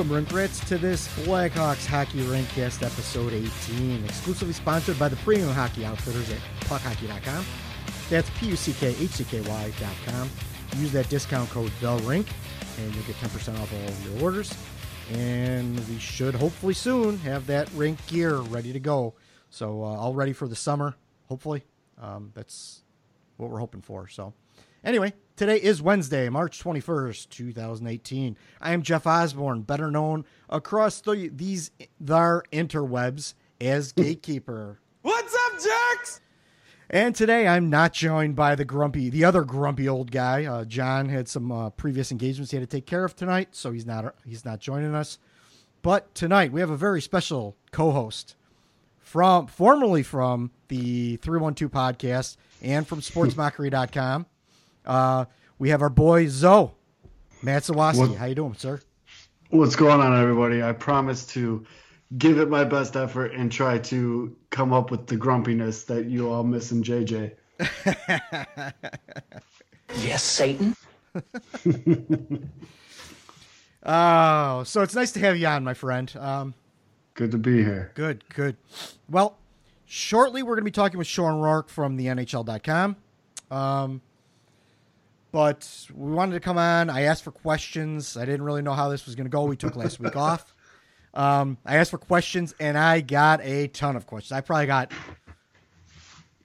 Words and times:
welcome, 0.00 0.16
Rink 0.16 0.32
Rats, 0.32 0.60
to 0.66 0.78
this 0.78 1.08
Blackhawks 1.26 1.84
Hockey 1.84 2.20
Rinkcast 2.20 2.82
episode 2.82 3.34
18, 3.34 4.02
exclusively 4.02 4.54
sponsored 4.54 4.98
by 4.98 5.10
the 5.10 5.16
premium 5.16 5.50
hockey 5.50 5.84
outfitters 5.84 6.30
at 6.30 6.38
puckhockey.com. 6.60 7.44
That's 8.08 8.30
P-U-C-K-H-C-K-Y.com. 8.38 10.30
Use 10.78 10.92
that 10.92 11.06
discount 11.10 11.50
code 11.50 11.70
THERINK, 11.82 12.26
and 12.78 12.94
you'll 12.94 13.04
get 13.04 13.16
10% 13.16 13.60
off 13.60 13.74
all 13.74 13.88
of 13.88 14.10
your 14.10 14.22
orders. 14.22 14.54
And 15.12 15.78
we 15.86 15.98
should 15.98 16.34
hopefully 16.34 16.72
soon 16.72 17.18
have 17.18 17.46
that 17.48 17.70
rink 17.74 17.98
gear 18.06 18.36
ready 18.36 18.72
to 18.72 18.80
go. 18.80 19.12
So 19.50 19.82
uh, 19.82 19.98
all 19.98 20.14
ready 20.14 20.32
for 20.32 20.48
the 20.48 20.56
summer, 20.56 20.96
hopefully. 21.28 21.62
Um, 22.00 22.32
that's 22.34 22.84
what 23.36 23.50
we're 23.50 23.58
hoping 23.58 23.82
for. 23.82 24.08
So 24.08 24.32
anyway, 24.84 25.12
today 25.36 25.56
is 25.56 25.82
Wednesday, 25.82 26.28
March 26.28 26.62
21st, 26.62 27.28
2018. 27.28 28.36
I 28.60 28.72
am 28.72 28.82
Jeff 28.82 29.06
Osborne, 29.06 29.62
better 29.62 29.90
known 29.90 30.24
across 30.48 31.00
the, 31.00 31.30
these 31.34 31.70
thar 32.02 32.44
interwebs 32.52 33.34
as 33.60 33.92
Gatekeeper. 33.92 34.80
What's 35.02 35.34
up, 35.34 35.52
jerks? 35.52 36.20
And 36.92 37.14
today 37.14 37.46
I'm 37.46 37.70
not 37.70 37.92
joined 37.92 38.34
by 38.34 38.56
the 38.56 38.64
grumpy, 38.64 39.10
the 39.10 39.24
other 39.24 39.44
grumpy 39.44 39.88
old 39.88 40.10
guy. 40.10 40.44
Uh, 40.44 40.64
John 40.64 41.08
had 41.08 41.28
some 41.28 41.52
uh, 41.52 41.70
previous 41.70 42.10
engagements 42.10 42.50
he 42.50 42.56
had 42.56 42.68
to 42.68 42.76
take 42.76 42.86
care 42.86 43.04
of 43.04 43.14
tonight, 43.14 43.50
so 43.52 43.70
he's 43.70 43.86
not 43.86 44.16
he's 44.24 44.44
not 44.44 44.58
joining 44.58 44.94
us. 44.94 45.18
But 45.82 46.14
tonight 46.16 46.50
we 46.52 46.60
have 46.60 46.70
a 46.70 46.76
very 46.76 47.00
special 47.00 47.56
co-host 47.70 48.34
from 48.98 49.46
formerly 49.46 50.02
from 50.02 50.50
the 50.68 51.16
312 51.18 51.70
podcast 51.70 52.36
and 52.60 52.86
from 52.86 53.00
sportsmockery.com. 53.00 54.26
Uh, 54.90 55.24
we 55.60 55.68
have 55.70 55.82
our 55.82 55.88
boy 55.88 56.26
Zoe 56.26 56.72
Matt 57.42 57.62
Zawaski. 57.62 58.16
How 58.16 58.26
you 58.26 58.34
doing, 58.34 58.54
sir? 58.54 58.80
What's 59.50 59.76
going 59.76 60.00
on, 60.00 60.20
everybody? 60.20 60.64
I 60.64 60.72
promise 60.72 61.24
to 61.28 61.64
give 62.18 62.38
it 62.38 62.48
my 62.50 62.64
best 62.64 62.96
effort 62.96 63.32
and 63.32 63.52
try 63.52 63.78
to 63.78 64.36
come 64.50 64.72
up 64.72 64.90
with 64.90 65.06
the 65.06 65.16
grumpiness 65.16 65.84
that 65.84 66.06
you 66.06 66.28
all 66.28 66.42
miss 66.42 66.72
in 66.72 66.82
JJ. 66.82 67.32
Yes, 70.02 70.22
Satan. 70.22 70.76
Oh, 73.82 74.62
so 74.64 74.82
it's 74.82 74.94
nice 74.94 75.10
to 75.12 75.20
have 75.20 75.38
you 75.38 75.46
on, 75.46 75.64
my 75.64 75.72
friend. 75.72 76.14
Um, 76.18 76.52
Good 77.14 77.30
to 77.30 77.38
be 77.38 77.64
here. 77.64 77.92
Good, 77.94 78.22
good. 78.28 78.58
Well, 79.08 79.38
shortly 79.86 80.42
we're 80.42 80.54
going 80.54 80.64
to 80.64 80.64
be 80.64 80.70
talking 80.70 80.98
with 80.98 81.06
Shawn 81.06 81.40
Roarke 81.40 81.70
from 81.70 81.96
the 81.96 82.04
NHL.com. 82.06 82.96
Um, 83.50 84.02
but 85.32 85.86
we 85.94 86.12
wanted 86.12 86.34
to 86.34 86.40
come 86.40 86.58
on. 86.58 86.90
I 86.90 87.02
asked 87.02 87.24
for 87.24 87.32
questions. 87.32 88.16
I 88.16 88.24
didn't 88.24 88.42
really 88.42 88.62
know 88.62 88.72
how 88.72 88.88
this 88.88 89.06
was 89.06 89.14
going 89.14 89.26
to 89.26 89.30
go. 89.30 89.44
We 89.44 89.56
took 89.56 89.76
last 89.76 90.00
week 90.00 90.16
off. 90.16 90.54
Um, 91.14 91.58
I 91.66 91.76
asked 91.76 91.90
for 91.90 91.98
questions, 91.98 92.54
and 92.60 92.78
I 92.78 93.00
got 93.00 93.40
a 93.42 93.68
ton 93.68 93.96
of 93.96 94.06
questions. 94.06 94.32
I 94.32 94.40
probably 94.40 94.66
got 94.66 94.92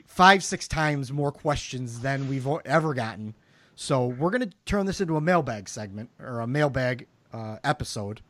five, 0.06 0.44
six 0.44 0.68
times 0.68 1.12
more 1.12 1.32
questions 1.32 2.00
than 2.00 2.28
we've 2.28 2.48
ever 2.66 2.94
gotten. 2.94 3.36
So 3.76 4.08
we're 4.08 4.32
going 4.32 4.50
to 4.50 4.56
turn 4.66 4.86
this 4.86 5.02
into 5.02 5.18
a 5.18 5.22
mailbag 5.22 5.70
segment 5.70 6.10
or 6.20 6.40
a 6.40 6.48
mailbag 6.48 7.08
uh, 7.34 7.58
episode. 7.64 8.22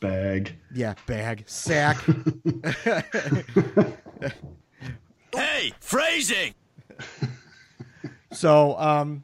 Bag. 0.00 0.56
Yeah, 0.74 0.94
bag, 1.06 1.44
sack. 1.46 2.04
Hey, 5.34 5.72
phrasing. 5.80 6.54
So, 8.32 8.76
um, 8.78 9.22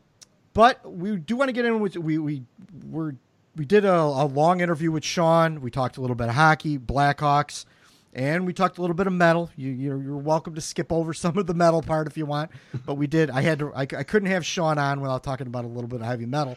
but 0.57 0.91
we 0.91 1.17
do 1.17 1.37
want 1.37 1.51
to 1.51 1.53
get 1.53 1.67
in 1.67 1.81
with 1.81 1.99
we 1.99 2.17
we 2.17 2.43
we're 2.89 3.13
we 3.57 3.67
did 3.67 3.85
a, 3.85 3.95
a 3.95 4.25
long 4.25 4.63
interview 4.63 4.91
with 4.91 5.05
Shawn. 5.05 5.61
We 5.61 5.71
talked 5.71 5.99
a 5.99 6.01
little 6.01 6.17
bit 6.17 6.29
of 6.29 6.35
hockey, 6.35 6.79
Blackhawks, 6.79 7.67
and 8.15 8.47
we 8.47 8.55
talked 8.55 8.79
a 8.79 8.81
little 8.81 8.97
bit 8.97 9.07
of 9.07 9.13
metal. 9.13 9.51
You 9.55 9.71
you're, 9.71 10.03
you're 10.03 10.17
welcome 10.17 10.55
to 10.55 10.63
skip 10.63 10.91
over 10.91 11.13
some 11.25 11.37
of 11.37 11.47
the 11.47 11.53
metal 11.53 11.83
part 11.83 12.07
if 12.07 12.17
you 12.17 12.25
want, 12.25 12.53
but 12.87 12.95
we 12.95 13.07
did. 13.07 13.29
I 13.29 13.43
had 13.43 13.59
to. 13.59 13.73
I, 13.75 13.83
I 13.83 14.03
couldn't 14.03 14.31
have 14.31 14.47
Shawn 14.47 14.79
on 14.79 15.03
without 15.03 15.23
talking 15.23 15.47
about 15.47 15.67
a 15.67 15.69
little 15.69 15.89
bit 15.89 16.01
of 16.01 16.07
heavy 16.07 16.27
metal. 16.27 16.57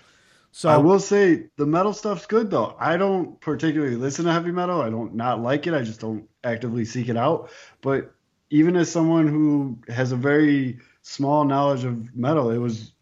So 0.53 0.69
I 0.69 0.77
will 0.77 1.01
say 1.01 1.47
the 1.57 1.65
metal 1.65 1.91
stuff's 1.91 2.25
good 2.25 2.49
though. 2.49 2.77
I 2.79 2.95
don't 2.95 3.37
particularly 3.41 3.97
listen 3.97 4.23
to 4.25 4.31
heavy 4.31 4.51
metal. 4.51 4.81
I 4.81 4.89
don't 4.89 5.13
not 5.13 5.43
like 5.43 5.67
it. 5.67 5.73
I 5.73 5.81
just 5.81 5.99
don't 5.99 6.25
actively 6.45 6.85
seek 6.85 7.09
it 7.09 7.17
out. 7.17 7.51
But 7.81 8.13
even 8.49 8.77
as 8.77 8.89
someone 8.89 9.27
who 9.27 9.77
has 9.89 10.13
a 10.13 10.15
very 10.15 10.79
small 11.01 11.43
knowledge 11.43 11.83
of 11.83 12.15
metal, 12.15 12.49
it 12.49 12.59
was 12.59 12.93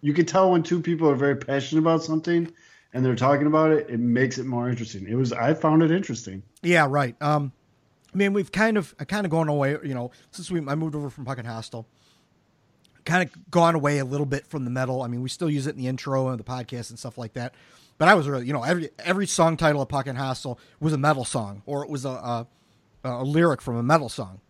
you 0.00 0.12
can 0.12 0.26
tell 0.26 0.50
when 0.50 0.62
two 0.62 0.80
people 0.80 1.08
are 1.08 1.14
very 1.14 1.36
passionate 1.36 1.80
about 1.80 2.02
something 2.02 2.52
and 2.92 3.04
they're 3.04 3.16
talking 3.16 3.46
about 3.46 3.70
it, 3.70 3.88
it 3.88 4.00
makes 4.00 4.38
it 4.38 4.46
more 4.46 4.68
interesting. 4.68 5.06
It 5.06 5.14
was 5.14 5.32
I 5.32 5.54
found 5.54 5.82
it 5.82 5.90
interesting. 5.90 6.42
Yeah, 6.62 6.86
right. 6.88 7.20
Um, 7.20 7.52
I 8.12 8.16
mean, 8.16 8.32
we've 8.32 8.50
kind 8.50 8.76
of 8.76 8.94
I 8.98 9.04
kind 9.04 9.24
of 9.24 9.30
gone 9.30 9.48
away. 9.48 9.76
You 9.82 9.94
know, 9.94 10.10
since 10.30 10.50
we 10.50 10.58
I 10.66 10.74
moved 10.74 10.94
over 10.94 11.10
from 11.10 11.24
Puck 11.24 11.38
and 11.38 11.46
Hostel, 11.46 11.86
kind 13.04 13.28
of 13.28 13.50
gone 13.50 13.74
away 13.74 13.98
a 13.98 14.04
little 14.04 14.26
bit 14.26 14.46
from 14.46 14.64
the 14.64 14.70
metal. 14.70 15.02
I 15.02 15.08
mean, 15.08 15.22
we 15.22 15.28
still 15.28 15.50
use 15.50 15.66
it 15.66 15.70
in 15.70 15.76
the 15.76 15.86
intro 15.86 16.28
and 16.28 16.38
the 16.38 16.44
podcast 16.44 16.90
and 16.90 16.98
stuff 16.98 17.18
like 17.18 17.34
that. 17.34 17.54
But 17.98 18.08
I 18.08 18.14
was 18.14 18.26
really, 18.28 18.46
you 18.46 18.52
know, 18.52 18.62
every 18.62 18.90
every 18.98 19.26
song 19.26 19.56
title 19.56 19.82
of 19.82 20.06
and 20.06 20.16
Hostel 20.16 20.58
was 20.80 20.92
a 20.92 20.98
metal 20.98 21.24
song, 21.24 21.62
or 21.66 21.84
it 21.84 21.90
was 21.90 22.04
a 22.04 22.08
a, 22.08 22.46
a 23.04 23.24
lyric 23.24 23.60
from 23.60 23.76
a 23.76 23.82
metal 23.82 24.08
song. 24.08 24.40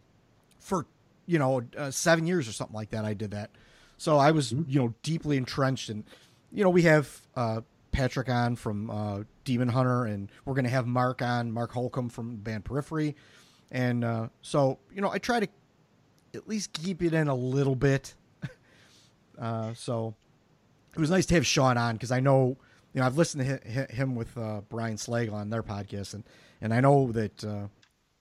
For 0.61 0.87
you 1.27 1.39
know, 1.39 1.63
uh, 1.77 1.91
seven 1.91 2.27
years 2.27 2.49
or 2.49 2.53
something 2.53 2.75
like 2.75 2.91
that, 2.91 3.05
I 3.05 3.15
did 3.15 3.33
that. 3.33 3.51
So 4.01 4.17
I 4.17 4.31
was, 4.31 4.53
you 4.53 4.81
know, 4.81 4.95
deeply 5.03 5.37
entrenched, 5.37 5.91
and 5.91 6.05
you 6.51 6.65
know, 6.65 6.71
we 6.71 6.81
have 6.83 7.21
uh, 7.37 7.61
Patrick 7.93 8.31
on 8.31 8.57
from 8.57 8.91
uh, 8.91 9.25
Demon 9.45 9.69
Hunter, 9.69 10.07
and 10.07 10.33
we're 10.47 10.55
going 10.55 10.65
to 10.65 10.71
have 10.71 10.87
Mark 10.87 11.21
on, 11.21 11.53
Mark 11.53 11.73
Holcomb 11.73 12.09
from 12.09 12.37
band 12.37 12.65
Periphery, 12.65 13.15
and 13.71 14.03
uh, 14.03 14.29
so 14.41 14.79
you 14.91 15.03
know, 15.03 15.11
I 15.11 15.19
try 15.19 15.41
to 15.41 15.49
at 16.35 16.49
least 16.49 16.73
keep 16.73 17.03
it 17.03 17.13
in 17.13 17.29
a 17.29 17.35
little 17.35 17.77
bit. 17.77 18.15
uh, 19.39 19.75
so 19.75 20.15
it 20.95 20.99
was 20.99 21.11
nice 21.11 21.27
to 21.27 21.35
have 21.35 21.47
Shawn 21.47 21.77
on 21.77 21.97
because 21.97 22.11
I 22.11 22.21
know, 22.21 22.57
you 22.95 23.01
know, 23.03 23.07
I've 23.07 23.19
listened 23.19 23.45
to 23.45 23.51
hi- 23.51 23.87
hi- 23.87 23.95
him 23.95 24.15
with 24.15 24.35
uh, 24.39 24.63
Brian 24.71 24.97
Slagel 24.97 25.35
on 25.35 25.51
their 25.51 25.63
podcast, 25.63 26.15
and 26.15 26.25
and 26.63 26.73
I 26.73 26.81
know 26.81 27.13
that 27.13 27.45
uh, 27.45 27.67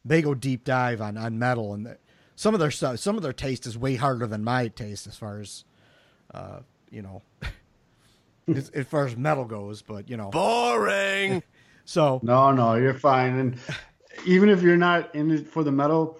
they 0.03 0.21
go 0.21 0.35
deep 0.35 0.65
dive 0.65 0.99
on 0.99 1.15
on 1.15 1.39
metal, 1.39 1.73
and 1.73 1.85
that 1.85 2.01
some 2.39 2.53
of 2.53 2.61
their 2.61 2.71
stuff, 2.71 2.99
some 2.99 3.17
of 3.17 3.21
their 3.21 3.33
taste 3.33 3.65
is 3.65 3.77
way 3.77 3.95
harder 3.95 4.25
than 4.25 4.45
my 4.45 4.69
taste 4.69 5.07
as 5.07 5.17
far 5.17 5.41
as, 5.41 5.65
uh, 6.33 6.59
you 6.89 7.01
know, 7.01 7.21
as, 8.47 8.69
as 8.69 8.87
far 8.87 9.05
as 9.05 9.15
metal 9.15 9.45
goes. 9.45 9.81
But 9.81 10.09
you 10.09 10.17
know, 10.17 10.29
Boring. 10.29 11.43
so 11.85 12.19
No, 12.23 12.51
no, 12.51 12.75
you're 12.75 12.93
fine. 12.93 13.37
And 13.39 13.57
even 14.25 14.49
if 14.49 14.61
you're 14.61 14.77
not 14.77 15.15
in 15.15 15.31
it 15.31 15.47
for 15.47 15.63
the 15.63 15.71
metal, 15.71 16.19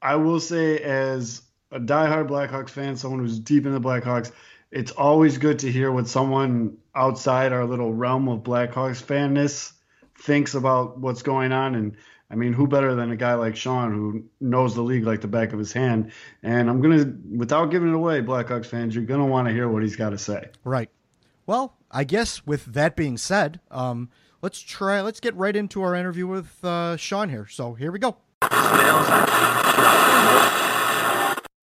I 0.00 0.16
will 0.16 0.40
say, 0.40 0.78
as 0.78 1.42
a 1.70 1.80
diehard 1.80 2.28
Blackhawks 2.28 2.70
fan, 2.70 2.96
someone 2.96 3.20
who's 3.20 3.38
deep 3.38 3.66
in 3.66 3.72
the 3.72 3.80
Blackhawks, 3.80 4.32
it's 4.70 4.90
always 4.92 5.38
good 5.38 5.60
to 5.60 5.70
hear 5.70 5.92
what 5.92 6.08
someone 6.08 6.78
outside 6.94 7.52
our 7.52 7.64
little 7.64 7.92
realm 7.92 8.28
of 8.28 8.40
Blackhawks 8.40 9.02
fanness 9.02 9.72
thinks 10.18 10.54
about 10.54 10.98
what's 10.98 11.22
going 11.22 11.52
on. 11.52 11.74
And 11.74 11.96
I 12.32 12.34
mean, 12.34 12.54
who 12.54 12.66
better 12.66 12.94
than 12.94 13.10
a 13.10 13.16
guy 13.16 13.34
like 13.34 13.54
Shawn 13.56 13.92
who 13.92 14.24
knows 14.40 14.74
the 14.74 14.80
league 14.80 15.04
like 15.04 15.20
the 15.20 15.28
back 15.28 15.52
of 15.52 15.58
his 15.58 15.70
hand? 15.70 16.12
And 16.42 16.70
I'm 16.70 16.80
going 16.80 16.98
to, 16.98 17.36
without 17.36 17.66
giving 17.66 17.90
it 17.90 17.94
away, 17.94 18.22
Blackhawks 18.22 18.64
fans, 18.64 18.94
you're 18.94 19.04
going 19.04 19.20
to 19.20 19.26
want 19.26 19.48
to 19.48 19.54
hear 19.54 19.68
what 19.68 19.82
he's 19.82 19.96
got 19.96 20.10
to 20.10 20.18
say. 20.18 20.48
Right. 20.64 20.88
Well, 21.44 21.76
I 21.90 22.04
guess 22.04 22.46
with 22.46 22.64
that 22.64 22.96
being 22.96 23.18
said, 23.18 23.60
um, 23.70 24.08
let's 24.40 24.60
try. 24.60 25.02
Let's 25.02 25.20
get 25.20 25.36
right 25.36 25.54
into 25.54 25.82
our 25.82 25.94
interview 25.94 26.26
with 26.26 26.64
uh, 26.64 26.96
Shawn 26.96 27.28
here. 27.28 27.46
So 27.48 27.74
here 27.74 27.92
we 27.92 27.98
go. 27.98 28.16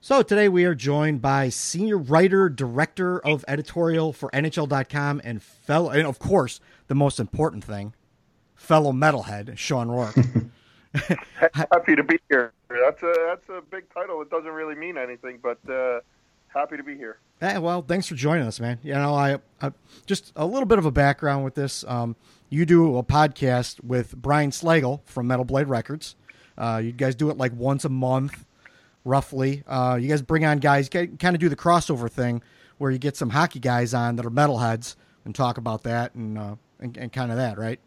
So 0.01 0.21
today 0.21 0.49
we 0.49 0.65
are 0.65 0.75
joined 0.75 1.21
by 1.21 1.49
senior 1.49 1.97
writer, 1.97 2.47
director 2.47 3.19
of 3.19 3.43
editorial 3.47 4.13
for 4.13 4.29
NHL.com, 4.31 5.21
and 5.23 5.41
fellow, 5.41 5.89
and 5.89 6.05
of 6.05 6.19
course, 6.19 6.59
the 6.87 6.95
most 6.95 7.19
important 7.19 7.63
thing, 7.63 7.93
fellow 8.55 8.91
metalhead 8.91 9.57
Shawn 9.57 9.87
Roarke. 9.87 10.48
happy 11.53 11.95
to 11.95 12.03
be 12.03 12.19
here. 12.29 12.53
That's 12.69 13.01
a 13.03 13.13
that's 13.27 13.49
a 13.49 13.61
big 13.61 13.93
title. 13.93 14.21
It 14.21 14.29
doesn't 14.29 14.51
really 14.51 14.75
mean 14.75 14.97
anything, 14.97 15.39
but 15.41 15.59
uh, 15.69 15.99
happy 16.47 16.77
to 16.77 16.83
be 16.83 16.95
here. 16.95 17.19
Eh, 17.41 17.57
well, 17.57 17.81
thanks 17.81 18.07
for 18.07 18.15
joining 18.15 18.45
us, 18.45 18.59
man. 18.59 18.79
You 18.83 18.93
know, 18.93 19.13
I, 19.13 19.37
I 19.61 19.71
just 20.05 20.33
a 20.35 20.45
little 20.45 20.65
bit 20.65 20.77
of 20.77 20.85
a 20.85 20.91
background 20.91 21.43
with 21.45 21.55
this. 21.55 21.85
Um, 21.87 22.15
you 22.49 22.65
do 22.65 22.97
a 22.97 23.03
podcast 23.03 23.83
with 23.83 24.15
Brian 24.17 24.51
Slagel 24.51 25.01
from 25.05 25.27
Metal 25.27 25.45
Blade 25.45 25.67
Records. 25.67 26.15
Uh, 26.57 26.81
you 26.83 26.91
guys 26.91 27.15
do 27.15 27.29
it 27.29 27.37
like 27.37 27.53
once 27.53 27.85
a 27.85 27.89
month, 27.89 28.45
roughly. 29.05 29.63
Uh, 29.67 29.97
you 30.01 30.09
guys 30.09 30.21
bring 30.21 30.43
on 30.43 30.57
guys, 30.57 30.89
kind 30.89 31.23
of 31.23 31.39
do 31.39 31.47
the 31.47 31.55
crossover 31.55 32.09
thing 32.09 32.41
where 32.79 32.91
you 32.91 32.97
get 32.97 33.15
some 33.15 33.29
hockey 33.29 33.59
guys 33.59 33.93
on 33.93 34.15
that 34.15 34.25
are 34.25 34.31
metalheads 34.31 34.95
and 35.25 35.35
talk 35.35 35.57
about 35.57 35.83
that 35.83 36.15
and 36.15 36.37
uh, 36.37 36.55
and, 36.79 36.97
and 36.97 37.13
kind 37.13 37.31
of 37.31 37.37
that, 37.37 37.57
right? 37.57 37.79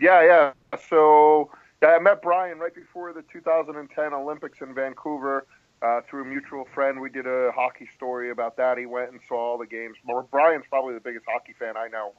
Yeah, 0.00 0.22
yeah. 0.24 0.78
So 0.90 1.50
yeah, 1.82 1.90
I 1.90 1.98
met 1.98 2.22
Brian 2.22 2.58
right 2.58 2.74
before 2.74 3.12
the 3.12 3.22
2010 3.22 4.12
Olympics 4.14 4.60
in 4.60 4.74
Vancouver. 4.74 5.46
Uh, 5.82 6.00
through 6.08 6.22
a 6.22 6.24
mutual 6.24 6.64
friend, 6.74 7.00
we 7.00 7.10
did 7.10 7.26
a 7.26 7.52
hockey 7.54 7.86
story 7.94 8.30
about 8.30 8.56
that. 8.56 8.78
He 8.78 8.86
went 8.86 9.12
and 9.12 9.20
saw 9.28 9.52
all 9.52 9.58
the 9.58 9.66
games. 9.66 9.96
Brian's 10.30 10.64
probably 10.70 10.94
the 10.94 11.00
biggest 11.00 11.26
hockey 11.28 11.52
fan 11.58 11.76
I 11.76 11.88
know 11.88 12.14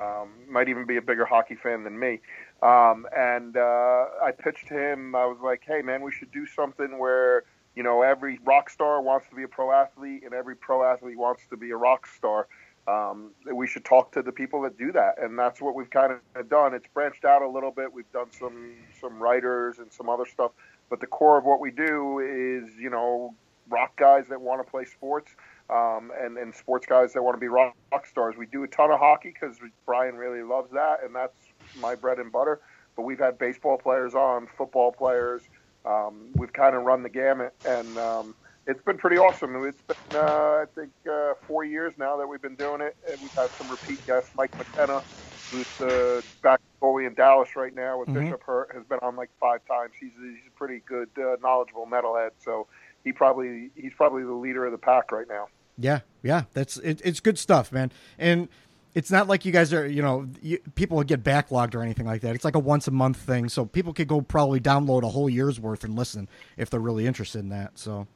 Um, 0.00 0.30
might 0.48 0.68
even 0.70 0.86
be 0.86 0.96
a 0.96 1.02
bigger 1.02 1.26
hockey 1.26 1.54
fan 1.54 1.84
than 1.84 1.98
me. 1.98 2.20
Um, 2.62 3.06
and 3.14 3.56
uh, 3.56 4.06
I 4.22 4.32
pitched 4.32 4.68
him. 4.68 5.14
I 5.14 5.26
was 5.26 5.38
like, 5.42 5.62
"Hey, 5.66 5.82
man, 5.82 6.00
we 6.00 6.10
should 6.10 6.32
do 6.32 6.46
something 6.46 6.98
where 6.98 7.44
you 7.74 7.82
know 7.82 8.00
every 8.02 8.38
rock 8.44 8.70
star 8.70 9.02
wants 9.02 9.28
to 9.28 9.34
be 9.36 9.42
a 9.42 9.48
pro 9.48 9.70
athlete, 9.70 10.22
and 10.24 10.32
every 10.32 10.56
pro 10.56 10.82
athlete 10.82 11.18
wants 11.18 11.42
to 11.50 11.56
be 11.58 11.70
a 11.70 11.76
rock 11.76 12.06
star." 12.06 12.48
Um, 12.88 13.30
we 13.52 13.66
should 13.68 13.84
talk 13.84 14.10
to 14.12 14.22
the 14.22 14.32
people 14.32 14.62
that 14.62 14.76
do 14.76 14.90
that, 14.92 15.14
and 15.22 15.38
that's 15.38 15.60
what 15.60 15.74
we've 15.74 15.90
kind 15.90 16.12
of 16.34 16.48
done. 16.48 16.74
It's 16.74 16.88
branched 16.92 17.24
out 17.24 17.42
a 17.42 17.48
little 17.48 17.70
bit. 17.70 17.92
We've 17.92 18.10
done 18.12 18.32
some 18.32 18.74
some 19.00 19.22
writers 19.22 19.78
and 19.78 19.92
some 19.92 20.08
other 20.08 20.26
stuff, 20.26 20.50
but 20.90 21.00
the 21.00 21.06
core 21.06 21.38
of 21.38 21.44
what 21.44 21.60
we 21.60 21.70
do 21.70 22.18
is 22.18 22.76
you 22.76 22.90
know 22.90 23.34
rock 23.68 23.96
guys 23.96 24.24
that 24.28 24.40
want 24.40 24.64
to 24.64 24.68
play 24.68 24.84
sports 24.84 25.30
um, 25.70 26.10
and, 26.20 26.36
and 26.36 26.54
sports 26.54 26.86
guys 26.86 27.12
that 27.12 27.22
want 27.22 27.36
to 27.36 27.40
be 27.40 27.48
rock, 27.48 27.74
rock 27.92 28.06
stars. 28.06 28.36
We 28.36 28.46
do 28.46 28.62
a 28.64 28.68
ton 28.68 28.90
of 28.90 28.98
hockey 28.98 29.32
because 29.32 29.58
Brian 29.86 30.16
really 30.16 30.42
loves 30.42 30.70
that, 30.72 31.04
and 31.04 31.14
that's 31.14 31.36
my 31.80 31.94
bread 31.94 32.18
and 32.18 32.30
butter. 32.30 32.60
But 32.96 33.02
we've 33.02 33.18
had 33.18 33.38
baseball 33.38 33.78
players 33.78 34.14
on, 34.14 34.48
football 34.58 34.92
players. 34.92 35.42
Um, 35.86 36.28
we've 36.34 36.52
kind 36.52 36.76
of 36.76 36.82
run 36.82 37.02
the 37.02 37.08
gamut, 37.08 37.54
and 37.64 37.96
um, 37.96 38.34
it's 38.66 38.82
been 38.82 38.98
pretty 38.98 39.16
awesome. 39.18 39.54
It's 39.64 39.80
been, 39.82 39.96
uh, 40.20 40.24
I 40.62 40.64
think, 40.74 40.90
uh, 41.10 41.34
four 41.46 41.64
years 41.64 41.92
now 41.98 42.16
that 42.16 42.26
we've 42.26 42.42
been 42.42 42.54
doing 42.54 42.80
it, 42.80 42.96
and 43.10 43.20
we've 43.20 43.32
had 43.32 43.50
some 43.50 43.70
repeat 43.70 44.04
guests. 44.06 44.30
Mike 44.36 44.56
McKenna, 44.56 45.02
who's 45.50 45.80
uh, 45.80 46.20
back 46.42 46.60
goalie 46.80 47.06
in 47.06 47.14
Dallas 47.14 47.56
right 47.56 47.74
now 47.74 47.98
with 47.98 48.08
Mhm. 48.08 48.14
Bishop 48.24 48.42
Hurt, 48.44 48.72
has 48.74 48.84
been 48.84 48.98
on 49.02 49.16
like 49.16 49.30
five 49.40 49.60
times. 49.66 49.92
He's 49.98 50.12
he's 50.20 50.46
a 50.46 50.56
pretty 50.56 50.82
good, 50.86 51.08
uh, 51.18 51.36
knowledgeable 51.42 51.86
metalhead. 51.86 52.30
So 52.38 52.66
he 53.04 53.12
probably 53.12 53.70
he's 53.74 53.92
probably 53.96 54.22
the 54.24 54.32
leader 54.32 54.64
of 54.64 54.72
the 54.72 54.78
pack 54.78 55.12
right 55.12 55.28
now. 55.28 55.48
Yeah, 55.78 56.00
yeah, 56.22 56.44
that's 56.52 56.76
it, 56.78 57.00
it's 57.04 57.20
good 57.20 57.38
stuff, 57.38 57.72
man. 57.72 57.90
And 58.18 58.48
it's 58.94 59.10
not 59.10 59.26
like 59.26 59.46
you 59.46 59.52
guys 59.52 59.72
are, 59.72 59.86
you 59.86 60.02
know, 60.02 60.28
you, 60.42 60.58
people 60.74 61.02
get 61.02 61.24
backlogged 61.24 61.74
or 61.74 61.82
anything 61.82 62.04
like 62.06 62.20
that. 62.20 62.34
It's 62.34 62.44
like 62.44 62.54
a 62.54 62.58
once 62.60 62.86
a 62.86 62.90
month 62.90 63.16
thing, 63.16 63.48
so 63.48 63.64
people 63.64 63.94
could 63.94 64.06
go 64.06 64.20
probably 64.20 64.60
download 64.60 65.02
a 65.02 65.08
whole 65.08 65.30
year's 65.30 65.58
worth 65.58 65.82
and 65.82 65.96
listen 65.96 66.28
if 66.58 66.68
they're 66.68 66.78
really 66.78 67.06
interested 67.06 67.38
in 67.38 67.48
that. 67.48 67.78
So, 67.78 68.06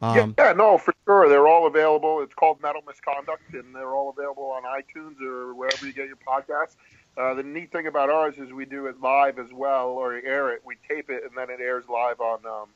um, 0.00 0.34
yeah, 0.38 0.52
no, 0.52 0.78
for 0.78 0.94
sure. 1.06 1.28
They're 1.28 1.48
all 1.48 1.66
available. 1.66 2.20
It's 2.22 2.34
called 2.34 2.60
Metal 2.62 2.82
Misconduct, 2.86 3.42
and 3.52 3.74
they're 3.74 3.94
all 3.94 4.10
available 4.10 4.44
on 4.52 4.62
iTunes 4.62 5.20
or 5.20 5.54
wherever 5.54 5.86
you 5.86 5.92
get 5.92 6.06
your 6.06 6.16
podcasts. 6.16 6.76
Uh, 7.16 7.34
the 7.34 7.42
neat 7.42 7.72
thing 7.72 7.86
about 7.88 8.08
ours 8.10 8.36
is 8.38 8.52
we 8.52 8.64
do 8.64 8.86
it 8.86 9.00
live 9.00 9.38
as 9.40 9.52
well, 9.52 9.88
or 9.88 10.14
air 10.14 10.52
it. 10.52 10.62
We 10.64 10.76
tape 10.88 11.10
it, 11.10 11.24
and 11.24 11.32
then 11.36 11.50
it 11.50 11.60
airs 11.60 11.84
live 11.88 12.20
on, 12.20 12.38
um, 12.46 12.68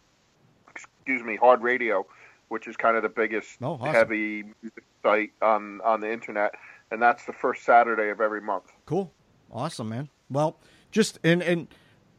excuse 0.69 1.23
me, 1.23 1.37
Hard 1.37 1.63
Radio, 1.63 2.05
which 2.49 2.67
is 2.67 2.77
kind 2.77 2.97
of 2.97 3.03
the 3.05 3.09
biggest 3.09 3.51
Oh, 3.63 3.75
awesome. 3.75 3.87
heavy 3.95 4.43
music 4.61 4.85
site 5.03 5.33
on 5.41 5.81
on 5.83 6.01
the 6.01 6.13
internet, 6.13 6.55
and 6.91 7.01
that's 7.01 7.25
the 7.25 7.33
first 7.33 7.63
Saturday 7.65 8.09
of 8.11 8.21
every 8.21 8.41
month. 8.41 8.65
Cool. 8.87 9.13
Awesome, 9.53 9.89
man. 9.91 10.09
Well, 10.29 10.57
just 10.91 11.19
and 11.23 11.41
and 11.43 11.69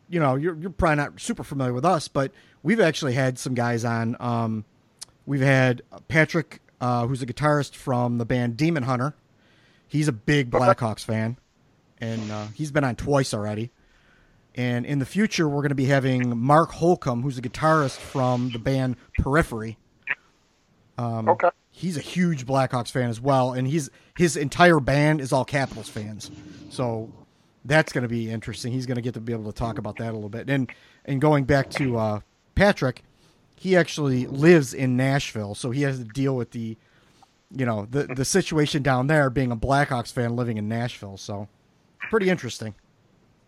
you 0.07 0.19
know, 0.21 0.35
you're 0.35 0.55
you're 0.55 0.69
probably 0.69 0.95
not 0.97 1.19
super 1.19 1.43
familiar 1.43 1.73
with 1.73 1.83
us, 1.85 2.07
but 2.07 2.31
we've 2.61 2.79
actually 2.79 3.13
had 3.13 3.37
some 3.37 3.53
guys 3.53 3.83
on. 3.83 4.15
Um, 4.21 4.63
we've 5.25 5.41
had 5.41 5.81
Patrick, 6.07 6.59
uh, 6.81 7.07
who's 7.07 7.21
a 7.21 7.25
guitarist 7.25 7.75
from 7.75 8.17
the 8.17 8.25
band 8.25 8.57
Demon 8.57 8.83
Hunter. 8.83 9.13
He's 9.87 10.07
a 10.07 10.11
big 10.11 10.49
Blackhawks 10.49 11.03
fan, 11.03 11.37
and 11.99 12.31
uh, 12.31 12.47
he's 12.53 12.71
been 12.71 12.83
on 12.83 12.95
twice 12.95 13.33
already. 13.33 13.71
And 14.55 14.85
in 14.85 14.99
the 14.99 15.05
future, 15.05 15.47
we're 15.49 15.61
going 15.61 15.69
to 15.69 15.75
be 15.75 15.85
having 15.85 16.37
Mark 16.37 16.71
Holcomb, 16.71 17.21
who's 17.23 17.37
a 17.37 17.41
guitarist 17.41 17.97
from 17.97 18.49
the 18.51 18.59
band 18.59 18.97
Periphery. 19.19 19.77
Um, 20.97 21.27
Okay. 21.29 21.49
He's 21.75 21.97
a 21.97 22.01
huge 22.01 22.45
Blackhawks 22.45 22.91
fan 22.91 23.09
as 23.09 23.19
well, 23.19 23.53
and 23.53 23.67
he's 23.67 23.89
his 24.15 24.37
entire 24.37 24.79
band 24.79 25.21
is 25.21 25.33
all 25.33 25.43
Capitals 25.43 25.89
fans. 25.89 26.29
So 26.69 27.11
that's 27.65 27.91
going 27.91 28.03
to 28.03 28.07
be 28.07 28.29
interesting. 28.29 28.71
He's 28.71 28.85
going 28.85 28.97
to 28.97 29.01
get 29.01 29.15
to 29.15 29.19
be 29.19 29.33
able 29.33 29.51
to 29.51 29.57
talk 29.57 29.79
about 29.79 29.95
that 29.97 30.11
a 30.11 30.13
little 30.13 30.29
bit. 30.29 30.51
And 30.51 30.71
and 31.05 31.19
going 31.19 31.45
back 31.45 31.71
to 31.71 31.97
uh, 31.97 32.19
Patrick, 32.53 33.01
he 33.63 33.77
actually 33.77 34.27
lives 34.27 34.73
in 34.73 34.97
Nashville, 34.97 35.55
so 35.55 35.71
he 35.71 35.83
has 35.83 35.97
to 35.97 36.03
deal 36.03 36.35
with 36.35 36.51
the 36.51 36.75
you 37.49 37.65
know 37.65 37.87
the 37.89 38.03
the 38.03 38.25
situation 38.25 38.83
down 38.83 39.07
there 39.07 39.29
being 39.29 39.51
a 39.51 39.55
Blackhawks 39.55 40.11
fan 40.11 40.35
living 40.35 40.57
in 40.57 40.67
Nashville. 40.67 41.15
So 41.15 41.47
pretty 42.09 42.29
interesting. 42.29 42.75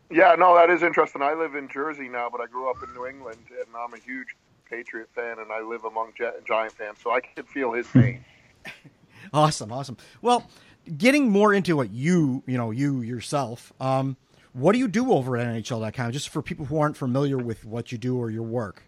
Yeah, 0.10 0.36
no, 0.40 0.56
that 0.56 0.70
is 0.70 0.84
interesting. 0.84 1.22
I 1.22 1.34
live 1.34 1.56
in 1.56 1.68
Jersey 1.68 2.08
now, 2.08 2.30
but 2.32 2.40
I 2.40 2.46
grew 2.46 2.70
up 2.70 2.78
in 2.82 2.94
New 2.94 3.06
England, 3.06 3.40
and 3.50 3.68
I'm 3.78 3.94
a 3.94 3.98
huge 3.98 4.38
Patriot 4.70 5.10
fan, 5.14 5.40
and 5.40 5.52
I 5.52 5.60
live 5.62 5.84
among 5.84 6.14
Jet- 6.18 6.46
Giant 6.46 6.72
fans, 6.72 7.00
so 7.04 7.12
I 7.12 7.20
can 7.20 7.44
feel 7.44 7.74
his 7.74 7.88
pain. 7.88 8.24
Awesome, 9.34 9.72
awesome. 9.72 9.98
Well, 10.22 10.48
getting 11.00 11.32
more 11.32 11.52
into 11.52 11.76
what 11.76 11.90
you, 11.90 12.44
you 12.46 12.60
know, 12.60 12.70
you 12.70 13.02
yourself, 13.02 13.74
um, 13.82 14.18
what 14.54 14.74
do 14.74 14.78
you 14.78 14.88
do 14.88 15.12
over 15.12 15.36
at 15.36 15.48
NHL.com? 15.48 16.12
Just 16.12 16.30
for 16.30 16.44
people 16.44 16.68
who 16.68 16.78
aren't 16.80 16.96
familiar 16.96 17.40
with 17.40 17.66
what 17.66 17.92
you 17.92 17.98
do 17.98 18.20
or 18.20 18.30
your 18.30 18.44
work. 18.44 18.84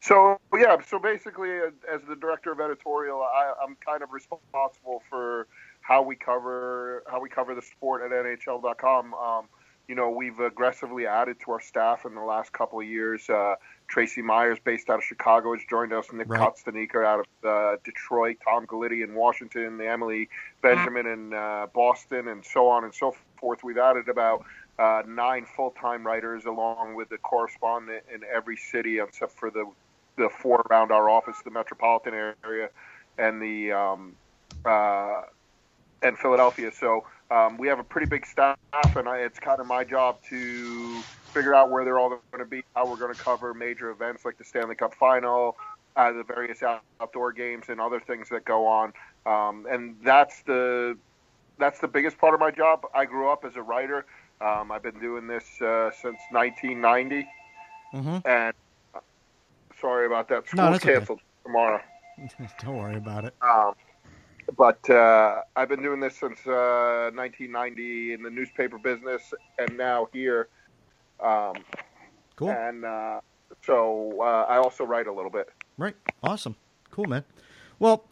So 0.00 0.38
yeah, 0.54 0.76
so 0.86 0.98
basically, 0.98 1.58
uh, 1.58 1.70
as 1.92 2.00
the 2.08 2.16
director 2.16 2.52
of 2.52 2.60
editorial, 2.60 3.22
I, 3.22 3.52
I'm 3.62 3.76
kind 3.84 4.02
of 4.02 4.12
responsible 4.12 5.02
for 5.10 5.46
how 5.80 6.02
we 6.02 6.16
cover 6.16 7.02
how 7.06 7.20
we 7.20 7.28
cover 7.28 7.54
the 7.54 7.62
sport 7.62 8.02
at 8.02 8.10
NHL.com. 8.10 9.14
Um, 9.14 9.48
you 9.88 9.94
know, 9.94 10.10
we've 10.10 10.38
aggressively 10.38 11.06
added 11.06 11.38
to 11.44 11.52
our 11.52 11.60
staff 11.60 12.04
in 12.04 12.14
the 12.14 12.20
last 12.20 12.52
couple 12.52 12.78
of 12.78 12.86
years. 12.86 13.28
Uh, 13.28 13.54
Tracy 13.88 14.20
Myers, 14.20 14.58
based 14.62 14.90
out 14.90 14.98
of 14.98 15.04
Chicago, 15.04 15.54
has 15.54 15.62
joined 15.68 15.94
us. 15.94 16.06
Nick 16.12 16.28
Right. 16.28 16.40
Cotsonika 16.40 17.04
out 17.04 17.20
of 17.20 17.48
uh, 17.48 17.76
Detroit. 17.84 18.36
Tom 18.44 18.66
Gulitti 18.66 19.02
in 19.02 19.14
Washington. 19.14 19.80
Amalie 19.80 20.28
Benjamin 20.60 21.06
in 21.06 21.32
uh, 21.32 21.66
Boston, 21.72 22.28
and 22.28 22.44
so 22.44 22.68
on 22.68 22.84
and 22.84 22.94
so 22.94 23.16
forth. 23.40 23.64
We've 23.64 23.78
added 23.78 24.10
about 24.10 24.44
uh, 24.78 25.02
nine 25.08 25.46
full-time 25.56 26.06
writers, 26.06 26.44
along 26.44 26.94
with 26.94 27.08
the 27.08 27.18
correspondent 27.18 28.04
in 28.14 28.20
every 28.24 28.58
city, 28.58 28.98
except 29.00 29.32
for 29.32 29.50
the 29.50 29.64
the 30.18 30.28
four 30.28 30.62
around 30.70 30.92
our 30.92 31.08
office, 31.08 31.36
the 31.44 31.50
metropolitan 31.50 32.14
area, 32.44 32.70
and 33.18 33.40
the 33.42 33.72
um, 33.72 34.16
uh, 34.64 35.22
and 36.02 36.18
Philadelphia. 36.18 36.70
So 36.72 37.06
um, 37.30 37.56
we 37.58 37.68
have 37.68 37.78
a 37.78 37.84
pretty 37.84 38.06
big 38.06 38.26
staff, 38.26 38.58
and 38.96 39.08
I, 39.08 39.18
it's 39.18 39.38
kind 39.38 39.60
of 39.60 39.66
my 39.66 39.84
job 39.84 40.18
to 40.30 41.04
figure 41.32 41.54
out 41.54 41.70
where 41.70 41.84
they're 41.84 41.98
all 41.98 42.08
going 42.08 42.44
to 42.44 42.44
be, 42.44 42.62
how 42.74 42.88
we're 42.88 42.96
going 42.96 43.14
to 43.14 43.20
cover 43.20 43.54
major 43.54 43.90
events 43.90 44.24
like 44.24 44.38
the 44.38 44.44
Stanley 44.44 44.74
Cup 44.74 44.94
Final, 44.94 45.56
uh, 45.96 46.12
the 46.12 46.24
various 46.24 46.62
outdoor 46.62 47.32
games, 47.32 47.66
and 47.68 47.80
other 47.80 48.00
things 48.00 48.28
that 48.30 48.44
go 48.44 48.66
on. 48.66 48.92
Um, 49.26 49.66
and 49.70 49.96
that's 50.02 50.42
the 50.42 50.96
that's 51.58 51.80
the 51.80 51.88
biggest 51.88 52.18
part 52.18 52.34
of 52.34 52.40
my 52.40 52.50
job. 52.50 52.86
I 52.94 53.04
grew 53.04 53.30
up 53.30 53.44
as 53.44 53.56
a 53.56 53.62
writer. 53.62 54.06
Um, 54.40 54.70
I've 54.70 54.82
been 54.82 55.00
doing 55.00 55.26
this 55.26 55.60
uh, 55.60 55.90
since 55.90 56.18
1990, 56.30 57.26
Mm-hmm. 57.94 58.18
and 58.28 58.54
sorry 59.80 60.06
about 60.06 60.28
that. 60.28 60.44
No, 60.54 60.64
School's 60.64 60.76
okay. 60.76 60.92
canceled 60.94 61.20
tomorrow. 61.44 61.80
Don't 62.62 62.76
worry 62.76 62.96
about 62.96 63.24
it. 63.24 63.34
Um, 63.42 63.74
but 64.56 64.88
uh, 64.90 65.42
I've 65.56 65.68
been 65.68 65.82
doing 65.82 66.00
this 66.00 66.16
since 66.16 66.38
uh, 66.46 67.10
1990 67.14 68.14
in 68.14 68.22
the 68.22 68.30
newspaper 68.30 68.78
business, 68.78 69.34
and 69.58 69.76
now 69.76 70.08
here. 70.12 70.48
Um, 71.20 71.54
Cool. 72.38 72.50
And 72.50 72.84
uh, 72.84 73.20
so 73.66 74.16
uh, 74.20 74.46
I 74.48 74.58
also 74.58 74.84
write 74.84 75.08
a 75.08 75.12
little 75.12 75.30
bit. 75.30 75.48
Right. 75.76 75.96
Awesome. 76.22 76.54
Cool, 76.92 77.06
man. 77.06 77.24
Well, 77.80 78.04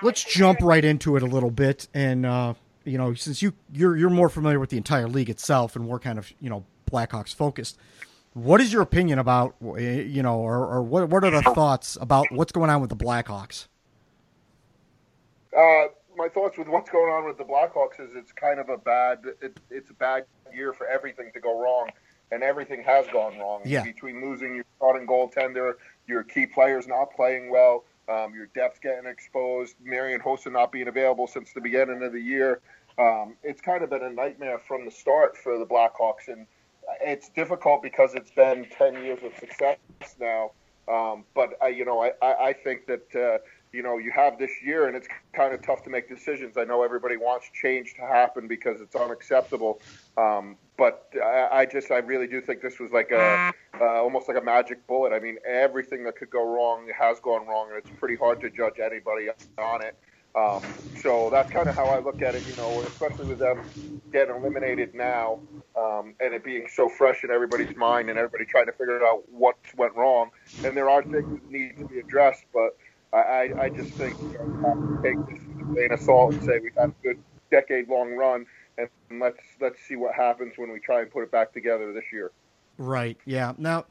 let's 0.00 0.24
jump 0.24 0.60
right 0.62 0.82
into 0.82 1.14
it 1.16 1.22
a 1.22 1.26
little 1.26 1.50
bit, 1.50 1.88
and 1.92 2.24
uh, 2.24 2.54
you 2.84 2.96
know, 2.96 3.12
since 3.12 3.42
you 3.42 3.52
you're 3.70 3.98
you're 3.98 4.08
more 4.08 4.30
familiar 4.30 4.58
with 4.58 4.70
the 4.70 4.78
entire 4.78 5.08
league 5.08 5.28
itself, 5.28 5.76
and 5.76 5.86
we're 5.86 5.98
kind 5.98 6.18
of 6.18 6.32
you 6.40 6.48
know 6.48 6.64
Blackhawks 6.90 7.34
focused. 7.34 7.76
What 8.36 8.60
is 8.60 8.70
your 8.70 8.82
opinion 8.82 9.18
about 9.18 9.54
you 9.62 10.22
know, 10.22 10.38
or, 10.38 10.66
or 10.66 10.82
what 10.82 11.08
what 11.08 11.24
are 11.24 11.30
the 11.30 11.40
thoughts 11.40 11.96
about 11.98 12.30
what's 12.30 12.52
going 12.52 12.68
on 12.68 12.82
with 12.82 12.90
the 12.90 12.96
Blackhawks? 12.96 13.66
Uh, 15.56 15.86
my 16.14 16.28
thoughts 16.28 16.58
with 16.58 16.68
what's 16.68 16.90
going 16.90 17.10
on 17.10 17.24
with 17.24 17.38
the 17.38 17.44
Blackhawks 17.44 17.98
is 17.98 18.14
it's 18.14 18.32
kind 18.32 18.60
of 18.60 18.68
a 18.68 18.76
bad 18.76 19.20
it, 19.40 19.58
it's 19.70 19.88
a 19.88 19.94
bad 19.94 20.26
year 20.52 20.74
for 20.74 20.86
everything 20.86 21.30
to 21.32 21.40
go 21.40 21.58
wrong, 21.58 21.88
and 22.30 22.42
everything 22.42 22.82
has 22.82 23.06
gone 23.10 23.38
wrong. 23.38 23.62
Yeah. 23.64 23.82
Between 23.82 24.22
losing 24.22 24.54
your 24.54 24.66
starting 24.76 25.06
goaltender, 25.06 25.76
your 26.06 26.22
key 26.22 26.44
players 26.44 26.86
not 26.86 27.16
playing 27.16 27.50
well, 27.50 27.84
um, 28.06 28.34
your 28.34 28.48
depth 28.54 28.82
getting 28.82 29.06
exposed, 29.06 29.76
Marian 29.82 30.20
Hossa 30.20 30.52
not 30.52 30.72
being 30.72 30.88
available 30.88 31.26
since 31.26 31.54
the 31.54 31.62
beginning 31.62 32.02
of 32.02 32.12
the 32.12 32.20
year. 32.20 32.60
Um, 32.98 33.36
it's 33.42 33.62
kind 33.62 33.82
of 33.82 33.88
been 33.88 34.02
a 34.02 34.10
nightmare 34.10 34.58
from 34.58 34.84
the 34.84 34.90
start 34.90 35.38
for 35.38 35.58
the 35.58 35.64
Blackhawks, 35.64 36.28
and 36.28 36.46
it's 37.00 37.28
difficult 37.30 37.82
because 37.82 38.14
it's 38.14 38.30
been 38.30 38.66
ten 38.76 38.94
years 39.04 39.20
of 39.22 39.36
success 39.38 39.78
now. 40.20 40.52
Um, 40.88 41.24
but 41.34 41.54
I, 41.60 41.68
you 41.68 41.84
know, 41.84 42.00
I, 42.00 42.12
I, 42.22 42.44
I 42.48 42.52
think 42.52 42.86
that 42.86 43.14
uh, 43.14 43.38
you 43.72 43.82
know 43.82 43.98
you 43.98 44.12
have 44.12 44.38
this 44.38 44.52
year, 44.64 44.86
and 44.86 44.96
it's 44.96 45.08
kind 45.32 45.52
of 45.52 45.62
tough 45.62 45.82
to 45.84 45.90
make 45.90 46.08
decisions. 46.08 46.56
I 46.56 46.64
know 46.64 46.82
everybody 46.82 47.16
wants 47.16 47.46
change 47.60 47.94
to 47.94 48.02
happen 48.02 48.46
because 48.46 48.80
it's 48.80 48.94
unacceptable, 48.94 49.80
um, 50.16 50.56
but 50.76 51.08
I, 51.22 51.48
I 51.52 51.66
just 51.66 51.90
I 51.90 51.98
really 51.98 52.28
do 52.28 52.40
think 52.40 52.62
this 52.62 52.78
was 52.78 52.92
like 52.92 53.10
a 53.10 53.52
uh, 53.80 53.84
almost 53.84 54.28
like 54.28 54.36
a 54.36 54.44
magic 54.44 54.86
bullet. 54.86 55.12
I 55.12 55.18
mean, 55.18 55.38
everything 55.46 56.04
that 56.04 56.16
could 56.16 56.30
go 56.30 56.46
wrong 56.48 56.88
has 56.96 57.18
gone 57.20 57.46
wrong, 57.46 57.68
and 57.70 57.78
it's 57.78 57.90
pretty 57.98 58.16
hard 58.16 58.40
to 58.42 58.50
judge 58.50 58.78
anybody 58.78 59.28
on 59.58 59.82
it. 59.82 59.96
Um, 60.36 60.62
so 61.00 61.30
that's 61.30 61.50
kind 61.50 61.66
of 61.66 61.74
how 61.74 61.86
I 61.86 61.98
look 61.98 62.20
at 62.20 62.34
it, 62.34 62.46
you 62.46 62.54
know, 62.56 62.82
especially 62.82 63.26
with 63.26 63.38
them 63.38 63.62
getting 64.12 64.34
eliminated 64.36 64.94
now 64.94 65.40
um, 65.76 66.14
and 66.20 66.34
it 66.34 66.44
being 66.44 66.66
so 66.70 66.90
fresh 66.90 67.24
in 67.24 67.30
everybody's 67.30 67.74
mind 67.76 68.10
and 68.10 68.18
everybody 68.18 68.44
trying 68.44 68.66
to 68.66 68.72
figure 68.72 69.02
out 69.04 69.22
what 69.30 69.56
went 69.76 69.96
wrong. 69.96 70.30
And 70.62 70.76
there 70.76 70.90
are 70.90 71.02
things 71.02 71.40
that 71.40 71.50
need 71.50 71.78
to 71.78 71.86
be 71.86 72.00
addressed, 72.00 72.44
but 72.52 72.76
I, 73.12 73.50
I 73.58 73.68
just 73.70 73.92
think 73.92 74.14
you 74.20 74.38
know, 74.38 75.00
take 75.02 75.16
this 75.26 75.42
with 75.46 75.74
grain 75.74 75.92
of 75.92 76.00
salt 76.00 76.34
and 76.34 76.42
say 76.44 76.58
we've 76.58 76.74
had 76.74 76.90
a 76.90 76.94
good 77.02 77.18
decade 77.50 77.88
long 77.88 78.14
run, 78.14 78.44
and 78.76 78.88
let's 79.20 79.40
let's 79.60 79.80
see 79.88 79.96
what 79.96 80.14
happens 80.14 80.54
when 80.56 80.70
we 80.70 80.80
try 80.80 81.00
and 81.00 81.10
put 81.10 81.22
it 81.22 81.30
back 81.30 81.52
together 81.52 81.92
this 81.92 82.04
year. 82.12 82.30
Right. 82.76 83.16
Yeah. 83.24 83.54
Now, 83.56 83.86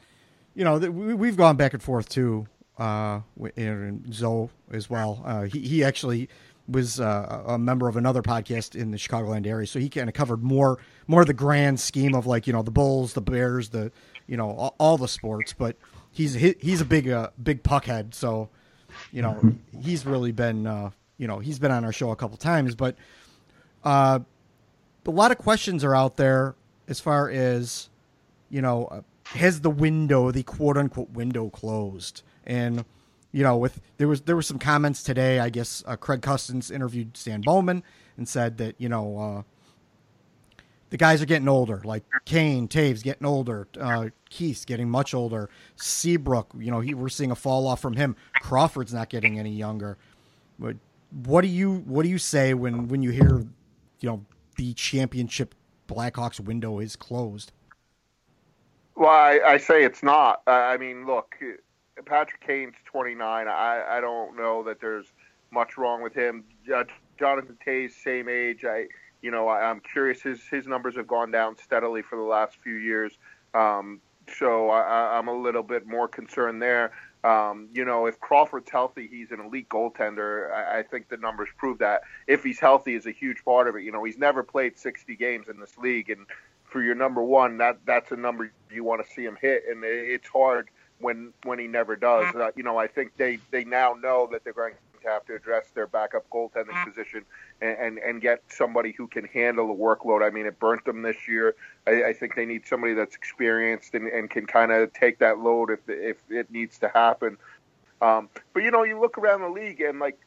you 0.53 0.63
know, 0.63 0.77
we, 0.77 1.15
we've 1.15 1.37
gone 1.37 1.55
back 1.55 1.73
and 1.73 1.81
forth 1.81 2.07
too 2.07 2.47
uh, 2.77 3.21
and 3.55 4.13
Zoe 4.13 4.49
as 4.71 4.89
well. 4.89 5.21
Uh, 5.25 5.43
he 5.43 5.59
he 5.61 5.83
actually 5.83 6.29
was 6.67 6.99
uh, 6.99 7.43
a 7.45 7.57
member 7.59 7.87
of 7.87 7.95
another 7.95 8.21
podcast 8.21 8.75
in 8.75 8.91
the 8.91 8.97
Chicagoland 8.97 9.45
area, 9.45 9.67
so 9.67 9.79
he 9.79 9.89
kind 9.89 10.09
of 10.09 10.15
covered 10.15 10.43
more 10.43 10.79
more 11.07 11.23
the 11.25 11.33
grand 11.33 11.79
scheme 11.79 12.15
of 12.15 12.25
like 12.25 12.47
you 12.47 12.53
know 12.53 12.63
the 12.63 12.71
Bulls, 12.71 13.13
the 13.13 13.21
Bears, 13.21 13.69
the 13.69 13.91
you 14.27 14.37
know 14.37 14.51
all, 14.51 14.75
all 14.79 14.97
the 14.97 15.07
sports. 15.07 15.53
But 15.53 15.77
he's 16.11 16.33
he's 16.33 16.81
a 16.81 16.85
big 16.85 17.09
uh, 17.09 17.29
big 17.41 17.63
puckhead, 17.63 18.13
so 18.13 18.49
you 19.11 19.21
know 19.21 19.55
he's 19.79 20.05
really 20.05 20.31
been 20.31 20.65
uh, 20.65 20.89
you 21.17 21.27
know 21.27 21.39
he's 21.39 21.59
been 21.59 21.71
on 21.71 21.85
our 21.85 21.93
show 21.93 22.11
a 22.11 22.15
couple 22.15 22.37
times. 22.37 22.75
But 22.75 22.95
uh, 23.83 24.19
a 25.05 25.11
lot 25.11 25.31
of 25.31 25.37
questions 25.37 25.83
are 25.83 25.95
out 25.95 26.17
there 26.17 26.55
as 26.87 26.99
far 26.99 27.29
as 27.29 27.89
you 28.49 28.61
know 28.61 28.85
uh, 28.85 29.01
has 29.27 29.61
the 29.61 29.69
window, 29.69 30.31
the 30.31 30.43
quote 30.43 30.77
unquote 30.77 31.11
window, 31.11 31.49
closed? 31.49 32.23
And 32.45 32.85
you 33.31 33.43
know, 33.43 33.57
with 33.57 33.81
there 33.97 34.07
was 34.07 34.21
there 34.21 34.35
were 34.35 34.41
some 34.41 34.59
comments 34.59 35.03
today. 35.03 35.39
I 35.39 35.49
guess 35.49 35.83
uh, 35.85 35.95
Craig 35.95 36.21
Custance 36.21 36.71
interviewed 36.71 37.17
Stan 37.17 37.41
Bowman 37.41 37.83
and 38.17 38.27
said 38.27 38.57
that 38.59 38.75
you 38.77 38.87
know 38.89 39.17
uh, 39.19 39.43
the 40.89 40.97
guys 40.97 41.21
are 41.21 41.25
getting 41.25 41.49
older. 41.49 41.81
Like 41.83 42.03
Kane, 42.25 42.67
Toews 42.67 43.03
getting 43.03 43.25
older, 43.25 43.67
uh, 43.79 44.09
Keith's 44.29 44.65
getting 44.65 44.89
much 44.89 45.13
older. 45.13 45.49
Seabrook, 45.75 46.51
you 46.57 46.71
know, 46.71 46.79
he, 46.79 46.93
we're 46.93 47.09
seeing 47.09 47.31
a 47.31 47.35
fall 47.35 47.67
off 47.67 47.81
from 47.81 47.95
him. 47.95 48.15
Crawford's 48.41 48.93
not 48.93 49.09
getting 49.09 49.37
any 49.37 49.51
younger. 49.51 49.97
But 50.57 50.77
what 51.25 51.41
do 51.41 51.47
you 51.47 51.83
what 51.85 52.03
do 52.03 52.09
you 52.09 52.17
say 52.17 52.53
when 52.53 52.87
when 52.87 53.03
you 53.03 53.11
hear 53.11 53.45
you 53.99 54.09
know 54.09 54.25
the 54.55 54.73
championship 54.73 55.55
Blackhawks 55.87 56.39
window 56.39 56.79
is 56.79 56.95
closed? 56.95 57.51
Well, 58.95 59.09
I, 59.09 59.41
I 59.45 59.57
say 59.57 59.83
it's 59.83 60.01
not. 60.01 60.41
I 60.47 60.77
mean, 60.77 61.05
look, 61.05 61.35
Patrick 62.03 62.45
Kane's 62.45 62.75
29. 62.85 63.47
I, 63.47 63.83
I 63.89 64.01
don't 64.01 64.35
know 64.35 64.63
that 64.63 64.79
there's 64.81 65.07
much 65.51 65.77
wrong 65.77 66.01
with 66.01 66.13
him. 66.13 66.43
Uh, 66.73 66.83
Jonathan 67.17 67.57
Toews's 67.63 67.95
same 67.95 68.27
age. 68.27 68.65
I 68.65 68.87
you 69.21 69.31
know 69.31 69.47
I, 69.47 69.69
am 69.69 69.79
curious. 69.79 70.21
His 70.21 70.41
his 70.49 70.67
numbers 70.67 70.95
have 70.95 71.07
gone 71.07 71.31
down 71.31 71.57
steadily 71.57 72.01
for 72.01 72.17
the 72.17 72.23
last 72.23 72.57
few 72.57 72.75
years. 72.75 73.17
Um, 73.53 74.01
so 74.37 74.69
I, 74.69 75.17
I'm 75.17 75.27
a 75.27 75.33
little 75.33 75.63
bit 75.63 75.85
more 75.85 76.07
concerned 76.07 76.61
there. 76.61 76.91
Um, 77.23 77.69
you 77.73 77.85
know, 77.85 78.05
if 78.05 78.19
Crawford's 78.19 78.69
healthy, 78.69 79.07
he's 79.07 79.31
an 79.31 79.39
elite 79.39 79.69
goaltender. 79.69 80.51
I, 80.51 80.79
I 80.79 80.83
think 80.83 81.09
the 81.09 81.17
numbers 81.17 81.49
prove 81.57 81.79
that. 81.79 82.01
If 82.27 82.43
he's 82.43 82.59
healthy, 82.59 82.95
is 82.95 83.07
a 83.07 83.11
huge 83.11 83.43
part 83.43 83.67
of 83.67 83.75
it. 83.75 83.83
You 83.83 83.91
know, 83.91 84.03
he's 84.03 84.17
never 84.17 84.43
played 84.43 84.77
60 84.77 85.15
games 85.15 85.47
in 85.47 85.59
this 85.59 85.77
league, 85.77 86.09
and 86.09 86.27
for 86.63 86.83
your 86.83 86.95
number 86.95 87.23
one, 87.23 87.57
that 87.57 87.79
that's 87.85 88.11
a 88.11 88.15
number 88.15 88.51
you 88.71 88.83
want 88.83 89.05
to 89.05 89.11
see 89.13 89.23
him 89.23 89.37
hit, 89.41 89.63
and 89.69 89.83
it's 89.83 90.27
hard 90.27 90.69
when 90.99 91.33
when 91.43 91.59
he 91.59 91.67
never 91.67 91.95
does. 91.95 92.33
Uh, 92.35 92.51
you 92.55 92.63
know, 92.63 92.77
I 92.77 92.87
think 92.87 93.15
they 93.17 93.39
they 93.51 93.63
now 93.63 93.93
know 93.93 94.27
that 94.31 94.43
they're 94.43 94.53
going 94.53 94.73
to 94.73 95.09
have 95.09 95.25
to 95.25 95.35
address 95.35 95.65
their 95.73 95.87
backup 95.87 96.27
goaltending 96.29 96.83
position 96.85 97.23
and, 97.61 97.77
and 97.77 97.97
and 97.99 98.21
get 98.21 98.41
somebody 98.47 98.91
who 98.91 99.07
can 99.07 99.25
handle 99.25 99.67
the 99.67 99.73
workload. 99.73 100.25
I 100.25 100.29
mean, 100.29 100.45
it 100.45 100.59
burnt 100.59 100.85
them 100.85 101.01
this 101.01 101.27
year. 101.27 101.55
I, 101.87 102.05
I 102.05 102.13
think 102.13 102.35
they 102.35 102.45
need 102.45 102.65
somebody 102.65 102.93
that's 102.93 103.15
experienced 103.15 103.93
and, 103.93 104.07
and 104.07 104.29
can 104.29 104.45
kind 104.45 104.71
of 104.71 104.93
take 104.93 105.19
that 105.19 105.39
load 105.39 105.69
if 105.69 105.79
if 105.87 106.17
it 106.29 106.51
needs 106.51 106.77
to 106.79 106.89
happen. 106.89 107.37
Um, 108.01 108.29
but 108.53 108.63
you 108.63 108.71
know, 108.71 108.83
you 108.83 108.99
look 108.99 109.17
around 109.17 109.41
the 109.41 109.49
league 109.49 109.81
and 109.81 109.99
like 109.99 110.19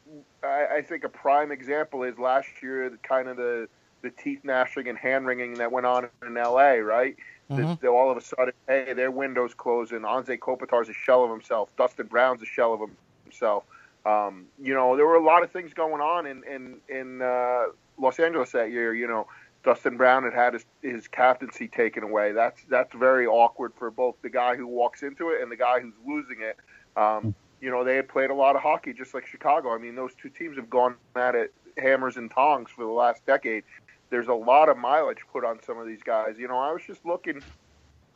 I, 0.43 0.77
I 0.77 0.81
think 0.81 1.03
a 1.03 1.09
prime 1.09 1.51
example 1.51 2.03
is 2.03 2.17
last 2.17 2.47
year, 2.61 2.97
kind 3.03 3.27
of 3.27 3.37
the 3.37 3.67
the 4.01 4.09
teeth 4.09 4.39
gnashing 4.43 4.87
and 4.87 4.97
hand 4.97 5.25
wringing 5.27 5.55
that 5.55 5.71
went 5.71 5.85
on 5.85 6.09
in 6.25 6.33
LA, 6.33 6.75
right? 6.75 7.15
Mm-hmm. 7.49 7.87
all 7.87 8.11
of 8.11 8.17
a 8.17 8.21
sudden, 8.21 8.53
hey, 8.67 8.93
their 8.93 9.09
window's 9.09 9.55
closing. 9.55 10.01
Anze 10.01 10.37
Kopitar's 10.37 10.87
a 10.87 10.93
shell 10.93 11.23
of 11.23 11.31
himself. 11.31 11.69
Dustin 11.77 12.05
Brown's 12.05 12.43
a 12.43 12.45
shell 12.45 12.73
of 12.73 12.81
himself. 13.23 13.63
Um, 14.05 14.45
you 14.61 14.73
know, 14.73 14.95
there 14.95 15.05
were 15.05 15.15
a 15.15 15.23
lot 15.23 15.43
of 15.43 15.51
things 15.51 15.73
going 15.73 16.01
on 16.01 16.27
in 16.27 16.43
in 16.43 16.77
in 16.87 17.21
uh, 17.21 17.65
Los 17.97 18.19
Angeles 18.19 18.51
that 18.51 18.71
year. 18.71 18.93
You 18.93 19.07
know, 19.07 19.27
Dustin 19.63 19.97
Brown 19.97 20.23
had 20.23 20.33
had 20.33 20.53
his, 20.53 20.65
his 20.81 21.07
captaincy 21.07 21.67
taken 21.67 22.03
away. 22.03 22.31
That's 22.31 22.61
that's 22.69 22.93
very 22.93 23.25
awkward 23.25 23.73
for 23.77 23.89
both 23.89 24.15
the 24.21 24.29
guy 24.29 24.55
who 24.55 24.67
walks 24.67 25.01
into 25.03 25.29
it 25.29 25.41
and 25.41 25.51
the 25.51 25.57
guy 25.57 25.79
who's 25.79 25.95
losing 26.05 26.37
it. 26.41 26.57
Um, 26.95 27.33
you 27.61 27.69
know, 27.69 27.83
they 27.83 27.95
had 27.95 28.07
played 28.07 28.29
a 28.29 28.33
lot 28.33 28.55
of 28.55 28.61
hockey, 28.61 28.93
just 28.93 29.13
like 29.13 29.25
Chicago. 29.25 29.73
I 29.73 29.79
mean, 29.79 29.95
those 29.95 30.13
two 30.21 30.29
teams 30.29 30.55
have 30.55 30.69
gone 30.69 30.95
at 31.15 31.35
it 31.35 31.53
hammers 31.77 32.17
and 32.17 32.29
tongs 32.31 32.69
for 32.69 32.83
the 32.83 32.91
last 32.91 33.25
decade 33.25 33.63
there's 34.09 34.27
a 34.27 34.33
lot 34.33 34.69
of 34.69 34.77
mileage 34.77 35.19
put 35.31 35.45
on 35.45 35.61
some 35.63 35.77
of 35.77 35.87
these 35.87 36.03
guys. 36.03 36.35
You 36.37 36.47
know, 36.47 36.57
I 36.57 36.71
was 36.71 36.81
just 36.85 37.05
looking, 37.05 37.41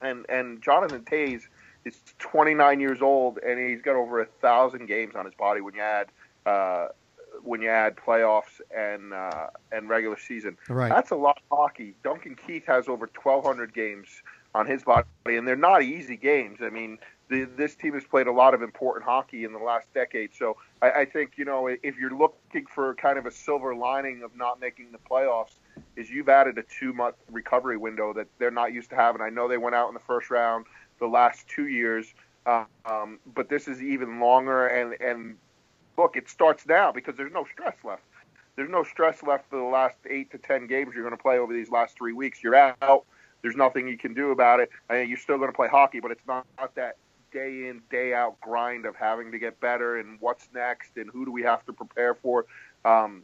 and 0.01 0.25
and 0.29 0.61
Jonathan 0.61 1.01
Toews 1.01 1.43
is 1.85 1.99
29 2.19 2.79
years 2.79 3.01
old, 3.01 3.39
and 3.39 3.59
he's 3.59 3.81
got 3.81 3.95
over 3.95 4.21
a 4.21 4.25
thousand 4.25 4.87
games 4.87 5.15
on 5.15 5.25
his 5.25 5.33
body 5.33 5.61
when 5.61 5.75
you 5.75 5.81
add 5.81 6.07
uh, 6.45 6.87
when 7.43 7.61
you 7.61 7.69
add 7.69 7.95
playoffs 7.95 8.61
and 8.75 9.13
uh, 9.13 9.47
and 9.71 9.89
regular 9.89 10.17
season. 10.17 10.57
Right. 10.69 10.89
That's 10.89 11.11
a 11.11 11.15
lot 11.15 11.37
of 11.51 11.57
hockey. 11.57 11.95
Duncan 12.03 12.35
Keith 12.35 12.65
has 12.65 12.87
over 12.87 13.09
1,200 13.21 13.73
games 13.73 14.21
on 14.55 14.67
his 14.67 14.83
body, 14.83 15.05
and 15.27 15.47
they're 15.47 15.55
not 15.55 15.83
easy 15.83 16.15
games. 16.15 16.59
I 16.61 16.69
mean, 16.69 16.99
the, 17.29 17.45
this 17.57 17.75
team 17.75 17.93
has 17.93 18.03
played 18.03 18.27
a 18.27 18.31
lot 18.31 18.53
of 18.53 18.61
important 18.61 19.05
hockey 19.05 19.43
in 19.43 19.53
the 19.53 19.59
last 19.59 19.91
decade. 19.93 20.31
So 20.33 20.57
I, 20.81 20.91
I 20.91 21.05
think 21.05 21.33
you 21.37 21.45
know 21.45 21.67
if 21.67 21.97
you're 21.97 22.15
looking 22.15 22.65
for 22.67 22.93
kind 22.95 23.17
of 23.17 23.25
a 23.25 23.31
silver 23.31 23.75
lining 23.75 24.23
of 24.23 24.35
not 24.35 24.59
making 24.59 24.91
the 24.91 24.99
playoffs, 24.99 25.55
is 25.95 26.09
you've 26.09 26.29
added 26.29 26.57
a 26.57 26.63
two 26.63 26.93
month 26.93 27.15
recovery 27.31 27.77
window 27.77 28.13
that 28.13 28.27
they're 28.39 28.51
not 28.51 28.73
used 28.73 28.89
to 28.91 28.95
having. 28.95 29.21
I 29.21 29.29
know 29.29 29.47
they 29.47 29.57
went 29.57 29.75
out 29.75 29.87
in 29.87 29.93
the 29.93 29.99
first 29.99 30.29
round 30.29 30.65
the 30.99 31.07
last 31.07 31.47
two 31.47 31.67
years, 31.67 32.13
uh, 32.45 32.65
um, 32.85 33.19
but 33.33 33.49
this 33.49 33.67
is 33.67 33.81
even 33.81 34.19
longer. 34.19 34.67
And 34.67 34.99
and 35.01 35.37
look, 35.97 36.15
it 36.15 36.29
starts 36.29 36.65
now 36.65 36.91
because 36.91 37.15
there's 37.15 37.33
no 37.33 37.45
stress 37.51 37.75
left. 37.83 38.03
There's 38.55 38.69
no 38.69 38.83
stress 38.83 39.23
left 39.23 39.49
for 39.49 39.57
the 39.57 39.63
last 39.63 39.97
eight 40.09 40.31
to 40.31 40.37
ten 40.37 40.67
games 40.67 40.93
you're 40.93 41.03
going 41.03 41.17
to 41.17 41.21
play 41.21 41.37
over 41.37 41.53
these 41.53 41.69
last 41.69 41.97
three 41.97 42.13
weeks. 42.13 42.43
You're 42.43 42.55
out. 42.55 43.05
There's 43.41 43.55
nothing 43.55 43.87
you 43.87 43.97
can 43.97 44.13
do 44.13 44.31
about 44.31 44.59
it. 44.59 44.69
I 44.89 44.99
mean, 44.99 45.09
you're 45.09 45.17
still 45.17 45.37
going 45.37 45.49
to 45.49 45.55
play 45.55 45.67
hockey, 45.67 45.99
but 45.99 46.11
it's 46.11 46.25
not, 46.25 46.45
not 46.57 46.73
that 46.75 46.95
day 47.33 47.67
in 47.67 47.81
day 47.89 48.13
out 48.13 48.39
grind 48.39 48.85
of 48.85 48.95
having 48.95 49.31
to 49.31 49.39
get 49.39 49.59
better 49.59 49.97
and 49.97 50.17
what's 50.21 50.47
next 50.53 50.95
and 50.95 51.09
who 51.11 51.25
do 51.25 51.31
we 51.31 51.41
have 51.43 51.65
to 51.65 51.73
prepare 51.73 52.13
for. 52.13 52.45
Um, 52.85 53.23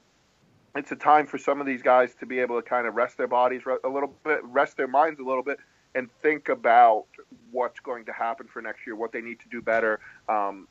it's 0.76 0.92
a 0.92 0.96
time 0.96 1.26
for 1.26 1.38
some 1.38 1.60
of 1.60 1.68
these 1.68 1.82
guys 1.82 2.14
to 2.20 2.26
be 2.26 2.40
able 2.40 2.62
to 2.62 2.68
kind 2.68 2.88
of 2.88 2.96
rest 2.96 3.18
their 3.18 3.28
bodies 3.28 3.62
a 3.84 3.90
little 3.90 4.14
bit, 4.24 4.44
rest 4.44 4.78
their 4.78 4.88
minds 4.88 5.20
a 5.20 5.24
little 5.24 5.44
bit, 5.44 5.60
and 5.96 6.10
think 6.22 6.50
about 6.50 7.06
what's 7.52 7.80
going 7.80 8.06
to 8.06 8.14
happen 8.14 8.48
for 8.48 8.62
next 8.62 8.86
year, 8.86 8.96
what 8.96 9.12
they 9.12 9.22
need 9.22 9.40
to 9.40 9.50
do 9.50 9.62
better, 9.62 10.00
um, 10.28 10.68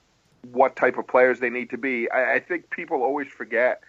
what 0.53 0.77
type 0.77 0.99
of 0.99 1.07
players 1.07 1.41
they 1.41 1.51
need 1.51 1.71
to 1.71 1.79
be. 1.79 2.09
I, 2.11 2.35
I 2.35 2.41
think 2.41 2.71
people 2.71 3.03
always 3.03 3.29
forget 3.29 3.83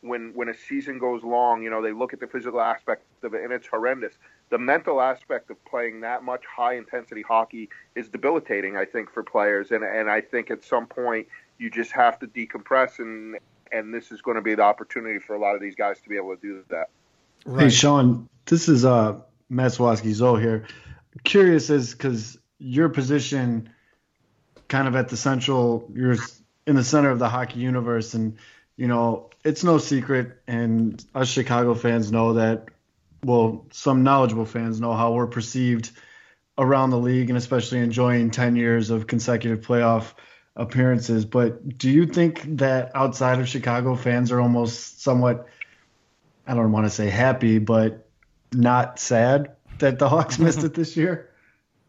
when 0.00 0.32
when 0.34 0.48
a 0.48 0.54
season 0.54 0.98
goes 0.98 1.22
long, 1.22 1.62
you 1.62 1.70
know, 1.70 1.80
they 1.80 1.92
look 1.92 2.12
at 2.12 2.20
the 2.20 2.26
physical 2.26 2.60
aspect 2.60 3.04
of 3.22 3.34
it 3.34 3.42
and 3.42 3.52
it's 3.52 3.66
horrendous. 3.66 4.14
The 4.50 4.58
mental 4.58 5.00
aspect 5.00 5.50
of 5.50 5.64
playing 5.64 6.00
that 6.00 6.22
much 6.22 6.42
high 6.44 6.74
intensity 6.74 7.22
hockey 7.22 7.70
is 7.94 8.08
debilitating, 8.08 8.76
I 8.76 8.84
think, 8.84 9.10
for 9.10 9.22
players. 9.22 9.70
And 9.70 9.84
and 9.84 10.10
I 10.10 10.20
think 10.20 10.50
at 10.50 10.62
some 10.64 10.86
point 10.86 11.28
you 11.58 11.70
just 11.70 11.92
have 11.92 12.18
to 12.18 12.26
decompress 12.26 12.98
and 12.98 13.38
and 13.74 13.92
this 13.92 14.12
is 14.12 14.22
going 14.22 14.36
to 14.36 14.42
be 14.42 14.54
the 14.54 14.62
opportunity 14.62 15.18
for 15.18 15.34
a 15.34 15.38
lot 15.38 15.54
of 15.54 15.60
these 15.60 15.74
guys 15.74 16.00
to 16.00 16.08
be 16.08 16.16
able 16.16 16.34
to 16.34 16.40
do 16.40 16.64
that. 16.70 16.88
Right. 17.44 17.64
Hey, 17.64 17.70
Shawn, 17.70 18.28
this 18.46 18.68
is 18.68 18.84
uh, 18.84 19.20
Matt 19.50 19.72
Swaski 19.72 20.12
Zoe 20.12 20.40
here. 20.40 20.66
Curious 21.24 21.70
is 21.70 21.92
because 21.92 22.38
your 22.58 22.88
position 22.88 23.68
kind 24.68 24.88
of 24.88 24.94
at 24.96 25.08
the 25.08 25.16
central, 25.16 25.90
you're 25.92 26.16
in 26.66 26.76
the 26.76 26.84
center 26.84 27.10
of 27.10 27.18
the 27.18 27.28
hockey 27.28 27.60
universe, 27.60 28.14
and 28.14 28.38
you 28.76 28.86
know 28.86 29.30
it's 29.44 29.64
no 29.64 29.78
secret, 29.78 30.40
and 30.46 31.04
us 31.14 31.28
Chicago 31.28 31.74
fans 31.74 32.10
know 32.10 32.34
that. 32.34 32.68
Well, 33.24 33.66
some 33.72 34.02
knowledgeable 34.02 34.44
fans 34.44 34.80
know 34.80 34.92
how 34.92 35.12
we're 35.12 35.26
perceived 35.26 35.90
around 36.58 36.90
the 36.90 36.98
league, 36.98 37.30
and 37.30 37.38
especially 37.38 37.78
enjoying 37.78 38.30
10 38.30 38.54
years 38.54 38.90
of 38.90 39.06
consecutive 39.06 39.66
playoff 39.66 40.12
appearances. 40.56 41.24
But 41.24 41.78
do 41.78 41.90
you 41.90 42.06
think 42.06 42.58
that 42.58 42.92
outside 42.94 43.40
of 43.40 43.48
Chicago, 43.48 43.96
fans 43.96 44.30
are 44.30 44.40
almost 44.40 45.02
somewhat, 45.02 45.48
I 46.46 46.54
don't 46.54 46.72
want 46.72 46.86
to 46.86 46.90
say 46.90 47.08
happy, 47.08 47.58
but 47.58 48.08
not 48.52 48.98
sad 48.98 49.52
that 49.78 49.98
the 49.98 50.08
Hawks 50.08 50.38
missed 50.38 50.62
it 50.64 50.74
this 50.74 50.96
year? 50.96 51.30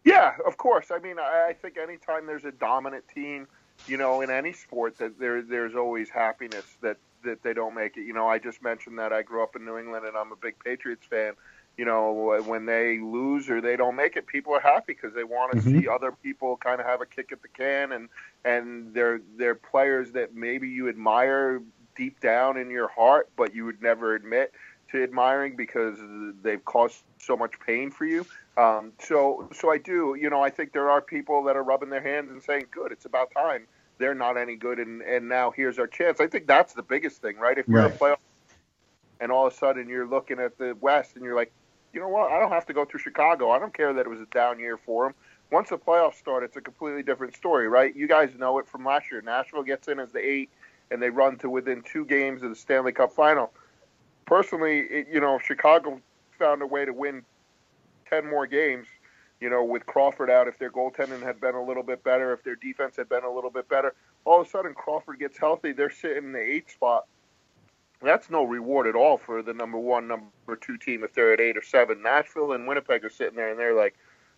Yeah, 0.06 0.36
of 0.46 0.58
course. 0.58 0.92
I 0.92 1.00
mean, 1.00 1.18
I 1.18 1.56
think 1.60 1.80
anytime 1.80 2.28
there's 2.28 2.46
a 2.46 2.52
dominant 2.52 3.06
team, 3.08 3.48
you 3.88 3.98
know, 3.98 4.22
in 4.22 4.30
any 4.30 4.54
sport, 4.54 5.00
that 5.00 5.18
there 5.18 5.42
there's 5.42 5.74
always 5.74 6.12
happiness 6.12 6.64
that 6.82 6.98
that 7.24 7.42
they 7.42 7.54
don't 7.54 7.74
make 7.74 7.98
it. 7.98 8.04
You 8.04 8.14
know, 8.14 8.28
I 8.28 8.38
just 8.38 8.62
mentioned 8.62 9.00
that 9.00 9.12
I 9.12 9.24
grew 9.24 9.42
up 9.42 9.56
in 9.56 9.66
New 9.66 9.80
England 9.80 10.06
and 10.06 10.16
I'm 10.16 10.32
a 10.32 10.36
big 10.36 10.60
Patriots 10.64 11.08
fan. 11.10 11.34
You 11.77 11.86
know, 11.86 12.41
when 12.46 12.65
they 12.65 13.00
lose 13.00 13.50
or 13.50 13.62
they 13.62 13.75
don't 13.75 13.96
make 13.96 14.15
it, 14.15 14.27
people 14.27 14.53
are 14.53 14.62
happy 14.62 14.94
because 14.94 15.13
they 15.13 15.24
want 15.25 15.58
to 15.58 15.62
Mhm. 15.62 15.82
see 15.82 15.88
other 15.88 16.12
people 16.24 16.58
kind 16.58 16.79
of 16.79 16.88
have 16.88 17.01
a 17.01 17.05
kick 17.05 17.32
at 17.32 17.41
the 17.41 17.50
can, 17.50 17.91
and 17.91 18.10
and 18.46 18.94
they're 18.94 19.20
they're 19.38 19.55
players 19.55 20.12
that 20.13 20.34
maybe 20.34 20.70
you 20.70 20.88
admire 20.89 21.62
deep 21.96 22.20
down 22.22 22.58
in 22.58 22.70
your 22.70 22.88
heart, 22.88 23.29
but 23.36 23.53
you 23.53 23.65
would 23.65 23.82
never 23.82 24.15
admit 24.15 24.53
to 24.91 25.03
admiring 25.03 25.55
because 25.55 25.98
they've 26.41 26.63
caused 26.65 27.03
so 27.20 27.36
much 27.36 27.53
pain 27.65 27.91
for 27.91 28.05
you. 28.05 28.25
Um, 28.58 28.94
so, 29.00 29.48
so 29.53 29.72
I 29.72 29.77
do. 29.77 30.15
You 30.20 30.29
know, 30.29 30.41
I 30.41 30.50
think 30.50 30.72
there 30.72 30.89
are 30.89 31.01
people 31.01 31.44
that 31.46 31.55
are 31.58 31.63
rubbing 31.63 31.89
their 31.89 32.01
hands 32.01 32.32
and 32.32 32.41
saying, 32.41 32.67
"Good, 32.72 32.91
it's 32.91 33.05
about 33.05 33.32
time." 33.36 33.67
They're 33.98 34.15
not 34.15 34.38
any 34.38 34.55
good, 34.55 34.79
and 34.79 35.01
and 35.01 35.27
now 35.29 35.51
here's 35.51 35.79
our 35.79 35.88
chance. 35.88 36.20
I 36.22 36.27
think 36.27 36.48
that's 36.48 36.74
the 36.74 36.84
biggest 36.84 37.22
thing, 37.22 37.38
right? 37.38 37.58
If 37.58 37.72
you're 37.72 37.86
Right. 37.86 37.94
a 37.94 37.98
playoff, 37.98 38.17
and 39.20 39.32
all 39.32 39.48
of 39.48 39.53
a 39.53 39.55
sudden 39.55 39.89
you're 39.89 40.08
looking 40.08 40.39
at 40.39 40.58
the 40.58 40.75
West, 40.79 41.15
and 41.15 41.25
you're 41.25 41.36
like, 41.36 41.51
you 41.96 42.02
know 42.02 42.10
what? 42.10 42.30
I 42.30 42.40
don't 42.40 42.52
have 42.52 42.66
to 42.66 42.74
go 42.74 42.84
through 42.84 43.00
Chicago. 43.00 43.52
I 43.52 43.58
don't 43.58 43.74
care 43.74 43.94
that 43.94 44.02
it 44.02 44.10
was 44.10 44.20
a 44.20 44.25
down 44.25 44.60
year 44.60 44.78
for 44.78 45.06
them. 45.06 45.16
Once 45.50 45.70
the 45.70 45.78
playoffs 45.78 46.16
start, 46.16 46.44
it's 46.44 46.58
a 46.58 46.62
completely 46.62 47.02
different 47.02 47.34
story, 47.36 47.70
right? 47.70 47.96
You 47.96 48.06
guys 48.06 48.32
know 48.38 48.60
it 48.60 48.68
from 48.68 48.84
last 48.84 49.06
year. 49.10 49.22
Nashville 49.22 49.64
gets 49.64 49.88
in 49.88 50.00
as 50.00 50.12
the 50.12 50.20
eight, 50.20 50.50
and 50.92 51.02
they 51.02 51.10
run 51.10 51.38
to 51.38 51.50
within 51.50 51.82
two 51.84 52.04
games 52.04 52.44
of 52.44 52.50
the 52.50 52.56
Stanley 52.56 52.92
Cup 52.92 53.14
final. 53.14 53.54
Personally, 54.25 54.80
it, 54.80 55.08
you 55.10 55.22
know, 55.22 55.40
Chicago 55.40 56.02
found 56.38 56.62
a 56.62 56.68
way 56.68 56.84
to 56.84 56.92
win 56.92 57.24
ten 58.10 58.30
more 58.30 58.46
games, 58.46 58.88
you 59.40 59.50
know, 59.50 59.64
with 59.64 59.86
Crawford 59.86 60.30
out, 60.30 60.50
if 60.50 60.60
their 60.60 60.72
goaltending 60.72 61.24
had 61.24 61.40
been 61.40 61.56
a 61.56 61.64
little 61.64 61.84
bit 61.84 62.04
better, 62.04 62.34
if 62.34 62.44
their 62.44 62.58
defense 62.58 62.98
had 62.98 63.08
been 63.08 63.24
a 63.24 63.32
little 63.32 63.52
bit 63.52 63.70
better, 63.70 63.96
all 64.25 64.42
of 64.42 64.48
a 64.48 64.50
sudden 64.50 64.74
Crawford 64.74 65.20
gets 65.20 65.38
healthy, 65.38 65.72
they're 65.72 65.90
sitting 65.90 66.25
in 66.25 66.32
the 66.34 66.42
eighth 66.42 66.72
spot. 66.72 67.06
That's 68.02 68.30
no 68.30 68.44
reward 68.44 68.88
at 68.88 68.96
all 68.96 69.18
for 69.18 69.42
the 69.42 69.54
number 69.54 69.78
one, 69.78 70.08
number 70.08 70.56
two 70.60 70.78
team 70.78 71.04
if 71.04 71.14
they're 71.14 71.34
at 71.34 71.40
eight 71.40 71.58
or 71.58 71.64
seven. 71.64 72.02
Nashville 72.02 72.52
and 72.52 72.68
Winnipeg 72.68 73.04
are 73.04 73.10
sitting 73.10 73.36
there 73.36 73.50
and 73.50 73.60
they're 73.60 73.75
like, 73.75 73.96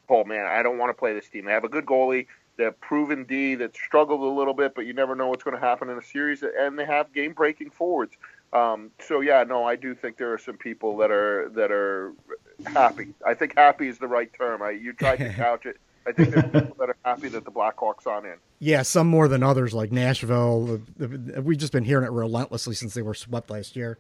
oh 0.10 0.24
man, 0.24 0.46
I 0.46 0.64
don't 0.64 0.78
want 0.78 0.90
to 0.90 0.94
play 0.94 1.14
this 1.14 1.28
team. 1.30 1.46
They 1.46 1.52
have 1.52 1.64
a 1.64 1.70
good 1.70 1.86
goalie. 1.86 2.28
They're 2.58 2.72
proven 2.72 3.24
D 3.26 3.56
that 3.56 3.76
struggled 3.76 4.22
a 4.22 4.26
little 4.26 4.54
bit, 4.54 4.74
but 4.74 4.86
you 4.86 4.94
never 4.94 5.16
know 5.16 5.28
what's 5.28 5.44
going 5.44 5.56
to 5.56 5.62
happen 5.62 5.90
in 5.90 5.98
a 5.98 6.04
series. 6.04 6.44
And 6.44 6.78
they 6.78 6.86
have 6.86 7.14
game 7.14 7.34
breaking 7.34 7.70
forwards. 7.70 8.18
Um, 8.54 8.92
so 9.00 9.22
yeah, 9.22 9.44
no, 9.44 9.64
I 9.64 9.76
do 9.76 9.94
think 9.94 10.18
there 10.18 10.34
are 10.34 10.38
some 10.38 10.58
people 10.58 10.98
that 10.98 11.12
are 11.12 11.50
that 11.50 11.72
are 11.72 12.14
happy. 12.66 13.14
I 13.26 13.34
think 13.34 13.56
happy 13.56 13.88
is 13.88 14.00
the 14.00 14.08
right 14.08 14.32
term. 14.34 14.62
I, 14.62 14.72
you 14.72 14.94
tried 14.94 15.18
to 15.18 15.30
couch 15.34 15.66
it. 15.66 15.78
I 16.08 16.12
think 16.14 16.30
there's 16.30 16.46
people 16.46 16.76
that 16.80 16.90
are 16.90 16.98
happy 17.04 17.28
that 17.30 17.46
the 17.46 17.52
Blackhawks 17.52 18.08
on 18.08 18.26
in. 18.26 18.36
Yeah, 18.60 18.82
some 18.82 19.06
more 19.06 19.28
than 19.28 19.44
others, 19.44 19.76
like 19.76 19.92
Nashville. 19.92 20.82
We've 20.98 21.60
just 21.60 21.72
been 21.72 21.84
hearing 21.84 22.06
it 22.06 22.12
relentlessly 22.12 22.74
since 22.74 22.96
they 22.96 23.04
were 23.04 23.14
swept 23.14 23.52
last 23.52 23.76
year. 23.76 24.00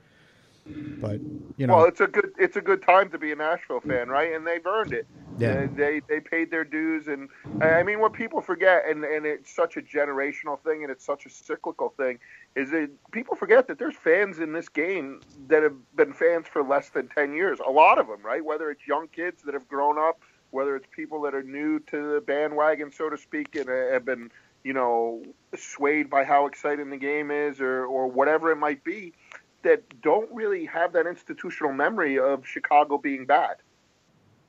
But 0.65 1.19
you 1.57 1.67
know, 1.67 1.75
Well, 1.75 1.85
it's 1.85 2.01
a 2.01 2.07
good 2.07 2.31
it's 2.39 2.55
a 2.57 2.61
good 2.61 2.81
time 2.81 3.11
to 3.11 3.19
be 3.19 3.31
a 3.31 3.35
Nashville 3.35 3.81
fan, 3.81 4.09
right? 4.09 4.33
And 4.33 4.47
they've 4.47 4.65
earned 4.65 4.93
it. 4.93 5.05
Yeah. 5.37 5.67
They, 5.67 5.67
they 5.67 6.01
they 6.09 6.19
paid 6.19 6.49
their 6.49 6.63
dues, 6.63 7.07
and 7.07 7.29
I 7.61 7.83
mean, 7.83 7.99
what 7.99 8.13
people 8.13 8.41
forget, 8.41 8.83
and 8.89 9.03
and 9.03 9.27
it's 9.27 9.53
such 9.55 9.77
a 9.77 9.81
generational 9.81 10.59
thing, 10.59 10.81
and 10.81 10.91
it's 10.91 11.05
such 11.05 11.27
a 11.27 11.29
cyclical 11.29 11.89
thing, 11.89 12.17
is 12.55 12.71
that 12.71 12.89
people 13.11 13.35
forget 13.35 13.67
that 13.67 13.77
there's 13.77 13.95
fans 13.95 14.39
in 14.39 14.53
this 14.53 14.69
game 14.69 15.21
that 15.49 15.61
have 15.61 15.75
been 15.95 16.13
fans 16.13 16.47
for 16.51 16.63
less 16.63 16.89
than 16.89 17.07
ten 17.09 17.33
years. 17.33 17.59
A 17.65 17.71
lot 17.71 17.99
of 17.99 18.07
them, 18.07 18.23
right? 18.23 18.43
Whether 18.43 18.71
it's 18.71 18.87
young 18.87 19.07
kids 19.09 19.43
that 19.43 19.53
have 19.53 19.67
grown 19.67 19.99
up, 19.99 20.21
whether 20.57 20.75
it's 20.75 20.87
people 20.91 21.21
that 21.21 21.35
are 21.35 21.43
new 21.43 21.77
to 21.81 22.15
the 22.15 22.19
bandwagon, 22.19 22.91
so 22.91 23.11
to 23.11 23.15
speak, 23.15 23.55
and 23.55 23.69
uh, 23.69 23.91
have 23.91 24.03
been 24.03 24.31
you 24.63 24.73
know 24.73 25.21
swayed 25.55 26.09
by 26.09 26.23
how 26.23 26.47
exciting 26.47 26.89
the 26.89 26.97
game 26.97 27.29
is, 27.29 27.61
or 27.61 27.85
or 27.85 28.07
whatever 28.07 28.51
it 28.51 28.55
might 28.55 28.83
be 28.83 29.13
that 29.61 30.01
don't 30.01 30.33
really 30.33 30.65
have 30.65 30.93
that 30.93 31.05
institutional 31.05 31.71
memory 31.71 32.17
of 32.17 32.43
Chicago 32.47 32.97
being 32.97 33.27
bad, 33.27 33.57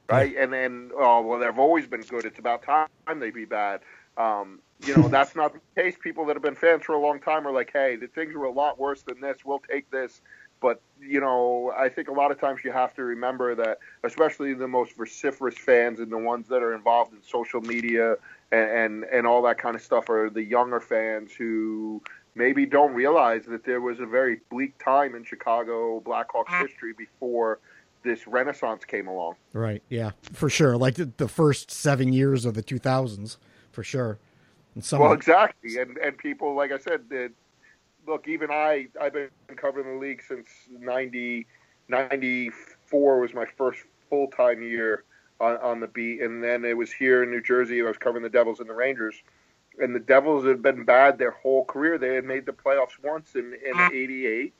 right? 0.09 0.35
And 0.35 0.51
then, 0.51 0.93
oh 0.97 1.21
well, 1.21 1.39
they've 1.39 1.59
always 1.59 1.87
been 1.87 2.01
good. 2.01 2.25
It's 2.25 2.39
about 2.39 2.63
time 2.63 2.89
they 3.21 3.31
be 3.31 3.45
bad. 3.45 3.81
Um, 4.17 4.61
you 4.87 4.97
know, 4.97 5.09
that's 5.17 5.37
not 5.37 5.53
the 5.53 5.61
case. 5.77 5.95
People 6.03 6.25
that 6.27 6.37
have 6.37 6.43
been 6.43 6.55
fans 6.55 6.85
for 6.85 6.95
a 6.95 7.01
long 7.01 7.21
time 7.21 7.47
are 7.47 7.53
like, 7.53 7.69
hey, 7.71 7.97
the 7.97 8.07
things 8.07 8.35
were 8.35 8.47
a 8.47 8.51
lot 8.51 8.79
worse 8.79 9.03
than 9.03 9.21
this. 9.21 9.45
We'll 9.45 9.59
take 9.71 9.91
this. 9.91 10.23
But 10.61 10.81
you 11.01 11.21
know, 11.21 11.73
I 11.77 11.89
think 11.89 12.09
a 12.09 12.13
lot 12.13 12.31
of 12.31 12.41
times 12.41 12.61
you 12.65 12.73
have 12.73 12.95
to 12.95 13.05
remember 13.05 13.55
that, 13.55 13.79
especially 14.03 14.55
the 14.55 14.69
most 14.69 14.97
vociferous 14.97 15.57
fans 15.57 16.01
and 16.01 16.11
the 16.11 16.19
ones 16.19 16.49
that 16.49 16.63
are 16.63 16.75
involved 16.75 17.13
in 17.13 17.23
social 17.23 17.61
media 17.61 18.17
and 18.51 18.71
and, 18.71 19.05
and 19.05 19.27
all 19.27 19.43
that 19.43 19.59
kind 19.59 19.77
of 19.77 19.83
stuff 19.83 20.09
are 20.09 20.31
the 20.31 20.43
younger 20.43 20.81
fans 20.81 21.33
who 21.33 22.03
maybe 22.35 22.65
don't 22.65 22.95
realize 22.95 23.45
that 23.47 23.65
there 23.65 23.81
was 23.81 24.01
a 24.01 24.07
very 24.07 24.41
bleak 24.51 24.79
time 24.83 25.15
in 25.15 25.25
Chicago 25.25 26.01
Blackhawks 26.01 26.47
ah. 26.49 26.63
history 26.63 26.93
before 26.93 27.59
this 28.05 28.27
renaissance 28.27 28.85
came 28.85 29.09
along. 29.09 29.35
right? 29.53 29.83
Yeah, 29.89 30.13
for 30.33 30.49
sure. 30.49 30.77
Like 30.77 30.95
the, 30.95 31.11
the 31.17 31.29
first 31.29 31.71
seven 31.71 32.13
years 32.13 32.45
of 32.45 32.55
the 32.55 32.63
2000s, 32.63 33.37
for 33.73 33.83
sure. 33.83 34.19
And 34.75 34.85
some 34.85 35.01
Well, 35.01 35.13
exactly, 35.13 35.79
and 35.79 35.99
and 35.99 36.17
people, 36.17 36.55
like 36.55 36.73
I 36.73 36.79
said, 36.79 37.09
that 37.11 37.33
look, 38.09 38.27
even 38.29 38.51
I, 38.51 38.89
I've 39.01 39.13
been 39.13 39.31
covering 39.57 39.87
the 39.87 40.01
league 40.01 40.23
since 40.27 40.49
90, 40.71 41.47
94 41.89 43.21
was 43.21 43.35
my 43.35 43.45
first 43.45 43.81
full 44.09 44.29
time 44.29 44.63
year 44.63 45.05
on, 45.41 45.57
on 45.59 45.81
the 45.81 45.87
beat, 45.87 46.23
and 46.23 46.43
then 46.43 46.65
it 46.65 46.77
was 46.77 46.93
here 46.93 47.23
in 47.23 47.31
New 47.31 47.43
Jersey. 47.43 47.81
I 47.81 47.85
was 47.85 47.99
covering 47.99 48.23
the 48.23 48.31
Devils 48.31 48.61
and 48.61 48.69
the 48.69 48.75
Rangers, 48.75 49.15
and 49.79 49.95
the 49.95 50.01
Devils 50.01 50.45
had 50.45 50.63
been 50.63 50.85
bad 50.85 51.19
their 51.19 51.31
whole 51.31 51.65
career. 51.65 51.99
They 51.99 52.15
had 52.15 52.25
made 52.25 52.47
the 52.47 52.53
playoffs 52.53 53.03
once 53.03 53.35
in 53.35 53.55
in 53.65 53.81
'88. 53.93 54.55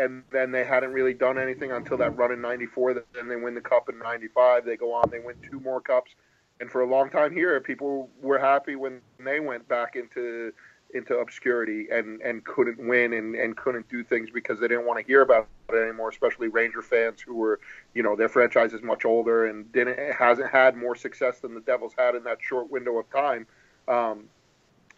And 0.00 0.22
then 0.30 0.52
they 0.52 0.64
hadn't 0.64 0.92
really 0.92 1.12
done 1.12 1.38
anything 1.38 1.72
until 1.72 1.96
that 1.96 2.16
run 2.16 2.30
in 2.30 2.40
'94. 2.40 2.94
Then 2.94 3.26
they 3.26 3.34
win 3.34 3.54
the 3.54 3.60
cup 3.60 3.88
in 3.88 3.98
'95. 3.98 4.64
They 4.64 4.76
go 4.76 4.92
on. 4.92 5.10
They 5.10 5.18
win 5.18 5.34
two 5.50 5.58
more 5.58 5.80
cups 5.80 6.14
and 6.60 6.70
for 6.70 6.80
a 6.80 6.86
long 6.86 7.10
time 7.10 7.32
here, 7.32 7.60
people 7.60 8.10
were 8.20 8.38
happy 8.38 8.74
when 8.76 9.00
they 9.24 9.40
went 9.40 9.68
back 9.68 9.96
into 9.96 10.52
into 10.94 11.18
obscurity 11.18 11.88
and 11.92 12.20
and 12.22 12.44
couldn't 12.44 12.78
win 12.78 13.12
and 13.12 13.34
and 13.34 13.56
couldn't 13.56 13.88
do 13.88 14.02
things 14.02 14.30
because 14.32 14.58
they 14.58 14.68
didn't 14.68 14.86
want 14.86 14.98
to 14.98 15.04
hear 15.06 15.20
about 15.22 15.46
it 15.68 15.74
anymore. 15.74 16.08
Especially 16.08 16.48
Ranger 16.48 16.80
fans 16.82 17.20
who 17.20 17.34
were, 17.34 17.60
you 17.94 18.02
know, 18.02 18.16
their 18.16 18.28
franchise 18.28 18.72
is 18.72 18.82
much 18.82 19.04
older 19.04 19.46
and 19.46 19.70
didn't 19.72 19.98
hasn't 20.14 20.50
had 20.50 20.76
more 20.76 20.94
success 20.94 21.40
than 21.40 21.54
the 21.54 21.60
Devils 21.60 21.92
had 21.98 22.14
in 22.14 22.24
that 22.24 22.38
short 22.40 22.70
window 22.70 22.98
of 22.98 23.10
time. 23.10 23.46
Um, 23.86 24.24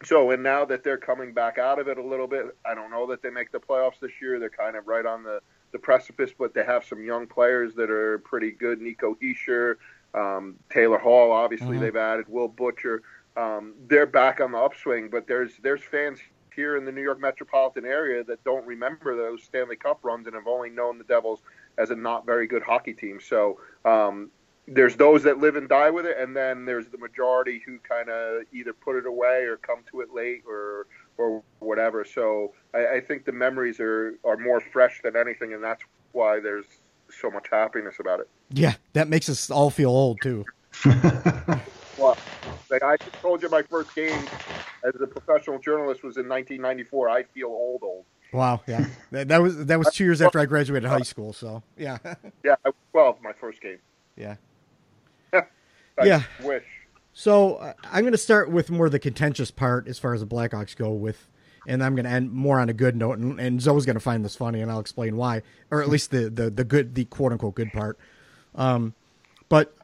so 0.03 0.31
and 0.31 0.41
now 0.41 0.65
that 0.65 0.83
they're 0.83 0.97
coming 0.97 1.33
back 1.33 1.57
out 1.57 1.77
of 1.77 1.87
it 1.87 1.97
a 1.97 2.03
little 2.03 2.27
bit, 2.27 2.55
I 2.65 2.73
don't 2.73 2.89
know 2.89 3.05
that 3.07 3.21
they 3.21 3.29
make 3.29 3.51
the 3.51 3.59
playoffs 3.59 3.99
this 4.01 4.13
year. 4.21 4.39
They're 4.39 4.49
kind 4.49 4.75
of 4.75 4.87
right 4.87 5.05
on 5.05 5.23
the 5.23 5.41
the 5.71 5.79
precipice, 5.79 6.31
but 6.37 6.53
they 6.53 6.63
have 6.65 6.85
some 6.85 7.03
young 7.03 7.27
players 7.27 7.75
that 7.75 7.89
are 7.89 8.19
pretty 8.19 8.51
good. 8.51 8.81
Nico 8.81 9.15
Hischier, 9.21 9.75
um, 10.13 10.55
Taylor 10.69 10.97
Hall, 10.97 11.31
obviously 11.31 11.77
Mhm. 11.77 11.79
they've 11.79 11.95
added 11.95 12.25
Will 12.27 12.49
Butcher. 12.49 13.01
Um, 13.37 13.73
they're 13.87 14.05
back 14.05 14.41
on 14.41 14.51
the 14.51 14.57
upswing, 14.57 15.09
but 15.09 15.27
there's 15.27 15.51
there's 15.63 15.81
fans 15.83 16.19
here 16.53 16.75
in 16.75 16.83
the 16.83 16.91
New 16.91 17.01
York 17.01 17.19
metropolitan 17.19 17.85
area 17.85 18.23
that 18.25 18.43
don't 18.43 18.65
remember 18.65 19.15
those 19.15 19.43
Stanley 19.43 19.77
Cup 19.77 19.99
runs 20.03 20.27
and 20.27 20.35
have 20.35 20.47
only 20.47 20.69
known 20.69 20.97
the 20.97 21.05
Devils 21.05 21.41
as 21.77 21.91
a 21.91 21.95
not 21.95 22.25
very 22.25 22.45
good 22.45 22.61
hockey 22.61 22.93
team. 22.93 23.19
So 23.21 23.59
um, 23.85 24.29
there's 24.67 24.97
those 24.97 25.23
that 25.23 25.37
live 25.37 25.55
and 25.55 25.69
die 25.69 25.89
with 25.89 26.05
it, 26.05 26.17
and 26.19 26.35
then 26.35 26.65
there's 26.65 26.87
the 26.89 26.97
majority 26.97 27.61
who 27.65 27.79
kind 27.79 28.09
of 28.09 28.43
either 28.51 28.73
put 28.73 28.97
it 28.97 29.05
away 29.05 29.43
or 29.43 29.57
come 29.57 29.79
to 29.91 30.01
it 30.01 30.13
late 30.13 30.43
or 30.47 30.87
or 31.17 31.41
whatever. 31.59 32.03
So 32.03 32.53
I, 32.73 32.95
I 32.95 33.01
think 33.01 33.25
the 33.25 33.31
memories 33.31 33.79
are 33.79 34.15
are 34.25 34.37
more 34.37 34.59
fresh 34.59 35.01
than 35.03 35.15
anything, 35.15 35.53
and 35.53 35.63
that's 35.63 35.83
why 36.11 36.41
there's 36.41 36.65
so 37.09 37.29
much 37.31 37.47
happiness 37.49 37.95
about 37.99 38.19
it. 38.19 38.29
yeah, 38.49 38.75
that 38.93 39.07
makes 39.07 39.29
us 39.29 39.49
all 39.49 39.69
feel 39.69 39.89
old 39.89 40.21
too. 40.21 40.45
Well, 41.97 42.17
like 42.71 42.83
I 42.83 42.97
told 43.21 43.41
you, 43.43 43.49
my 43.49 43.61
first 43.63 43.93
game 43.93 44.23
as 44.83 44.93
a 45.01 45.07
professional 45.07 45.59
journalist 45.59 46.03
was 46.03 46.17
in 46.17 46.27
1994. 46.27 47.09
I 47.09 47.23
feel 47.23 47.47
old, 47.47 47.83
old. 47.83 48.05
Wow, 48.33 48.61
yeah, 48.67 48.85
that, 49.11 49.27
that 49.27 49.41
was 49.41 49.65
that 49.65 49.77
was 49.77 49.93
two 49.93 50.05
years 50.05 50.21
after 50.21 50.39
I 50.39 50.45
graduated 50.45 50.89
high 50.89 51.01
school. 51.01 51.33
So 51.33 51.61
yeah, 51.77 51.97
Yeah, 52.43 52.55
I 52.65 52.69
was 52.69 52.75
12 52.91 53.21
my 53.21 53.33
first 53.33 53.61
game. 53.61 53.77
yeah. 54.15 54.35
I 55.33 55.43
Yeah. 56.03 56.23
wish. 56.43 56.63
So 57.13 57.55
uh, 57.55 57.73
I'm 57.91 58.01
going 58.03 58.13
to 58.13 58.17
start 58.17 58.49
with 58.49 58.71
more 58.71 58.89
the 58.89 58.99
contentious 58.99 59.51
part 59.51 59.87
as 59.89 59.99
far 59.99 60.13
as 60.13 60.21
the 60.21 60.27
Blackhawks 60.27 60.77
go 60.77 60.91
with, 60.91 61.27
and 61.67 61.83
I'm 61.83 61.93
going 61.93 62.05
to 62.05 62.11
end 62.11 62.31
more 62.31 62.57
on 62.57 62.69
a 62.69 62.73
good 62.73 62.95
note. 62.95 63.17
And, 63.17 63.37
and 63.37 63.61
Zoe's 63.61 63.85
going 63.85 63.95
to 63.95 63.99
find 63.99 64.23
this 64.23 64.37
funny, 64.37 64.61
and 64.61 64.71
I'll 64.71 64.79
explain 64.79 65.17
why, 65.17 65.41
or 65.69 65.81
at 65.81 65.89
least 65.89 66.11
the 66.11 66.29
the, 66.29 66.49
the 66.49 66.63
good, 66.63 66.95
the 66.95 67.03
quote 67.05 67.33
unquote 67.33 67.55
good 67.55 67.73
part. 67.73 67.99
Um, 68.55 68.93
but 69.49 69.75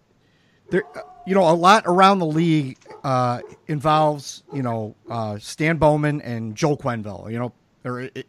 there, 0.69 0.83
you 1.25 1.35
know, 1.35 1.49
a 1.49 1.53
lot 1.53 1.83
around 1.85 2.19
the 2.19 2.25
league 2.25 2.77
uh, 3.03 3.41
involves 3.67 4.43
you 4.53 4.61
know 4.61 4.95
uh, 5.09 5.37
Stan 5.39 5.77
Bowman 5.77 6.21
and 6.21 6.55
Joel 6.55 6.77
Quenneville. 6.77 7.31
You 7.31 7.39
know, 7.39 7.53
or 7.83 8.01
it, 8.01 8.27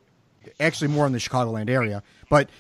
actually 0.61 0.89
more 0.89 1.07
in 1.07 1.13
the 1.13 1.19
Chicagoland 1.19 1.71
area, 1.71 2.03
but 2.29 2.51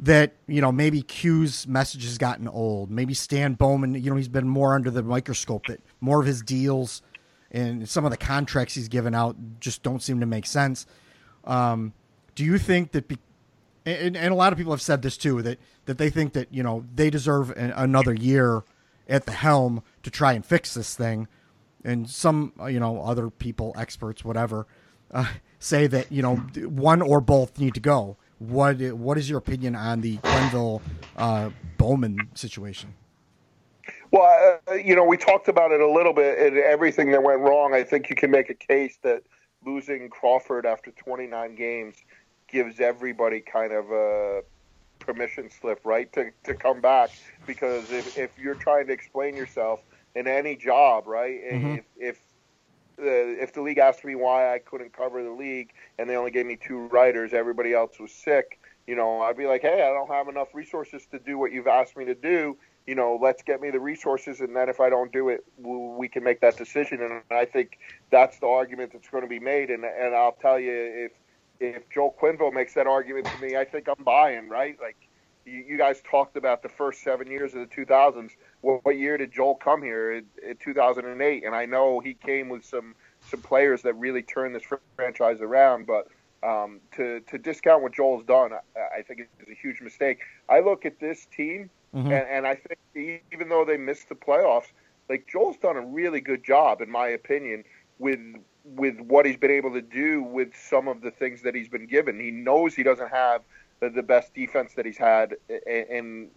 that 0.00 0.34
you 0.46 0.60
know 0.60 0.72
maybe 0.72 1.02
Q's 1.02 1.66
message 1.66 2.04
has 2.04 2.18
gotten 2.18 2.48
old. 2.48 2.90
Maybe 2.90 3.14
Stan 3.14 3.54
Bowman, 3.54 3.94
you 3.94 4.10
know, 4.10 4.16
he's 4.16 4.28
been 4.28 4.48
more 4.48 4.74
under 4.74 4.90
the 4.90 5.02
microscope. 5.02 5.66
That 5.66 5.80
more 6.00 6.20
of 6.20 6.26
his 6.26 6.42
deals 6.42 7.02
and 7.50 7.88
some 7.88 8.04
of 8.04 8.10
the 8.10 8.16
contracts 8.16 8.74
he's 8.74 8.88
given 8.88 9.14
out 9.14 9.36
just 9.60 9.82
don't 9.82 10.02
seem 10.02 10.20
to 10.20 10.26
make 10.26 10.46
sense. 10.46 10.86
Um, 11.44 11.92
do 12.34 12.44
you 12.44 12.58
think 12.58 12.92
that? 12.92 13.08
Be, 13.08 13.18
and, 13.86 14.16
and 14.16 14.32
a 14.32 14.34
lot 14.34 14.52
of 14.52 14.58
people 14.58 14.72
have 14.72 14.82
said 14.82 15.00
this 15.02 15.16
too 15.16 15.42
that 15.42 15.58
that 15.86 15.96
they 15.96 16.10
think 16.10 16.32
that 16.34 16.52
you 16.52 16.62
know 16.62 16.84
they 16.94 17.08
deserve 17.08 17.50
an, 17.50 17.72
another 17.76 18.12
year 18.12 18.64
at 19.08 19.26
the 19.26 19.32
helm 19.32 19.82
to 20.02 20.10
try 20.10 20.32
and 20.32 20.44
fix 20.44 20.74
this 20.74 20.94
thing, 20.94 21.28
and 21.84 22.08
some 22.08 22.52
you 22.68 22.80
know 22.80 23.02
other 23.02 23.30
people, 23.30 23.74
experts, 23.76 24.24
whatever, 24.24 24.66
uh, 25.12 25.26
say 25.58 25.86
that 25.86 26.10
you 26.10 26.22
know 26.22 26.36
one 26.36 27.02
or 27.02 27.20
both 27.20 27.58
need 27.58 27.74
to 27.74 27.80
go. 27.80 28.16
What 28.38 28.80
what 28.92 29.18
is 29.18 29.30
your 29.30 29.38
opinion 29.38 29.74
on 29.74 30.00
the 30.00 30.18
Quenneville 30.18 30.82
uh, 31.16 31.50
Bowman 31.78 32.28
situation? 32.34 32.94
Well, 34.10 34.60
uh, 34.68 34.74
you 34.74 34.94
know, 34.94 35.04
we 35.04 35.16
talked 35.16 35.48
about 35.48 35.72
it 35.72 35.80
a 35.80 35.90
little 35.90 36.12
bit, 36.12 36.38
and 36.38 36.56
everything 36.58 37.10
that 37.12 37.22
went 37.22 37.40
wrong. 37.40 37.74
I 37.74 37.82
think 37.82 38.08
you 38.08 38.16
can 38.16 38.30
make 38.30 38.50
a 38.50 38.54
case 38.54 38.98
that 39.02 39.22
losing 39.64 40.08
Crawford 40.08 40.64
after 40.64 40.90
29 40.92 41.54
games 41.54 41.96
gives 42.48 42.80
everybody 42.80 43.40
kind 43.40 43.72
of 43.72 43.90
a 43.90 44.42
permission 45.00 45.50
slip, 45.50 45.80
right, 45.84 46.12
to, 46.12 46.30
to 46.44 46.54
come 46.54 46.80
back. 46.80 47.10
Because 47.46 47.90
if, 47.90 48.18
if 48.18 48.30
you're 48.38 48.54
trying 48.54 48.86
to 48.88 48.92
explain 48.92 49.36
yourself 49.36 49.80
in 50.14 50.26
any 50.26 50.56
job, 50.56 51.06
right, 51.06 51.40
mm-hmm. 51.44 51.74
if, 51.74 51.84
if 51.96 52.20
the 52.96 53.42
if 53.42 53.52
the 53.52 53.60
league 53.60 53.78
asked 53.78 54.04
me 54.04 54.14
why 54.14 54.54
I 54.54 54.58
couldn't 54.58 54.92
cover 54.92 55.22
the 55.22 55.30
league 55.30 55.72
and 55.98 56.08
they 56.08 56.16
only 56.16 56.30
gave 56.30 56.46
me 56.46 56.56
two 56.56 56.86
writers, 56.88 57.32
everybody 57.32 57.74
else 57.74 57.98
was 57.98 58.12
sick. 58.12 58.60
You 58.86 58.96
know, 58.96 59.20
I'd 59.22 59.36
be 59.36 59.46
like, 59.46 59.62
hey, 59.62 59.82
I 59.82 59.92
don't 59.92 60.10
have 60.10 60.28
enough 60.28 60.48
resources 60.54 61.06
to 61.10 61.18
do 61.18 61.38
what 61.38 61.52
you've 61.52 61.66
asked 61.66 61.96
me 61.96 62.04
to 62.04 62.14
do 62.14 62.56
you 62.86 62.94
know, 62.94 63.18
let's 63.20 63.42
get 63.42 63.60
me 63.60 63.70
the 63.70 63.80
resources, 63.80 64.40
and 64.40 64.54
then 64.54 64.68
if 64.68 64.78
I 64.78 64.88
don't 64.88 65.12
do 65.12 65.28
it, 65.28 65.44
we 65.58 66.08
can 66.08 66.22
make 66.22 66.40
that 66.40 66.56
decision. 66.56 67.02
And 67.02 67.20
I 67.30 67.44
think 67.44 67.78
that's 68.10 68.38
the 68.38 68.46
argument 68.46 68.92
that's 68.92 69.08
going 69.08 69.24
to 69.24 69.28
be 69.28 69.40
made. 69.40 69.70
And 69.70 69.84
and 69.84 70.14
I'll 70.14 70.36
tell 70.40 70.58
you, 70.58 70.72
if 70.72 71.12
if 71.58 71.88
Joel 71.90 72.16
Quenneville 72.20 72.52
makes 72.52 72.74
that 72.74 72.86
argument 72.86 73.26
to 73.26 73.44
me, 73.44 73.56
I 73.56 73.64
think 73.64 73.88
I'm 73.88 74.04
buying. 74.04 74.48
Right, 74.48 74.78
like 74.80 74.96
you, 75.46 75.64
you 75.68 75.78
guys 75.78 76.02
talked 76.08 76.36
about 76.36 76.62
the 76.62 76.68
first 76.68 77.02
seven 77.02 77.30
years 77.30 77.54
of 77.54 77.60
the 77.60 77.66
2000s. 77.74 78.30
What, 78.60 78.84
what 78.84 78.98
year 78.98 79.16
did 79.16 79.32
Joel 79.32 79.54
come 79.54 79.82
here? 79.82 80.12
In, 80.12 80.24
in 80.46 80.56
2008, 80.56 81.44
and 81.44 81.54
I 81.54 81.66
know 81.66 82.00
he 82.00 82.14
came 82.14 82.48
with 82.48 82.64
some 82.64 82.94
some 83.30 83.40
players 83.40 83.82
that 83.82 83.94
really 83.94 84.22
turned 84.22 84.54
this 84.54 84.64
franchise 84.96 85.40
around, 85.40 85.86
but. 85.86 86.08
Um, 86.42 86.80
to 86.94 87.20
to 87.20 87.38
discount 87.38 87.82
what 87.82 87.92
Joel's 87.92 88.22
done, 88.24 88.52
I, 88.52 88.98
I 88.98 89.02
think 89.02 89.26
it's 89.40 89.50
a 89.50 89.54
huge 89.54 89.80
mistake. 89.80 90.18
I 90.48 90.60
look 90.60 90.84
at 90.84 91.00
this 91.00 91.26
team 91.34 91.70
Mm-hmm. 91.96 92.12
And, 92.12 92.28
and 92.28 92.46
I 92.46 92.54
think 92.54 93.22
even 93.32 93.48
though 93.48 93.64
they 93.64 93.78
missed 93.78 94.08
the 94.08 94.14
playoffs, 94.14 94.70
like 95.08 95.26
Joel's 95.26 95.56
done 95.56 95.76
a 95.76 95.80
really 95.80 96.20
good 96.20 96.44
job, 96.44 96.80
in 96.82 96.90
my 96.90 97.08
opinion, 97.08 97.64
with 97.98 98.20
with 98.64 98.98
what 99.00 99.24
he's 99.24 99.36
been 99.36 99.52
able 99.52 99.72
to 99.72 99.80
do 99.80 100.22
with 100.22 100.48
some 100.56 100.88
of 100.88 101.00
the 101.00 101.12
things 101.12 101.42
that 101.42 101.54
he's 101.54 101.68
been 101.68 101.86
given. 101.86 102.18
He 102.18 102.32
knows 102.32 102.74
he 102.74 102.82
doesn't 102.82 103.10
have 103.10 103.42
the, 103.80 104.02
best 104.02 104.34
defense 104.34 104.74
that 104.74 104.86
he's 104.86 104.98
had 104.98 105.36
in 105.66 106.28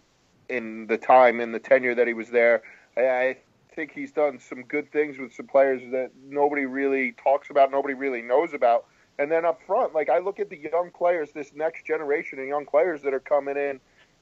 in 0.48 0.86
the 0.88 0.98
time 0.98 1.40
in 1.40 1.52
the 1.52 1.60
tenure 1.60 1.94
that 1.94 2.06
he 2.06 2.12
was 2.12 2.30
there. 2.30 2.62
I, 2.96 3.02
I 3.02 3.36
think 3.74 3.92
he's 3.92 4.12
done 4.12 4.38
some 4.40 4.62
good 4.62 4.90
things 4.90 5.16
with 5.18 5.32
some 5.32 5.46
players 5.46 5.80
that 5.92 6.10
nobody 6.28 6.66
really 6.66 7.12
talks 7.12 7.50
about, 7.50 7.70
nobody 7.70 7.94
really 7.94 8.22
knows 8.22 8.52
about. 8.52 8.86
And 9.18 9.30
then 9.30 9.44
up 9.44 9.60
front, 9.66 9.94
like 9.94 10.08
I 10.08 10.18
look 10.18 10.40
at 10.40 10.50
the 10.50 10.58
young 10.58 10.90
players, 10.90 11.30
this 11.32 11.52
next 11.54 11.86
generation 11.86 12.40
of 12.40 12.46
young 12.46 12.66
players 12.66 13.02
that 13.02 13.14
are 13.14 13.20
coming 13.20 13.56
in 13.56 13.80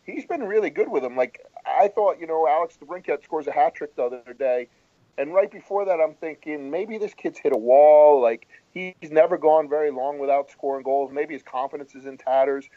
he's 0.08 0.24
been 0.24 0.42
really 0.42 0.70
good 0.70 0.88
with 0.88 1.02
them. 1.02 1.16
Like 1.16 1.40
I 1.66 1.88
thought, 1.88 2.18
you 2.18 2.26
know, 2.26 2.48
Alex 2.48 2.78
DeBrincat 2.82 3.22
scores 3.22 3.46
a 3.46 3.52
hat 3.52 3.74
trick 3.74 3.94
the 3.94 4.04
other 4.04 4.34
day, 4.36 4.68
and 5.16 5.34
right 5.34 5.50
before 5.50 5.84
that, 5.84 6.00
I'm 6.00 6.14
thinking 6.14 6.70
maybe 6.70 6.98
this 6.98 7.14
kid's 7.14 7.38
hit 7.38 7.52
a 7.52 7.58
wall. 7.58 8.20
Like 8.20 8.48
he's 8.72 9.10
never 9.10 9.38
gone 9.38 9.68
very 9.68 9.90
long 9.90 10.18
without 10.18 10.50
scoring 10.50 10.82
goals. 10.82 11.12
Maybe 11.12 11.34
his 11.34 11.42
confidence 11.42 11.94
is 11.94 12.06
in 12.06 12.18
tatters. 12.18 12.68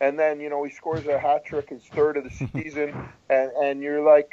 And 0.00 0.18
then 0.18 0.40
you 0.40 0.48
know 0.48 0.64
he 0.64 0.70
scores 0.70 1.06
a 1.06 1.18
hat 1.18 1.44
trick, 1.44 1.70
his 1.70 1.84
third 1.84 2.16
of 2.16 2.24
the 2.24 2.30
season, 2.52 2.94
and 3.28 3.50
and 3.52 3.82
you're 3.82 4.02
like, 4.02 4.32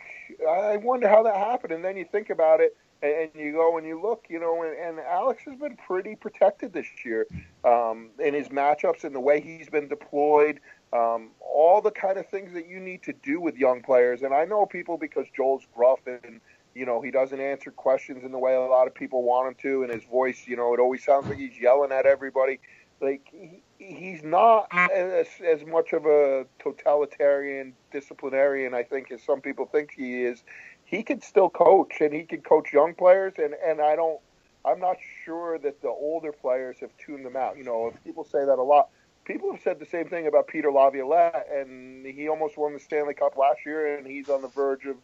I 0.50 0.78
wonder 0.78 1.08
how 1.08 1.24
that 1.24 1.36
happened. 1.36 1.74
And 1.74 1.84
then 1.84 1.98
you 1.98 2.06
think 2.06 2.30
about 2.30 2.62
it, 2.62 2.76
and 3.02 3.30
you 3.36 3.52
go 3.52 3.78
and 3.78 3.86
you 3.86 4.02
look, 4.02 4.26
you 4.30 4.40
know, 4.40 4.64
and, 4.64 4.78
and 4.78 5.00
Alex 5.00 5.44
has 5.46 5.58
been 5.60 5.78
pretty 5.88 6.16
protected 6.16 6.74
this 6.74 6.88
year 7.04 7.28
um, 7.64 8.10
in 8.20 8.34
his 8.34 8.50
matchups 8.50 9.04
and 9.04 9.14
the 9.14 9.20
way 9.20 9.42
he's 9.42 9.70
been 9.70 9.88
deployed 9.88 10.60
um, 10.94 11.32
all 11.42 11.82
the 11.82 11.92
kind 11.92 12.18
of 12.18 12.28
things 12.28 12.54
that 12.54 12.68
you 12.68 12.80
need 12.80 13.04
to 13.04 13.14
do 13.14 13.42
with 13.42 13.56
young 13.58 13.82
players. 13.82 14.22
And 14.24 14.34
I 14.34 14.46
know 14.46 14.66
people 14.66 14.98
because 14.98 15.26
Joel's 15.36 15.68
gruff 15.76 16.00
and 16.06 16.40
you 16.74 16.86
know 16.86 17.02
he 17.02 17.12
doesn't 17.12 17.40
answer 17.40 17.72
questions 17.72 18.24
in 18.24 18.32
the 18.32 18.38
way 18.38 18.54
a 18.54 18.62
lot 18.62 18.88
of 18.88 18.94
people 18.94 19.24
want 19.24 19.48
him 19.50 19.56
to, 19.62 19.84
and 19.84 19.92
his 19.92 20.04
voice, 20.06 20.46
you 20.48 20.56
know, 20.56 20.74
it 20.74 20.80
always 20.80 21.04
sounds 21.04 21.28
like 21.28 21.38
he's 21.38 21.58
yelling 21.60 21.92
at 21.92 22.06
everybody. 22.06 22.60
Like 23.02 23.28
he, 23.32 23.62
he's 23.78 24.24
not 24.24 24.68
as, 24.72 25.28
as 25.46 25.66
much 25.66 25.94
of 25.94 26.06
a 26.06 26.46
totalitarian 26.60 27.74
disciplinarian, 27.92 28.74
I 28.74 28.84
think, 28.84 29.12
as 29.12 29.22
some 29.22 29.42
people 29.42 29.66
think 29.66 29.92
he 29.96 30.24
is. 30.24 30.44
He 30.86 31.04
can 31.04 31.22
still 31.22 31.50
coach, 31.50 31.96
and 32.00 32.13
he 32.13 32.24
can 32.24 32.42
coach 32.42 32.72
young 32.72 32.94
players, 32.94 33.34
and 33.38 33.54
and 33.66 33.82
I 33.82 33.96
don't. 33.96 34.20
I'm 34.66 34.80
not 34.80 34.98
sure 35.24 35.58
that 35.60 35.82
the 35.82 35.90
older 35.90 36.32
players 36.32 36.78
have 36.82 36.92
tuned 36.98 37.26
them 37.26 37.36
out. 37.36 37.58
You 37.58 37.63
know, 37.63 37.94
people 38.04 38.24
say 38.24 38.46
that 38.46 38.58
a 38.58 38.63
lot 38.63 38.90
people 39.26 39.52
have 39.52 39.62
said 39.62 39.80
the 39.80 39.86
same 39.86 40.08
thing 40.08 40.26
about 40.26 40.48
Peter 40.48 40.72
Laviolette, 40.72 41.48
and 41.54 42.06
he 42.06 42.30
almost 42.30 42.58
won 42.58 42.74
the 42.74 42.80
Stanley 42.80 43.13
Cup 43.13 43.38
last 43.38 43.60
year, 43.66 43.98
and 43.98 44.08
he's 44.08 44.30
on 44.30 44.42
the 44.42 44.48
verge 44.48 44.86
of 44.86 44.96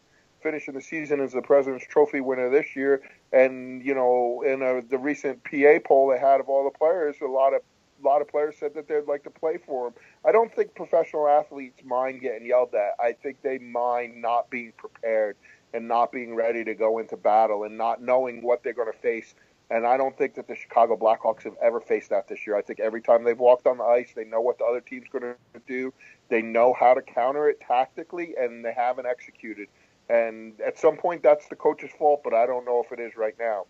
finishing 0.42 0.74
the 0.74 0.80
season 0.80 1.20
as 1.20 1.32
the 1.32 1.42
President's 1.42 1.86
Trophy 1.86 2.20
winner 2.20 2.50
this 2.50 2.74
year. 2.74 3.02
And 3.32 3.84
you 3.84 3.94
know, 3.94 4.42
in 4.44 4.62
a, 4.62 4.82
the 4.82 4.98
recent 4.98 5.44
PA 5.44 5.78
poll 5.84 6.08
they 6.08 6.18
had 6.18 6.40
of 6.40 6.48
all 6.48 6.64
the 6.64 6.76
players, 6.76 7.16
a 7.22 7.26
lot 7.26 7.54
of 7.54 7.60
a 8.04 8.06
lot 8.06 8.20
of 8.20 8.28
players 8.28 8.56
said 8.58 8.74
that 8.74 8.88
they'd 8.88 9.06
like 9.06 9.24
to 9.24 9.30
play 9.30 9.58
for 9.64 9.88
him. 9.88 9.94
I 10.24 10.32
don't 10.32 10.54
think 10.54 10.74
professional 10.74 11.28
athletes 11.28 11.82
mind 11.84 12.20
getting 12.20 12.46
yelled 12.46 12.74
at. 12.74 12.92
I 13.02 13.12
think 13.12 13.42
they 13.42 13.58
mind 13.58 14.20
not 14.20 14.50
being 14.50 14.72
prepared 14.76 15.36
and 15.72 15.88
not 15.88 16.12
being 16.12 16.34
ready 16.34 16.64
to 16.64 16.74
go 16.74 16.98
into 16.98 17.16
battle 17.16 17.64
and 17.64 17.76
not 17.76 18.02
knowing 18.02 18.42
what 18.42 18.62
they're 18.62 18.74
going 18.74 18.92
to 18.92 18.98
face 18.98 19.34
and 19.70 19.86
I 19.86 19.96
don't 19.96 20.16
think 20.16 20.34
that 20.34 20.46
the 20.46 20.54
Chicago 20.54 20.96
Blackhawks 20.96 21.42
have 21.44 21.56
ever 21.62 21.80
faced 21.80 22.10
that 22.10 22.28
this 22.28 22.46
year. 22.46 22.56
I 22.56 22.62
think 22.62 22.80
every 22.80 23.00
time 23.00 23.24
they've 23.24 23.38
walked 23.38 23.66
on 23.66 23.78
the 23.78 23.84
ice, 23.84 24.12
they 24.14 24.24
know 24.24 24.40
what 24.40 24.58
the 24.58 24.64
other 24.64 24.80
team's 24.80 25.08
going 25.10 25.22
to 25.24 25.60
do. 25.66 25.92
They 26.28 26.42
know 26.42 26.74
how 26.78 26.94
to 26.94 27.00
counter 27.00 27.48
it 27.48 27.60
tactically, 27.60 28.34
and 28.38 28.64
they 28.64 28.74
haven't 28.74 29.06
executed. 29.06 29.68
And 30.10 30.60
at 30.60 30.78
some 30.78 30.96
point, 30.96 31.22
that's 31.22 31.48
the 31.48 31.56
coach's 31.56 31.92
fault, 31.98 32.20
but 32.22 32.34
I 32.34 32.46
don't 32.46 32.66
know 32.66 32.84
if 32.84 32.92
it 32.92 33.02
is 33.02 33.16
right 33.16 33.34
now. 33.38 33.64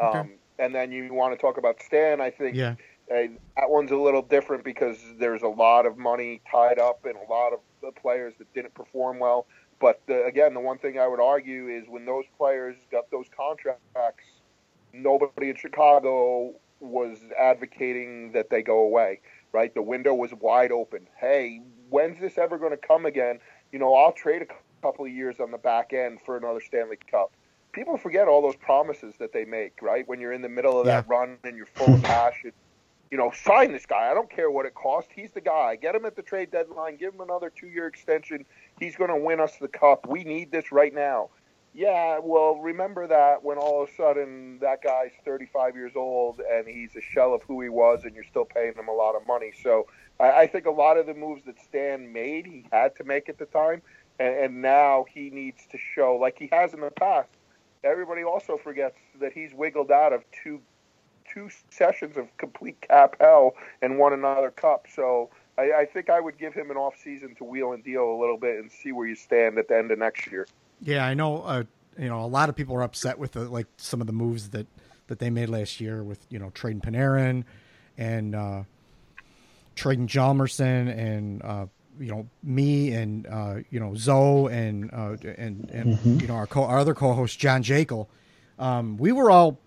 Okay. 0.00 0.18
Um, 0.18 0.32
and 0.58 0.74
then 0.74 0.90
you 0.90 1.14
want 1.14 1.32
to 1.32 1.40
talk 1.40 1.58
about 1.58 1.80
Stan. 1.80 2.20
I 2.20 2.30
think 2.30 2.56
yeah. 2.56 2.74
Uh, 3.10 3.28
that 3.56 3.70
one's 3.70 3.90
a 3.90 3.96
little 3.96 4.22
different 4.22 4.64
because 4.64 4.98
there's 5.18 5.42
a 5.42 5.48
lot 5.48 5.86
of 5.86 5.96
money 5.96 6.40
tied 6.50 6.78
up 6.78 7.06
in 7.06 7.14
a 7.16 7.32
lot 7.32 7.52
of 7.52 7.60
the 7.82 7.92
players 7.92 8.34
that 8.38 8.52
didn't 8.54 8.74
perform 8.74 9.18
well. 9.18 9.46
But 9.78 10.00
the, 10.06 10.24
again, 10.24 10.54
the 10.54 10.60
one 10.60 10.78
thing 10.78 10.98
I 10.98 11.06
would 11.06 11.20
argue 11.20 11.68
is 11.68 11.84
when 11.88 12.06
those 12.06 12.24
players 12.38 12.76
got 12.90 13.10
those 13.10 13.26
contracts 13.36 14.24
nobody 14.96 15.50
in 15.50 15.56
Chicago 15.56 16.54
was 16.80 17.18
advocating 17.38 18.32
that 18.32 18.50
they 18.50 18.62
go 18.62 18.80
away, 18.80 19.20
right? 19.52 19.74
The 19.74 19.82
window 19.82 20.14
was 20.14 20.32
wide 20.40 20.72
open. 20.72 21.06
Hey, 21.18 21.62
when's 21.90 22.20
this 22.20 22.38
ever 22.38 22.58
going 22.58 22.72
to 22.72 22.76
come 22.76 23.06
again? 23.06 23.38
You 23.72 23.78
know, 23.78 23.94
I'll 23.94 24.12
trade 24.12 24.42
a 24.42 24.46
couple 24.82 25.04
of 25.04 25.12
years 25.12 25.40
on 25.40 25.50
the 25.50 25.58
back 25.58 25.92
end 25.92 26.20
for 26.24 26.36
another 26.36 26.60
Stanley 26.60 26.98
Cup. 27.10 27.32
People 27.72 27.96
forget 27.98 28.26
all 28.26 28.40
those 28.40 28.56
promises 28.56 29.14
that 29.18 29.32
they 29.32 29.44
make, 29.44 29.82
right? 29.82 30.06
When 30.08 30.20
you're 30.20 30.32
in 30.32 30.42
the 30.42 30.48
middle 30.48 30.80
of 30.80 30.86
yeah. 30.86 31.00
that 31.00 31.08
run 31.08 31.38
and 31.44 31.56
you're 31.56 31.66
full 31.66 31.94
of 31.94 32.02
passion. 32.02 32.52
You 33.10 33.18
know, 33.18 33.30
sign 33.30 33.72
this 33.72 33.86
guy. 33.86 34.10
I 34.10 34.14
don't 34.14 34.28
care 34.28 34.50
what 34.50 34.66
it 34.66 34.74
costs. 34.74 35.10
He's 35.14 35.30
the 35.30 35.40
guy. 35.40 35.76
Get 35.76 35.94
him 35.94 36.04
at 36.04 36.16
the 36.16 36.22
trade 36.22 36.50
deadline. 36.50 36.96
Give 36.96 37.14
him 37.14 37.20
another 37.20 37.50
two 37.50 37.68
year 37.68 37.86
extension. 37.86 38.44
He's 38.78 38.96
going 38.96 39.10
to 39.10 39.16
win 39.16 39.40
us 39.40 39.56
the 39.60 39.68
cup. 39.68 40.06
We 40.08 40.24
need 40.24 40.50
this 40.50 40.72
right 40.72 40.92
now. 40.92 41.30
Yeah, 41.76 42.20
well, 42.22 42.56
remember 42.56 43.06
that 43.06 43.44
when 43.44 43.58
all 43.58 43.82
of 43.82 43.90
a 43.90 43.94
sudden 43.96 44.58
that 44.60 44.82
guy's 44.82 45.10
35 45.26 45.76
years 45.76 45.92
old 45.94 46.40
and 46.40 46.66
he's 46.66 46.96
a 46.96 47.02
shell 47.02 47.34
of 47.34 47.42
who 47.42 47.60
he 47.60 47.68
was, 47.68 48.04
and 48.04 48.14
you're 48.14 48.24
still 48.24 48.46
paying 48.46 48.72
him 48.72 48.88
a 48.88 48.94
lot 48.94 49.14
of 49.14 49.26
money. 49.26 49.52
So 49.62 49.86
I, 50.18 50.30
I 50.30 50.46
think 50.46 50.64
a 50.64 50.70
lot 50.70 50.96
of 50.96 51.04
the 51.04 51.12
moves 51.12 51.44
that 51.44 51.60
Stan 51.60 52.14
made, 52.14 52.46
he 52.46 52.64
had 52.72 52.96
to 52.96 53.04
make 53.04 53.28
at 53.28 53.36
the 53.36 53.44
time, 53.44 53.82
and, 54.18 54.34
and 54.34 54.62
now 54.62 55.04
he 55.12 55.28
needs 55.28 55.66
to 55.70 55.76
show, 55.94 56.16
like 56.16 56.38
he 56.38 56.48
has 56.50 56.72
in 56.72 56.80
the 56.80 56.90
past. 56.90 57.28
Everybody 57.84 58.24
also 58.24 58.56
forgets 58.56 58.96
that 59.20 59.34
he's 59.34 59.52
wiggled 59.52 59.90
out 59.90 60.14
of 60.14 60.24
two 60.42 60.62
two 61.36 61.50
sessions 61.70 62.16
of 62.16 62.34
complete 62.38 62.80
cap 62.80 63.16
hell 63.20 63.54
and 63.82 63.98
won 63.98 64.14
another 64.14 64.50
cup. 64.50 64.86
So 64.92 65.28
I, 65.58 65.72
I 65.80 65.84
think 65.84 66.08
I 66.08 66.18
would 66.18 66.38
give 66.38 66.54
him 66.54 66.70
an 66.70 66.78
off 66.78 66.96
season 66.96 67.34
to 67.36 67.44
wheel 67.44 67.72
and 67.72 67.84
deal 67.84 68.04
a 68.04 68.18
little 68.18 68.38
bit 68.38 68.58
and 68.58 68.72
see 68.72 68.92
where 68.92 69.06
you 69.06 69.14
stand 69.14 69.58
at 69.58 69.68
the 69.68 69.76
end 69.76 69.90
of 69.90 69.98
next 69.98 70.30
year. 70.30 70.46
Yeah, 70.80 71.04
I 71.04 71.12
know. 71.12 71.42
Uh, 71.42 71.64
you 71.98 72.08
know, 72.08 72.22
a 72.22 72.26
lot 72.26 72.48
of 72.48 72.56
people 72.56 72.74
are 72.76 72.82
upset 72.82 73.18
with 73.18 73.32
the, 73.32 73.48
like 73.48 73.66
some 73.76 74.00
of 74.00 74.06
the 74.06 74.12
moves 74.12 74.50
that 74.50 74.66
that 75.08 75.18
they 75.18 75.30
made 75.30 75.48
last 75.48 75.80
year 75.80 76.02
with 76.02 76.26
you 76.30 76.38
know 76.38 76.50
trading 76.50 76.80
Panarin 76.80 77.44
and 77.96 78.34
uh, 78.34 78.62
trading 79.74 80.08
Hjalmarsson 80.08 80.98
and 80.98 81.42
uh, 81.42 81.66
you 82.00 82.08
know 82.08 82.26
me 82.42 82.92
and 82.92 83.26
uh, 83.26 83.56
you 83.70 83.78
know 83.78 83.94
Zoe 83.94 84.52
and 84.52 84.90
uh, 84.92 85.16
and 85.36 85.70
and 85.70 85.94
mm-hmm. 85.94 86.20
you 86.20 86.26
know 86.26 86.34
our 86.34 86.46
co- 86.46 86.64
our 86.64 86.78
other 86.78 86.94
co-host 86.94 87.38
John 87.38 87.62
Jekyll. 87.62 88.08
Um, 88.58 88.96
we 88.96 89.12
were 89.12 89.30
all 89.30 89.58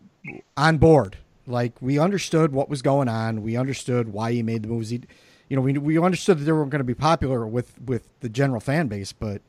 on 0.58 0.78
board 0.78 1.16
Like 1.50 1.82
we 1.82 1.98
understood 2.00 2.52
what 2.54 2.70
was 2.70 2.82
going 2.82 3.08
on. 3.10 3.42
We 3.42 3.58
understood 3.58 4.14
why 4.14 4.32
he 4.32 4.44
made 4.44 4.64
the 4.64 4.68
moves. 4.70 4.90
He, 4.90 5.02
you 5.50 5.56
know, 5.56 5.62
we 5.62 5.78
we 5.78 6.00
understood 6.00 6.40
that 6.40 6.44
they 6.44 6.52
were 6.52 6.66
going 6.66 6.80
to 6.80 6.84
be 6.84 6.94
popular 6.94 7.46
with 7.48 7.80
with 7.82 8.08
the 8.20 8.30
general 8.30 8.60
fan 8.60 8.88
base, 8.88 9.12
but 9.12 9.42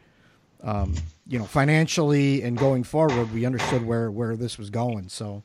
um, 0.63 0.95
you 1.27 1.39
know, 1.39 1.45
financially 1.45 2.43
and 2.43 2.59
going 2.59 2.85
forward, 2.85 3.33
we 3.33 3.45
understood 3.45 3.85
where 3.85 4.11
where 4.11 4.37
this 4.37 4.59
was 4.59 4.71
going. 4.71 5.09
So 5.09 5.43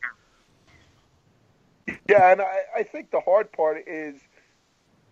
Yeah, 2.10 2.32
and 2.32 2.42
I, 2.42 2.60
I 2.78 2.84
think 2.84 3.12
the 3.12 3.20
hard 3.20 3.52
part 3.52 3.84
is 3.88 4.16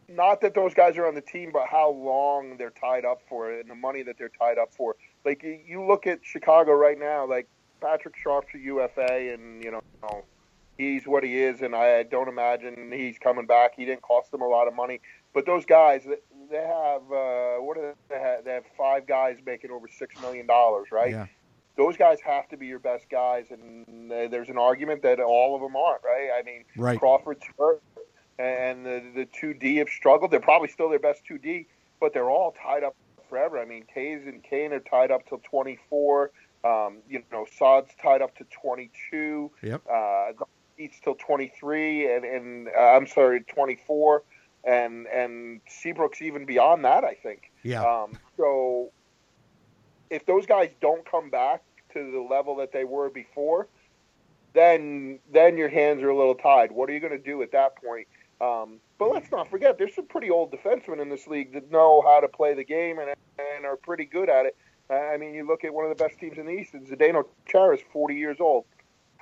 not 0.10 0.41
that 0.41 0.53
those 0.53 0.73
guys 0.73 0.97
are 0.97 1.08
on 1.08 1.15
the 1.15 1.21
team, 1.21 1.51
but 1.51 1.67
how 1.67 1.89
long 1.89 2.58
they're 2.58 2.71
tied 2.71 3.06
up 3.06 3.21
for 3.27 3.51
and 3.51 3.69
the 3.69 3.75
money 3.75 4.03
that 4.03 4.17
they're 4.17 4.32
tied 4.39 4.58
up 4.58 4.73
for. 4.73 4.95
Like 5.25 5.43
you- 5.43 5.62
you 5.65 5.84
look 5.86 6.08
at 6.08 6.19
Chicago 6.23 6.73
right 6.73 6.99
now, 6.99 7.25
like 7.25 7.47
Patrick 7.82 8.15
Sharp's 8.17 8.53
a 8.53 8.60
UFA, 8.60 9.34
and 9.34 9.63
you 9.63 9.71
know 9.71 9.82
he's 10.91 11.08
what 11.08 11.24
he 11.24 11.41
is, 11.41 11.62
and 11.62 11.76
I 11.76 12.04
don't 12.04 12.28
imagine 12.28 12.91
he's 12.91 13.17
coming 13.17 13.46
back. 13.46 13.74
He 13.76 13.86
didn't 13.86 14.02
cost 14.02 14.32
them 14.32 14.41
a 14.41 14.48
lot 14.48 14.67
of 14.67 14.76
money, 14.76 15.00
but 15.34 15.46
those 15.46 15.65
guys, 15.65 16.04
they 16.06 16.58
have 16.58 17.02
uh, 17.12 17.56
what 17.58 17.76
do 17.78 17.93
they 18.10 18.19
have? 18.19 18.43
They 18.46 18.52
have 18.52 18.65
five 18.78 19.08
guys 19.08 19.38
making 19.46 19.72
over 19.72 19.88
six 19.88 20.19
million 20.22 20.46
dollars, 20.48 20.88
right? 20.91 21.12
yeah, 21.12 21.28
those 21.78 21.98
guys 21.98 22.19
have 22.22 22.48
to 22.50 22.58
be 22.58 22.67
your 22.67 22.80
best 22.80 23.10
guys, 23.10 23.46
and 23.52 24.10
there's 24.12 24.50
an 24.50 24.58
argument 24.58 25.02
that 25.04 25.19
all 25.19 25.56
of 25.56 25.62
them 25.62 25.76
aren't, 25.76 26.04
right? 26.04 26.30
I 26.38 26.43
mean, 26.43 26.63
Right. 26.78 27.00
Crawford's 27.00 27.46
hurt, 27.58 27.82
and 28.38 28.86
the 28.86 29.04
the 29.15 29.26
two 29.26 29.54
D 29.54 29.78
have 29.78 29.89
struggled. 29.89 30.32
They're 30.32 30.39
probably 30.39 30.67
still 30.69 30.89
their 30.89 31.00
best 31.00 31.24
two 31.26 31.38
D, 31.38 31.67
but 32.00 32.13
they're 32.13 32.30
all 32.30 32.56
tied 32.62 32.84
up 32.84 32.96
forever. 33.30 33.58
I 33.60 33.65
mean, 33.65 33.86
Toews 33.96 34.28
and 34.28 34.43
Kane 34.43 34.74
are 34.74 34.80
tied 34.80 35.10
up 35.10 35.28
till 35.28 35.39
24. 35.50 36.32
Um, 36.63 37.00
you 37.10 37.24
know, 37.32 37.46
Saad's 37.58 37.89
tied 38.02 38.22
up 38.22 38.38
to 38.38 38.46
22. 38.62 39.52
Yep. 39.63 39.82
Uh, 39.91 40.32
Eats 40.78 41.00
till 41.00 41.16
23, 41.16 42.14
and 42.14 42.26
and 42.26 42.68
uh, 42.68 42.80
I'm 42.80 43.08
sorry, 43.08 43.42
24, 43.42 44.24
and 44.64 45.08
and 45.08 45.62
Seabrook's 45.68 46.22
even 46.22 46.46
beyond 46.46 46.86
that. 46.86 47.04
I 47.04 47.14
think. 47.14 47.52
yeah, 47.64 47.84
Um, 47.84 48.14
so 48.38 48.92
if 50.10 50.26
those 50.26 50.46
guys 50.46 50.70
don't 50.82 51.10
come 51.10 51.30
back 51.30 51.64
to 51.94 52.12
the 52.12 52.20
level 52.20 52.56
that 52.58 52.72
they 52.72 52.84
were 52.84 53.10
before, 53.10 53.68
then 54.54 55.20
then 55.32 55.58
your 55.58 55.70
hands 55.70 56.04
are 56.04 56.10
a 56.10 56.18
little 56.18 56.36
tied. 56.36 56.72
What 56.72 56.90
are 56.90 56.94
you 56.94 57.00
going 57.00 57.14
to 57.14 57.24
do 57.24 57.42
at 57.42 57.52
that 57.52 57.76
point? 57.76 58.08
Um, 58.42 58.80
but 58.98 59.12
let's 59.12 59.32
not 59.32 59.50
forget, 59.50 59.78
there's 59.78 59.96
some 59.96 60.06
pretty 60.06 60.30
old 60.30 60.52
defensemen 60.52 61.02
in 61.02 61.10
this 61.10 61.28
league 61.28 61.54
that 61.54 61.72
know 61.72 62.04
how 62.06 62.20
to 62.20 62.28
play 62.28 62.54
the 62.54 62.64
game 62.64 63.00
and, 63.00 63.10
and 63.40 63.66
are 63.66 63.78
pretty 63.78 64.06
good 64.06 64.30
at 64.30 64.46
it. 64.46 64.58
I 64.90 65.18
mean, 65.18 65.34
you 65.34 65.48
look 65.48 65.64
at 65.64 65.74
one 65.74 65.86
of 65.90 65.98
the 65.98 66.04
best 66.04 66.20
teams 66.20 66.38
in 66.38 66.46
the 66.46 66.52
East, 66.52 66.74
and 66.74 66.86
Zdeno 66.86 67.26
Chara 67.48 67.76
is 67.76 67.82
40 67.92 68.16
years 68.16 68.38
old. 68.40 68.66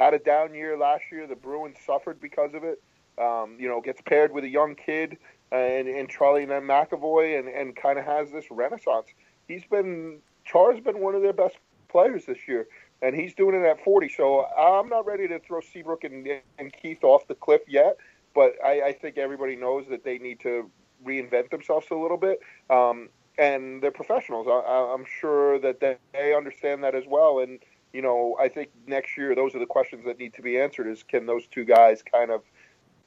Had 0.02 0.16
a 0.16 0.20
down 0.20 0.56
year 0.56 0.76
last 0.76 1.04
year. 1.12 1.28
The 1.28 1.36
Bruins 1.36 1.78
suffered 1.86 2.20
because 2.20 2.56
of 2.56 2.64
it. 2.64 2.82
Um, 3.20 3.58
you 3.60 3.68
know, 3.68 3.82
gets 3.82 4.02
paired 4.02 4.34
with 4.34 4.44
a 4.44 4.50
young 4.50 4.74
kid 4.74 5.20
and, 5.52 5.88
and 5.88 6.10
Charlie 6.10 6.42
and 6.42 6.52
McAvoy 6.52 7.38
and, 7.38 7.48
and 7.48 7.76
kind 7.76 8.00
of 8.00 8.06
has 8.06 8.32
this 8.32 8.46
renaissance. 8.50 9.06
He's 9.48 9.64
been, 9.70 10.18
Char's 10.44 10.80
been 10.80 11.02
one 11.02 11.14
of 11.14 11.22
their 11.22 11.34
best 11.34 11.58
players 11.88 12.26
this 12.26 12.40
year, 12.48 12.68
and 13.04 13.16
he's 13.16 13.36
doing 13.36 13.54
it 13.54 13.64
at 13.64 13.84
40. 13.84 14.10
So 14.10 14.46
I'm 14.46 14.90
not 14.90 15.06
ready 15.06 15.28
to 15.28 15.38
throw 15.38 15.60
Seabrook 15.62 16.04
and, 16.04 16.28
and 16.58 16.74
Keith 16.74 17.04
off 17.04 17.28
the 17.28 17.36
cliff 17.36 17.62
yet, 17.68 17.98
but 18.34 18.54
I, 18.66 18.82
I 18.82 18.92
think 18.94 19.20
everybody 19.20 19.56
knows 19.56 19.86
that 19.92 20.04
they 20.04 20.18
need 20.18 20.40
to 20.40 20.68
reinvent 21.06 21.52
themselves 21.52 21.86
a 21.92 21.96
little 21.96 22.18
bit. 22.18 22.40
Um, 22.72 23.10
and 23.38 23.84
they're 23.84 23.92
professionals. 23.92 24.48
I, 24.50 24.94
I'm 24.96 25.06
sure 25.20 25.60
that 25.60 25.80
they 25.80 26.34
understand 26.34 26.84
that 26.86 26.96
as 26.96 27.04
well. 27.08 27.38
And, 27.38 27.60
you 27.94 28.02
know, 28.02 28.36
I 28.40 28.48
think 28.48 28.70
next 28.88 29.18
year 29.18 29.36
those 29.36 29.54
are 29.56 29.60
the 29.60 29.66
questions 29.66 30.06
that 30.06 30.18
need 30.18 30.34
to 30.36 30.42
be 30.42 30.60
answered 30.60 30.88
is 30.88 31.04
can 31.04 31.26
those 31.26 31.48
two 31.48 31.66
guys 31.66 32.02
kind 32.04 32.32
of 32.32 32.42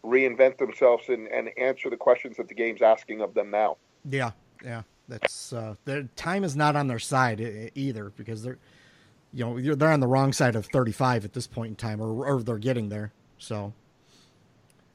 reinvent 0.04 0.58
themselves 0.58 1.08
and, 1.08 1.26
and 1.28 1.48
answer 1.58 1.88
the 1.88 1.96
questions 1.96 2.36
that 2.36 2.48
the 2.48 2.54
game's 2.54 2.82
asking 2.82 3.20
of 3.20 3.34
them 3.34 3.50
now? 3.50 3.76
yeah, 4.08 4.32
yeah. 4.64 4.82
That's 5.08 5.52
uh, 5.52 5.74
their 5.84 6.04
time 6.16 6.44
is 6.44 6.56
not 6.56 6.76
on 6.76 6.86
their 6.86 6.98
side 6.98 7.70
either 7.74 8.08
because 8.16 8.42
they're, 8.42 8.58
you 9.34 9.44
know, 9.44 9.58
you're- 9.58 9.76
they're 9.76 9.90
on 9.92 10.00
the 10.00 10.06
wrong 10.06 10.32
side 10.32 10.56
of 10.56 10.64
35 10.66 11.26
at 11.26 11.34
this 11.34 11.46
point 11.46 11.68
in 11.70 11.76
time, 11.76 12.00
or 12.00 12.26
or 12.26 12.42
they're 12.42 12.56
getting 12.56 12.88
there. 12.88 13.12
So, 13.36 13.74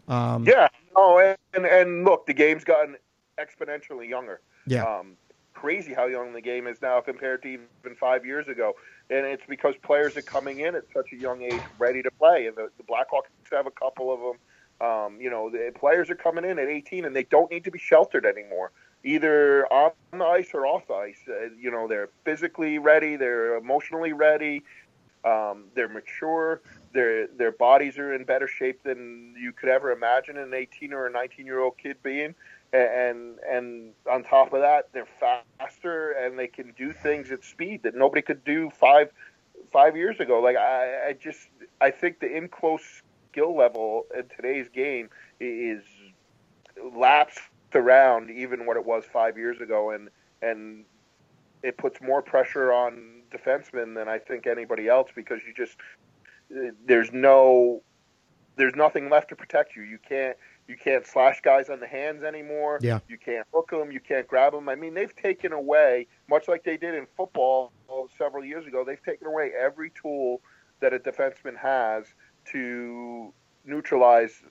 um, 0.08 0.46
Yeah. 0.48 0.68
Oh, 0.96 1.36
and, 1.54 1.66
and 1.66 2.04
look, 2.06 2.26
the 2.26 2.34
game's 2.34 2.64
gotten 2.64 2.96
exponentially 3.40 4.10
younger. 4.10 4.42
yeah, 4.66 4.84
Um, 4.84 5.16
crazy 5.54 5.94
how 5.94 6.08
young 6.08 6.34
the 6.34 6.42
game 6.42 6.66
is 6.68 6.82
now 6.82 7.00
compared 7.02 7.44
to 7.44 7.48
even 7.50 7.68
five 8.00 8.26
years 8.26 8.48
ago. 8.48 8.74
And 9.10 9.26
it's 9.26 9.44
because 9.48 9.76
players 9.82 10.16
are 10.18 10.22
coming 10.22 10.60
in 10.60 10.76
at 10.76 10.84
such 10.94 11.12
a 11.14 11.16
young 11.16 11.42
age 11.42 11.64
ready 11.78 12.04
to 12.04 12.12
play. 12.12 12.48
And 12.48 12.56
the, 12.56 12.70
the 12.78 12.84
Blackhawks 12.84 13.30
have 13.52 13.66
a 13.66 13.72
couple 13.72 14.14
of 14.14 14.20
them. 14.20 14.38
Um, 14.82 15.20
you 15.20 15.30
know, 15.30 15.50
the 15.50 15.72
players 15.78 16.10
are 16.10 16.16
coming 16.16 16.46
in 16.46 16.58
at 16.58 16.68
18 16.68 17.06
and 17.06 17.16
they 17.16 17.24
don't 17.24 17.52
need 17.52 17.66
to 17.66 17.72
be 17.72 17.80
sheltered 17.80 18.26
anymore, 18.26 18.72
either 19.04 19.66
on 19.74 19.92
the 20.14 20.24
ice 20.24 20.52
or 20.54 20.66
off 20.66 20.88
the 20.88 20.94
ice. 20.94 21.20
Uh, 21.28 21.50
you 21.60 21.70
know, 21.70 21.88
they're 21.88 22.10
physically 22.24 22.78
ready, 22.80 23.18
they're 23.18 23.58
emotionally 23.58 24.14
ready, 24.14 24.64
um, 25.26 25.66
they're 25.76 25.90
mature, 25.90 26.62
their 26.94 27.28
their 27.28 27.52
bodies 27.52 27.98
are 27.98 28.14
in 28.14 28.24
better 28.24 28.48
shape 28.48 28.82
than 28.84 29.36
you 29.38 29.52
could 29.52 29.70
ever 29.70 29.92
imagine 29.92 30.38
an 30.38 30.54
18 30.54 30.94
or 30.94 31.08
a 31.08 31.12
19 31.12 31.46
year 31.46 31.60
old 31.60 31.78
kid 31.78 31.98
being 32.02 32.34
and 32.74 33.40
and 33.50 33.94
on 34.10 34.24
top 34.24 34.54
of 34.54 34.62
that, 34.62 34.90
they're 34.94 35.08
faster 35.20 36.12
and 36.12 36.38
they 36.38 36.48
can 36.48 36.74
do 36.78 36.94
things 36.94 37.32
at 37.32 37.44
speed 37.44 37.84
that 37.84 37.96
nobody 37.96 38.22
could 38.22 38.44
do 38.44 38.70
five 38.70 39.10
five 39.72 39.96
years 39.96 40.20
ago. 40.20 40.40
Like 40.40 40.58
I, 40.58 41.10
I 41.10 41.14
just 41.14 41.50
I 41.82 41.92
think 41.92 42.20
the 42.20 42.36
in 42.36 42.48
close 42.48 43.02
skill 43.32 43.56
level 43.56 44.06
in 44.16 44.26
today's 44.36 44.70
game 44.70 45.10
is 45.40 45.84
lapsed 46.96 47.42
around 47.76 48.30
even 48.32 48.66
what 48.66 48.78
it 48.78 48.86
was 48.86 49.04
five 49.06 49.38
years 49.38 49.60
ago, 49.62 49.92
and 49.92 50.10
and 50.42 50.86
it 51.64 51.78
puts 51.78 52.02
more 52.02 52.22
pressure 52.22 52.72
on 52.72 53.22
defensemen 53.32 53.96
than 53.96 54.08
I 54.08 54.18
think 54.18 54.48
anybody 54.48 54.88
else 54.88 55.10
because 55.16 55.40
you 55.46 55.54
just 55.54 55.78
there's 56.86 57.12
no 57.12 57.82
there's 58.56 58.76
nothing 58.76 59.10
left 59.10 59.30
to 59.30 59.36
protect 59.36 59.76
you. 59.76 59.84
You 59.84 60.00
can't 60.08 60.38
you 60.70 60.78
can't 60.78 61.06
slash 61.06 61.42
guys 61.42 61.70
on 61.70 61.80
the 61.80 61.88
hands 61.88 62.24
anymore. 62.24 62.78
Yeah. 62.82 63.00
You 63.10 63.18
can't 63.18 63.48
hook 63.52 63.72
them. 63.72 63.92
You 63.92 64.00
can't 64.00 64.28
grab 64.28 64.54
them. 64.54 64.70
I 64.70 64.76
mean, 64.76 64.94
they've 64.94 65.16
taken 65.16 65.52
away, 65.52 66.06
much 66.30 66.48
like 66.48 66.64
they 66.64 66.78
did 66.78 66.94
in 66.94 67.08
football 67.18 67.72
several 68.16 68.46
years 68.46 68.68
ago, 68.68 68.84
they've 68.86 69.04
taken 69.04 69.26
away 69.26 69.52
every 69.60 69.92
tool 70.00 70.42
that 70.80 70.94
a 70.94 71.00
defenseman 71.00 71.58
has 71.58 72.06
to 72.52 73.34
neutralize 73.66 74.44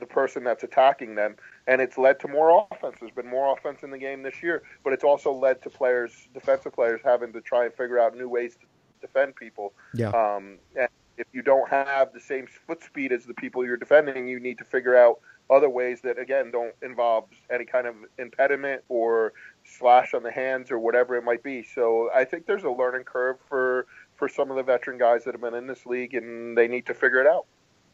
the 0.00 0.06
person 0.06 0.44
that's 0.44 0.64
attacking 0.64 1.14
them. 1.14 1.36
And 1.66 1.80
it's 1.82 1.98
led 1.98 2.20
to 2.20 2.28
more 2.28 2.66
offense. 2.70 2.96
There's 2.98 3.12
been 3.12 3.28
more 3.28 3.56
offense 3.56 3.82
in 3.82 3.90
the 3.90 3.98
game 3.98 4.22
this 4.22 4.42
year, 4.42 4.62
but 4.82 4.92
it's 4.94 5.04
also 5.04 5.30
led 5.30 5.62
to 5.62 5.70
players, 5.70 6.28
defensive 6.32 6.72
players, 6.72 7.00
having 7.04 7.32
to 7.34 7.40
try 7.42 7.66
and 7.66 7.74
figure 7.74 7.98
out 7.98 8.16
new 8.16 8.28
ways 8.28 8.56
to 8.56 8.66
defend 9.00 9.36
people. 9.36 9.74
yeah, 9.94 10.08
Um, 10.08 10.58
and 10.74 10.88
if 11.18 11.26
you 11.32 11.42
don't 11.42 11.68
have 11.68 12.12
the 12.12 12.20
same 12.20 12.46
foot 12.46 12.82
speed 12.82 13.12
as 13.12 13.24
the 13.24 13.34
people 13.34 13.64
you're 13.64 13.76
defending, 13.76 14.26
you 14.26 14.40
need 14.40 14.58
to 14.58 14.64
figure 14.64 14.96
out 14.96 15.20
other 15.50 15.68
ways 15.70 16.00
that, 16.02 16.18
again, 16.18 16.50
don't 16.50 16.74
involve 16.82 17.24
any 17.50 17.64
kind 17.64 17.86
of 17.86 17.94
impediment 18.18 18.82
or 18.88 19.32
slash 19.64 20.14
on 20.14 20.22
the 20.22 20.30
hands 20.30 20.70
or 20.70 20.78
whatever 20.78 21.16
it 21.16 21.24
might 21.24 21.42
be. 21.42 21.62
So 21.62 22.10
I 22.14 22.24
think 22.24 22.46
there's 22.46 22.64
a 22.64 22.70
learning 22.70 23.04
curve 23.04 23.36
for, 23.48 23.86
for 24.14 24.28
some 24.28 24.50
of 24.50 24.56
the 24.56 24.62
veteran 24.62 24.98
guys 24.98 25.24
that 25.24 25.34
have 25.34 25.40
been 25.40 25.54
in 25.54 25.66
this 25.66 25.86
league, 25.86 26.14
and 26.14 26.56
they 26.56 26.68
need 26.68 26.86
to 26.86 26.94
figure 26.94 27.20
it 27.20 27.26
out. 27.26 27.46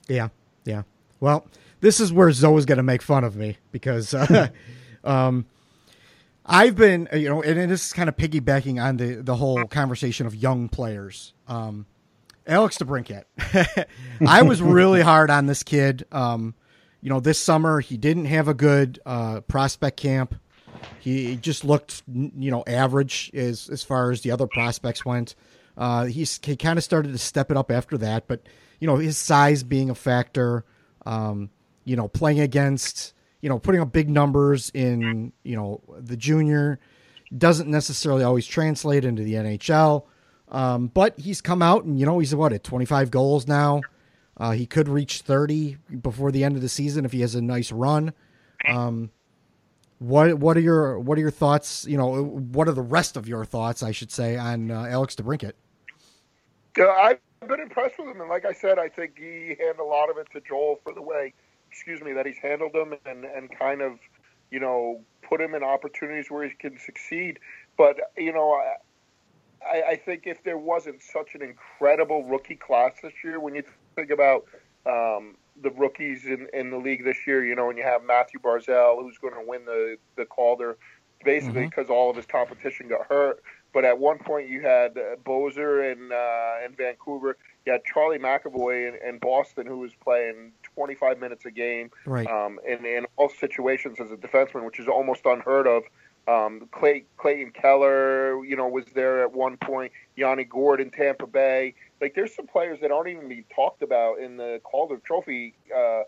yeah, 0.08 0.28
yeah. 0.64 0.82
Well, 1.20 1.46
this 1.80 2.00
is 2.00 2.12
where 2.12 2.32
Zoe's 2.32 2.64
going 2.64 2.78
to 2.78 2.82
make 2.82 3.02
fun 3.02 3.22
of 3.22 3.36
me 3.36 3.58
because 3.70 4.12
uh, 4.12 4.48
um, 5.04 5.46
I've 6.44 6.74
been, 6.74 7.08
you 7.12 7.28
know, 7.28 7.42
and 7.42 7.70
this 7.70 7.86
is 7.86 7.92
kind 7.92 8.08
of 8.08 8.16
piggybacking 8.16 8.82
on 8.82 8.96
the 8.96 9.14
the 9.16 9.36
whole 9.36 9.64
conversation 9.66 10.26
of 10.26 10.34
young 10.34 10.68
players. 10.68 11.32
Um, 11.46 11.86
Alex 12.46 12.78
DeBrincat, 12.78 13.24
I 14.26 14.42
was 14.42 14.60
really 14.60 15.00
hard 15.00 15.30
on 15.30 15.46
this 15.46 15.62
kid. 15.62 16.04
Um, 16.10 16.54
you 17.02 17.10
know, 17.10 17.20
this 17.20 17.38
summer 17.38 17.80
he 17.80 17.98
didn't 17.98 18.26
have 18.26 18.48
a 18.48 18.54
good 18.54 19.00
uh, 19.04 19.40
prospect 19.42 19.98
camp. 19.98 20.34
He 20.98 21.36
just 21.36 21.64
looked, 21.64 22.02
you 22.06 22.50
know, 22.50 22.64
average 22.66 23.30
as 23.34 23.68
as 23.68 23.82
far 23.82 24.10
as 24.10 24.22
the 24.22 24.30
other 24.30 24.46
prospects 24.46 25.04
went. 25.04 25.34
Uh, 25.76 26.06
he's 26.06 26.40
he 26.42 26.56
kind 26.56 26.78
of 26.78 26.84
started 26.84 27.12
to 27.12 27.18
step 27.18 27.50
it 27.50 27.56
up 27.56 27.70
after 27.70 27.98
that, 27.98 28.26
but 28.26 28.42
you 28.80 28.86
know, 28.86 28.96
his 28.96 29.18
size 29.18 29.62
being 29.62 29.90
a 29.90 29.94
factor. 29.94 30.64
Um, 31.04 31.50
you 31.84 31.96
know, 31.96 32.08
playing 32.08 32.40
against, 32.40 33.14
you 33.40 33.48
know, 33.48 33.58
putting 33.58 33.80
up 33.80 33.92
big 33.92 34.08
numbers 34.08 34.70
in, 34.74 35.32
you 35.42 35.56
know, 35.56 35.80
the 35.98 36.16
junior 36.16 36.78
doesn't 37.36 37.68
necessarily 37.68 38.24
always 38.24 38.46
translate 38.46 39.04
into 39.04 39.22
the 39.22 39.34
NHL. 39.34 40.04
Um, 40.48 40.88
but 40.88 41.18
he's 41.18 41.40
come 41.40 41.62
out 41.62 41.84
and, 41.84 41.98
you 41.98 42.06
know, 42.06 42.18
he's 42.18 42.34
what, 42.34 42.52
at 42.52 42.62
25 42.62 43.10
goals 43.10 43.48
now. 43.48 43.80
Uh, 44.42 44.50
he 44.50 44.66
could 44.66 44.88
reach 44.88 45.20
30 45.20 45.76
before 46.00 46.32
the 46.32 46.42
end 46.42 46.56
of 46.56 46.62
the 46.62 46.68
season 46.68 47.04
if 47.04 47.12
he 47.12 47.20
has 47.20 47.36
a 47.36 47.40
nice 47.40 47.70
run. 47.70 48.12
Um, 48.68 49.12
what 50.00 50.34
what 50.34 50.56
are 50.56 50.60
your 50.60 50.98
what 50.98 51.16
are 51.16 51.20
your 51.20 51.30
thoughts? 51.30 51.86
You 51.86 51.96
know, 51.96 52.24
what 52.24 52.66
are 52.66 52.72
the 52.72 52.82
rest 52.82 53.16
of 53.16 53.28
your 53.28 53.44
thoughts, 53.44 53.84
I 53.84 53.92
should 53.92 54.10
say, 54.10 54.36
on 54.36 54.72
uh, 54.72 54.88
Alex 54.90 55.14
DeBrincat? 55.14 55.52
Yeah, 56.76 56.86
I've 56.86 57.20
been 57.46 57.60
impressed 57.60 58.00
with 58.00 58.08
him, 58.08 58.20
and 58.20 58.28
like 58.28 58.44
I 58.44 58.52
said, 58.52 58.80
I 58.80 58.88
think 58.88 59.16
he 59.16 59.54
handed 59.60 59.78
a 59.78 59.84
lot 59.84 60.10
of 60.10 60.18
it 60.18 60.26
to 60.32 60.40
Joel 60.40 60.80
for 60.82 60.92
the 60.92 61.02
way, 61.02 61.34
excuse 61.70 62.00
me, 62.00 62.12
that 62.12 62.26
he's 62.26 62.38
handled 62.38 62.72
them 62.72 62.94
and 63.06 63.24
and 63.24 63.56
kind 63.56 63.80
of, 63.80 64.00
you 64.50 64.58
know, 64.58 65.02
put 65.22 65.40
him 65.40 65.54
in 65.54 65.62
opportunities 65.62 66.32
where 66.32 66.48
he 66.48 66.54
can 66.56 66.80
succeed. 66.80 67.38
But 67.78 67.96
you 68.16 68.32
know, 68.32 68.54
I, 68.54 68.74
I, 69.64 69.82
I 69.90 69.96
think 69.96 70.26
if 70.26 70.42
there 70.42 70.58
wasn't 70.58 71.00
such 71.00 71.36
an 71.36 71.42
incredible 71.42 72.24
rookie 72.24 72.56
class 72.56 72.94
this 73.04 73.12
year, 73.22 73.38
when 73.38 73.54
you 73.54 73.62
think 73.94 74.10
about 74.10 74.44
um, 74.86 75.36
the 75.62 75.70
rookies 75.70 76.24
in, 76.26 76.48
in 76.52 76.70
the 76.70 76.78
league 76.78 77.04
this 77.04 77.18
year, 77.26 77.44
you 77.44 77.54
know, 77.54 77.68
and 77.68 77.78
you 77.78 77.84
have 77.84 78.02
Mathew 78.04 78.40
Barzal, 78.40 79.00
who's 79.02 79.18
going 79.18 79.34
to 79.34 79.42
win 79.46 79.64
the 79.64 79.96
the 80.16 80.24
Calder, 80.24 80.76
basically 81.24 81.66
because 81.66 81.88
all 81.88 82.10
of 82.10 82.16
his 82.16 82.26
competition 82.26 82.88
got 82.88 83.06
hurt. 83.06 83.42
But 83.72 83.86
at 83.86 83.98
one 83.98 84.18
point, 84.18 84.48
you 84.50 84.60
had 84.60 84.98
uh, 84.98 85.16
Boeser 85.24 85.92
in 85.92 86.10
uh, 86.12 86.66
in 86.66 86.74
Vancouver. 86.74 87.36
You 87.64 87.72
had 87.72 87.82
Charlie 87.84 88.18
McAvoy 88.18 88.88
in, 88.88 89.08
in 89.08 89.18
Boston, 89.18 89.66
who 89.66 89.78
was 89.78 89.92
playing 90.02 90.52
25 90.74 91.20
minutes 91.20 91.44
a 91.44 91.50
game, 91.50 91.90
Right. 92.06 92.26
um, 92.26 92.58
in, 92.66 92.84
in 92.84 93.06
all 93.16 93.28
situations 93.28 93.98
as 94.00 94.10
a 94.10 94.16
defenseman, 94.16 94.66
which 94.66 94.80
is 94.80 94.88
almost 94.88 95.22
unheard 95.24 95.66
of. 95.68 95.84
Um, 96.28 96.68
Clay, 96.72 97.04
Clayton 97.16 97.52
Keller, 97.52 98.44
you 98.44 98.56
know, 98.56 98.68
was 98.68 98.84
there 98.94 99.22
at 99.22 99.32
one 99.32 99.56
point. 99.56 99.92
Yanni 100.16 100.44
Gourde 100.44 100.80
in 100.80 100.90
Tampa 100.90 101.26
Bay. 101.26 101.74
Like, 102.02 102.14
there's 102.14 102.34
some 102.34 102.48
players 102.48 102.80
that 102.80 102.90
aren't 102.90 103.08
even 103.08 103.28
being 103.28 103.44
talked 103.54 103.80
about 103.80 104.18
in 104.18 104.36
the 104.36 104.60
Calder 104.64 104.98
Trophy, 104.98 105.54
uh, 105.74 106.02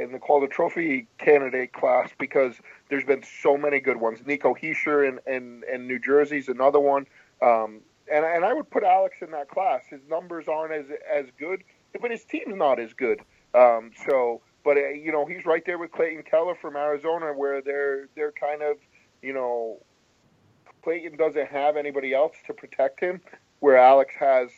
in 0.00 0.12
the 0.12 0.18
Calder 0.18 0.46
Trophy 0.46 1.06
candidate 1.16 1.72
class 1.72 2.10
because 2.18 2.54
there's 2.90 3.04
been 3.04 3.24
so 3.42 3.56
many 3.56 3.80
good 3.80 3.96
ones. 3.96 4.18
Nico 4.26 4.54
Hischier 4.54 5.08
and 5.08 5.18
in, 5.26 5.62
in 5.72 5.86
New 5.86 5.98
Jersey's 5.98 6.48
another 6.48 6.78
one. 6.78 7.06
Um, 7.40 7.80
and, 8.12 8.24
and 8.24 8.44
I 8.44 8.52
would 8.52 8.68
put 8.70 8.84
Alex 8.84 9.16
in 9.22 9.30
that 9.30 9.48
class. 9.48 9.82
His 9.88 10.00
numbers 10.10 10.46
aren't 10.46 10.72
as 10.72 10.86
as 11.10 11.26
good, 11.38 11.64
but 12.00 12.10
his 12.10 12.24
team's 12.24 12.54
not 12.54 12.78
as 12.78 12.92
good. 12.92 13.20
Um, 13.54 13.92
so, 14.06 14.42
but 14.62 14.76
uh, 14.76 14.88
you 14.88 15.10
know, 15.10 15.24
he's 15.24 15.46
right 15.46 15.64
there 15.64 15.78
with 15.78 15.92
Clayton 15.92 16.24
Keller 16.24 16.54
from 16.54 16.76
Arizona, 16.76 17.32
where 17.32 17.62
they're 17.62 18.08
they're 18.14 18.32
kind 18.32 18.62
of, 18.62 18.76
you 19.22 19.32
know, 19.32 19.78
Clayton 20.82 21.16
doesn't 21.16 21.48
have 21.48 21.76
anybody 21.78 22.12
else 22.12 22.36
to 22.46 22.52
protect 22.52 23.00
him, 23.00 23.20
where 23.60 23.78
Alex 23.78 24.14
has 24.18 24.50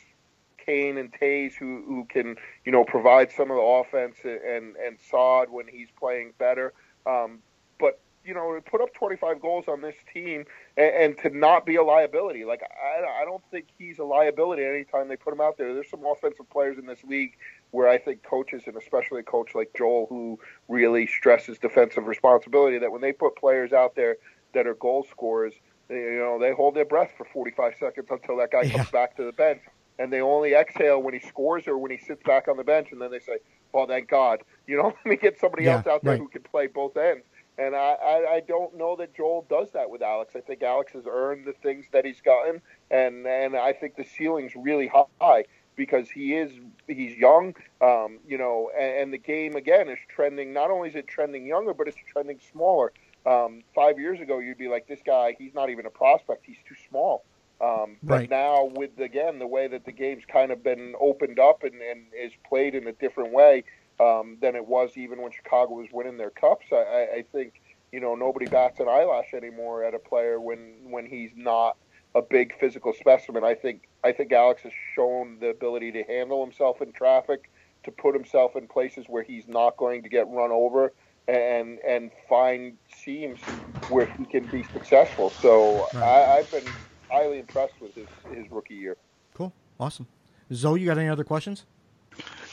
Kane 0.67 0.99
and 0.99 1.13
Toews 1.13 1.55
who 1.55 1.83
who 1.87 2.05
can 2.09 2.37
you 2.65 2.73
know 2.73 2.85
provide 2.85 3.31
some 3.31 3.51
of 3.51 3.57
the 3.57 3.63
offense 3.63 4.17
and 4.25 4.77
and 4.77 4.99
Saad 5.11 5.49
when 5.51 5.67
he's 5.69 5.89
playing 5.99 6.33
better. 6.39 6.73
Um, 7.07 7.39
but 7.79 8.01
you 8.25 8.35
know, 8.35 8.55
to 8.57 8.61
put 8.61 8.81
up 8.81 8.93
25 8.93 9.41
goals 9.41 9.67
on 9.69 9.81
this 9.81 9.95
team 10.13 10.45
and, 10.77 10.95
and 10.95 11.19
to 11.19 11.31
not 11.31 11.65
be 11.65 11.77
a 11.77 11.83
liability. 11.85 12.45
Like 12.45 12.61
I, 12.63 13.23
I 13.23 13.25
don't 13.25 13.43
think 13.53 13.67
he's 13.79 14.01
a 14.01 14.05
liability 14.05 14.65
anytime 14.65 15.07
they 15.09 15.17
put 15.17 15.33
him 15.33 15.41
out 15.41 15.57
there. 15.57 15.73
There's 15.73 15.89
some 15.89 16.05
offensive 16.05 16.51
players 16.51 16.77
in 16.77 16.87
this 16.87 17.05
league 17.05 17.37
where 17.71 17.89
I 17.89 17.99
think 17.99 18.25
coaches 18.25 18.65
and 18.67 18.77
especially 18.77 19.21
a 19.21 19.23
coach 19.23 19.55
like 19.55 19.71
Joel 19.79 20.07
who 20.09 20.41
really 20.69 21.07
stresses 21.07 21.59
defensive 21.59 22.07
responsibility 22.09 22.79
that 22.79 22.91
when 22.91 23.01
they 23.01 23.13
put 23.13 23.37
players 23.37 23.73
out 23.73 23.95
there 23.95 24.17
that 24.55 24.67
are 24.67 24.75
goal 24.75 25.07
scorers, 25.09 25.55
they, 25.89 25.95
you 25.95 26.19
know, 26.19 26.39
they 26.41 26.53
hold 26.53 26.75
their 26.75 26.85
breath 26.85 27.13
for 27.17 27.25
45 27.33 27.75
seconds 27.79 28.09
until 28.11 28.37
that 28.39 28.51
guy 28.51 28.63
Yeah. 28.63 28.79
comes 28.79 28.91
back 28.91 29.17
to 29.19 29.25
the 29.25 29.33
bench. 29.33 29.61
And 29.99 30.13
they 30.13 30.21
only 30.21 30.55
exhale 30.55 31.01
when 31.03 31.15
he 31.15 31.21
scores 31.21 31.67
or 31.67 31.79
when 31.79 31.91
he 31.91 31.99
sits 31.99 32.23
back 32.23 32.49
on 32.49 32.57
the 32.57 32.65
bench, 32.65 32.93
and 32.93 33.01
then 33.01 33.11
they 33.11 33.21
say, 33.21 33.39
"Oh, 33.75 33.87
thank 33.87 34.09
God!" 34.09 34.43
You 34.67 34.77
know, 34.77 34.87
let 34.87 35.07
me 35.07 35.17
get 35.17 35.39
somebody 35.39 35.65
Yeah, 35.65 35.77
else 35.77 35.87
out 35.87 36.05
there 36.05 36.13
right. 36.13 36.19
who 36.19 36.29
can 36.29 36.43
play 36.43 36.67
both 36.67 36.97
ends. 36.97 37.25
And 37.59 37.75
I, 37.77 37.97
I, 38.03 38.33
I 38.35 38.41
don't 38.41 38.77
know 38.77 38.97
that 38.97 39.15
Joel 39.15 39.47
does 39.49 39.71
that 39.73 39.89
with 39.91 40.03
Alex. 40.03 40.35
I 40.37 40.41
think 40.41 40.63
Alex 40.63 40.93
has 40.93 41.05
earned 41.09 41.47
the 41.47 41.53
things 41.53 41.87
that 41.93 42.05
he's 42.05 42.21
gotten, 42.21 42.61
and 42.91 43.27
and 43.27 43.57
I 43.57 43.73
think 43.73 43.97
the 43.97 44.05
ceiling's 44.05 44.55
really 44.57 44.91
high 45.21 45.45
because 45.77 46.11
he 46.11 46.35
is 46.35 46.53
he's 46.87 47.17
young, 47.17 47.55
um, 47.81 48.19
you 48.27 48.39
know, 48.39 48.71
and, 48.79 49.03
and 49.03 49.13
the 49.13 49.19
game 49.19 49.57
again 49.57 49.89
is 49.89 49.99
trending. 50.09 50.53
Not 50.53 50.71
only 50.71 50.89
is 50.89 50.97
it 50.97 51.07
trending 51.07 51.47
younger, 51.47 51.75
but 51.75 51.89
it's 51.89 51.97
trending 52.13 52.41
smaller. 52.53 52.93
Um, 53.27 53.63
five 53.75 53.99
years 53.99 54.21
ago, 54.21 54.39
you'd 54.39 54.59
be 54.59 54.69
like, 54.69 54.87
this 54.87 55.01
guy, 55.05 55.35
he's 55.39 55.55
not 55.55 55.71
even 55.71 55.87
a 55.87 55.91
prospect. 55.91 56.45
He's 56.47 56.59
too 56.69 56.77
small. 56.89 57.25
Um, 57.61 57.97
but 58.03 58.21
Right. 58.21 58.31
now, 58.31 58.65
with 58.75 58.99
again 58.99 59.39
the 59.39 59.47
way 59.47 59.67
that 59.69 59.85
the 59.85 59.93
game's 59.93 60.25
kind 60.31 60.51
of 60.53 60.63
been 60.63 60.95
opened 61.01 61.39
up 61.39 61.63
and, 61.63 61.81
and 61.81 62.07
is 62.19 62.33
played 62.47 62.75
in 62.75 62.87
a 62.87 62.93
different 62.93 63.33
way 63.33 63.65
um, 63.99 64.37
than 64.43 64.57
it 64.57 64.67
was 64.67 64.97
even 64.97 65.23
when 65.23 65.33
Chicago 65.33 65.75
was 65.75 65.89
winning 65.93 66.19
their 66.19 66.31
cups, 66.31 66.67
I, 66.71 67.07
I, 67.17 67.25
think 67.33 67.55
you 67.93 68.01
know 68.01 68.15
nobody 68.15 68.47
bats 68.47 68.79
an 68.81 68.89
eyelash 68.89 69.33
anymore 69.35 69.85
at 69.85 69.95
a 69.95 69.99
player 69.99 70.39
when 70.39 70.91
when 70.91 71.07
he's 71.07 71.31
not 71.35 71.77
a 72.15 72.23
big 72.23 72.59
physical 72.59 72.93
specimen. 72.93 73.43
I 73.45 73.55
think 73.55 73.89
I 74.05 74.13
think 74.13 74.33
Alex 74.33 74.63
has 74.63 74.73
shown 74.95 75.39
the 75.41 75.49
ability 75.49 75.93
to 75.93 76.03
handle 76.05 76.45
himself 76.45 76.83
in 76.83 76.93
traffic, 76.93 77.51
to 77.85 77.91
put 77.91 78.15
himself 78.15 78.55
in 78.55 78.69
places 78.69 79.07
where 79.09 79.23
he's 79.23 79.49
not 79.49 79.79
going 79.79 80.03
to 80.03 80.11
get 80.11 80.29
run 80.29 80.51
over, 80.51 80.93
and 81.27 81.79
and 81.87 82.11
find 82.29 82.77
seams 82.89 83.41
where 83.87 84.07
he 84.07 84.27
can 84.27 84.47
be 84.49 84.63
successful. 84.63 85.33
So 85.41 85.87
Right. 85.95 86.05
I, 86.05 86.39
I've 86.39 86.51
been 86.51 86.77
highly 87.11 87.39
impressed 87.41 87.81
with 87.81 87.95
his 87.95 88.09
his 88.33 88.51
rookie 88.51 88.75
year. 88.75 88.97
Cool. 89.35 89.53
Awesome. 89.79 90.07
Zoe, 90.53 90.81
you 90.81 90.87
got 90.87 90.99
any 90.99 91.09
other 91.09 91.25
questions? 91.25 91.65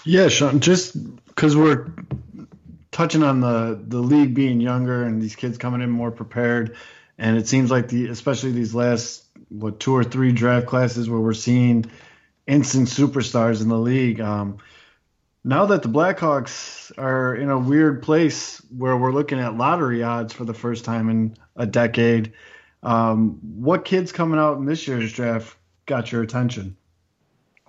Yeah, 0.06 0.28
Shawn, 0.28 0.60
just 0.60 0.96
because 1.28 1.56
we're 1.56 1.92
touching 2.92 3.24
on 3.24 3.40
the, 3.40 3.82
the 3.88 4.00
league 4.00 4.34
being 4.34 4.60
younger 4.60 5.04
and 5.04 5.22
these 5.22 5.36
kids 5.36 5.58
coming 5.58 5.82
in 5.82 5.90
more 5.90 6.12
prepared, 6.12 6.76
and 7.18 7.38
it 7.38 7.48
seems 7.48 7.72
like 7.72 7.88
the 7.88 8.08
especially 8.08 8.52
these 8.52 8.76
last 8.76 9.24
what 9.50 9.80
two 9.80 9.96
or 9.96 10.04
three 10.04 10.32
draft 10.32 10.68
classes 10.68 11.10
where 11.10 11.20
we're 11.20 11.34
seeing 11.34 11.86
instant 12.48 12.88
superstars 12.88 13.62
in 13.62 13.70
the 13.70 13.78
league. 13.78 14.20
Um, 14.20 14.58
now 15.44 15.68
that 15.68 15.84
the 15.84 15.90
Blackhawks 15.90 16.92
are 16.98 17.36
in 17.36 17.50
a 17.50 17.60
weird 17.60 18.02
place 18.02 18.62
where 18.76 18.96
we're 18.96 19.12
looking 19.12 19.40
at 19.40 19.58
lottery 19.58 20.02
odds 20.04 20.34
for 20.34 20.46
the 20.46 20.54
first 20.54 20.86
time 20.86 21.10
in 21.10 21.36
a 21.56 21.66
decade, 21.66 22.34
um, 22.84 23.40
what 23.42 23.86
kids 23.86 24.12
coming 24.12 24.40
out 24.40 24.58
in 24.58 24.66
this 24.66 24.88
year's 24.88 25.12
draft 25.12 25.58
got 25.86 26.12
your 26.12 26.22
attention? 26.22 26.76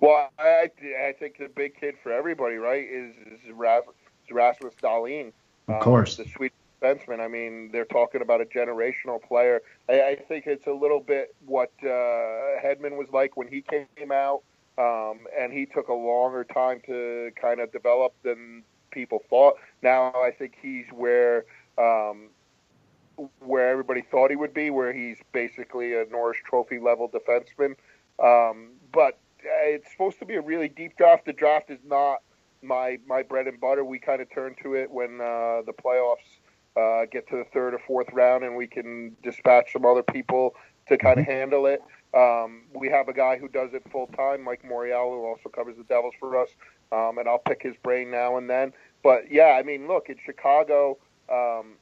Well, 0.01 0.29
I, 0.37 0.69
I 1.07 1.13
think 1.17 1.37
the 1.37 1.47
big 1.47 1.79
kid 1.79 1.95
for 2.03 2.11
everybody, 2.11 2.55
right, 2.55 2.85
is, 2.85 3.15
is 3.15 3.51
Rasmus, 3.51 4.73
Dahlin. 4.81 5.31
Of 5.67 5.81
course. 5.81 6.17
the 6.17 6.25
Swedish 6.25 6.55
defenseman. 6.81 7.19
I 7.19 7.27
mean, 7.27 7.69
they're 7.71 7.85
talking 7.85 8.21
about 8.21 8.41
a 8.41 8.45
generational 8.45 9.21
player. 9.21 9.61
I, 9.89 10.01
I 10.01 10.15
think 10.15 10.47
it's 10.47 10.67
a 10.67 10.73
little 10.73 10.99
bit 10.99 11.35
what 11.45 11.71
uh, 11.81 11.87
Hedman 12.63 12.97
was 12.97 13.07
like 13.11 13.37
when 13.37 13.47
he 13.47 13.61
came 13.61 14.11
out, 14.11 14.43
um, 14.77 15.21
and 15.37 15.53
he 15.53 15.65
took 15.65 15.87
a 15.87 15.93
longer 15.93 16.43
time 16.43 16.81
to 16.85 17.31
kind 17.39 17.59
of 17.59 17.71
develop 17.71 18.13
than 18.23 18.63
people 18.91 19.23
thought. 19.29 19.55
Now 19.81 20.13
I 20.13 20.31
think 20.31 20.55
he's 20.61 20.85
where 20.91 21.45
um, 21.77 22.29
where 23.39 23.69
everybody 23.69 24.01
thought 24.01 24.29
he 24.29 24.35
would 24.35 24.53
be, 24.53 24.69
where 24.69 24.93
he's 24.93 25.17
basically 25.31 25.93
a 25.93 26.05
Norris 26.11 26.37
Trophy 26.45 26.79
level 26.79 27.09
defenseman. 27.09 27.75
Um, 28.23 28.71
but 28.91 29.19
uh, 29.43 29.65
it's 29.65 29.91
supposed 29.91 30.19
to 30.19 30.25
be 30.25 30.35
a 30.35 30.41
really 30.41 30.69
deep 30.69 30.97
draft. 30.97 31.25
The 31.25 31.33
draft 31.33 31.69
is 31.69 31.79
not 31.85 32.21
my 32.61 32.99
my 33.07 33.23
bread 33.23 33.47
and 33.47 33.59
butter. 33.59 33.83
We 33.83 33.99
kind 33.99 34.21
of 34.21 34.29
turn 34.31 34.55
to 34.63 34.73
it 34.73 34.89
when 34.89 35.21
uh, 35.21 35.61
the 35.65 35.73
playoffs 35.73 36.39
uh, 36.75 37.05
get 37.11 37.27
to 37.29 37.37
the 37.37 37.45
third 37.53 37.73
or 37.73 37.79
fourth 37.79 38.07
round, 38.13 38.43
and 38.43 38.55
we 38.55 38.67
can 38.67 39.15
dispatch 39.23 39.73
some 39.73 39.85
other 39.85 40.03
people 40.03 40.55
to 40.87 40.97
kind 40.97 41.19
of 41.19 41.25
handle 41.25 41.65
it. 41.65 41.81
Um, 42.13 42.63
we 42.73 42.89
have 42.89 43.09
a 43.09 43.13
guy 43.13 43.37
who 43.37 43.47
does 43.47 43.73
it 43.73 43.83
full 43.91 44.07
time, 44.07 44.43
Mike 44.43 44.63
Morreale, 44.63 45.09
who 45.09 45.25
also 45.25 45.49
covers 45.49 45.75
the 45.77 45.83
Devils 45.83 46.13
for 46.19 46.41
us, 46.41 46.49
um, 46.91 47.17
and 47.17 47.27
I'll 47.27 47.39
pick 47.39 47.61
his 47.61 47.75
brain 47.83 48.09
now 48.09 48.37
and 48.37 48.49
then. 48.49 48.71
But 49.03 49.31
yeah, 49.31 49.57
I 49.59 49.63
mean, 49.63 49.87
look, 49.87 50.09
in 50.09 50.15
Chicago, 50.25 50.97
um, 51.29 51.73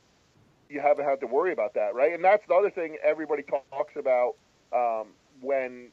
you 0.73 0.81
haven't 0.81 1.05
had 1.05 1.19
to 1.21 1.27
worry 1.27 1.53
about 1.53 1.75
that, 1.75 1.93
right? 1.93 2.13
And 2.13 2.23
that's 2.23 2.45
the 2.47 2.55
other 2.55 2.71
thing 2.71 2.97
everybody 3.03 3.43
talks 3.43 3.95
about 3.95 4.35
um, 4.73 5.09
when 5.39 5.89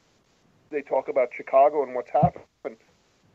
they 0.70 0.80
talk 0.80 1.08
about 1.08 1.28
Chicago 1.36 1.82
and 1.82 1.94
what's 1.94 2.10
happened. 2.10 2.46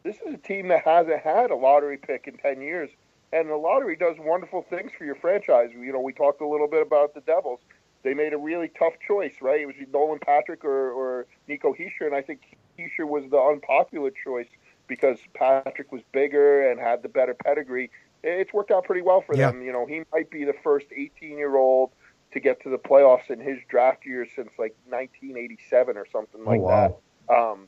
This 0.04 0.18
is 0.26 0.34
a 0.34 0.38
team 0.38 0.68
that 0.70 0.84
hasn't 0.84 1.22
had 1.22 1.52
a 1.52 1.56
lottery 1.56 1.98
pick 1.98 2.28
in 2.28 2.38
10 2.38 2.62
years. 2.62 2.90
And 3.32 3.50
the 3.50 3.56
lottery 3.56 3.96
does 3.96 4.16
wonderful 4.20 4.66
things 4.70 4.92
for 4.98 5.06
your 5.06 5.16
franchise. 5.16 5.70
You 5.74 5.92
know, 5.92 6.00
we 6.00 6.14
talked 6.14 6.42
a 6.42 6.48
little 6.48 6.68
bit 6.68 6.82
about 6.82 7.14
the 7.14 7.22
Devils. 7.22 7.60
They 8.04 8.14
made 8.14 8.34
a 8.34 8.38
really 8.38 8.72
tough 8.78 8.94
choice, 9.06 9.34
right? 9.42 9.62
It 9.62 9.66
was 9.66 9.76
Nolan 9.92 10.20
Patrick 10.20 10.64
or, 10.64 10.92
or 10.92 11.26
Nico 11.48 11.74
Hischier, 11.74 12.06
and 12.06 12.16
I 12.16 12.22
think 12.22 12.42
Hischier 12.78 13.08
was 13.08 13.24
the 13.30 13.40
unpopular 13.40 14.12
choice 14.12 14.48
because 14.88 15.18
Patrick 15.34 15.92
was 15.92 16.02
bigger 16.12 16.70
and 16.70 16.80
had 16.80 17.02
the 17.02 17.10
better 17.10 17.34
pedigree. 17.34 17.90
It's 18.26 18.52
worked 18.54 18.72
out 18.72 18.86
pretty 18.86 19.02
well 19.02 19.22
for 19.22 19.36
Yeah. 19.36 19.52
them. 19.52 19.62
You 19.62 19.72
know, 19.72 19.86
he 19.86 20.04
might 20.12 20.30
be 20.30 20.44
the 20.44 20.56
first 20.64 20.88
18 20.96 21.38
year 21.38 21.56
old 21.56 21.92
to 22.34 22.40
get 22.40 22.62
to 22.64 22.70
the 22.70 22.78
playoffs 22.78 23.30
in 23.30 23.40
his 23.40 23.60
draft 23.70 24.06
year 24.06 24.26
since 24.26 24.50
like 24.58 24.76
1987 24.88 25.96
or 25.96 26.06
something 26.12 26.44
like 26.44 26.60
wow. 26.60 27.00
that. 27.30 27.34
Um, 27.34 27.68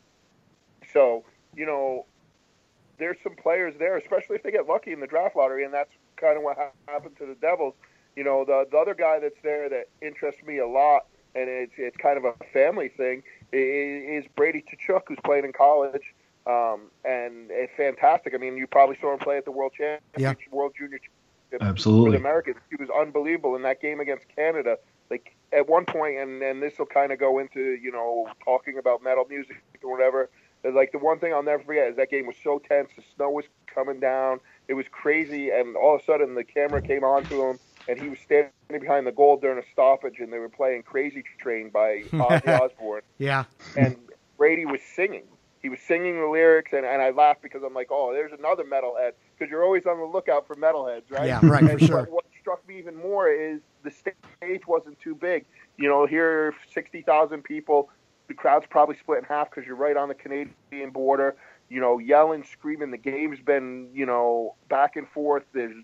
so, 0.91 1.23
you 1.55 1.65
know, 1.65 2.05
there's 2.97 3.17
some 3.23 3.35
players 3.35 3.75
there, 3.77 3.97
especially 3.97 4.35
if 4.37 4.43
they 4.43 4.51
get 4.51 4.67
lucky 4.67 4.91
in 4.91 4.99
the 4.99 5.07
draft 5.07 5.35
lottery, 5.35 5.63
and 5.63 5.73
that's 5.73 5.91
kind 6.15 6.35
of 6.35 6.43
what 6.43 6.57
ha- 6.57 6.71
happened 6.87 7.15
to 7.17 7.25
the 7.25 7.35
Devils. 7.35 7.75
You 8.15 8.23
know, 8.23 8.43
the 8.43 8.65
the 8.71 8.77
other 8.77 8.95
guy 8.95 9.19
that's 9.19 9.39
there 9.43 9.69
that 9.69 9.89
interests 10.01 10.41
me 10.43 10.57
a 10.57 10.67
lot, 10.67 11.05
and 11.35 11.47
it's 11.47 11.73
it's 11.77 11.97
kind 11.97 12.17
of 12.17 12.25
a 12.25 12.33
family 12.51 12.89
thing, 12.89 13.21
is, 13.53 14.25
is 14.25 14.31
Brady 14.35 14.63
Tkachuk, 14.63 15.01
who's 15.07 15.19
playing 15.23 15.45
in 15.45 15.53
college. 15.53 16.15
Um, 16.47 16.89
and 17.03 17.49
it's 17.49 17.73
fantastic. 17.75 18.33
I 18.33 18.37
mean, 18.37 18.57
you 18.57 18.67
probably 18.67 18.97
saw 19.01 19.13
him 19.13 19.19
play 19.19 19.37
at 19.37 19.45
the 19.45 19.51
World 19.51 19.73
Championship, 19.77 20.51
World 20.51 20.73
Junior 20.77 20.99
Championship 20.99 21.69
Absolutely. 21.69 22.05
for 22.07 22.11
the 22.11 22.17
Americans. 22.17 22.57
He 22.69 22.75
was 22.77 22.89
unbelievable 22.89 23.55
in 23.55 23.61
that 23.63 23.81
game 23.81 23.99
against 23.99 24.25
Canada. 24.35 24.77
Like 25.09 25.35
at 25.53 25.67
one 25.69 25.85
point, 25.85 26.17
and 26.17 26.41
and 26.41 26.61
this 26.61 26.77
will 26.77 26.85
kind 26.85 27.11
of 27.11 27.19
go 27.19 27.39
into 27.39 27.59
you 27.81 27.91
know 27.91 28.27
talking 28.43 28.77
about 28.77 29.01
metal 29.03 29.25
music 29.29 29.61
or 29.83 29.91
whatever. 29.91 30.29
Like 30.63 30.91
the 30.91 30.97
one 30.97 31.19
thing 31.19 31.33
I'll 31.33 31.43
never 31.43 31.63
forget 31.63 31.89
is 31.89 31.95
that 31.97 32.09
game 32.09 32.27
was 32.27 32.35
so 32.43 32.59
tense. 32.59 32.89
The 32.95 33.03
snow 33.15 33.29
was 33.29 33.45
coming 33.73 33.99
down. 33.99 34.39
It 34.67 34.73
was 34.73 34.85
crazy, 34.91 35.49
and 35.49 35.77
all 35.77 35.95
of 35.95 36.01
a 36.01 36.03
sudden 36.03 36.35
the 36.35 36.43
camera 36.43 36.81
came 36.81 37.03
on 37.05 37.23
to 37.25 37.41
him, 37.45 37.59
and 37.87 38.01
he 38.01 38.09
was 38.09 38.19
standing 38.19 38.51
behind 38.69 39.07
the 39.07 39.11
goal 39.13 39.37
during 39.37 39.59
a 39.59 39.67
stoppage, 39.71 40.19
and 40.19 40.33
they 40.33 40.39
were 40.39 40.49
playing 40.49 40.83
"Crazy 40.83 41.23
Train" 41.39 41.69
by 41.69 42.01
Ozzy 42.11 42.59
Osbourne, 42.59 43.01
Yeah. 43.17 43.45
and 43.77 43.95
Brady 44.37 44.65
was 44.65 44.81
singing. 44.81 45.23
He 45.61 45.69
was 45.69 45.79
singing 45.79 46.19
the 46.19 46.27
lyrics, 46.27 46.73
and, 46.73 46.85
and 46.85 47.01
I 47.01 47.09
laughed 47.09 47.41
because 47.41 47.63
I'm 47.63 47.73
like, 47.73 47.87
oh, 47.89 48.13
there's 48.13 48.31
another 48.31 48.63
metalhead, 48.63 49.13
because 49.37 49.49
you're 49.49 49.63
always 49.63 49.85
on 49.85 49.97
the 49.99 50.05
lookout 50.05 50.45
for 50.47 50.55
metalheads, 50.55 51.09
right? 51.09 51.27
Yeah, 51.27 51.39
right, 51.43 51.71
for 51.71 51.79
sure. 51.79 51.97
What, 52.01 52.11
what 52.11 52.25
struck 52.39 52.67
me 52.67 52.77
even 52.77 52.95
more 52.95 53.27
is 53.29 53.59
the 53.83 53.91
stage 53.91 54.67
wasn't 54.67 54.99
too 54.99 55.15
big. 55.15 55.45
You 55.77 55.89
know, 55.89 56.05
here, 56.05 56.53
60,000 56.73 57.43
people, 57.43 57.89
the 58.27 58.33
crowd's 58.33 58.65
probably 58.69 58.95
split 58.97 59.19
in 59.19 59.25
half 59.25 59.49
because 59.49 59.65
you're 59.65 59.75
right 59.75 59.97
on 59.97 60.07
the 60.07 60.15
Canadian 60.15 60.91
border. 60.91 61.35
You 61.69 61.81
know, 61.81 61.97
yelling, 61.99 62.45
screaming. 62.45 62.91
The 62.91 62.97
game's 62.97 63.41
been, 63.41 63.89
you 63.93 64.05
know, 64.05 64.55
back 64.69 64.95
and 64.95 65.07
forth. 65.09 65.43
There's 65.53 65.75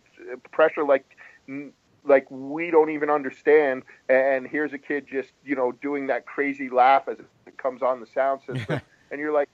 pressure 0.51 0.85
like, 0.85 1.05
like 2.05 2.25
we 2.29 2.71
don't 2.71 2.89
even 2.89 3.09
understand. 3.09 3.83
And 4.07 4.47
here's 4.47 4.71
a 4.71 4.77
kid 4.77 5.07
just, 5.11 5.31
you 5.43 5.55
know, 5.55 5.73
doing 5.73 6.07
that 6.07 6.25
crazy 6.25 6.69
laugh 6.69 7.09
as 7.09 7.17
it 7.19 7.57
comes 7.57 7.81
on 7.81 7.99
the 7.99 8.07
sound 8.07 8.41
system, 8.47 8.79
and 9.11 9.19
you're 9.19 9.33
like, 9.33 9.49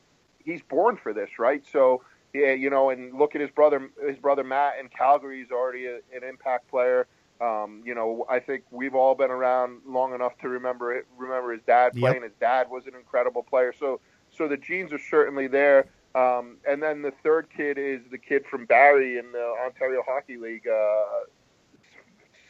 he's 0.50 0.62
born 0.64 0.98
for 0.98 1.14
this, 1.14 1.30
right? 1.40 1.64
So. 1.72 2.04
Yeah, 2.32 2.52
you 2.52 2.70
know, 2.70 2.92
and 2.92 3.18
look 3.18 3.34
at 3.34 3.42
his 3.42 3.50
brother. 3.50 3.90
His 4.08 4.20
brother 4.20 4.44
Matt 4.44 4.74
in 4.80 4.88
Calgary 4.90 5.42
is 5.42 5.50
already 5.50 5.88
a, 5.88 5.96
an 6.16 6.24
impact 6.24 6.70
player. 6.70 7.08
Um, 7.42 7.82
you 7.84 7.96
know, 7.96 8.24
I 8.30 8.38
think 8.40 8.66
we've 8.70 8.94
all 8.94 9.16
been 9.16 9.32
around 9.32 9.82
long 9.88 10.14
enough 10.14 10.38
to 10.42 10.48
remember 10.48 10.94
it, 10.94 11.08
remember 11.18 11.54
his 11.54 11.64
dad 11.64 11.94
Yep. 11.96 12.02
playing. 12.02 12.22
His 12.22 12.34
dad 12.40 12.70
was 12.70 12.86
an 12.86 12.94
incredible 12.94 13.42
player. 13.42 13.74
So, 13.74 14.00
so 14.30 14.48
the 14.48 14.58
genes 14.58 14.94
are 14.94 15.00
certainly 15.00 15.48
there. 15.48 15.88
Um, 16.14 16.58
and 16.70 16.84
then 16.84 17.02
the 17.02 17.14
third 17.24 17.48
kid 17.50 17.80
is 17.80 18.02
the 18.12 18.20
kid 18.20 18.46
from 18.46 18.66
Barrie 18.68 19.18
in 19.18 19.32
the 19.32 19.56
Ontario 19.66 20.04
Hockey 20.08 20.38
League, 20.38 20.68
uh, 20.68 21.06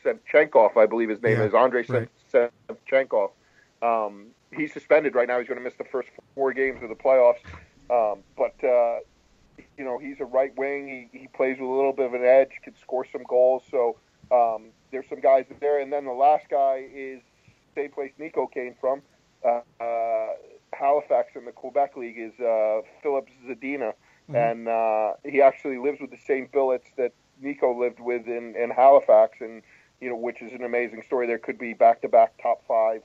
Svechnikov, 0.04 0.76
I 0.78 0.86
believe 0.88 1.08
his 1.08 1.22
name 1.22 1.38
Yeah, 1.40 1.46
is 1.46 1.54
Andre 1.54 1.86
right. 1.88 2.10
Svechnikov. 2.34 3.32
Um, 3.82 4.28
he's 4.54 4.74
suspended 4.74 5.16
right 5.16 5.28
now. 5.28 5.40
He's 5.40 5.48
going 5.48 5.58
to 5.60 5.64
miss 5.64 5.76
the 5.76 5.86
first 5.86 6.10
four 6.36 6.52
games 6.52 6.84
of 6.84 6.90
the 6.90 6.96
playoffs. 6.96 7.36
Um, 7.90 8.20
but 8.38 8.56
uh, 8.64 9.00
you 9.78 9.84
know, 9.84 9.98
he's 9.98 10.20
a 10.20 10.26
right 10.26 10.56
wing. 10.58 11.10
He, 11.12 11.20
he 11.20 11.28
plays 11.28 11.58
with 11.60 11.70
a 11.70 11.74
little 11.74 11.94
bit 11.94 12.06
of 12.06 12.14
an 12.14 12.26
edge, 12.26 12.52
can 12.64 12.76
score 12.82 13.06
some 13.12 13.24
goals. 13.24 13.64
So 13.70 13.98
um, 14.32 14.68
there's 14.92 15.08
some 15.10 15.22
guys 15.22 15.46
there. 15.60 15.80
And 15.80 15.92
then 15.92 16.06
the 16.06 16.12
last 16.12 16.50
guy 16.50 16.88
is 16.94 17.22
same 17.76 17.92
place 17.92 18.12
Nico 18.18 18.48
came 18.48 18.76
from. 18.80 19.02
Uh, 19.44 19.62
uh, 19.82 20.28
Halifax 20.74 21.36
in 21.36 21.46
the 21.46 21.52
Quebec 21.52 21.98
League 21.98 22.18
is 22.18 22.40
uh, 22.40 22.82
Filip 23.02 23.28
Zadina. 23.48 23.94
And 24.32 24.68
uh, 24.68 25.14
he 25.26 25.42
actually 25.42 25.80
lives 25.80 26.00
with 26.00 26.12
the 26.12 26.20
same 26.28 26.50
billets 26.54 26.88
that 26.98 27.14
Nico 27.42 27.74
lived 27.80 28.00
with 28.00 28.28
in, 28.28 28.56
in 28.56 28.70
Halifax, 28.70 29.42
and 29.42 29.64
you 30.02 30.10
know, 30.10 30.16
which 30.16 30.42
is 30.42 30.54
an 30.54 30.64
amazing 30.64 31.02
story. 31.02 31.26
There 31.26 31.40
could 31.40 31.58
be 31.58 31.74
back-to-back 31.74 32.40
top 32.40 32.64
five 32.68 33.02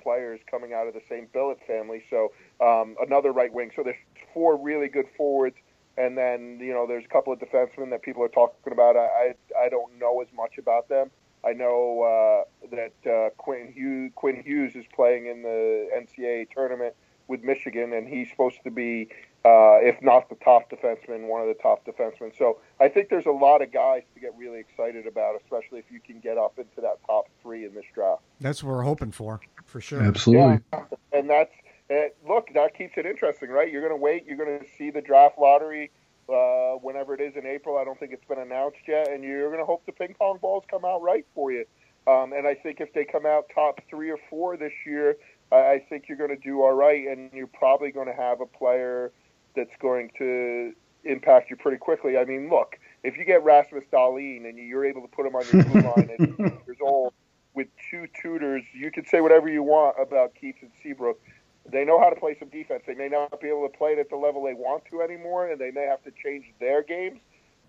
players 0.00 0.40
coming 0.48 0.72
out 0.72 0.86
of 0.86 0.94
the 0.94 1.02
same 1.08 1.26
billet 1.32 1.58
family. 1.66 2.04
So 2.08 2.32
um, 2.60 2.94
another 3.04 3.32
right 3.32 3.52
wing. 3.52 3.72
So 3.74 3.82
there's 3.82 3.96
four 4.32 4.56
really 4.56 4.88
good 4.88 5.06
forwards, 5.16 5.56
and 5.96 6.16
then 6.16 6.58
you 6.60 6.72
know 6.72 6.86
there's 6.86 7.04
a 7.04 7.08
couple 7.08 7.32
of 7.32 7.38
defensemen 7.38 7.90
that 7.90 8.02
people 8.02 8.22
are 8.22 8.28
talking 8.28 8.72
about. 8.72 8.96
I 8.96 9.34
I, 9.58 9.64
I 9.64 9.68
don't 9.68 9.98
know 9.98 10.20
as 10.20 10.28
much 10.34 10.58
about 10.58 10.88
them. 10.88 11.10
I 11.44 11.52
know 11.52 12.44
uh, 12.62 12.68
that 12.70 13.10
uh, 13.10 13.30
Quinn 13.36 13.72
Hughes 13.72 14.12
Quinn 14.14 14.42
Hughes 14.42 14.74
is 14.76 14.84
playing 14.94 15.26
in 15.26 15.42
the 15.42 15.88
NCAA 15.96 16.50
tournament 16.50 16.94
with 17.30 17.42
Michigan, 17.42 17.92
and 17.94 18.08
he's 18.08 18.28
supposed 18.28 18.58
to 18.64 18.70
be, 18.70 19.08
uh, 19.44 19.78
if 19.80 20.02
not 20.02 20.28
the 20.28 20.34
top 20.34 20.68
defenseman, 20.68 21.28
one 21.28 21.40
of 21.40 21.46
the 21.46 21.54
top 21.54 21.86
defensemen. 21.86 22.36
So 22.36 22.58
I 22.80 22.88
think 22.88 23.08
there's 23.08 23.26
a 23.26 23.30
lot 23.30 23.62
of 23.62 23.72
guys 23.72 24.02
to 24.14 24.20
get 24.20 24.36
really 24.36 24.58
excited 24.58 25.06
about, 25.06 25.40
especially 25.42 25.78
if 25.78 25.90
you 25.90 26.00
can 26.00 26.18
get 26.18 26.36
up 26.36 26.58
into 26.58 26.80
that 26.82 26.98
top 27.06 27.28
three 27.40 27.64
in 27.64 27.72
this 27.72 27.84
draft. 27.94 28.22
That's 28.40 28.62
what 28.62 28.74
we're 28.74 28.82
hoping 28.82 29.12
for, 29.12 29.40
for 29.64 29.80
sure. 29.80 30.02
Absolutely. 30.02 30.60
Yeah, 30.72 30.84
and 31.12 31.30
that's 31.30 31.54
uh, 31.90 31.94
look 32.26 32.48
that 32.54 32.76
keeps 32.76 32.96
it 32.96 33.06
interesting, 33.06 33.50
right? 33.50 33.70
You're 33.70 33.82
going 33.82 33.92
to 33.92 34.02
wait. 34.02 34.24
You're 34.26 34.36
going 34.36 34.60
to 34.60 34.66
see 34.78 34.90
the 34.90 35.00
draft 35.00 35.38
lottery 35.38 35.90
uh, 36.28 36.74
whenever 36.74 37.14
it 37.14 37.20
is 37.20 37.36
in 37.36 37.46
April. 37.46 37.76
I 37.76 37.84
don't 37.84 37.98
think 37.98 38.12
it's 38.12 38.24
been 38.24 38.38
announced 38.38 38.78
yet, 38.86 39.10
and 39.10 39.24
you're 39.24 39.48
going 39.48 39.60
to 39.60 39.66
hope 39.66 39.84
the 39.86 39.92
ping 39.92 40.14
pong 40.18 40.38
balls 40.40 40.64
come 40.70 40.84
out 40.84 41.02
right 41.02 41.26
for 41.34 41.50
you. 41.50 41.64
Um, 42.06 42.32
and 42.32 42.46
I 42.46 42.54
think 42.54 42.80
if 42.80 42.92
they 42.92 43.04
come 43.04 43.26
out 43.26 43.46
top 43.54 43.80
three 43.88 44.10
or 44.10 44.18
four 44.28 44.56
this 44.56 44.72
year, 44.86 45.16
I, 45.52 45.56
I 45.56 45.84
think 45.88 46.08
you're 46.08 46.18
going 46.18 46.30
to 46.30 46.36
do 46.36 46.62
all 46.62 46.72
right, 46.72 47.06
and 47.06 47.30
you're 47.32 47.46
probably 47.46 47.90
going 47.90 48.06
to 48.06 48.14
have 48.14 48.40
a 48.40 48.46
player 48.46 49.12
that's 49.54 49.76
going 49.80 50.10
to 50.18 50.72
impact 51.04 51.50
you 51.50 51.56
pretty 51.56 51.78
quickly. 51.78 52.16
I 52.16 52.24
mean, 52.24 52.48
look, 52.48 52.78
if 53.02 53.16
you 53.16 53.24
get 53.24 53.42
Rasmus 53.42 53.84
Dahlin 53.92 54.48
and 54.48 54.58
you're 54.58 54.84
able 54.84 55.02
to 55.02 55.08
put 55.08 55.26
him 55.26 55.34
on 55.34 55.44
your 55.52 55.64
blue 55.64 55.80
line 55.80 56.10
at 56.10 56.20
18 56.20 56.36
years 56.66 56.78
old 56.80 57.14
with 57.54 57.68
two 57.90 58.06
tutors, 58.20 58.62
you 58.72 58.90
can 58.90 59.06
say 59.06 59.20
whatever 59.20 59.48
you 59.48 59.62
want 59.62 59.96
about 60.00 60.34
Keith 60.34 60.56
and 60.60 60.70
Seabrook. 60.82 61.20
They 61.66 61.84
know 61.84 62.00
how 62.00 62.10
to 62.10 62.16
play 62.16 62.36
some 62.38 62.48
defense. 62.48 62.82
They 62.86 62.94
may 62.94 63.08
not 63.08 63.40
be 63.40 63.48
able 63.48 63.68
to 63.68 63.76
play 63.76 63.92
it 63.92 63.98
at 63.98 64.10
the 64.10 64.16
level 64.16 64.42
they 64.42 64.54
want 64.54 64.84
to 64.90 65.02
anymore, 65.02 65.48
and 65.48 65.60
they 65.60 65.70
may 65.70 65.86
have 65.86 66.02
to 66.04 66.10
change 66.10 66.46
their 66.58 66.82
games, 66.82 67.20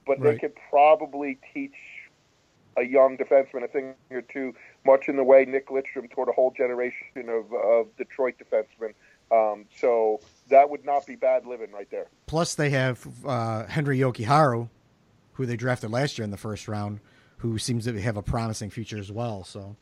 but 0.07 0.21
they 0.21 0.37
could 0.37 0.53
probably 0.69 1.37
teach 1.53 1.75
a 2.77 2.83
young 2.83 3.17
defenseman 3.17 3.63
a 3.63 3.67
thing 3.67 3.93
or 4.09 4.21
two, 4.21 4.53
much 4.85 5.07
in 5.07 5.17
the 5.17 5.23
way 5.23 5.45
Nick 5.45 5.67
Lidstrom 5.67 6.09
taught 6.13 6.29
a 6.29 6.31
whole 6.31 6.51
generation 6.51 7.27
of, 7.27 7.53
of 7.53 7.95
Detroit 7.97 8.35
defensemen. 8.39 8.93
Um, 9.31 9.65
so 9.77 10.19
that 10.49 10.69
would 10.69 10.83
not 10.85 11.05
be 11.05 11.15
bad 11.15 11.45
living 11.45 11.71
right 11.71 11.89
there. 11.89 12.07
Plus, 12.27 12.55
they 12.55 12.69
have 12.71 13.05
uh, 13.25 13.65
Henri 13.65 13.99
Jokiharju, 13.99 14.69
who 15.33 15.45
they 15.45 15.55
drafted 15.55 15.91
last 15.91 16.17
year 16.17 16.23
in 16.23 16.31
the 16.31 16.37
first 16.37 16.67
round, 16.67 16.99
who 17.37 17.57
seems 17.57 17.85
to 17.85 18.01
have 18.01 18.17
a 18.17 18.21
promising 18.21 18.69
future 18.69 18.97
as 18.97 19.11
well. 19.11 19.43
So, 19.43 19.75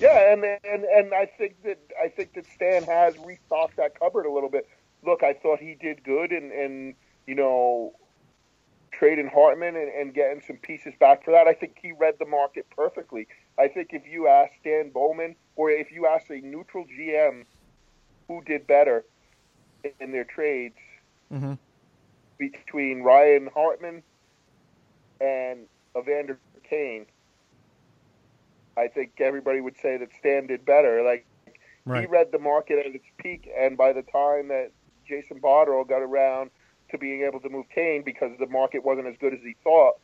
Yeah, 0.00 0.32
and 0.32 0.44
and 0.44 0.84
and 0.84 1.14
I 1.14 1.26
think 1.26 1.62
that 1.64 1.78
I 2.02 2.08
think 2.08 2.34
that 2.34 2.46
Stan 2.54 2.84
has 2.84 3.14
restocked 3.24 3.76
that 3.76 3.98
cupboard 3.98 4.26
a 4.26 4.32
little 4.32 4.50
bit. 4.50 4.68
Look, 5.04 5.22
I 5.22 5.32
thought 5.32 5.58
he 5.60 5.74
did 5.74 6.04
good, 6.04 6.30
and 6.32 6.52
and 6.52 6.94
you 7.26 7.34
know, 7.34 7.92
trading 8.92 9.28
Hartman 9.28 9.76
and, 9.76 9.88
and 9.88 10.14
getting 10.14 10.40
some 10.40 10.56
pieces 10.56 10.94
back 10.98 11.24
for 11.24 11.32
that. 11.32 11.46
I 11.46 11.52
think 11.52 11.76
he 11.80 11.92
read 11.92 12.14
the 12.18 12.26
market 12.26 12.66
perfectly. 12.74 13.26
I 13.58 13.68
think 13.68 13.88
if 13.92 14.06
you 14.06 14.28
ask 14.28 14.52
Stan 14.60 14.90
Bowman, 14.90 15.36
or 15.56 15.70
if 15.70 15.90
you 15.90 16.06
ask 16.06 16.30
a 16.30 16.40
neutral 16.40 16.84
GM, 16.86 17.44
who 18.28 18.42
did 18.44 18.66
better 18.66 19.04
in 20.00 20.12
their 20.12 20.24
trades 20.24 20.76
Mhm. 21.32 21.58
between 22.38 23.02
Ryan 23.02 23.48
Hartman 23.48 24.02
and 25.20 25.68
Evander 25.96 26.38
Kane, 26.62 27.06
I 28.78 28.88
think 28.88 29.20
everybody 29.20 29.60
would 29.60 29.76
say 29.76 29.96
that 29.96 30.08
Stan 30.18 30.46
did 30.46 30.64
better. 30.64 31.02
Like 31.02 31.26
he 32.00 32.06
read 32.06 32.32
the 32.32 32.38
market 32.38 32.78
at 32.78 32.94
its 32.94 33.06
peak, 33.18 33.48
and 33.58 33.76
by 33.76 33.92
the 33.92 34.02
time 34.02 34.48
that 34.48 34.70
Jason 35.06 35.40
Botterill 35.40 35.88
got 35.88 36.02
around 36.02 36.50
to 36.90 36.98
being 36.98 37.22
able 37.22 37.40
to 37.40 37.48
move 37.48 37.66
Kane 37.74 38.02
because 38.02 38.32
the 38.38 38.46
market 38.46 38.84
wasn't 38.84 39.08
as 39.08 39.16
good 39.18 39.34
as 39.34 39.40
he 39.42 39.56
thought, 39.64 39.94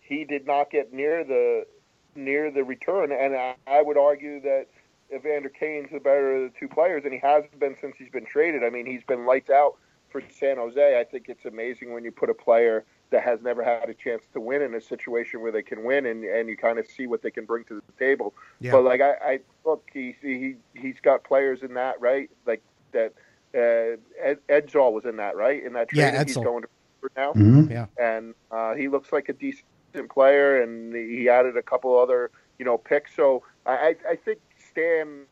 he 0.00 0.24
did 0.24 0.46
not 0.46 0.70
get 0.70 0.92
near 0.92 1.24
the 1.24 1.66
near 2.14 2.50
the 2.50 2.64
return. 2.64 3.12
And 3.12 3.34
I, 3.34 3.54
I 3.66 3.82
would 3.82 3.96
argue 3.96 4.40
that 4.42 4.66
Evander 5.14 5.48
Kane's 5.48 5.90
the 5.92 6.00
better 6.00 6.36
of 6.36 6.52
the 6.52 6.58
two 6.58 6.68
players, 6.68 7.04
and 7.04 7.12
he 7.12 7.20
has 7.20 7.44
been 7.58 7.76
since 7.80 7.96
he's 7.98 8.10
been 8.10 8.26
traded. 8.26 8.64
I 8.64 8.70
mean, 8.70 8.86
he's 8.86 9.04
been 9.04 9.26
lights 9.26 9.50
out 9.50 9.76
for 10.10 10.22
San 10.30 10.56
Jose. 10.56 10.98
I 10.98 11.04
think 11.04 11.28
it's 11.28 11.44
amazing 11.44 11.92
when 11.92 12.04
you 12.04 12.12
put 12.12 12.30
a 12.30 12.34
player 12.34 12.84
that 13.12 13.22
has 13.22 13.40
never 13.42 13.62
had 13.62 13.88
a 13.88 13.94
chance 13.94 14.24
to 14.32 14.40
win 14.40 14.62
in 14.62 14.74
a 14.74 14.80
situation 14.80 15.40
where 15.40 15.52
they 15.52 15.62
can 15.62 15.84
win, 15.84 16.06
and 16.06 16.24
and 16.24 16.48
you 16.48 16.56
kind 16.56 16.78
of 16.78 16.86
see 16.86 17.06
what 17.06 17.22
they 17.22 17.30
can 17.30 17.44
bring 17.44 17.62
to 17.64 17.76
the 17.76 17.92
table. 18.04 18.34
Yeah. 18.60 18.72
But 18.72 18.84
like 18.84 19.00
I, 19.00 19.12
I 19.24 19.40
look, 19.64 19.88
he 19.92 20.16
he 20.20 20.56
he's 20.74 20.96
got 21.00 21.22
players 21.22 21.62
in 21.62 21.74
that 21.74 22.00
right, 22.00 22.28
like 22.44 22.62
that. 22.92 23.12
Uh, 23.54 24.00
Ed, 24.18 24.38
Ejdsell 24.48 24.92
was 24.92 25.04
in 25.04 25.16
that 25.16 25.36
right 25.36 25.62
in 25.62 25.74
that 25.74 25.90
trade. 25.90 26.00
Yeah, 26.00 26.18
and 26.20 26.26
he's 26.28 26.36
going 26.36 26.62
to 26.62 26.68
now, 27.16 27.32
Mhm. 27.34 27.70
yeah, 27.70 27.86
and 28.00 28.34
uh, 28.50 28.74
he 28.74 28.88
looks 28.88 29.12
like 29.12 29.28
a 29.28 29.34
decent 29.34 29.64
player, 30.10 30.62
and 30.62 30.94
he 30.94 31.28
added 31.28 31.56
a 31.56 31.62
couple 31.62 31.98
other 31.98 32.30
you 32.58 32.64
know 32.64 32.78
picks. 32.78 33.14
So 33.14 33.42
I 33.66 33.72
I 33.72 33.96
I 34.12 34.16
think 34.16 34.40
Stan, 34.70 35.26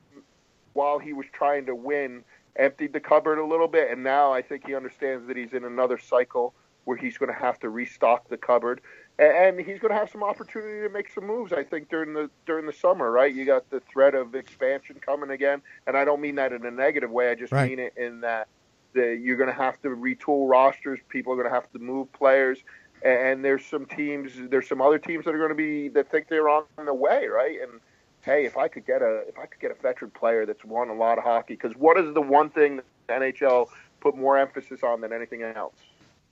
while 0.74 0.98
he 0.98 1.14
was 1.14 1.26
trying 1.32 1.64
to 1.66 1.74
win, 1.74 2.24
emptied 2.56 2.92
the 2.92 3.00
cupboard 3.00 3.38
a 3.38 3.46
little 3.46 3.68
bit, 3.68 3.90
and 3.90 4.04
now 4.04 4.32
I 4.34 4.42
think 4.42 4.66
he 4.66 4.74
understands 4.74 5.26
that 5.28 5.36
he's 5.36 5.54
in 5.54 5.64
another 5.64 5.96
cycle 5.96 6.52
where 6.84 6.96
he's 6.96 7.18
going 7.18 7.32
to 7.32 7.38
have 7.38 7.58
to 7.60 7.68
restock 7.68 8.28
the 8.28 8.36
cupboard, 8.36 8.80
and 9.18 9.58
he's 9.60 9.78
going 9.78 9.92
to 9.92 9.98
have 9.98 10.10
some 10.10 10.22
opportunity 10.22 10.80
to 10.80 10.88
make 10.88 11.10
some 11.10 11.26
moves. 11.26 11.52
I 11.52 11.62
think 11.62 11.88
during 11.90 12.14
the 12.14 12.30
during 12.46 12.66
the 12.66 12.72
summer, 12.72 13.10
right? 13.10 13.32
You 13.34 13.44
got 13.44 13.68
the 13.70 13.80
threat 13.80 14.14
of 14.14 14.34
expansion 14.34 14.96
coming 15.00 15.30
again, 15.30 15.62
and 15.86 15.96
I 15.96 16.04
don't 16.04 16.20
mean 16.20 16.36
that 16.36 16.52
in 16.52 16.64
a 16.64 16.70
negative 16.70 17.10
way. 17.10 17.30
I 17.30 17.34
just 17.34 17.52
Right. 17.52 17.68
mean 17.68 17.78
it 17.78 17.92
in 17.96 18.20
that 18.22 18.48
The, 18.92 19.14
you're 19.16 19.36
going 19.36 19.48
to 19.50 19.54
have 19.54 19.80
to 19.82 19.88
retool 19.88 20.50
rosters. 20.50 20.98
People 21.08 21.32
are 21.32 21.36
going 21.36 21.48
to 21.48 21.54
have 21.54 21.70
to 21.72 21.78
move 21.78 22.12
players, 22.12 22.58
and 23.02 23.44
there's 23.44 23.64
some 23.64 23.86
teams. 23.86 24.32
There's 24.50 24.68
some 24.68 24.82
other 24.82 24.98
teams 24.98 25.24
that 25.26 25.34
are 25.34 25.38
going 25.38 25.50
to 25.50 25.54
be 25.54 25.88
that 25.90 26.10
think 26.10 26.26
they're 26.28 26.48
on 26.48 26.64
the 26.84 26.92
way, 26.94 27.26
right? 27.28 27.60
And 27.62 27.80
hey, 28.22 28.46
if 28.46 28.56
I 28.56 28.68
could 28.68 28.86
get 28.86 29.00
a 29.02 29.22
if 29.28 29.38
I 29.38 29.46
could 29.46 29.60
get 29.60 29.70
a 29.70 29.74
veteran 29.80 30.10
player 30.10 30.44
that's 30.44 30.64
won 30.64 30.88
a 30.88 30.94
lot 30.94 31.18
of 31.18 31.24
hockey, 31.24 31.54
because 31.54 31.76
what 31.76 31.98
is 31.98 32.12
the 32.14 32.20
one 32.20 32.50
thing 32.50 32.76
that 32.76 32.84
the 33.06 33.12
NHL 33.14 33.68
put 34.00 34.16
more 34.16 34.36
emphasis 34.38 34.82
on 34.82 35.00
than 35.02 35.12
anything 35.12 35.42
else? 35.42 35.74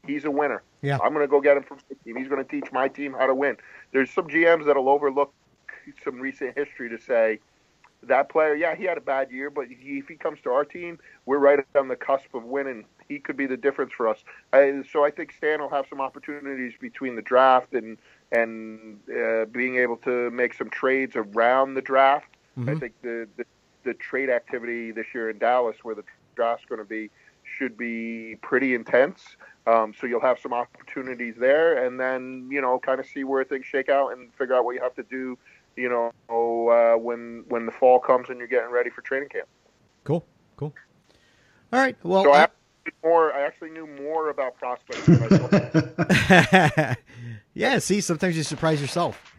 He's 0.06 0.24
a 0.24 0.30
winner. 0.30 0.62
Yeah. 0.82 0.98
I'm 1.02 1.12
going 1.12 1.24
to 1.24 1.30
go 1.30 1.40
get 1.40 1.56
him 1.56 1.64
from 1.64 1.78
my 1.90 1.96
team. 2.04 2.16
He's 2.16 2.28
going 2.28 2.44
to 2.44 2.50
teach 2.50 2.72
my 2.72 2.88
team 2.88 3.14
how 3.18 3.26
to 3.26 3.34
win. 3.34 3.56
There's 3.92 4.10
some 4.10 4.28
GMs 4.28 4.66
that'll 4.66 4.88
overlook 4.88 5.32
some 6.04 6.20
recent 6.20 6.56
history 6.56 6.88
to 6.88 6.98
say 6.98 7.40
that 8.04 8.28
player, 8.28 8.54
yeah, 8.54 8.74
he 8.74 8.84
had 8.84 8.98
a 8.98 9.02
bad 9.02 9.30
year, 9.30 9.50
but 9.50 9.66
he, 9.68 9.98
if 9.98 10.08
he 10.08 10.14
comes 10.14 10.40
to 10.42 10.50
our 10.50 10.64
team, 10.64 10.98
we're 11.26 11.38
right 11.38 11.58
on 11.74 11.88
the 11.88 11.96
cusp 11.96 12.34
of 12.34 12.44
winning. 12.44 12.84
He 13.08 13.18
could 13.18 13.36
be 13.36 13.46
the 13.46 13.56
difference 13.56 13.92
for 13.92 14.06
us. 14.06 14.22
I, 14.52 14.82
so 14.92 15.04
I 15.04 15.10
think 15.10 15.32
Stan 15.32 15.60
will 15.60 15.70
have 15.70 15.86
some 15.88 16.00
opportunities 16.00 16.74
between 16.80 17.16
the 17.16 17.22
draft 17.22 17.72
and 17.72 17.98
and 18.30 18.98
uh, 19.08 19.46
being 19.46 19.76
able 19.76 19.96
to 19.96 20.30
make 20.30 20.52
some 20.52 20.68
trades 20.68 21.16
around 21.16 21.74
the 21.74 21.80
draft. 21.80 22.36
Mm-hmm. 22.58 22.68
I 22.68 22.74
think 22.74 22.92
the, 23.02 23.26
the 23.36 23.44
the 23.84 23.94
trade 23.94 24.28
activity 24.28 24.90
this 24.90 25.06
year 25.14 25.30
in 25.30 25.38
Dallas, 25.38 25.76
where 25.82 25.94
the 25.94 26.04
draft's 26.36 26.66
going 26.66 26.80
to 26.80 26.84
be, 26.84 27.10
should 27.42 27.76
be 27.78 28.36
pretty 28.42 28.74
intense. 28.74 29.36
Um, 29.68 29.92
so 30.00 30.06
you'll 30.06 30.20
have 30.22 30.38
some 30.38 30.54
opportunities 30.54 31.34
there, 31.38 31.84
and 31.84 32.00
then 32.00 32.48
you 32.50 32.60
know, 32.60 32.78
kind 32.78 33.00
of 33.00 33.06
see 33.06 33.22
where 33.24 33.44
things 33.44 33.66
shake 33.66 33.88
out 33.90 34.12
and 34.12 34.32
figure 34.34 34.54
out 34.54 34.64
what 34.64 34.74
you 34.74 34.80
have 34.80 34.94
to 34.94 35.02
do. 35.02 35.36
You 35.76 35.88
know, 35.90 36.68
uh, 36.70 36.96
when 36.98 37.44
when 37.48 37.66
the 37.66 37.72
fall 37.72 38.00
comes 38.00 38.30
and 38.30 38.38
you're 38.38 38.48
getting 38.48 38.70
ready 38.70 38.90
for 38.90 39.02
training 39.02 39.28
camp. 39.28 39.46
Cool, 40.04 40.24
cool. 40.56 40.74
All 41.72 41.78
right. 41.80 41.96
Well, 42.02 42.24
So 42.24 42.32
I 42.32 42.38
I- 42.38 42.42
actually, 42.44 42.54
more, 43.04 43.32
I 43.34 43.42
actually 43.42 43.70
knew 43.70 43.86
more 43.86 44.30
about 44.30 44.56
prospects 44.56 45.04
than 45.06 45.22
I 45.22 46.96
yeah, 47.54 47.78
see, 47.78 48.00
sometimes 48.00 48.36
you 48.36 48.42
surprise 48.42 48.80
yourself. 48.80 49.37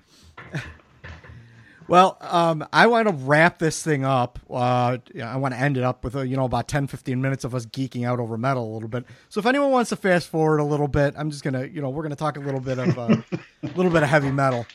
Well, 1.89 2.17
um, 2.21 2.67
I 2.71 2.87
want 2.87 3.07
to 3.07 3.13
wrap 3.13 3.57
this 3.57 3.81
thing 3.81 4.05
up. 4.05 4.39
Uh, 4.49 4.97
I 5.23 5.37
want 5.37 5.53
to 5.53 5.59
end 5.59 5.77
it 5.77 5.83
up 5.83 6.03
with, 6.03 6.15
uh, 6.15 6.21
you 6.21 6.37
know, 6.37 6.45
about 6.45 6.67
10, 6.67 6.87
15 6.87 7.19
minutes 7.19 7.43
of 7.43 7.55
us 7.55 7.65
geeking 7.65 8.05
out 8.05 8.19
over 8.19 8.37
metal 8.37 8.71
a 8.71 8.73
little 8.73 8.89
bit. 8.89 9.05
So 9.29 9.39
if 9.39 9.45
anyone 9.45 9.71
wants 9.71 9.89
to 9.89 9.95
fast 9.95 10.27
forward 10.27 10.59
a 10.59 10.63
little 10.63 10.87
bit, 10.87 11.15
I'm 11.17 11.31
just 11.31 11.43
going 11.43 11.55
to, 11.55 11.67
you 11.67 11.81
know, 11.81 11.89
we're 11.89 12.03
going 12.03 12.11
to 12.11 12.15
talk 12.15 12.37
a 12.37 12.41
little 12.41 12.59
bit 12.59 12.77
of, 12.77 12.97
uh, 12.97 13.17
a 13.63 13.67
little 13.75 13.91
bit 13.91 14.03
of 14.03 14.09
heavy 14.09 14.31
metal. 14.31 14.65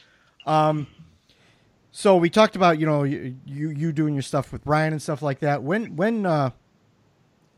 Um, 0.45 0.87
so 1.93 2.17
we 2.17 2.29
talked 2.29 2.57
about, 2.57 2.81
you 2.81 2.87
know, 2.87 3.05
you, 3.05 3.37
you, 3.47 3.71
you 3.71 3.93
doing 3.93 4.15
your 4.15 4.23
stuff 4.23 4.53
with 4.53 4.65
Brian 4.65 4.93
and 4.93 5.01
stuff 5.01 5.23
like 5.23 5.39
that. 5.39 5.63
When, 5.63 5.95
when, 5.95 6.27
uh, 6.27 6.51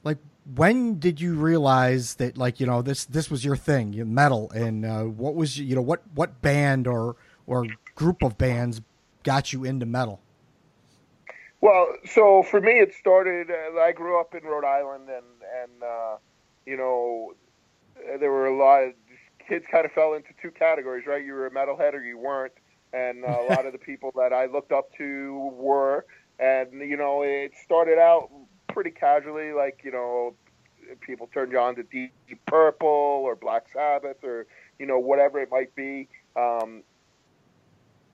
like 0.04 0.18
when 0.54 0.98
did 0.98 1.20
you 1.20 1.34
realize 1.34 2.14
that 2.16 2.38
like 2.38 2.60
you 2.60 2.66
know 2.66 2.80
this 2.80 3.04
this 3.06 3.28
was 3.28 3.44
your 3.44 3.56
thing 3.56 3.92
you 3.92 4.04
metal 4.04 4.48
and 4.52 4.84
uh, 4.84 5.02
what 5.02 5.34
was 5.34 5.58
you 5.58 5.74
know 5.74 5.82
what 5.82 6.02
what 6.14 6.40
band 6.40 6.86
or 6.86 7.16
or 7.48 7.66
group 7.96 8.22
of 8.22 8.38
bands 8.38 8.80
got 9.26 9.52
you 9.52 9.64
into 9.64 9.84
metal 9.84 10.20
Well, 11.60 11.88
so 12.04 12.44
for 12.44 12.60
me, 12.60 12.74
it 12.78 12.94
started. 12.94 13.50
Uh, 13.50 13.80
I 13.80 13.90
grew 13.90 14.20
up 14.20 14.34
in 14.34 14.44
Rhode 14.44 14.64
Island, 14.64 15.08
and 15.08 15.26
and 15.62 15.82
uh, 15.82 16.16
you 16.64 16.76
know, 16.76 17.32
there 18.20 18.30
were 18.30 18.46
a 18.46 18.56
lot 18.56 18.84
of 18.84 18.92
kids. 19.48 19.64
Kind 19.68 19.84
of 19.84 19.90
fell 19.92 20.14
into 20.14 20.28
two 20.40 20.52
categories, 20.52 21.06
right? 21.06 21.24
You 21.24 21.32
were 21.32 21.46
a 21.46 21.50
metalhead 21.50 21.94
or 21.94 22.04
you 22.04 22.18
weren't, 22.18 22.52
and 22.92 23.24
a 23.24 23.42
lot 23.50 23.66
of 23.66 23.72
the 23.72 23.78
people 23.90 24.12
that 24.14 24.32
I 24.32 24.46
looked 24.46 24.70
up 24.70 24.92
to 24.98 25.50
were. 25.56 26.06
And 26.38 26.68
you 26.74 26.96
know, 26.96 27.22
it 27.22 27.52
started 27.64 27.98
out 27.98 28.30
pretty 28.68 28.92
casually, 28.92 29.52
like 29.52 29.80
you 29.82 29.90
know, 29.90 30.34
people 31.00 31.28
turned 31.34 31.50
you 31.50 31.58
on 31.58 31.74
to 31.76 31.82
Deep 31.82 32.12
Purple 32.46 33.22
or 33.26 33.34
Black 33.34 33.64
Sabbath 33.72 34.22
or 34.22 34.46
you 34.78 34.86
know 34.86 34.98
whatever 34.98 35.40
it 35.40 35.50
might 35.50 35.74
be. 35.74 36.08
Um, 36.36 36.84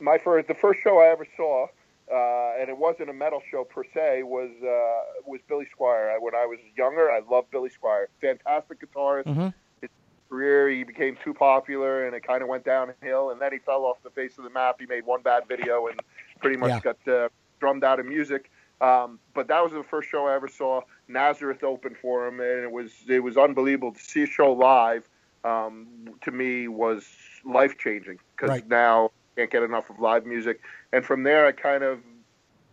my 0.02 0.18
first, 0.18 0.48
the 0.48 0.54
first 0.54 0.80
show 0.82 0.98
I 0.98 1.08
ever 1.08 1.26
saw 1.36 1.68
uh, 2.12 2.52
and 2.60 2.68
it 2.68 2.76
wasn't 2.76 3.08
a 3.08 3.12
metal 3.12 3.40
show 3.50 3.64
per 3.64 3.84
se. 3.94 4.22
Was 4.24 4.50
uh, 4.62 5.20
was 5.24 5.40
Billy 5.48 5.66
Squier? 5.74 6.14
I, 6.14 6.18
when 6.18 6.34
I 6.34 6.44
was 6.46 6.58
younger, 6.76 7.10
I 7.10 7.20
loved 7.30 7.50
Billy 7.50 7.70
Squier. 7.70 8.06
Fantastic 8.20 8.80
guitarist. 8.80 9.24
Mhm. 9.24 9.54
His 9.80 9.90
career, 10.28 10.68
he 10.68 10.84
became 10.84 11.16
too 11.24 11.32
popular, 11.32 12.06
and 12.06 12.14
it 12.14 12.22
kind 12.26 12.42
of 12.42 12.48
went 12.48 12.64
downhill. 12.64 13.30
And 13.30 13.40
then 13.40 13.52
he 13.52 13.58
fell 13.58 13.84
off 13.84 14.02
the 14.02 14.10
face 14.10 14.36
of 14.36 14.44
the 14.44 14.50
map. 14.50 14.76
He 14.80 14.86
made 14.86 15.06
one 15.06 15.22
bad 15.22 15.44
video 15.48 15.86
and 15.86 16.00
pretty 16.40 16.56
much 16.56 16.70
Yeah. 16.70 16.80
got 16.80 17.08
uh, 17.08 17.28
drummed 17.60 17.84
out 17.84 18.00
of 18.00 18.06
music. 18.06 18.50
Um, 18.80 19.20
but 19.32 19.46
that 19.48 19.62
was 19.62 19.72
the 19.72 19.84
first 19.84 20.10
show 20.10 20.26
I 20.26 20.34
ever 20.34 20.48
saw. 20.48 20.82
Nazareth 21.06 21.62
opened 21.62 21.96
for 21.96 22.26
him, 22.26 22.40
and 22.40 22.64
it 22.64 22.70
was 22.70 22.92
it 23.08 23.20
was 23.20 23.36
unbelievable 23.38 23.92
to 23.92 24.00
see 24.00 24.24
a 24.24 24.26
show 24.26 24.52
live. 24.52 25.08
Um, 25.44 25.86
to 26.20 26.30
me, 26.30 26.68
was 26.68 27.08
life 27.44 27.78
changing 27.78 28.18
because 28.36 28.50
Right. 28.50 28.68
now 28.68 29.12
can't 29.36 29.50
get 29.50 29.62
enough 29.62 29.90
of 29.90 29.98
live 30.00 30.26
music. 30.26 30.60
And 30.92 31.04
from 31.04 31.22
there, 31.22 31.46
I 31.46 31.52
kind 31.52 31.82
of 31.84 32.00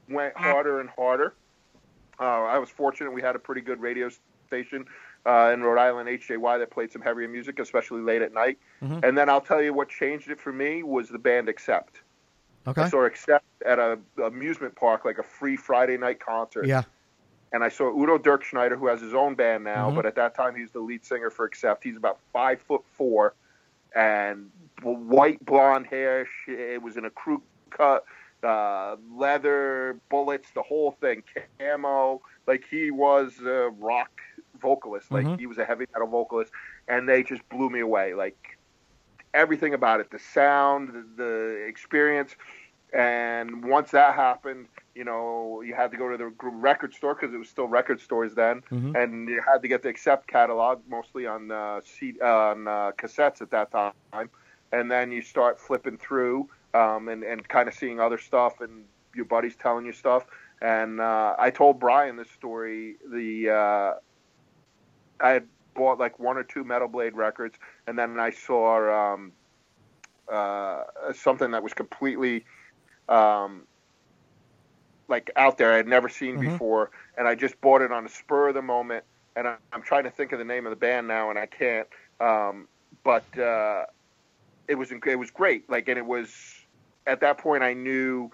went 0.07 0.35
harder 0.35 0.79
and 0.79 0.89
harder. 0.89 1.33
Uh, 2.19 2.43
I 2.43 2.57
was 2.57 2.69
fortunate; 2.69 3.11
we 3.11 3.21
had 3.21 3.35
a 3.35 3.39
pretty 3.39 3.61
good 3.61 3.79
radio 3.79 4.09
station 4.47 4.85
uh, 5.25 5.51
in 5.53 5.61
Rhode 5.61 5.79
Island, 5.79 6.09
HJY, 6.09 6.59
that 6.59 6.69
played 6.69 6.91
some 6.91 7.01
heavier 7.01 7.27
music, 7.27 7.59
especially 7.59 8.01
late 8.01 8.21
at 8.21 8.33
night. 8.33 8.57
Mhm. 8.81 9.03
And 9.03 9.17
then 9.17 9.29
I'll 9.29 9.41
tell 9.41 9.61
you 9.61 9.73
what 9.73 9.89
changed 9.89 10.29
it 10.29 10.39
for 10.39 10.51
me 10.51 10.83
was 10.83 11.09
the 11.09 11.19
band 11.19 11.47
Accept. 11.49 12.01
okay 12.67 12.81
I 12.83 12.89
saw 12.89 13.05
Accept 13.05 13.45
at 13.65 13.79
a 13.79 13.99
amusement 14.23 14.75
park, 14.75 15.05
like 15.05 15.17
a 15.17 15.23
free 15.23 15.55
Friday 15.55 15.97
night 15.97 16.19
concert 16.19 16.65
yeah 16.65 16.83
and 17.51 17.63
I 17.63 17.69
saw 17.69 17.89
Udo 17.91 18.19
Dirkschneider, 18.19 18.77
who 18.77 18.85
has 18.85 19.01
his 19.01 19.15
own 19.15 19.33
band 19.33 19.63
now, 19.63 19.89
Mhm. 19.89 19.95
but 19.95 20.05
at 20.05 20.13
that 20.15 20.35
time 20.35 20.53
he's 20.55 20.69
the 20.69 20.79
lead 20.81 21.03
singer 21.03 21.31
for 21.31 21.45
Accept. 21.45 21.83
He's 21.83 21.97
about 21.97 22.19
five 22.31 22.61
foot 22.61 22.83
four, 22.93 23.33
and 23.95 24.51
white 24.83 25.43
blonde 25.45 25.87
hair. 25.87 26.25
Sh- 26.25 26.49
It 26.49 26.81
was 26.81 26.97
in 26.97 27.05
a 27.05 27.09
crew 27.09 27.41
cut, 27.69 28.03
uh, 28.43 28.95
leather, 29.13 29.97
bullets, 30.09 30.49
the 30.51 30.61
whole 30.63 30.91
thing, 31.01 31.23
camo. 31.59 32.21
Like 32.47 32.63
he 32.69 32.89
was 32.91 33.39
a 33.45 33.69
rock 33.79 34.11
vocalist, 34.59 35.11
like 35.11 35.25
Mhm. 35.25 35.39
he 35.39 35.45
was 35.47 35.57
a 35.57 35.65
heavy 35.65 35.85
metal 35.93 36.07
vocalist, 36.07 36.51
and 36.87 37.07
they 37.07 37.23
just 37.23 37.47
blew 37.49 37.69
me 37.69 37.79
away. 37.81 38.13
Like 38.13 38.57
everything 39.33 39.73
about 39.73 39.99
it, 39.99 40.09
the 40.09 40.19
sound, 40.19 40.89
the, 40.89 41.03
the 41.23 41.65
experience. 41.67 42.35
And 42.91 43.63
once 43.63 43.91
that 43.91 44.15
happened, 44.15 44.67
you 44.95 45.03
know, 45.03 45.61
you 45.61 45.75
had 45.75 45.91
to 45.91 45.97
go 45.97 46.09
to 46.09 46.17
the 46.17 46.33
record 46.41 46.93
store 46.95 47.13
because 47.13 47.31
it 47.33 47.37
was 47.37 47.47
still 47.47 47.67
record 47.67 48.01
stores 48.01 48.33
then, 48.33 48.63
Mhm. 48.71 48.95
and 48.95 49.29
you 49.29 49.41
had 49.41 49.61
to 49.61 49.67
get 49.67 49.83
the 49.83 49.89
Accept 49.89 50.27
catalog, 50.27 50.81
mostly 50.87 51.27
on 51.27 51.51
uh, 51.51 51.81
C- 51.83 52.19
on 52.19 52.67
uh, 52.67 52.91
cassettes 52.97 53.41
at 53.43 53.51
that 53.51 53.69
time. 53.71 54.29
And 54.71 54.91
then 54.91 55.11
you 55.11 55.21
start 55.21 55.59
flipping 55.59 55.97
through 55.97 56.49
um, 56.73 57.07
and 57.09 57.23
and 57.23 57.47
kind 57.47 57.67
of 57.67 57.73
seeing 57.73 57.99
other 57.99 58.17
stuff, 58.17 58.61
and 58.61 58.85
your 59.15 59.25
buddies 59.25 59.55
telling 59.55 59.85
you 59.85 59.93
stuff. 59.93 60.25
And 60.61 60.99
uh, 61.01 61.35
I 61.39 61.49
told 61.51 61.79
Brian 61.79 62.15
this 62.17 62.31
story. 62.31 62.97
The 63.11 63.49
uh, 63.49 63.93
I 65.25 65.29
had 65.31 65.47
bought 65.75 65.99
like 65.99 66.19
one 66.19 66.37
or 66.37 66.43
two 66.43 66.63
Metal 66.63 66.87
Blade 66.87 67.15
records, 67.15 67.57
and 67.87 67.97
then 67.97 68.19
I 68.19 68.31
saw 68.31 69.13
um, 69.13 69.33
uh, 70.31 70.83
something 71.13 71.51
that 71.51 71.63
was 71.63 71.73
completely 71.73 72.45
um, 73.07 73.67
like 75.07 75.31
out 75.35 75.57
there 75.57 75.73
I 75.73 75.77
had 75.77 75.87
never 75.87 76.09
seen 76.09 76.37
Mhm. 76.37 76.39
before, 76.39 76.91
and 77.17 77.27
I 77.27 77.35
just 77.35 77.59
bought 77.61 77.81
it 77.81 77.91
on 77.91 78.03
the 78.03 78.09
spur 78.09 78.49
of 78.49 78.55
the 78.55 78.61
moment. 78.61 79.05
And 79.35 79.47
I, 79.47 79.55
I'm 79.71 79.81
trying 79.81 80.03
to 80.03 80.11
think 80.11 80.31
of 80.33 80.39
the 80.39 80.45
name 80.45 80.65
of 80.65 80.71
the 80.71 80.75
band 80.75 81.07
now, 81.07 81.29
and 81.29 81.39
I 81.39 81.45
can't. 81.45 81.87
Um, 82.19 82.67
but 83.03 83.25
uh, 83.37 83.85
it 84.69 84.75
was 84.75 84.91
it 84.91 85.19
was 85.19 85.31
great. 85.31 85.69
Like, 85.69 85.89
and 85.89 85.97
it 85.97 86.05
was 86.05 86.31
at 87.05 87.19
that 87.21 87.39
point 87.39 87.63
I 87.63 87.73
knew. 87.73 88.31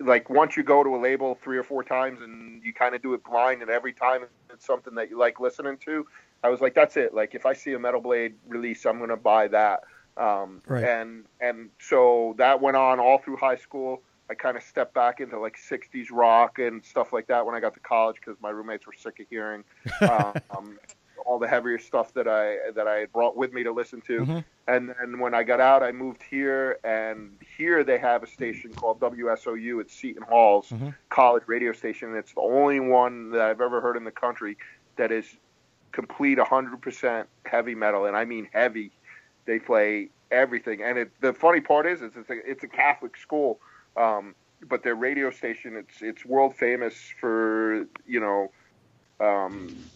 Like 0.00 0.30
once 0.30 0.56
you 0.56 0.62
go 0.62 0.84
to 0.84 0.94
a 0.94 1.00
label 1.00 1.36
three 1.42 1.58
or 1.58 1.64
four 1.64 1.82
times 1.82 2.20
and 2.22 2.62
you 2.62 2.72
kind 2.72 2.94
of 2.94 3.02
do 3.02 3.14
it 3.14 3.24
blind, 3.24 3.62
and 3.62 3.70
every 3.70 3.92
time 3.92 4.22
it's 4.52 4.64
something 4.64 4.94
that 4.94 5.10
you 5.10 5.18
like 5.18 5.40
listening 5.40 5.76
to, 5.86 6.06
I 6.44 6.50
was 6.50 6.60
like, 6.60 6.74
that's 6.74 6.96
it. 6.96 7.14
Like 7.14 7.34
if 7.34 7.46
I 7.46 7.52
see 7.52 7.72
a 7.72 7.78
Metal 7.80 8.00
Blade 8.00 8.34
release, 8.46 8.86
I'm 8.86 9.00
gonna 9.00 9.16
buy 9.16 9.48
that. 9.48 9.80
Um, 10.16 10.62
Right. 10.66 10.84
And 10.84 11.24
and 11.40 11.70
so 11.80 12.34
that 12.38 12.60
went 12.60 12.76
on 12.76 13.00
all 13.00 13.18
through 13.18 13.38
high 13.38 13.56
school. 13.56 14.02
I 14.30 14.34
kind 14.34 14.56
of 14.56 14.62
stepped 14.62 14.94
back 14.94 15.20
into 15.20 15.38
like 15.38 15.56
'60s 15.56 16.08
rock 16.12 16.58
and 16.58 16.84
stuff 16.84 17.12
like 17.12 17.26
that 17.28 17.44
when 17.46 17.54
I 17.56 17.60
got 17.60 17.74
to 17.74 17.80
college 17.80 18.16
because 18.16 18.40
my 18.40 18.50
roommates 18.50 18.86
were 18.86 18.92
sick 18.92 19.18
of 19.20 19.26
hearing 19.28 19.64
um, 20.02 20.78
all 21.26 21.38
the 21.38 21.48
heavier 21.48 21.78
stuff 21.78 22.12
that 22.14 22.28
I 22.28 22.70
that 22.72 22.86
I 22.88 22.96
had 22.96 23.12
brought 23.12 23.36
with 23.36 23.52
me 23.52 23.64
to 23.64 23.72
listen 23.72 24.00
to. 24.02 24.24
Mhm. 24.24 24.44
And 24.66 24.90
then 24.90 25.18
when 25.18 25.34
I 25.34 25.44
got 25.44 25.60
out, 25.60 25.82
I 25.82 25.92
moved 25.92 26.22
here, 26.30 26.78
and 26.84 27.40
here 27.56 27.84
they 27.84 27.98
have 27.98 28.22
a 28.22 28.26
station 28.26 28.74
called 28.74 29.00
WSOU. 29.00 29.80
It's 29.80 29.94
Seton 29.94 30.24
Hall's 30.28 30.68
Mhm. 30.72 30.94
college 31.10 31.44
radio 31.46 31.72
station, 31.72 32.14
it's 32.14 32.34
the 32.34 32.42
only 32.42 32.80
one 32.80 33.30
that 33.30 33.40
I've 33.40 33.60
ever 33.62 33.80
heard 33.80 33.96
in 33.96 34.04
the 34.04 34.10
country 34.10 34.56
that 34.98 35.10
is 35.10 35.38
complete 35.92 36.38
100% 36.38 37.28
heavy 37.46 37.74
metal, 37.74 38.04
and 38.06 38.16
I 38.16 38.24
mean 38.24 38.48
heavy. 38.52 38.92
They 39.46 39.58
play 39.58 40.10
everything, 40.30 40.82
and 40.82 40.98
it, 40.98 41.10
the 41.20 41.32
funny 41.32 41.60
part 41.60 41.86
is, 41.86 42.02
it's 42.02 42.16
it's 42.16 42.28
a, 42.30 42.50
it's 42.50 42.64
a 42.64 42.68
Catholic 42.68 43.16
school, 43.16 43.58
um, 43.96 44.34
but 44.68 44.82
their 44.82 44.94
radio 44.94 45.30
station 45.30 45.76
it's 45.76 46.02
it's 46.02 46.24
world 46.26 46.54
famous 46.56 46.94
for 47.20 47.86
you 48.06 48.20
know 48.20 48.48
um, 49.20 49.90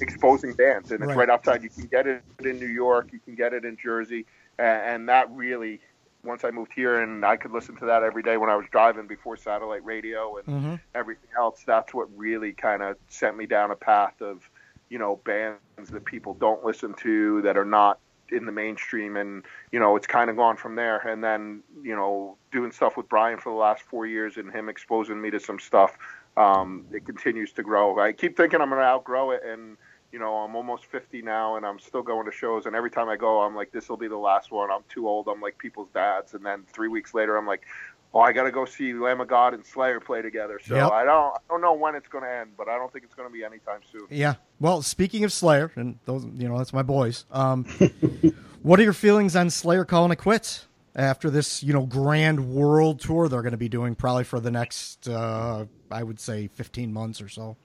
exposing 0.00 0.52
bands, 0.54 0.90
and 0.90 1.02
it's 1.02 1.08
Right. 1.10 1.18
right. 1.18 1.30
outside. 1.30 1.62
You 1.62 1.70
can 1.70 1.86
get 1.86 2.06
it 2.06 2.22
in 2.40 2.58
New 2.58 2.66
York, 2.66 3.12
you 3.12 3.20
can 3.20 3.34
get 3.34 3.52
it 3.52 3.64
in 3.64 3.76
Jersey, 3.76 4.26
and, 4.58 5.08
that 5.08 5.30
really. 5.30 5.80
Once 6.24 6.42
I 6.42 6.50
moved 6.50 6.72
here, 6.74 6.98
and 6.98 7.24
I 7.24 7.36
could 7.36 7.52
listen 7.52 7.76
to 7.76 7.84
that 7.86 8.02
every 8.02 8.22
day 8.22 8.36
when 8.36 8.50
I 8.50 8.56
was 8.56 8.66
driving 8.72 9.06
before 9.06 9.36
satellite 9.36 9.84
radio 9.84 10.38
and 10.38 10.46
Mhm. 10.48 10.80
everything 10.92 11.30
else. 11.38 11.62
That's 11.64 11.94
what 11.94 12.08
really 12.16 12.52
kind 12.52 12.82
of 12.82 12.96
sent 13.06 13.36
me 13.36 13.46
down 13.46 13.70
a 13.70 13.76
path 13.76 14.20
of, 14.20 14.50
you 14.88 14.98
know, 14.98 15.16
bands 15.24 15.60
that 15.90 16.04
people 16.04 16.34
don't 16.34 16.64
listen 16.64 16.94
to 16.94 17.42
that 17.42 17.56
are 17.56 17.64
not 17.64 18.00
in 18.30 18.44
the 18.44 18.50
mainstream, 18.50 19.16
and 19.16 19.44
you 19.70 19.78
know, 19.78 19.94
it's 19.94 20.08
kind 20.08 20.28
of 20.28 20.34
gone 20.36 20.56
from 20.56 20.74
there. 20.74 20.98
And 21.06 21.22
then, 21.22 21.62
you 21.80 21.94
know, 21.94 22.36
doing 22.50 22.72
stuff 22.72 22.96
with 22.96 23.08
Brian 23.08 23.38
for 23.38 23.50
the 23.52 23.58
last 23.58 23.82
four 23.82 24.04
years 24.04 24.36
and 24.36 24.50
him 24.52 24.68
exposing 24.68 25.20
me 25.20 25.30
to 25.30 25.38
some 25.38 25.60
stuff, 25.60 25.96
um, 26.36 26.86
it 26.92 27.04
continues 27.04 27.52
to 27.52 27.62
grow. 27.62 27.98
I 27.98 28.12
keep 28.12 28.36
thinking 28.36 28.60
I'm 28.60 28.68
going 28.68 28.80
to 28.80 28.86
outgrow 28.86 29.30
it, 29.30 29.42
and 29.46 29.76
you 30.12 30.18
know, 30.18 30.34
I'm 30.36 30.54
almost 30.54 30.86
50 30.86 31.22
now, 31.22 31.56
and 31.56 31.66
I'm 31.66 31.78
still 31.78 32.02
going 32.02 32.26
to 32.26 32.32
shows. 32.32 32.66
And 32.66 32.76
every 32.76 32.90
time 32.90 33.08
I 33.08 33.16
go, 33.16 33.42
I'm 33.42 33.54
like, 33.54 33.72
this 33.72 33.88
will 33.88 33.96
be 33.96 34.08
the 34.08 34.16
last 34.16 34.50
one. 34.50 34.70
I'm 34.70 34.84
too 34.88 35.08
old. 35.08 35.28
I'm 35.28 35.40
like 35.40 35.58
people's 35.58 35.90
dads. 35.90 36.32
And 36.34 36.46
then 36.46 36.62
three 36.72 36.88
weeks 36.88 37.12
later, 37.12 37.36
I'm 37.36 37.46
like, 37.46 37.66
oh, 38.14 38.20
I 38.20 38.32
got 38.32 38.44
to 38.44 38.52
go 38.52 38.64
see 38.64 38.94
Lamb 38.94 39.20
of 39.20 39.28
God 39.28 39.52
and 39.52 39.66
Slayer 39.66 40.00
play 40.00 40.22
together. 40.22 40.60
So 40.64 40.76
Yep. 40.76 40.90
I 40.92 41.04
don't, 41.04 41.34
I 41.34 41.38
don't 41.50 41.60
know 41.60 41.74
when 41.74 41.96
it's 41.96 42.08
going 42.08 42.24
to 42.24 42.30
end, 42.30 42.52
but 42.56 42.68
I 42.68 42.78
don't 42.78 42.90
think 42.92 43.04
it's 43.04 43.14
going 43.14 43.28
to 43.28 43.32
be 43.32 43.44
anytime 43.44 43.80
soon. 43.90 44.06
Yeah. 44.08 44.34
Well, 44.60 44.80
speaking 44.80 45.24
of 45.24 45.32
Slayer, 45.32 45.72
and 45.74 45.98
those, 46.06 46.24
you 46.36 46.48
know, 46.48 46.56
that's 46.56 46.72
my 46.72 46.82
boys. 46.82 47.26
Um, 47.30 47.64
what 48.62 48.80
are 48.80 48.84
your 48.84 48.92
feelings 48.94 49.36
on 49.36 49.50
Slayer 49.50 49.84
calling 49.84 50.12
it 50.12 50.16
quits 50.16 50.65
after 50.96 51.30
this, 51.30 51.62
you 51.62 51.72
know, 51.72 51.86
grand 51.86 52.52
world 52.52 53.00
tour 53.00 53.28
they're 53.28 53.42
going 53.42 53.52
to 53.52 53.58
be 53.58 53.68
doing 53.68 53.94
probably 53.94 54.24
for 54.24 54.40
the 54.40 54.50
next, 54.50 55.08
uh, 55.08 55.66
I 55.90 56.02
would 56.02 56.18
say, 56.18 56.48
fifteen 56.48 56.92
months 56.92 57.20
or 57.20 57.28
so? 57.28 57.56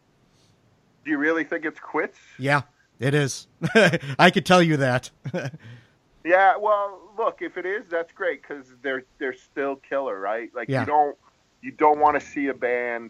Do 1.03 1.09
you 1.11 1.17
really 1.17 1.43
think 1.43 1.65
it's 1.65 1.79
quits? 1.79 2.19
Yeah, 2.37 2.61
it 2.99 3.15
is. 3.15 3.47
I 4.19 4.29
could 4.29 4.45
tell 4.45 4.61
you 4.61 4.77
that. 4.77 5.09
Yeah, 6.23 6.55
well, 6.55 6.99
look, 7.17 7.41
if 7.41 7.57
it 7.57 7.65
is, 7.65 7.83
that's 7.89 8.11
great 8.11 8.43
because 8.43 8.67
they're 8.83 9.05
they're 9.17 9.33
still 9.33 9.77
killer, 9.77 10.19
right? 10.19 10.51
Like 10.53 10.69
Yeah. 10.69 10.81
you 10.81 10.85
don't 10.85 11.17
you 11.63 11.71
don't 11.71 11.99
want 11.99 12.19
to 12.19 12.23
see 12.23 12.45
a 12.49 12.53
band 12.53 13.09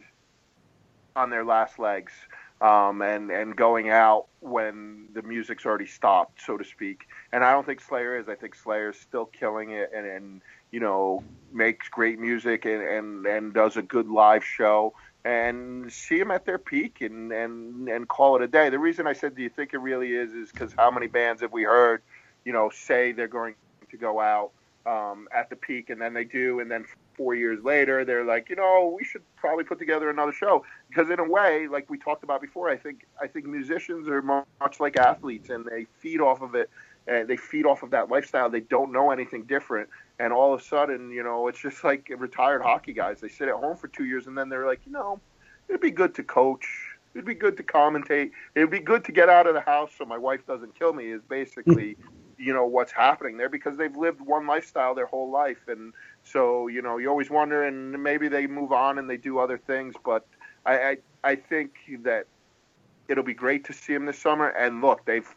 on 1.18 1.30
their 1.30 1.44
last 1.44 1.78
legs 1.78 2.14
um, 2.62 3.02
and 3.02 3.32
and 3.32 3.56
going 3.56 3.90
out 3.90 4.28
when 4.40 5.08
the 5.14 5.22
music's 5.22 5.66
already 5.66 5.88
stopped, 5.88 6.42
so 6.42 6.58
to 6.58 6.64
speak. 6.64 7.08
And 7.32 7.44
I 7.44 7.52
don't 7.52 7.66
think 7.66 7.82
Slayer 7.82 8.18
is. 8.18 8.30
I 8.30 8.36
think 8.36 8.56
Slayer's 8.56 8.98
still 8.98 9.26
killing 9.26 9.72
it 9.72 9.92
and 9.96 10.06
and 10.06 10.42
you 10.72 10.80
know 10.80 11.24
makes 11.52 11.90
great 11.90 12.20
music 12.20 12.66
and 12.66 12.82
and 12.82 13.26
and 13.26 13.54
does 13.54 13.78
a 13.78 13.82
good 13.82 14.08
live 14.08 14.44
show. 14.44 14.94
And 15.24 15.94
see 15.94 16.18
them 16.18 16.32
at 16.32 16.46
their 16.46 16.58
peak 16.58 17.02
and, 17.02 17.32
and, 17.32 17.88
and 17.88 18.08
call 18.08 18.38
it 18.38 18.42
a 18.42 18.48
day. 18.48 18.72
The 18.72 18.80
reason 18.80 19.06
I 19.06 19.14
said, 19.14 19.36
do 19.36 19.44
you 19.44 19.50
think 19.50 19.76
it 19.76 19.78
really 19.78 20.16
is, 20.16 20.34
is 20.34 20.52
because 20.52 20.74
how 20.76 20.90
many 20.90 21.06
bands 21.06 21.44
have 21.44 21.52
we 21.52 21.62
heard 21.62 22.02
you 22.46 22.54
know, 22.54 22.70
say 22.70 23.12
they're 23.12 23.28
going 23.28 23.56
to 23.90 23.98
go 23.98 24.20
out 24.20 24.52
um, 24.86 25.28
at 25.34 25.50
the 25.50 25.56
peak, 25.56 25.90
and 25.90 26.02
then 26.02 26.14
they 26.14 26.24
do, 26.24 26.60
and 26.60 26.72
then 26.72 26.86
four 27.22 27.36
years 27.36 27.64
later, 27.64 28.04
they're 28.04 28.26
like, 28.26 28.50
you 28.50 28.56
know, 28.56 28.96
we 28.98 29.04
should 29.04 29.22
probably 29.36 29.64
put 29.64 29.78
together 29.78 30.10
another 30.10 30.32
show 30.32 30.66
because, 30.90 31.12
in 31.12 31.20
a 31.20 31.24
way, 31.24 31.68
like 31.68 31.88
we 31.88 31.96
talked 32.00 32.24
about 32.24 32.42
before, 32.42 32.68
I 32.68 32.76
think 32.76 33.06
I 33.22 33.28
think 33.28 33.46
musicians 33.46 34.08
are 34.08 34.24
much 34.24 34.80
like 34.80 34.98
athletes, 34.98 35.52
and 35.52 35.64
they 35.64 35.86
feed 36.00 36.20
off 36.20 36.42
of 36.42 36.56
it. 36.56 36.70
And 37.08 37.28
they 37.28 37.38
feed 37.38 37.66
off 37.66 37.82
of 37.82 37.92
that 37.92 38.10
lifestyle. 38.10 38.50
They 38.50 38.60
don't 38.60 38.92
know 38.92 39.10
anything 39.12 39.44
different, 39.44 39.90
and 40.20 40.34
all 40.34 40.54
of 40.54 40.62
a 40.62 40.64
sudden, 40.64 41.12
you 41.12 41.24
know, 41.24 41.48
it's 41.48 41.60
just 41.60 41.84
like 41.84 42.12
retired 42.18 42.62
hockey 42.64 42.94
guys. 42.94 43.22
They 43.22 43.30
sit 43.30 43.48
at 43.48 43.56
home 43.56 43.78
for 43.78 43.88
two 43.88 44.06
years, 44.06 44.26
and 44.28 44.36
then 44.36 44.50
they're 44.50 44.68
like, 44.68 44.82
you 44.86 44.92
know, 44.92 45.20
it'd 45.68 45.82
be 45.82 45.92
good 45.92 46.16
to 46.16 46.24
coach. 46.24 46.68
It'd 47.14 47.26
be 47.26 47.36
good 47.36 47.58
to 47.58 47.64
commentate. 47.64 48.32
It'd 48.56 48.72
be 48.72 48.80
good 48.80 49.04
to 49.06 49.12
get 49.12 49.30
out 49.30 49.46
of 49.46 49.54
the 49.54 49.62
house 49.62 49.92
so 49.98 50.06
my 50.06 50.18
wife 50.18 50.46
doesn't 50.48 50.74
kill 50.78 50.94
me. 50.94 51.12
Is 51.12 51.22
basically 51.28 51.98
you 52.42 52.54
know 52.54 52.66
what's 52.66 52.92
happening 52.92 53.38
there 53.38 53.50
because 53.50 53.78
they've 53.78 53.96
lived 53.96 54.20
one 54.20 54.48
lifestyle 54.48 54.96
their 54.96 55.06
whole 55.06 55.30
life 55.32 55.68
and 55.68 55.94
so 56.24 56.68
you 56.68 56.82
know 56.82 56.98
you 56.98 57.10
always 57.10 57.30
wonder 57.30 57.64
and 57.64 58.02
maybe 58.04 58.28
they 58.28 58.48
move 58.48 58.72
on 58.72 58.98
and 59.00 59.10
they 59.10 59.18
do 59.18 59.40
other 59.40 59.58
things 59.58 59.96
but 60.06 60.26
i 60.66 60.74
i, 60.92 60.98
I 61.24 61.36
think 61.36 61.72
that 62.04 62.26
it'll 63.08 63.24
be 63.24 63.34
great 63.34 63.66
to 63.66 63.74
see 63.74 63.94
them 63.94 64.06
this 64.06 64.20
summer 64.20 64.50
and 64.50 64.82
look 64.82 65.06
they've 65.06 65.28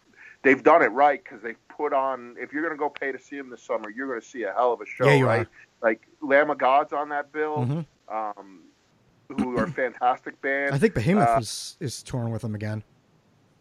they've 0.43 0.62
done 0.62 0.82
it 0.82 0.93
right 0.93 1.22
because 1.22 1.43
they've 1.43 1.59
put 1.68 1.93
on 1.93 2.37
if 2.39 2.53
you're 2.53 2.62
going 2.62 2.74
to 2.74 2.78
go 2.78 2.91
pay 2.91 3.12
to 3.12 3.18
see 3.18 3.37
them 3.37 3.51
this 3.51 3.62
summer 3.62 3.91
you're 3.91 4.07
going 4.09 4.20
to 4.20 4.26
see 4.26 4.43
a 4.43 4.53
hell 4.53 4.72
of 4.72 4.80
a 4.80 4.87
show 4.87 5.07
Yeah, 5.07 5.22
right 5.24 5.47
like 5.82 6.07
lamb 6.20 6.51
of 6.51 6.59
god's 6.59 6.93
on 6.93 7.09
that 7.11 7.32
bill 7.32 7.66
Mhm. 7.66 7.87
um 8.09 8.62
who 9.28 9.57
are 9.59 9.64
a 9.64 9.70
fantastic 9.72 10.41
band 10.43 10.74
I 10.74 10.78
think 10.78 10.95
Behemoth 10.95 11.28
Uh, 11.28 11.41
is 11.41 11.76
is 11.80 12.03
touring 12.03 12.30
with 12.30 12.43
them 12.43 12.55
again. 12.55 12.85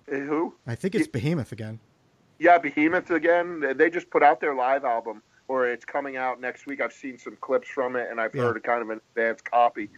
who 0.07 0.53
I 0.67 0.76
think 0.76 0.93
it's 0.95 1.07
Behemoth 1.07 1.53
again. 1.53 1.80
Yeah, 2.39 2.57
Behemoth 2.57 3.09
again. 3.11 3.61
They 3.78 3.89
just 3.89 4.09
put 4.09 4.21
out 4.21 4.41
their 4.41 4.53
live 4.53 4.84
album, 4.84 5.24
or 5.48 5.68
it's 5.68 5.86
coming 5.86 6.18
out 6.18 6.39
next 6.39 6.66
week. 6.66 6.82
I've 6.82 6.94
seen 6.94 7.18
some 7.18 7.38
clips 7.41 7.68
from 7.68 7.96
it, 7.96 8.10
and 8.10 8.20
I've 8.20 8.34
Yeah. 8.34 8.44
heard 8.44 8.58
a 8.58 8.60
kind 8.60 8.82
of 8.82 8.89
an 8.89 9.02
advanced 9.16 9.46
copy. 9.50 9.89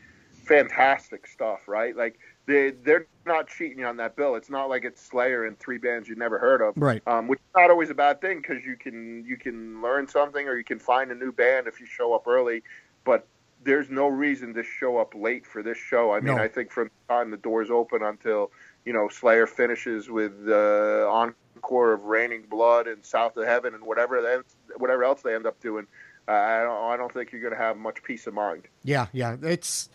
Fantastic 0.45 1.25
stuff, 1.27 1.67
right? 1.67 1.95
Like 1.95 2.19
they 2.45 2.71
they're 2.71 3.07
not 3.25 3.47
cheating 3.47 3.79
you 3.79 3.85
on 3.85 3.97
that 3.97 4.15
bill. 4.15 4.35
It's 4.35 4.49
not 4.49 4.69
like 4.69 4.85
it's 4.85 5.01
Slayer 5.01 5.45
and 5.45 5.57
three 5.57 5.77
bands 5.79 6.07
you've 6.07 6.17
never 6.19 6.37
heard 6.37 6.61
of, 6.61 6.73
Right. 6.77 7.01
um, 7.07 7.27
which 7.27 7.39
is 7.39 7.55
not 7.55 7.71
always 7.71 7.89
a 7.89 7.95
bad 7.95 8.21
thing 8.21 8.37
because 8.41 8.63
you 8.63 8.75
can 8.75 9.25
you 9.25 9.37
can 9.37 9.81
learn 9.81 10.07
something 10.07 10.47
or 10.47 10.55
you 10.57 10.63
can 10.63 10.77
find 10.79 11.11
a 11.11 11.15
new 11.15 11.31
band 11.31 11.67
if 11.67 11.79
you 11.79 11.85
show 11.87 12.13
up 12.13 12.27
early. 12.27 12.61
But 13.03 13.27
there's 13.63 13.89
no 13.89 14.07
reason 14.07 14.53
to 14.53 14.61
show 14.63 14.97
up 14.97 15.15
late 15.15 15.45
for 15.47 15.63
this 15.63 15.77
show. 15.77 16.11
I 16.13 16.19
mean, 16.19 16.35
No. 16.35 16.41
I 16.43 16.47
think 16.47 16.71
from 16.71 16.91
the 17.07 17.13
time 17.13 17.31
the 17.31 17.37
doors 17.37 17.71
open 17.71 18.03
until 18.03 18.51
you 18.85 18.93
know 18.93 19.07
Slayer 19.09 19.47
finishes 19.47 20.09
with 20.09 20.33
uh, 20.47 21.09
encore 21.09 21.93
of 21.93 22.03
Raining 22.03 22.43
Blood 22.43 22.87
and 22.87 23.03
South 23.03 23.35
of 23.37 23.45
Heaven 23.47 23.73
and 23.73 23.83
whatever 23.83 24.21
they, 24.21 24.37
whatever 24.77 25.03
else 25.03 25.21
they 25.21 25.35
end 25.35 25.45
up 25.45 25.59
doing, 25.61 25.87
uh, 26.27 26.31
I 26.31 26.63
don't 26.63 26.91
I 26.91 26.97
don't 26.97 27.13
think 27.13 27.31
you're 27.31 27.41
going 27.41 27.53
to 27.53 27.59
have 27.59 27.77
much 27.77 28.03
peace 28.03 28.27
of 28.27 28.33
mind. 28.33 28.63
Yeah, 28.83 29.07
yeah. 29.11 29.37
It's 29.41 29.89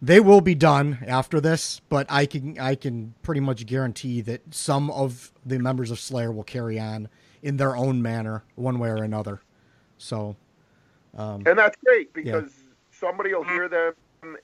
they 0.00 0.20
will 0.20 0.40
be 0.40 0.54
done 0.54 0.98
after 1.06 1.40
this, 1.40 1.80
but 1.88 2.06
I 2.10 2.26
can 2.26 2.58
I 2.58 2.74
can 2.74 3.14
pretty 3.22 3.40
much 3.40 3.66
guarantee 3.66 4.20
that 4.22 4.54
some 4.54 4.90
of 4.90 5.32
the 5.44 5.58
members 5.58 5.90
of 5.90 5.98
Slayer 5.98 6.32
will 6.32 6.44
carry 6.44 6.78
on 6.78 7.08
in 7.42 7.56
their 7.56 7.76
own 7.76 8.02
manner, 8.02 8.44
one 8.54 8.78
way 8.78 8.88
or 8.88 9.02
another. 9.02 9.40
So, 9.98 10.36
um, 11.16 11.42
And 11.46 11.58
that's 11.58 11.76
great 11.84 12.12
because 12.12 12.50
somebody 12.90 13.34
will 13.34 13.44
hear 13.44 13.68
them 13.68 13.94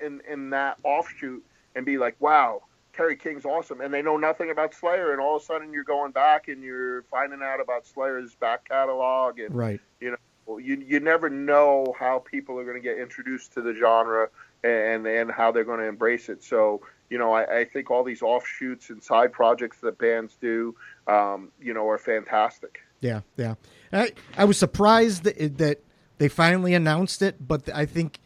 in 0.01 0.21
in 0.31 0.51
that 0.51 0.79
offshoot 0.83 1.45
and 1.75 1.87
be 1.87 1.99
like, 1.99 2.17
"Wow, 2.21 2.63
Kerry 2.93 3.17
King's 3.17 3.45
awesome," 3.45 3.81
and 3.81 3.93
they 3.93 4.03
know 4.03 4.17
nothing 4.17 4.51
about 4.51 4.75
Slayer, 4.75 5.13
and 5.13 5.21
all 5.21 5.37
of 5.37 5.43
a 5.43 5.45
sudden 5.45 5.73
you're 5.73 5.85
going 5.85 6.13
back 6.13 6.49
and 6.49 6.63
you're 6.63 7.03
finding 7.05 7.41
out 7.43 7.61
about 7.61 7.87
Slayer's 7.87 8.35
back 8.35 8.69
catalog, 8.69 9.39
and 9.39 9.55
right. 9.55 9.81
you 10.01 10.11
know, 10.13 10.59
you 10.59 10.77
you 10.87 11.01
never 11.01 11.29
know 11.29 11.95
how 11.99 12.19
people 12.19 12.59
are 12.59 12.65
going 12.65 12.77
to 12.77 12.83
get 12.83 12.99
introduced 12.99 13.53
to 13.55 13.63
the 13.63 13.75
genre 13.75 14.29
and 14.65 15.07
and 15.07 15.31
how 15.31 15.51
they're 15.53 15.65
going 15.65 15.81
to 15.81 15.87
embrace 15.89 16.29
it. 16.29 16.43
So. 16.43 16.83
You 17.13 17.19
know, 17.19 17.33
I, 17.33 17.59
I 17.59 17.65
think 17.65 17.91
all 17.91 18.05
these 18.05 18.23
offshoots 18.23 18.89
and 18.89 19.03
side 19.03 19.33
projects 19.33 19.81
that 19.81 19.99
bands 19.99 20.37
do, 20.41 20.77
um, 21.09 21.51
you 21.61 21.75
know, 21.75 21.89
are 21.89 21.99
fantastic. 21.99 22.83
Yeah, 23.01 23.23
yeah. 23.37 23.57
I 23.93 24.13
I 24.37 24.45
was 24.45 24.59
surprised 24.59 25.25
that 25.25 25.59
that 25.59 25.81
they 26.19 26.29
finally 26.29 26.73
announced 26.73 27.21
it, 27.21 27.49
but 27.49 27.69
I 27.75 27.85
think 27.85 28.21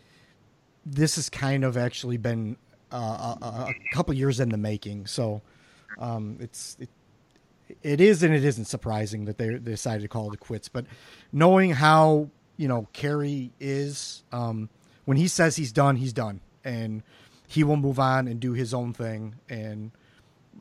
this 0.85 1.17
has 1.17 1.31
kind 1.31 1.65
of 1.65 1.79
actually 1.79 2.19
been 2.19 2.57
uh, 2.95 3.35
a, 3.43 3.47
a 3.47 3.75
couple 3.93 4.15
years 4.15 4.41
in 4.41 4.49
the 4.51 4.57
making. 4.57 5.07
So 5.07 5.43
um, 5.99 6.39
it's 6.41 6.77
it, 6.81 6.89
it 7.83 8.01
is 8.01 8.23
and 8.23 8.35
it 8.35 8.45
isn't 8.45 8.67
surprising 8.67 9.25
that 9.25 9.39
they, 9.39 9.49
they 9.51 9.59
decided 9.59 10.03
to 10.03 10.09
call 10.09 10.33
it 10.33 10.41
quits. 10.41 10.69
But 10.69 10.87
knowing 11.33 11.73
how 11.73 12.31
you 12.57 12.69
know 12.69 12.89
Kerry 12.93 13.51
is, 13.61 14.23
um, 14.33 14.69
when 15.05 15.17
he 15.17 15.29
says 15.29 15.57
he's 15.57 15.73
done, 15.73 15.97
he's 15.97 16.13
done, 16.13 16.41
and 16.65 17.03
he 17.47 17.65
will 17.65 17.77
move 17.77 17.99
on 17.99 18.29
and 18.29 18.41
do 18.41 18.53
his 18.53 18.73
own 18.73 18.93
thing. 18.93 19.37
And 19.49 19.91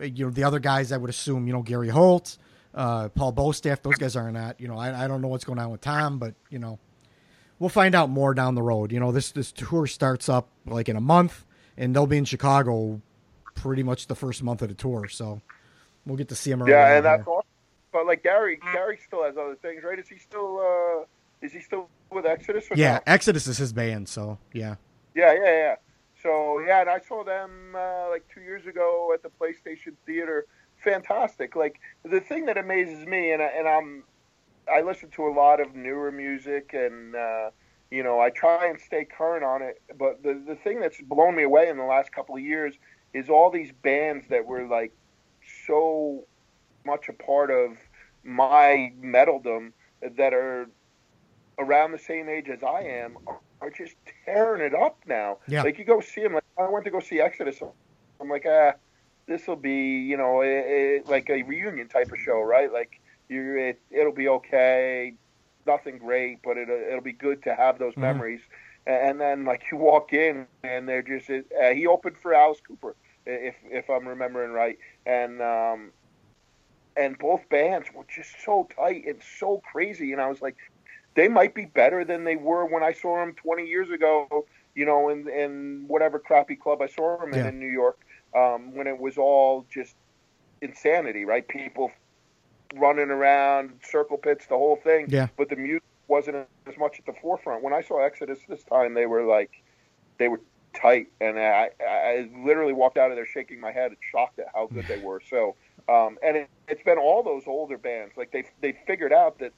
you 0.02 0.26
know 0.26 0.32
the 0.32 0.44
other 0.44 0.60
guys, 0.60 0.92
I 0.92 0.98
would 0.98 1.10
assume, 1.10 1.48
you 1.48 1.54
know 1.54 1.62
Gary 1.62 1.90
Holt, 1.90 2.38
uh, 2.74 3.10
Paul 3.10 3.34
Bostaph, 3.34 3.82
those 3.82 3.96
guys 3.96 4.16
are 4.16 4.32
not. 4.32 4.60
You 4.60 4.68
know, 4.68 4.78
I, 4.78 5.06
I 5.06 5.08
don't 5.08 5.22
know 5.22 5.28
what's 5.28 5.46
going 5.46 5.60
on 5.60 5.72
with 5.72 5.82
Tom, 5.82 6.20
but 6.20 6.34
you 6.50 6.60
know, 6.60 6.80
we'll 7.60 7.70
find 7.70 7.96
out 7.96 8.10
more 8.10 8.34
down 8.34 8.56
the 8.56 8.64
road. 8.64 8.92
You 8.92 9.00
know, 9.00 9.12
this 9.12 9.32
this 9.32 9.52
tour 9.52 9.88
starts 9.88 10.30
up 10.30 10.50
like 10.66 10.90
in 10.90 10.96
a 10.96 11.02
month, 11.02 11.46
and 11.78 11.96
they'll 11.96 12.08
be 12.08 12.18
in 12.18 12.26
Chicago 12.26 13.02
pretty 13.56 13.84
much 13.84 14.08
the 14.08 14.16
first 14.16 14.44
month 14.44 14.62
of 14.62 14.70
the 14.70 14.76
tour. 14.76 15.08
So 15.08 15.42
we'll 16.06 16.18
get 16.18 16.30
to 16.30 16.36
see 16.36 16.52
them. 16.52 16.68
Yeah, 16.68 16.96
and 16.96 17.06
that's 17.06 17.28
awesome. 17.28 17.48
But 17.92 18.08
like 18.08 18.24
Gary, 18.24 18.60
Gary 18.74 19.00
still 19.06 19.24
has 19.24 19.38
other 19.38 19.56
things, 19.56 19.84
right? 19.84 20.00
Is 20.00 20.08
he 20.08 20.18
still 20.18 20.60
uh 20.60 21.06
is 21.46 21.52
he 21.52 21.60
still 21.60 21.90
with 22.12 22.26
Exodus? 22.26 22.66
Or 22.72 22.76
yeah. 22.76 22.94
no? 22.96 23.00
Exodus 23.08 23.48
is 23.48 23.58
his 23.58 23.74
band, 23.74 24.10
so 24.10 24.38
yeah, 24.54 24.76
yeah, 25.14 25.34
yeah, 25.34 25.44
yeah. 25.44 25.76
So 26.22 26.60
yeah, 26.60 26.82
and 26.82 26.90
I 26.90 27.00
saw 27.00 27.24
them 27.24 27.76
uh, 27.76 28.10
like 28.10 28.26
two 28.34 28.42
years 28.42 28.66
ago 28.66 29.12
at 29.14 29.22
the 29.22 29.30
PlayStation 29.30 29.94
Theater. 30.06 30.46
Fantastic. 30.78 31.56
Like 31.56 31.80
the 32.04 32.20
thing 32.20 32.46
that 32.46 32.58
amazes 32.58 33.06
me, 33.06 33.32
and 33.32 33.42
I, 33.42 33.46
and 33.46 33.68
I'm 33.68 34.04
I 34.72 34.82
listen 34.82 35.10
to 35.12 35.28
a 35.28 35.34
lot 35.34 35.60
of 35.60 35.76
newer 35.76 36.12
music, 36.12 36.72
and 36.74 37.16
uh, 37.16 37.52
you 37.94 38.02
know 38.02 38.20
I 38.20 38.32
try 38.32 38.68
and 38.68 38.82
stay 38.82 39.06
current 39.06 39.44
on 39.44 39.62
it. 39.62 39.82
But 40.00 40.24
the 40.24 40.42
the 40.46 40.56
thing 40.56 40.80
that's 40.80 41.00
blown 41.02 41.36
me 41.36 41.44
away 41.44 41.70
in 41.70 41.78
the 41.78 41.84
last 41.84 42.12
couple 42.12 42.36
of 42.36 42.42
years 42.42 42.74
is 43.14 43.30
all 43.30 43.52
these 43.52 43.72
bands 43.84 44.26
that 44.30 44.46
were 44.46 44.66
like 44.68 44.92
so 45.68 46.26
much 46.86 47.08
a 47.08 47.14
part 47.14 47.52
of 47.52 47.78
my 48.24 48.92
metaldom 49.00 49.74
that 50.18 50.34
are 50.34 50.68
around 51.60 51.92
the 51.92 52.00
same 52.00 52.30
age 52.30 52.50
as 52.50 52.64
I 52.64 52.82
am 52.82 53.18
are 53.62 53.70
just 53.70 53.96
tearing 54.26 54.62
it 54.62 54.74
up 54.74 54.98
now. 55.06 55.38
Yeah. 55.48 55.62
Like 55.62 55.78
you 55.78 55.86
go 55.86 56.02
see 56.02 56.22
them. 56.22 56.34
Like 56.34 56.44
I 56.58 56.68
went 56.68 56.86
to 56.86 56.92
go 56.92 57.00
see 57.00 57.20
Exodus. 57.22 57.62
I'm 58.20 58.30
like, 58.30 58.46
ah, 58.50 58.74
this 59.28 59.48
will 59.48 59.56
be, 59.56 60.00
you 60.00 60.18
know, 60.18 60.42
it, 60.42 60.48
it, 60.48 61.10
like 61.10 61.30
a 61.30 61.44
reunion 61.44 61.88
type 61.88 62.12
of 62.12 62.18
show, 62.20 62.42
right? 62.42 62.74
Like 62.74 63.00
you, 63.30 63.56
it, 63.58 63.80
it'll 63.92 64.14
be 64.14 64.28
okay, 64.30 65.14
nothing 65.66 65.98
great, 66.00 66.40
but 66.44 66.58
it, 66.58 66.70
it'll 66.70 67.02
be 67.02 67.14
good 67.14 67.44
to 67.44 67.56
have 67.56 67.80
those 67.80 67.98
Mhm. 67.98 68.24
memories. 68.24 68.42
And 68.86 69.20
then 69.22 69.46
like 69.46 69.64
you 69.72 69.78
walk 69.78 70.14
in 70.14 70.46
and 70.46 70.66
they're 70.66 70.80
just, 70.80 71.08
uh, 71.30 71.46
he 71.52 71.66
opened 71.66 71.98
for 71.98 72.14
Alice 72.14 72.42
Cooper, 72.46 72.78
if 73.12 73.44
if 73.52 73.80
I'm 73.80 74.08
remembering 74.08 74.52
right, 74.52 74.78
and 75.06 75.42
um, 75.42 75.94
and 76.96 77.18
both 77.18 77.48
bands 77.50 77.90
were 77.94 78.06
just 78.10 78.32
so 78.44 78.68
tight 78.76 79.04
and 79.06 79.22
so 79.40 79.62
crazy, 79.72 80.12
and 80.12 80.22
I 80.22 80.28
was 80.28 80.42
like, 80.42 80.56
they 81.16 81.28
might 81.28 81.56
be 81.56 81.66
better 81.66 82.04
than 82.06 82.24
they 82.24 82.36
were 82.36 82.66
when 82.66 82.84
I 82.84 82.94
saw 82.94 83.18
them 83.18 83.34
20 83.36 83.66
years 83.66 83.90
ago, 83.92 84.28
you 84.76 84.86
know, 84.86 85.10
in 85.10 85.28
in 85.30 85.86
whatever 85.88 86.20
crappy 86.20 86.56
club 86.56 86.82
I 86.82 86.88
saw 86.88 87.18
them 87.20 87.34
in 87.34 87.34
Yeah. 87.34 87.46
in 87.46 87.60
New 87.60 87.70
York, 87.72 87.98
um, 88.36 88.76
when 88.76 88.88
it 88.88 88.98
was 89.00 89.18
all 89.18 89.66
just 89.72 89.96
insanity, 90.62 91.26
right? 91.26 91.48
People 91.48 91.92
running 92.74 93.10
around, 93.10 93.80
circle 93.82 94.18
pits, 94.18 94.46
the 94.48 94.58
whole 94.58 94.76
thing. 94.76 95.08
Yeah. 95.10 95.28
But 95.38 95.50
the 95.50 95.56
music 95.56 95.84
wasn't 96.08 96.48
as 96.68 96.78
much 96.78 97.00
at 97.00 97.06
the 97.06 97.14
forefront. 97.22 97.64
When 97.64 97.74
I 97.74 97.82
saw 97.82 98.04
Exodus 98.04 98.40
this 98.48 98.64
time, 98.64 98.94
they 98.94 99.06
were 99.06 99.24
like, 99.24 99.64
they 100.18 100.28
were 100.28 100.42
tight, 100.74 101.08
and 101.22 101.40
I, 101.40 101.70
I 101.88 102.30
literally 102.44 102.74
walked 102.74 102.98
out 102.98 103.12
of 103.12 103.16
there 103.16 103.26
shaking 103.26 103.60
my 103.60 103.72
head 103.72 103.92
and 103.92 103.98
shocked 104.12 104.40
at 104.40 104.48
how 104.54 104.68
good 104.68 104.86
they 104.88 105.00
were. 105.00 105.22
So, 105.30 105.56
um, 105.88 106.18
and 106.24 106.38
it, 106.38 106.50
it's 106.68 106.84
been 106.84 106.98
all 106.98 107.24
those 107.24 107.44
older 107.48 107.78
bands. 107.78 108.14
Like 108.18 108.32
they 108.32 108.46
they 108.62 108.78
figured 108.88 109.14
out 109.14 109.40
that 109.40 109.54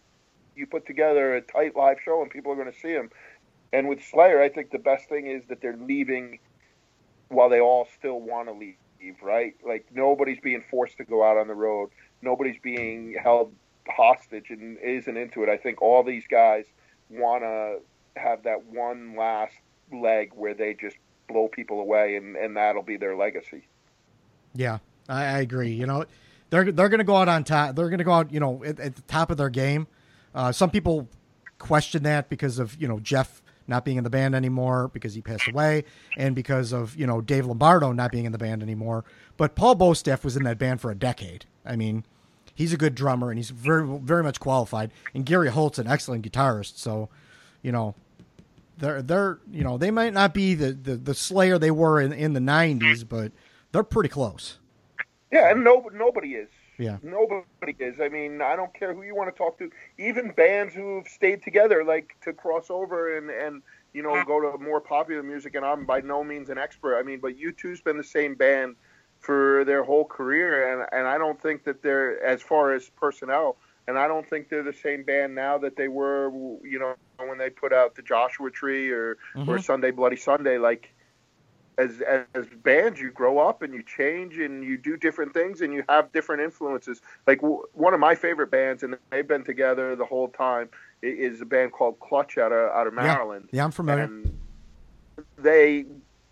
you 0.55 0.65
put 0.65 0.85
together 0.85 1.35
a 1.35 1.41
tight 1.41 1.75
live 1.75 1.97
show 2.03 2.21
and 2.21 2.31
people 2.31 2.51
are 2.51 2.55
going 2.55 2.71
to 2.71 2.79
see 2.79 2.93
them. 2.93 3.09
And 3.73 3.89
with 3.89 4.03
Slayer, 4.03 4.41
I 4.41 4.49
think 4.49 4.71
the 4.71 4.79
best 4.79 5.09
thing 5.09 5.27
is 5.27 5.43
that 5.49 5.61
they're 5.61 5.77
leaving 5.77 6.39
while 7.27 7.49
they 7.49 7.59
all 7.59 7.87
still 7.97 8.21
want 8.21 8.47
to 8.47 8.53
leave, 8.53 8.75
right? 9.21 9.55
Like 9.65 9.87
nobody's 9.93 10.39
being 10.39 10.63
forced 10.69 10.97
to 10.97 11.03
go 11.03 11.23
out 11.23 11.37
on 11.37 11.47
the 11.47 11.55
road. 11.55 11.89
Nobody's 12.25 12.59
being 12.61 13.15
held 13.21 13.53
hostage 13.87 14.49
and 14.49 14.77
isn't 14.79 15.15
into 15.15 15.43
it. 15.43 15.49
I 15.49 15.57
think 15.57 15.81
all 15.81 16.03
these 16.03 16.25
guys 16.29 16.65
want 17.09 17.43
to 17.43 17.77
have 18.19 18.43
that 18.43 18.65
one 18.65 19.15
last 19.15 19.53
leg 19.93 20.31
where 20.35 20.53
they 20.53 20.73
just 20.73 20.97
blow 21.27 21.47
people 21.47 21.79
away, 21.79 22.15
and, 22.15 22.35
and 22.35 22.57
that'll 22.57 22.83
be 22.83 22.97
their 22.97 23.15
legacy. 23.15 23.67
Yeah, 24.53 24.79
I, 25.07 25.25
I 25.25 25.39
agree. 25.39 25.71
You 25.71 25.85
know, 25.85 26.05
they're 26.49 26.71
they're 26.71 26.89
going 26.89 26.99
to 26.99 27.05
go 27.05 27.15
out 27.15 27.29
on 27.29 27.43
top. 27.43 27.75
They're 27.75 27.89
going 27.89 27.99
to 27.99 28.05
go 28.05 28.13
out, 28.13 28.31
you 28.31 28.39
know, 28.39 28.63
at, 28.63 28.79
at 28.79 28.95
the 28.95 29.01
top 29.03 29.31
of 29.31 29.37
their 29.37 29.49
game. 29.49 29.87
Uh, 30.33 30.51
some 30.51 30.69
people 30.69 31.07
question 31.57 32.03
that 32.03 32.29
because 32.29 32.59
of 32.59 32.79
you 32.81 32.87
know 32.87 32.99
Jeff 32.99 33.41
not 33.67 33.83
being 33.83 33.97
in 33.97 34.03
the 34.03 34.09
band 34.09 34.35
anymore 34.35 34.89
because 34.89 35.13
he 35.13 35.21
passed 35.21 35.47
away, 35.47 35.83
and 36.17 36.35
because 36.35 36.71
of 36.71 36.95
you 36.95 37.07
know 37.07 37.21
Dave 37.21 37.45
Lombardo 37.45 37.91
not 37.91 38.11
being 38.11 38.25
in 38.25 38.31
the 38.31 38.37
band 38.37 38.63
anymore. 38.63 39.03
But 39.37 39.55
Paul 39.55 39.75
Bostaph 39.75 40.23
was 40.23 40.37
in 40.37 40.43
that 40.43 40.57
band 40.57 40.81
for 40.81 40.91
a 40.91 40.95
decade. 40.95 41.45
I 41.65 41.75
mean, 41.75 42.05
he's 42.55 42.73
a 42.73 42.77
good 42.77 42.95
drummer 42.95 43.29
and 43.29 43.37
he's 43.37 43.51
very 43.51 43.85
very 43.99 44.23
much 44.23 44.39
qualified. 44.39 44.91
And 45.13 45.25
Gary 45.25 45.49
Holt's 45.49 45.77
an 45.77 45.87
excellent 45.87 46.29
guitarist. 46.29 46.77
So, 46.77 47.09
you 47.61 47.71
know, 47.71 47.93
they're 48.77 49.01
they're 49.01 49.39
you 49.51 49.63
know 49.63 49.77
they 49.77 49.91
might 49.91 50.13
not 50.13 50.33
be 50.33 50.55
the 50.55 50.71
the, 50.71 50.95
the 50.95 51.13
Slayer 51.13 51.59
they 51.59 51.71
were 51.71 52.01
in 52.01 52.11
in 52.13 52.33
the 52.33 52.39
'90s, 52.39 53.07
but 53.07 53.31
they're 53.71 53.83
pretty 53.83 54.09
close. 54.09 54.57
Yeah, 55.31 55.51
and 55.51 55.63
no, 55.63 55.89
nobody 55.93 56.35
is. 56.35 56.49
Yeah. 56.77 56.97
Nobody 57.03 57.75
is. 57.79 57.99
I 58.01 58.09
mean, 58.09 58.41
I 58.41 58.55
don't 58.55 58.73
care 58.73 58.93
who 58.93 59.03
you 59.03 59.15
want 59.15 59.33
to 59.33 59.37
talk 59.37 59.57
to. 59.59 59.69
Even 59.97 60.31
bands 60.31 60.73
who've 60.73 61.07
stayed 61.07 61.41
together, 61.41 61.83
like 61.83 62.15
to 62.23 62.33
cross 62.33 62.69
over 62.69 63.17
and 63.17 63.29
and 63.29 63.61
you 63.93 64.01
know 64.01 64.23
go 64.25 64.39
to 64.39 64.57
more 64.57 64.81
popular 64.81 65.23
music. 65.23 65.55
And 65.55 65.65
I'm 65.65 65.85
by 65.85 66.01
no 66.01 66.23
means 66.23 66.49
an 66.49 66.57
expert. 66.57 66.97
I 66.97 67.03
mean, 67.03 67.19
but 67.19 67.37
U 67.37 67.51
two's 67.51 67.81
been 67.81 67.97
the 67.97 68.03
same 68.03 68.35
band 68.35 68.75
for 69.25 69.63
their 69.65 69.83
whole 69.83 70.05
career, 70.05 70.71
and 70.71 70.87
and 70.91 71.07
I 71.07 71.17
don't 71.17 71.41
think 71.41 71.63
that 71.65 71.81
they're 71.81 72.23
as 72.23 72.41
far 72.41 72.73
as 72.73 72.89
personnel. 72.89 73.57
And 73.87 73.99
I 73.99 74.07
don't 74.07 74.27
think 74.27 74.49
they're 74.49 74.63
the 74.63 74.73
same 74.73 75.03
band 75.03 75.35
now 75.35 75.59
that 75.59 75.75
they 75.75 75.87
were, 75.87 76.31
you 76.63 76.79
know, 76.79 76.95
when 77.17 77.37
they 77.37 77.51
put 77.51 77.71
out 77.71 77.93
the 77.95 78.01
Joshua 78.01 78.49
Tree 78.49 78.89
or 78.91 79.17
or 79.35 79.57
Mhm. 79.57 79.63
Sunday 79.63 79.91
Bloody 79.91 80.15
Sunday. 80.15 80.57
Like 80.57 80.91
as 81.77 82.01
as 82.33 82.45
bands 82.63 83.01
you 83.01 83.11
grow 83.11 83.37
up 83.37 83.61
and 83.61 83.73
you 83.73 83.83
change 83.83 84.39
and 84.39 84.63
you 84.63 84.77
do 84.77 84.95
different 84.95 85.33
things 85.33 85.61
and 85.61 85.73
you 85.73 85.83
have 85.89 86.09
different 86.13 86.41
influences 86.41 87.01
like 87.27 87.41
w- 87.41 87.61
one 87.73 87.93
of 87.93 87.99
my 87.99 88.15
favorite 88.15 88.49
bands 88.49 88.81
and 88.81 88.97
they've 89.11 89.27
been 89.27 89.43
together 89.43 89.93
the 89.93 90.05
whole 90.05 90.29
time 90.29 90.69
is 91.01 91.41
a 91.41 91.45
band 91.45 91.73
called 91.73 91.99
clutch 91.99 92.37
out 92.37 92.53
of 92.53 92.71
out 92.71 92.87
of 92.87 92.93
maryland 92.93 93.49
Yeah, 93.51 93.65
I'm 93.65 93.71
familiar. 93.71 94.03
and 94.05 94.39
they 95.37 95.83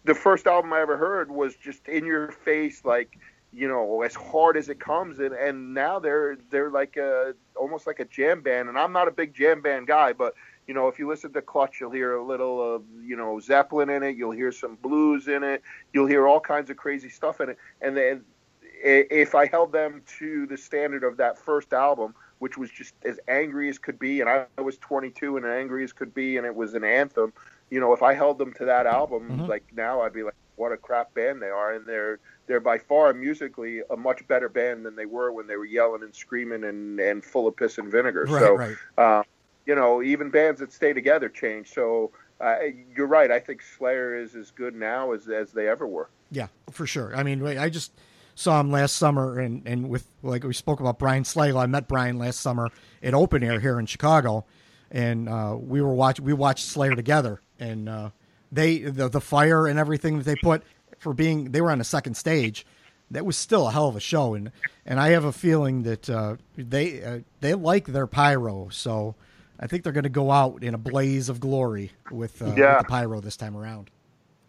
the 0.05 0.15
first 0.15 0.47
album 0.47 0.73
i 0.73 0.81
ever 0.81 0.97
heard 0.97 1.31
was 1.31 1.55
just 1.55 1.87
in 1.87 2.05
your 2.05 2.31
face 2.31 2.83
like 2.83 3.17
you 3.53 3.67
know 3.67 4.01
as 4.01 4.15
hard 4.15 4.57
as 4.57 4.67
it 4.69 4.79
comes. 4.79 5.19
And 5.19 5.33
and 5.33 5.73
now 5.73 5.99
they're 5.99 6.37
they're 6.49 6.71
like 6.71 6.97
a 6.97 7.35
almost 7.55 7.87
like 7.87 7.99
a 7.99 8.05
jam 8.05 8.41
band. 8.41 8.67
And 8.69 8.77
i'm 8.77 8.91
not 8.91 9.07
a 9.07 9.11
big 9.11 9.33
jam 9.33 9.61
band 9.61 9.87
guy 9.87 10.13
but 10.13 10.33
you 10.67 10.73
know 10.73 10.87
if 10.87 10.97
you 10.97 11.07
listen 11.07 11.31
to 11.33 11.41
clutch 11.41 11.79
you'll 11.79 11.91
hear 11.91 12.15
a 12.15 12.23
little 12.23 12.75
of 12.75 12.83
you 13.01 13.15
know 13.15 13.39
zeppelin 13.39 13.89
in 13.89 14.03
it. 14.03 14.17
You'll 14.17 14.31
hear 14.31 14.51
some 14.51 14.75
blues 14.75 15.27
in 15.27 15.43
it. 15.43 15.61
You'll 15.93 16.07
hear 16.07 16.27
all 16.27 16.39
kinds 16.39 16.69
of 16.69 16.77
crazy 16.77 17.09
stuff 17.09 17.39
in 17.39 17.49
it. 17.49 17.57
And 17.81 17.95
then 17.95 18.23
if 18.83 19.33
i 19.35 19.45
held 19.45 19.71
them 19.71 20.01
to 20.19 20.45
the 20.47 20.57
standard 20.57 21.03
of 21.03 21.17
that 21.17 21.37
first 21.37 21.71
album 21.71 22.13
which 22.39 22.57
was 22.57 22.69
just 22.69 22.93
as 23.05 23.17
angry 23.29 23.69
as 23.69 23.77
could 23.77 23.97
be 23.97 24.19
and 24.19 24.29
i 24.29 24.45
was 24.61 24.77
22 24.79 25.37
and 25.37 25.45
angry 25.45 25.85
as 25.85 25.93
could 25.93 26.13
be 26.13 26.35
and 26.35 26.45
it 26.45 26.53
was 26.53 26.73
an 26.73 26.83
anthem 26.83 27.31
you 27.73 27.79
know 27.79 27.91
if 27.93 28.01
i 28.03 28.13
held 28.13 28.37
them 28.37 28.53
to 28.53 28.65
that 28.65 28.85
album 28.85 29.21
Mhm. 29.29 29.47
like 29.47 29.63
now 29.75 30.01
i'd 30.01 30.13
be 30.13 30.23
like 30.23 30.35
what 30.55 30.71
a 30.71 30.77
crap 30.77 31.13
band 31.13 31.41
they 31.41 31.49
are 31.49 31.73
and 31.73 31.85
they're 31.85 32.19
they're 32.47 32.59
by 32.59 32.77
far 32.77 33.11
musically 33.13 33.81
a 33.89 33.97
much 33.97 34.25
better 34.27 34.49
band 34.49 34.85
than 34.85 34.95
they 34.95 35.05
were 35.07 35.31
when 35.31 35.47
they 35.47 35.55
were 35.55 35.65
yelling 35.65 36.03
and 36.03 36.13
screaming 36.13 36.63
and 36.63 36.99
and 36.99 37.23
full 37.25 37.47
of 37.47 37.55
piss 37.55 37.77
and 37.79 37.91
vinegar 37.91 38.25
right, 38.29 38.39
so 38.41 38.53
right. 38.55 38.75
uh, 38.97 39.23
you 39.65 39.75
know, 39.75 40.03
even 40.03 40.29
bands 40.29 40.59
that 40.59 40.73
stay 40.73 40.91
together 40.91 41.29
change. 41.29 41.73
So 41.73 42.11
uh, 42.41 42.55
you're 42.97 43.07
right. 43.07 43.31
I 43.31 43.39
think 43.39 43.61
Slayer 43.61 44.13
is 44.13 44.35
as 44.35 44.51
good 44.51 44.75
now 44.75 45.13
as 45.13 45.29
as 45.29 45.53
they 45.53 45.69
ever 45.69 45.87
were. 45.87 46.09
Yeah, 46.31 46.47
for 46.69 46.85
sure. 46.85 47.15
I 47.15 47.23
mean, 47.23 47.41
I 47.45 47.69
just 47.69 47.93
saw 48.35 48.59
him 48.59 48.71
last 48.71 48.97
summer, 48.97 49.39
and 49.39 49.65
and 49.65 49.87
with 49.89 50.05
like 50.21 50.43
we 50.43 50.53
spoke 50.53 50.81
about 50.81 50.99
Brian 50.99 51.23
Slagel. 51.23 51.61
I 51.63 51.65
met 51.67 51.87
Brian 51.87 52.17
last 52.19 52.41
summer 52.41 52.67
at 53.01 53.13
Open 53.13 53.41
Air 53.41 53.61
here 53.61 53.79
in 53.79 53.85
Chicago, 53.85 54.43
and 54.91 55.29
uh, 55.29 55.55
we 55.57 55.81
were 55.81 55.93
watch 55.93 56.19
we 56.19 56.33
watched 56.33 56.65
Slayer 56.65 56.93
together, 56.95 57.39
and 57.63 57.89
uh, 57.89 58.09
they 58.51 58.79
the 58.79 59.09
the 59.09 59.21
fire 59.21 59.67
and 59.67 59.79
everything 59.79 60.17
that 60.17 60.25
they 60.25 60.35
put 60.35 60.63
for 60.99 61.13
being 61.13 61.51
they 61.51 61.61
were 61.61 61.71
on 61.71 61.79
the 61.79 61.83
second 61.83 62.15
stage. 62.15 62.65
That 63.11 63.25
was 63.25 63.37
still 63.37 63.67
a 63.67 63.71
hell 63.71 63.87
of 63.87 63.95
a 63.95 63.99
show, 63.99 64.33
and 64.33 64.51
and 64.85 64.99
I 64.99 65.09
have 65.09 65.25
a 65.25 65.31
feeling 65.31 65.83
that 65.83 66.09
uh, 66.09 66.37
they 66.57 67.03
uh, 67.03 67.19
they 67.41 67.53
like 67.53 67.85
their 67.87 68.07
pyro, 68.07 68.69
so 68.69 69.15
I 69.59 69.67
think 69.67 69.83
they're 69.83 69.93
going 69.93 70.03
to 70.03 70.09
go 70.09 70.31
out 70.31 70.63
in 70.63 70.73
a 70.73 70.77
blaze 70.77 71.29
of 71.29 71.39
glory 71.39 71.91
with, 72.09 72.41
uh, 72.41 72.45
Yeah. 72.57 72.69
with 72.69 72.79
the 72.79 72.85
pyro 72.85 73.21
this 73.21 73.37
time 73.37 73.55
around. 73.55 73.91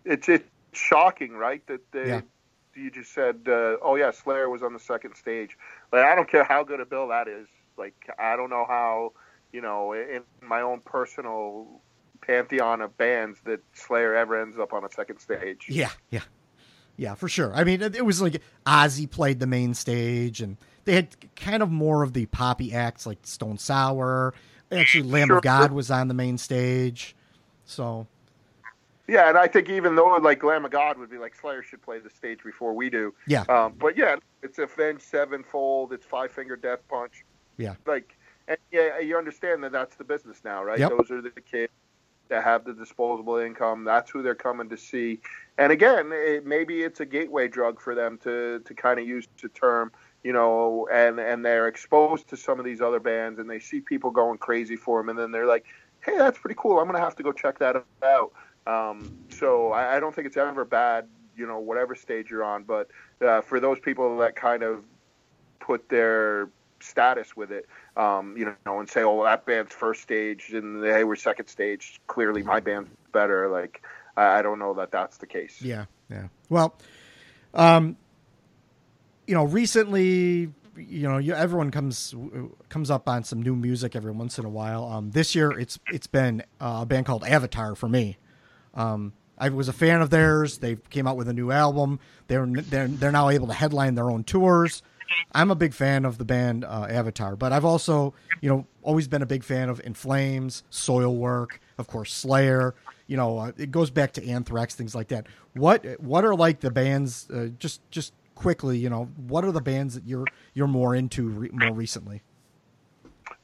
It's 0.04 0.28
it's 0.28 0.48
shocking, 0.72 1.32
right? 1.32 1.66
That 1.66 1.80
they 1.92 2.08
Yeah. 2.08 2.20
you 2.74 2.90
just 2.90 3.14
said, 3.14 3.42
uh, 3.46 3.76
oh 3.82 3.96
yeah, 3.96 4.10
Slayer 4.10 4.48
was 4.50 4.62
on 4.62 4.72
the 4.72 4.80
second 4.80 5.14
stage. 5.16 5.56
Like 5.92 6.04
I 6.04 6.14
don't 6.14 6.28
care 6.28 6.44
how 6.44 6.64
good 6.64 6.80
a 6.80 6.86
bill 6.86 7.08
that 7.08 7.28
is. 7.28 7.48
Like 7.78 7.94
I 8.18 8.36
don't 8.36 8.50
know 8.50 8.64
how 8.68 9.12
you 9.52 9.60
know 9.62 9.92
in 9.92 10.22
my 10.42 10.62
own 10.62 10.80
personal 10.84 11.82
pantheon 12.26 12.80
of 12.80 12.96
bands 12.96 13.38
that 13.44 13.60
Slayer 13.74 14.14
ever 14.14 14.40
ends 14.40 14.58
up 14.58 14.72
on 14.72 14.84
a 14.84 14.90
second 14.90 15.18
stage. 15.18 15.66
Yeah, 15.68 15.90
yeah, 16.10 16.22
yeah, 16.96 17.14
for 17.14 17.28
sure. 17.28 17.52
I 17.54 17.64
mean, 17.64 17.82
it, 17.82 18.04
was 18.04 18.22
like 18.22 18.40
Ozzy 18.66 19.10
played 19.10 19.40
the 19.40 19.46
main 19.46 19.74
stage, 19.74 20.40
and 20.40 20.56
they 20.84 20.94
had 20.94 21.08
kind 21.36 21.62
of 21.62 21.70
more 21.70 22.02
of 22.02 22.12
the 22.12 22.26
poppy 22.26 22.72
acts 22.72 23.06
like 23.06 23.18
Stone 23.22 23.58
Sour. 23.58 24.34
Actually, 24.72 25.04
Lamb 25.04 25.28
Sure. 25.28 25.36
of 25.38 25.42
God 25.42 25.72
was 25.72 25.90
on 25.90 26.08
the 26.08 26.14
main 26.14 26.38
stage, 26.38 27.14
so 27.64 28.06
Yeah, 29.06 29.28
and 29.28 29.36
I 29.38 29.46
think 29.46 29.68
even 29.68 29.94
though 29.94 30.16
like 30.16 30.42
Lamb 30.42 30.64
of 30.64 30.70
God 30.70 30.98
would 30.98 31.10
be 31.10 31.18
like 31.18 31.34
Slayer 31.34 31.62
should 31.62 31.82
play 31.82 31.98
the 31.98 32.10
stage 32.10 32.40
before 32.42 32.72
we 32.72 32.90
do. 32.90 33.14
yeah, 33.26 33.42
Um, 33.48 33.74
but 33.78 33.96
yeah, 33.96 34.16
it's 34.42 34.58
Avenged 34.58 35.02
Sevenfold. 35.02 35.92
It's 35.92 36.06
Five 36.06 36.32
Finger 36.32 36.56
Death 36.56 36.80
Punch. 36.88 37.24
Yeah. 37.56 37.74
Like, 37.86 38.16
and 38.48 38.58
yeah, 38.72 38.98
you 38.98 39.16
understand 39.16 39.62
that 39.64 39.72
that's 39.72 39.96
the 39.96 40.04
business 40.04 40.40
now, 40.44 40.64
right? 40.64 40.78
Yep. 40.78 40.90
Those 40.90 41.10
are 41.10 41.22
the 41.22 41.30
kids 41.40 41.72
that 42.28 42.44
have 42.44 42.64
the 42.64 42.72
disposable 42.72 43.36
income. 43.36 43.84
That's 43.84 44.10
who 44.10 44.22
they're 44.22 44.34
coming 44.34 44.68
to 44.70 44.76
see. 44.76 45.20
And 45.58 45.70
again, 45.70 46.10
it, 46.12 46.46
maybe 46.46 46.82
it's 46.82 47.00
a 47.00 47.06
gateway 47.06 47.48
drug 47.48 47.80
for 47.80 47.94
them 47.94 48.18
to 48.24 48.60
to 48.60 48.74
kind 48.74 48.98
of 48.98 49.06
use 49.06 49.26
the 49.40 49.48
term, 49.48 49.92
you 50.22 50.32
know, 50.32 50.88
and 50.92 51.18
and 51.20 51.44
they're 51.44 51.68
exposed 51.68 52.28
to 52.28 52.36
some 52.36 52.58
of 52.58 52.64
these 52.64 52.80
other 52.80 53.00
bands, 53.00 53.38
and 53.38 53.48
they 53.48 53.60
see 53.60 53.80
people 53.80 54.10
going 54.10 54.38
crazy 54.38 54.76
for 54.76 55.00
them, 55.00 55.08
and 55.10 55.18
then 55.18 55.30
they're 55.30 55.46
like, 55.46 55.64
hey, 56.04 56.16
that's 56.16 56.38
pretty 56.38 56.56
cool. 56.58 56.78
I'm 56.78 56.86
gonna 56.86 56.98
have 57.00 57.16
to 57.16 57.22
go 57.22 57.32
check 57.32 57.58
that 57.60 57.84
out. 58.02 58.32
Um, 58.66 59.16
so 59.28 59.72
I, 59.72 59.96
I 59.96 60.00
don't 60.00 60.14
think 60.14 60.26
it's 60.26 60.36
ever 60.36 60.64
bad, 60.64 61.06
you 61.36 61.46
know, 61.46 61.58
whatever 61.58 61.94
stage 61.94 62.30
you're 62.30 62.44
on. 62.44 62.64
But 62.64 62.88
uh, 63.20 63.42
for 63.42 63.60
those 63.60 63.78
people 63.78 64.16
that 64.18 64.34
kind 64.36 64.62
of 64.62 64.84
put 65.60 65.88
their 65.88 66.48
status 66.84 67.36
with 67.36 67.50
it, 67.50 67.66
um, 67.96 68.36
you 68.36 68.44
know, 68.66 68.80
and 68.80 68.88
say, 68.88 69.02
"Oh, 69.02 69.16
well, 69.16 69.24
that 69.24 69.46
band's 69.46 69.72
first 69.72 70.02
stage, 70.02 70.50
and 70.52 70.82
they 70.82 71.04
were 71.04 71.16
second 71.16 71.48
stage. 71.48 72.00
Clearly, 72.06 72.42
my 72.42 72.60
band's 72.60 72.90
better." 73.12 73.48
Like, 73.48 73.82
I, 74.16 74.42
don't 74.42 74.58
know 74.58 74.74
that 74.74 74.90
that's 74.90 75.16
the 75.18 75.26
case. 75.26 75.60
Yeah, 75.60 75.86
yeah. 76.10 76.28
Well, 76.48 76.76
um, 77.52 77.96
you 79.26 79.34
know, 79.34 79.44
recently, 79.44 80.52
you 80.76 81.08
know, 81.08 81.18
you, 81.18 81.34
everyone 81.34 81.70
comes 81.70 82.14
comes 82.68 82.90
up 82.90 83.08
on 83.08 83.24
some 83.24 83.42
new 83.42 83.56
music 83.56 83.96
every 83.96 84.12
once 84.12 84.38
in 84.38 84.44
a 84.44 84.50
while. 84.50 84.84
Um, 84.84 85.10
this 85.10 85.34
year, 85.34 85.50
it's 85.52 85.78
it's 85.92 86.06
been 86.06 86.42
uh, 86.60 86.80
a 86.82 86.86
band 86.86 87.06
called 87.06 87.24
Avatar 87.24 87.74
for 87.74 87.88
me. 87.88 88.18
Um, 88.74 89.12
I 89.36 89.48
was 89.48 89.68
a 89.68 89.72
fan 89.72 90.00
of 90.00 90.10
theirs. 90.10 90.58
They 90.58 90.76
came 90.90 91.06
out 91.06 91.16
with 91.16 91.28
a 91.28 91.32
new 91.32 91.50
album. 91.50 91.98
They're 92.28 92.46
they're 92.46 92.88
they're 92.88 93.12
now 93.12 93.30
able 93.30 93.48
to 93.48 93.52
headline 93.52 93.94
their 93.94 94.10
own 94.10 94.24
tours. 94.24 94.82
I'm 95.32 95.50
a 95.50 95.54
big 95.54 95.74
fan 95.74 96.04
of 96.04 96.18
the 96.18 96.24
band 96.24 96.64
uh, 96.64 96.86
Avatar, 96.88 97.36
but 97.36 97.52
I've 97.52 97.64
also, 97.64 98.14
you 98.40 98.48
know, 98.48 98.66
always 98.82 99.08
been 99.08 99.22
a 99.22 99.26
big 99.26 99.44
fan 99.44 99.68
of 99.68 99.80
In 99.84 99.94
Flames, 99.94 100.62
Soilwork, 100.70 101.58
of 101.78 101.86
course, 101.86 102.12
Slayer. 102.12 102.74
You 103.06 103.16
know, 103.16 103.38
uh, 103.38 103.52
it 103.58 103.70
goes 103.70 103.90
back 103.90 104.12
to 104.12 104.26
Anthrax, 104.26 104.74
things 104.74 104.94
like 104.94 105.08
that. 105.08 105.26
What 105.54 105.84
what 106.00 106.24
are 106.24 106.34
like 106.34 106.60
the 106.60 106.70
bands? 106.70 107.28
Uh, 107.30 107.48
just 107.58 107.80
just 107.90 108.12
quickly, 108.34 108.78
you 108.78 108.88
know, 108.88 109.04
what 109.26 109.44
are 109.44 109.52
the 109.52 109.60
bands 109.60 109.94
that 109.94 110.06
you're 110.06 110.26
you're 110.54 110.66
more 110.66 110.94
into 110.94 111.28
re- 111.28 111.50
more 111.52 111.72
recently? 111.72 112.22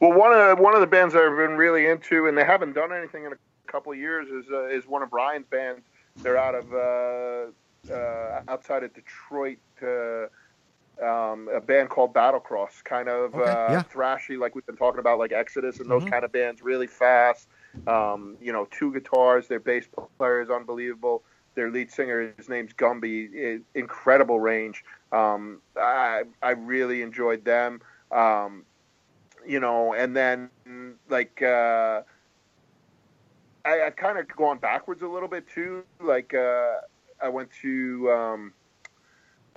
Well, 0.01 0.13
one 0.13 0.33
of 0.33 0.59
one 0.59 0.75
of 0.75 0.81
the 0.81 0.87
bands 0.87 1.15
I've 1.15 1.37
been 1.37 1.57
really 1.57 1.87
into, 1.87 2.27
and 2.27 2.37
they 2.37 2.45
haven't 2.45 2.73
done 2.73 2.93
anything 2.93 3.25
in 3.25 3.33
a 3.33 3.37
couple 3.71 3.93
of 3.93 3.99
years, 3.99 4.29
is 4.29 4.51
uh, 4.51 4.67
is 4.67 4.87
one 4.87 5.03
of 5.03 5.13
Ryan's 5.13 5.47
bands. 5.51 5.83
They're 6.17 6.39
out 6.39 6.55
of 6.55 6.73
uh, 6.73 7.93
uh, 7.93 8.43
outside 8.49 8.83
of 8.83 8.95
Detroit. 8.95 9.59
Um, 11.03 11.49
a 11.55 11.61
band 11.61 11.89
called 11.91 12.15
Battlecross, 12.15 12.83
kind 12.85 13.09
of 13.09 13.35
Okay, 13.35 13.41
uh, 13.41 13.73
yeah. 13.73 13.85
thrashy, 13.93 14.39
like 14.39 14.55
we've 14.55 14.67
been 14.67 14.77
talking 14.77 15.01
about, 15.01 15.19
like 15.19 15.33
Exodus 15.33 15.81
and 15.81 15.91
those 15.91 16.05
Mhm. 16.05 16.11
kind 16.11 16.25
of 16.25 16.33
bands, 16.33 16.63
really 16.63 16.87
fast. 16.87 17.49
Um, 17.87 18.37
you 18.41 18.53
know, 18.53 18.67
two 18.71 18.93
guitars. 18.93 19.49
Their 19.49 19.61
bass 19.61 19.89
player 20.19 20.41
is 20.41 20.51
unbelievable. 20.51 21.25
Their 21.55 21.71
lead 21.71 21.91
singer, 21.91 22.33
his 22.37 22.49
name's 22.49 22.73
Gumby. 22.75 23.63
incredible 23.75 24.41
range. 24.41 24.85
Um, 25.13 25.63
I 25.77 26.25
I 26.43 26.51
really 26.51 27.03
enjoyed 27.03 27.45
them. 27.45 27.81
Um, 28.11 28.65
you 29.47 29.61
know, 29.61 29.95
and 29.95 30.17
then 30.17 30.51
like 31.09 31.43
uh, 31.43 32.03
I, 33.65 33.83
I've 33.83 33.97
kind 33.97 34.19
of 34.19 34.29
gone 34.29 34.59
backwards 34.59 35.03
a 35.03 35.09
little 35.09 35.29
bit 35.29 35.49
too. 35.49 35.85
Like 36.01 36.35
uh, 36.35 36.75
I 37.23 37.29
went 37.29 37.51
to 37.63 38.11
um, 38.11 38.53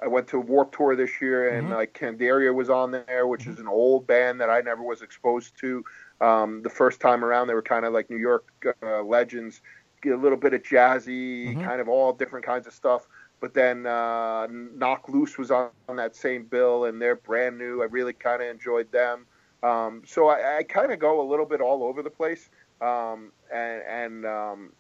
I 0.02 0.08
went 0.08 0.28
to 0.30 0.40
Warped 0.40 0.76
Tour 0.76 0.96
this 0.96 1.22
year, 1.22 1.58
and 1.58 1.68
Mhm. 1.68 1.76
like 1.76 1.94
Candiria 1.94 2.54
was 2.54 2.70
on 2.70 2.92
there, 2.92 3.28
which 3.28 3.48
is 3.48 3.60
an 3.60 3.68
old 3.68 4.08
band 4.08 4.42
that 4.42 4.50
I 4.50 4.62
never 4.62 4.82
was 4.84 5.02
exposed 5.02 5.58
to. 5.60 5.84
Um, 6.22 6.62
the 6.64 6.70
first 6.70 7.00
time 7.00 7.24
around, 7.24 7.48
they 7.48 7.54
were 7.54 7.62
kind 7.62 7.86
of 7.86 7.94
like 7.94 8.10
New 8.10 8.18
York 8.18 8.46
uh, 8.82 9.04
legends, 9.04 9.62
get 10.02 10.14
a 10.14 10.18
little 10.18 10.38
bit 10.38 10.54
of 10.54 10.64
jazzy, 10.64 11.58
Mhm. 11.58 11.64
kind 11.64 11.80
of 11.82 11.88
all 11.90 12.14
different 12.14 12.46
kinds 12.46 12.68
of 12.68 12.74
stuff. 12.74 13.08
But 13.40 13.54
then 13.54 13.86
uh, 13.86 14.48
Knocked 14.50 15.10
Loose 15.10 15.38
was 15.38 15.52
on, 15.52 15.70
on 15.90 15.98
that 15.98 16.16
same 16.16 16.46
bill, 16.46 16.86
and 16.86 17.02
they're 17.02 17.16
brand 17.18 17.58
new. 17.58 17.82
I 17.82 17.86
really 17.86 18.14
kind 18.14 18.42
of 18.42 18.48
enjoyed 18.48 18.92
them. 18.92 19.28
Um, 19.64 20.04
so 20.06 20.28
I, 20.28 20.60
I 20.60 20.64
kind 20.64 20.92
of 20.92 21.00
go 21.00 21.22
a 21.22 21.28
little 21.30 21.46
bit 21.46 21.62
all 21.62 21.84
over 21.84 22.02
the 22.02 22.10
place, 22.10 22.50
um, 22.82 23.32
and, 23.54 23.82
and 23.84 24.26
um, 24.26 24.74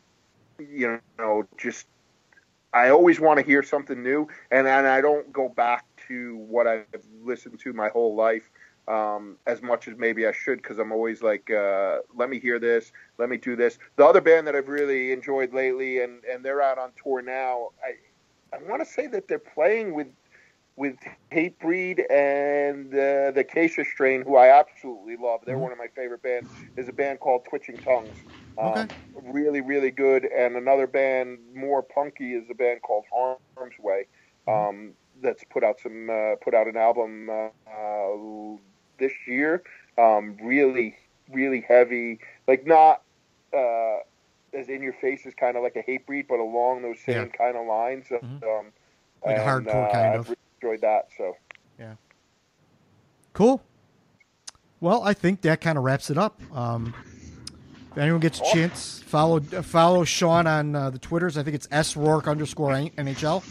you 0.59 0.99
know, 1.19 1.45
just 1.57 1.87
I 2.73 2.89
always 2.89 3.19
want 3.19 3.39
to 3.39 3.45
hear 3.45 3.63
something 3.63 4.01
new, 4.01 4.27
and 4.51 4.67
and 4.67 4.87
I 4.87 5.01
don't 5.01 5.31
go 5.31 5.49
back 5.49 5.85
to 6.07 6.37
what 6.37 6.67
I've 6.67 6.85
listened 7.23 7.59
to 7.59 7.73
my 7.73 7.89
whole 7.89 8.15
life 8.15 8.49
um, 8.87 9.37
as 9.47 9.61
much 9.61 9.87
as 9.87 9.97
maybe 9.97 10.27
I 10.27 10.31
should, 10.31 10.61
because 10.61 10.77
I'm 10.77 10.91
always 10.91 11.21
like, 11.21 11.49
uh, 11.49 11.99
let 12.15 12.29
me 12.29 12.39
hear 12.39 12.59
this, 12.59 12.91
let 13.17 13.29
me 13.29 13.37
do 13.37 13.55
this. 13.55 13.77
The 13.95 14.05
other 14.05 14.21
band 14.21 14.47
that 14.47 14.55
I've 14.55 14.67
really 14.67 15.11
enjoyed 15.11 15.53
lately, 15.53 16.01
and 16.01 16.23
and 16.25 16.43
they're 16.43 16.61
out 16.61 16.77
on 16.77 16.91
tour 17.01 17.21
now. 17.21 17.69
I 17.83 18.55
I 18.55 18.61
want 18.69 18.81
to 18.81 18.85
say 18.85 19.07
that 19.07 19.27
they're 19.27 19.39
playing 19.39 19.93
with 19.93 20.07
with 20.75 20.95
Hatebreed 21.31 21.99
and 22.11 22.93
uh, 22.93 23.31
the 23.31 23.41
Acacia 23.41 23.85
Strain, 23.85 24.23
who 24.23 24.35
I 24.37 24.47
absolutely 24.57 25.17
love. 25.17 25.41
They're 25.45 25.55
Mhm. 25.55 25.61
one 25.61 25.71
of 25.71 25.77
my 25.77 25.87
favorite 25.87 26.23
bands. 26.23 26.49
Is 26.77 26.89
a 26.89 26.93
band 26.93 27.19
called 27.19 27.45
Twitching 27.45 27.77
Tongues. 27.77 28.17
Um, 28.57 28.71
Okay. 28.73 28.87
Really, 29.15 29.61
really 29.61 29.91
good. 29.91 30.25
And 30.25 30.55
another 30.55 30.87
band, 30.87 31.39
more 31.53 31.83
punky, 31.83 32.33
is 32.33 32.49
a 32.49 32.55
band 32.55 32.81
called 32.81 33.05
Harm's 33.11 33.77
Way. 33.79 34.07
Um, 34.47 34.93
that's 35.21 35.43
put 35.45 35.63
out 35.63 35.79
some 35.79 36.09
uh, 36.09 36.35
put 36.41 36.53
out 36.55 36.67
an 36.67 36.75
album 36.75 37.29
uh, 37.29 37.49
uh, 37.69 38.57
this 38.97 39.13
year. 39.27 39.63
Um, 39.97 40.37
really, 40.41 40.97
really 41.29 41.61
heavy. 41.61 42.19
Like 42.47 42.65
not 42.65 43.03
uh, 43.55 43.99
as 44.53 44.69
in 44.69 44.81
your 44.81 44.93
face 44.93 45.25
as 45.27 45.35
kind 45.35 45.55
of 45.55 45.63
like 45.63 45.75
a 45.75 45.83
Hatebreed, 45.83 46.27
but 46.27 46.39
along 46.39 46.81
those 46.81 46.99
same 46.99 47.29
kind 47.29 47.55
of 47.55 47.67
lines. 47.67 48.07
Mhm. 48.09 48.43
Um, 48.43 48.73
Like 49.23 49.37
and, 49.37 49.47
hardcore 49.67 49.89
uh, 49.89 49.91
kind 49.91 50.15
of. 50.15 50.35
Really 50.63 50.75
enjoyed 50.75 50.81
that. 50.81 51.07
So. 51.17 51.37
Yeah, 51.79 51.95
cool. 53.33 53.61
Well, 54.79 55.03
I 55.03 55.13
think 55.13 55.41
that 55.41 55.61
kind 55.61 55.77
of 55.77 55.83
wraps 55.83 56.09
it 56.09 56.17
up. 56.17 56.41
Um, 56.55 56.93
if 57.91 57.97
anyone 57.97 58.19
gets 58.19 58.39
a 58.39 58.43
chance, 58.53 59.01
follow 59.05 59.37
uh, 59.37 59.61
follow 59.61 60.03
Shawn 60.03 60.47
on 60.47 60.75
uh, 60.75 60.89
the 60.89 60.99
Twitters. 60.99 61.37
I 61.37 61.43
think 61.43 61.55
it's 61.55 61.67
s 61.71 61.95
rourke 61.95 62.27
underscore 62.27 62.71
NHL. 62.71 63.43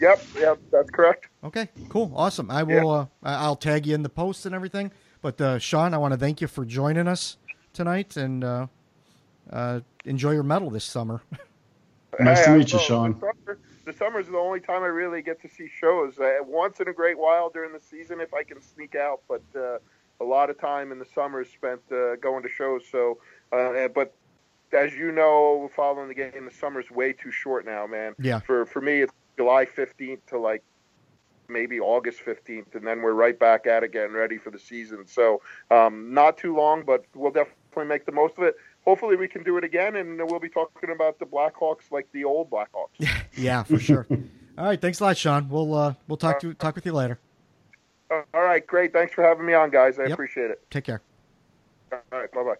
Yep, 0.00 0.22
yep, 0.36 0.58
that's 0.72 0.90
correct. 0.90 1.28
Okay, 1.44 1.68
cool, 1.88 2.12
awesome. 2.16 2.50
I 2.50 2.62
will. 2.64 2.90
Uh, 2.90 3.06
I- 3.22 3.44
I'll 3.44 3.56
tag 3.56 3.86
you 3.86 3.94
in 3.94 4.02
the 4.02 4.08
post 4.08 4.46
and 4.46 4.54
everything. 4.54 4.90
But 5.20 5.40
uh, 5.40 5.58
Shawn, 5.60 5.94
I 5.94 5.98
want 5.98 6.12
to 6.12 6.18
thank 6.18 6.40
you 6.40 6.48
for 6.48 6.64
joining 6.64 7.06
us 7.06 7.36
tonight 7.72 8.16
and 8.16 8.42
uh, 8.42 8.66
uh, 9.50 9.80
enjoy 10.04 10.32
your 10.32 10.42
medal 10.42 10.70
this 10.70 10.84
summer. 10.84 11.22
Nice 12.18 12.44
to 12.44 12.50
I- 12.50 12.58
meet 12.58 12.72
you, 12.72 12.78
so 12.78 12.84
Shawn. 12.84 13.22
The, 13.84 13.92
summer, 13.92 14.22
summer's 14.22 14.28
the 14.28 14.38
only 14.38 14.60
time 14.60 14.82
I 14.82 14.86
really 14.86 15.22
get 15.22 15.40
to 15.42 15.48
see 15.48 15.68
shows. 15.68 16.18
Uh, 16.18 16.36
once 16.46 16.80
in 16.80 16.88
a 16.88 16.92
great 16.92 17.18
while 17.18 17.50
during 17.50 17.72
the 17.72 17.80
season, 17.80 18.20
if 18.20 18.32
I 18.32 18.42
can 18.42 18.60
sneak 18.60 18.94
out, 18.94 19.20
but 19.28 19.42
uh, 19.56 19.78
a 20.20 20.24
lot 20.24 20.50
of 20.50 20.60
time 20.60 20.92
in 20.92 20.98
the 20.98 21.04
summer 21.04 21.42
is 21.42 21.48
spent 21.50 21.80
uh, 21.90 22.16
going 22.16 22.42
to 22.42 22.48
shows. 22.48 22.82
So, 22.90 23.18
uh, 23.52 23.88
but 23.88 24.14
as 24.72 24.94
you 24.94 25.12
know, 25.12 25.70
following 25.74 26.08
the 26.08 26.14
game, 26.14 26.44
the 26.44 26.54
summer's 26.54 26.90
way 26.90 27.12
too 27.12 27.30
short 27.30 27.66
now, 27.66 27.86
man. 27.86 28.14
Yeah. 28.18 28.40
For 28.40 28.64
for 28.66 28.80
me, 28.80 29.02
it's 29.02 29.12
July 29.36 29.64
fifteenth 29.66 30.24
to 30.26 30.38
like 30.38 30.62
maybe 31.48 31.80
August 31.80 32.20
fifteenth, 32.20 32.74
and 32.74 32.86
then 32.86 33.02
we're 33.02 33.12
right 33.12 33.38
back 33.38 33.66
at 33.66 33.82
it 33.82 33.86
again, 33.86 34.12
ready 34.12 34.38
for 34.38 34.50
the 34.50 34.58
season. 34.58 35.06
So, 35.06 35.42
um, 35.70 36.14
not 36.14 36.38
too 36.38 36.56
long, 36.56 36.84
but 36.84 37.04
we'll 37.14 37.32
definitely 37.32 37.86
make 37.86 38.06
the 38.06 38.12
most 38.12 38.38
of 38.38 38.44
it. 38.44 38.56
Hopefully, 38.84 39.16
we 39.16 39.28
can 39.28 39.42
do 39.44 39.56
it 39.58 39.64
again, 39.64 39.96
and 39.96 40.18
we'll 40.28 40.40
be 40.40 40.48
talking 40.48 40.90
about 40.90 41.18
the 41.18 41.24
Blackhawks 41.26 41.90
like 41.92 42.08
the 42.12 42.24
old 42.24 42.50
Blackhawks. 42.50 43.08
yeah, 43.36 43.62
for 43.62 43.78
sure. 43.78 44.06
All 44.58 44.64
right, 44.64 44.80
thanks 44.80 44.98
a 45.00 45.04
lot, 45.04 45.16
Shawn. 45.16 45.48
We'll 45.48 45.72
uh, 45.74 45.94
we'll 46.08 46.16
talk 46.16 46.40
to 46.40 46.52
talk 46.54 46.74
with 46.74 46.84
you 46.84 46.92
later. 46.92 47.18
Uh, 48.10 48.22
All 48.34 48.42
right, 48.42 48.66
great. 48.66 48.92
Thanks 48.92 49.14
for 49.14 49.22
having 49.22 49.46
me 49.46 49.54
on, 49.54 49.70
guys. 49.70 49.98
I 49.98 50.02
Yep. 50.04 50.12
appreciate 50.12 50.50
it. 50.50 50.68
Take 50.70 50.84
care. 50.84 51.00
All 51.92 52.00
right, 52.12 52.30
bye 52.32 52.42
bye. 52.42 52.56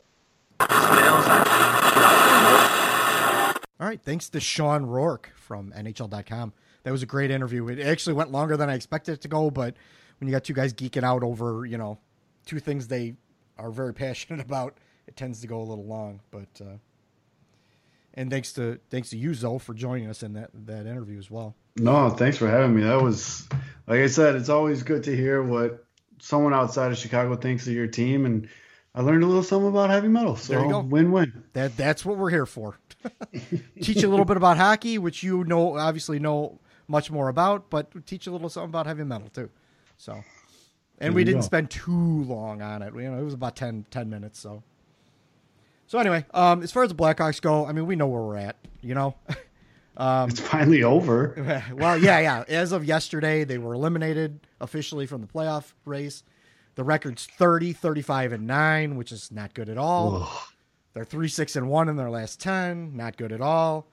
All 3.81 3.89
right, 3.89 4.01
thanks 4.01 4.29
to 4.29 4.39
Shawn 4.39 4.87
Roarke 4.87 5.27
from 5.35 5.73
NHL.com. 5.77 6.53
That 6.85 6.93
was 6.93 7.03
a 7.03 7.07
great 7.07 7.33
interview. 7.33 7.67
It 7.69 7.81
actually 7.81 8.13
went 8.15 8.31
longer 8.31 8.57
than 8.57 8.71
I 8.71 8.75
expected 8.75 9.13
it 9.15 9.21
to 9.23 9.29
go, 9.29 9.51
but 9.51 9.75
when 10.21 10.29
you 10.29 10.33
got 10.33 10.45
two 10.45 10.53
guys 10.55 10.73
geeking 10.73 11.03
out 11.03 11.25
over, 11.25 11.67
you 11.67 11.79
know, 11.79 11.99
two 12.47 12.61
things 12.61 12.87
they 12.87 13.17
are 13.59 13.71
very 13.73 13.93
passionate 14.05 14.41
about, 14.41 14.75
it 15.07 15.17
tends 15.17 15.41
to 15.41 15.47
go 15.47 15.61
a 15.61 15.65
little 15.65 15.87
long. 15.87 16.21
But 16.31 16.61
uh, 16.61 16.77
and 18.15 18.31
thanks 18.31 18.53
to 18.55 18.79
thanks 18.91 19.11
to 19.11 19.17
you, 19.17 19.35
Zoe, 19.35 19.59
for 19.59 19.75
joining 19.75 20.09
us 20.09 20.23
in 20.23 20.35
that 20.35 20.51
that 20.67 20.87
interview 20.87 21.19
as 21.19 21.31
well. 21.31 21.55
No, 21.77 22.11
thanks 22.11 22.37
for 22.37 22.49
having 22.49 22.77
me. 22.77 22.83
That 22.83 23.01
was, 23.01 23.49
like 23.87 24.01
I 24.01 24.07
said, 24.07 24.37
it's 24.37 24.51
always 24.51 24.83
good 24.83 25.05
to 25.05 25.17
hear 25.17 25.43
what 25.43 25.85
someone 26.21 26.53
outside 26.53 26.93
of 26.93 26.99
Chicago 26.99 27.35
thinks 27.37 27.67
of 27.67 27.73
your 27.73 27.87
team, 27.87 28.27
and 28.27 28.49
I 28.95 29.01
learned 29.01 29.23
a 29.23 29.27
little 29.27 29.43
something 29.43 29.69
about 29.71 29.89
heavy 29.89 30.09
metal. 30.09 30.37
So 30.37 30.69
go. 30.69 30.81
win-win. 30.81 31.45
That 31.55 31.77
that's 31.77 32.05
what 32.05 32.19
we're 32.19 32.31
here 32.31 32.47
for. 32.47 32.79
teach 33.81 34.03
a 34.03 34.09
little 34.09 34.27
bit 34.27 34.37
about 34.37 34.59
hockey, 34.59 34.99
which 34.99 35.23
you 35.23 35.45
know 35.45 35.79
obviously 35.79 36.19
know 36.19 36.61
much 36.89 37.11
more 37.11 37.29
about, 37.29 37.71
but 37.71 38.07
teach 38.07 38.27
a 38.27 38.31
little 38.31 38.51
something 38.51 38.69
about 38.69 38.87
heavy 38.87 39.05
metal 39.05 39.29
too. 39.31 39.49
So, 39.97 40.13
and 40.13 40.25
There 40.99 41.13
we 41.13 41.25
didn't 41.25 41.41
go. 41.41 41.47
spend 41.47 41.71
too 41.71 42.25
long 42.25 42.61
on 42.61 42.83
it. 42.83 42.95
You 42.95 43.11
know, 43.11 43.19
it 43.19 43.25
was 43.25 43.35
about 43.35 43.57
10, 43.57 43.87
10 43.91 44.11
minutes. 44.11 44.39
So, 44.39 44.63
so 45.93 45.99
anyway, 45.99 46.25
um, 46.33 46.63
as 46.63 46.73
far 46.73 46.85
as 46.85 46.89
the 46.89 46.95
Blackhawks 46.95 47.39
go, 47.39 47.67
I 47.67 47.73
mean, 47.73 47.85
we 47.85 47.97
know 47.97 48.07
where 48.07 48.23
we're 48.23 48.39
at. 48.39 48.57
You 48.81 48.95
know, 48.95 49.15
It's 50.01 50.41
finally 50.41 50.83
over. 50.83 51.63
well, 51.75 51.99
yeah, 51.99 52.19
yeah. 52.19 52.45
As 52.49 52.73
of 52.73 52.83
yesterday, 52.83 53.45
they 53.45 53.59
were 53.59 53.75
eliminated 53.75 54.41
officially 54.59 55.05
from 55.05 55.21
the 55.21 55.27
playoff 55.27 55.75
race. 55.85 56.23
The 56.77 56.83
record's 56.83 57.27
30, 57.27 57.75
35, 57.75 58.33
and 58.33 58.47
9, 58.47 58.97
which 58.97 59.13
is 59.13 59.31
not 59.31 59.53
good 59.53 59.69
at 59.69 59.77
all. 59.77 60.23
Ugh, 60.23 60.43
They're 60.95 61.05
3, 61.05 61.29
6, 61.29 61.57
and 61.57 61.69
1 61.69 61.91
in 61.91 61.97
their 61.97 62.09
last 62.09 62.41
10. 62.41 62.97
Not 62.97 63.19
good 63.19 63.31
at 63.31 63.43
all. 63.43 63.87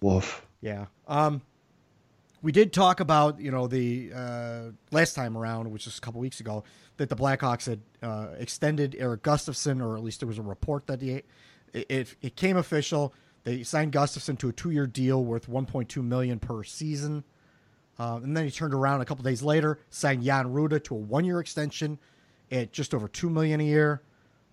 woof. 0.00 0.44
Yeah. 0.60 0.86
Um, 1.06 1.40
we 2.44 2.52
did 2.52 2.74
talk 2.74 3.00
about 3.00 3.40
you 3.40 3.50
know 3.50 3.66
the 3.66 4.12
uh, 4.14 4.62
last 4.92 5.14
time 5.14 5.36
around, 5.36 5.70
which 5.70 5.86
was 5.86 5.96
a 5.96 6.00
couple 6.00 6.20
weeks 6.20 6.40
ago, 6.40 6.62
that 6.98 7.08
the 7.08 7.16
Blackhawks 7.16 7.66
had 7.66 7.80
uh, 8.02 8.28
extended 8.38 8.94
Erik 8.98 9.22
Gustafsson, 9.22 9.82
or 9.82 9.96
at 9.96 10.04
least 10.04 10.20
there 10.20 10.28
was 10.28 10.38
a 10.38 10.42
report 10.42 10.86
that 10.86 11.00
he 11.00 11.22
it, 11.72 12.14
it, 12.20 12.36
came 12.36 12.58
official. 12.58 13.14
They 13.44 13.62
signed 13.62 13.92
Gustafsson 13.92 14.38
to 14.38 14.50
a 14.50 14.52
two-year 14.52 14.86
deal 14.86 15.24
worth 15.24 15.50
1.2 15.50 16.04
million 16.04 16.38
per 16.38 16.62
season, 16.64 17.24
uh, 17.98 18.20
and 18.22 18.36
then 18.36 18.44
he 18.44 18.50
turned 18.50 18.74
around 18.74 19.00
a 19.00 19.06
couple 19.06 19.24
days 19.24 19.42
later, 19.42 19.80
signed 19.88 20.22
Jan 20.22 20.52
Rutta 20.52 20.84
to 20.84 20.94
a 20.94 20.98
one-year 20.98 21.40
extension 21.40 21.98
at 22.52 22.72
just 22.72 22.92
over 22.92 23.08
two 23.08 23.30
million 23.30 23.60
a 23.60 23.64
year. 23.64 24.02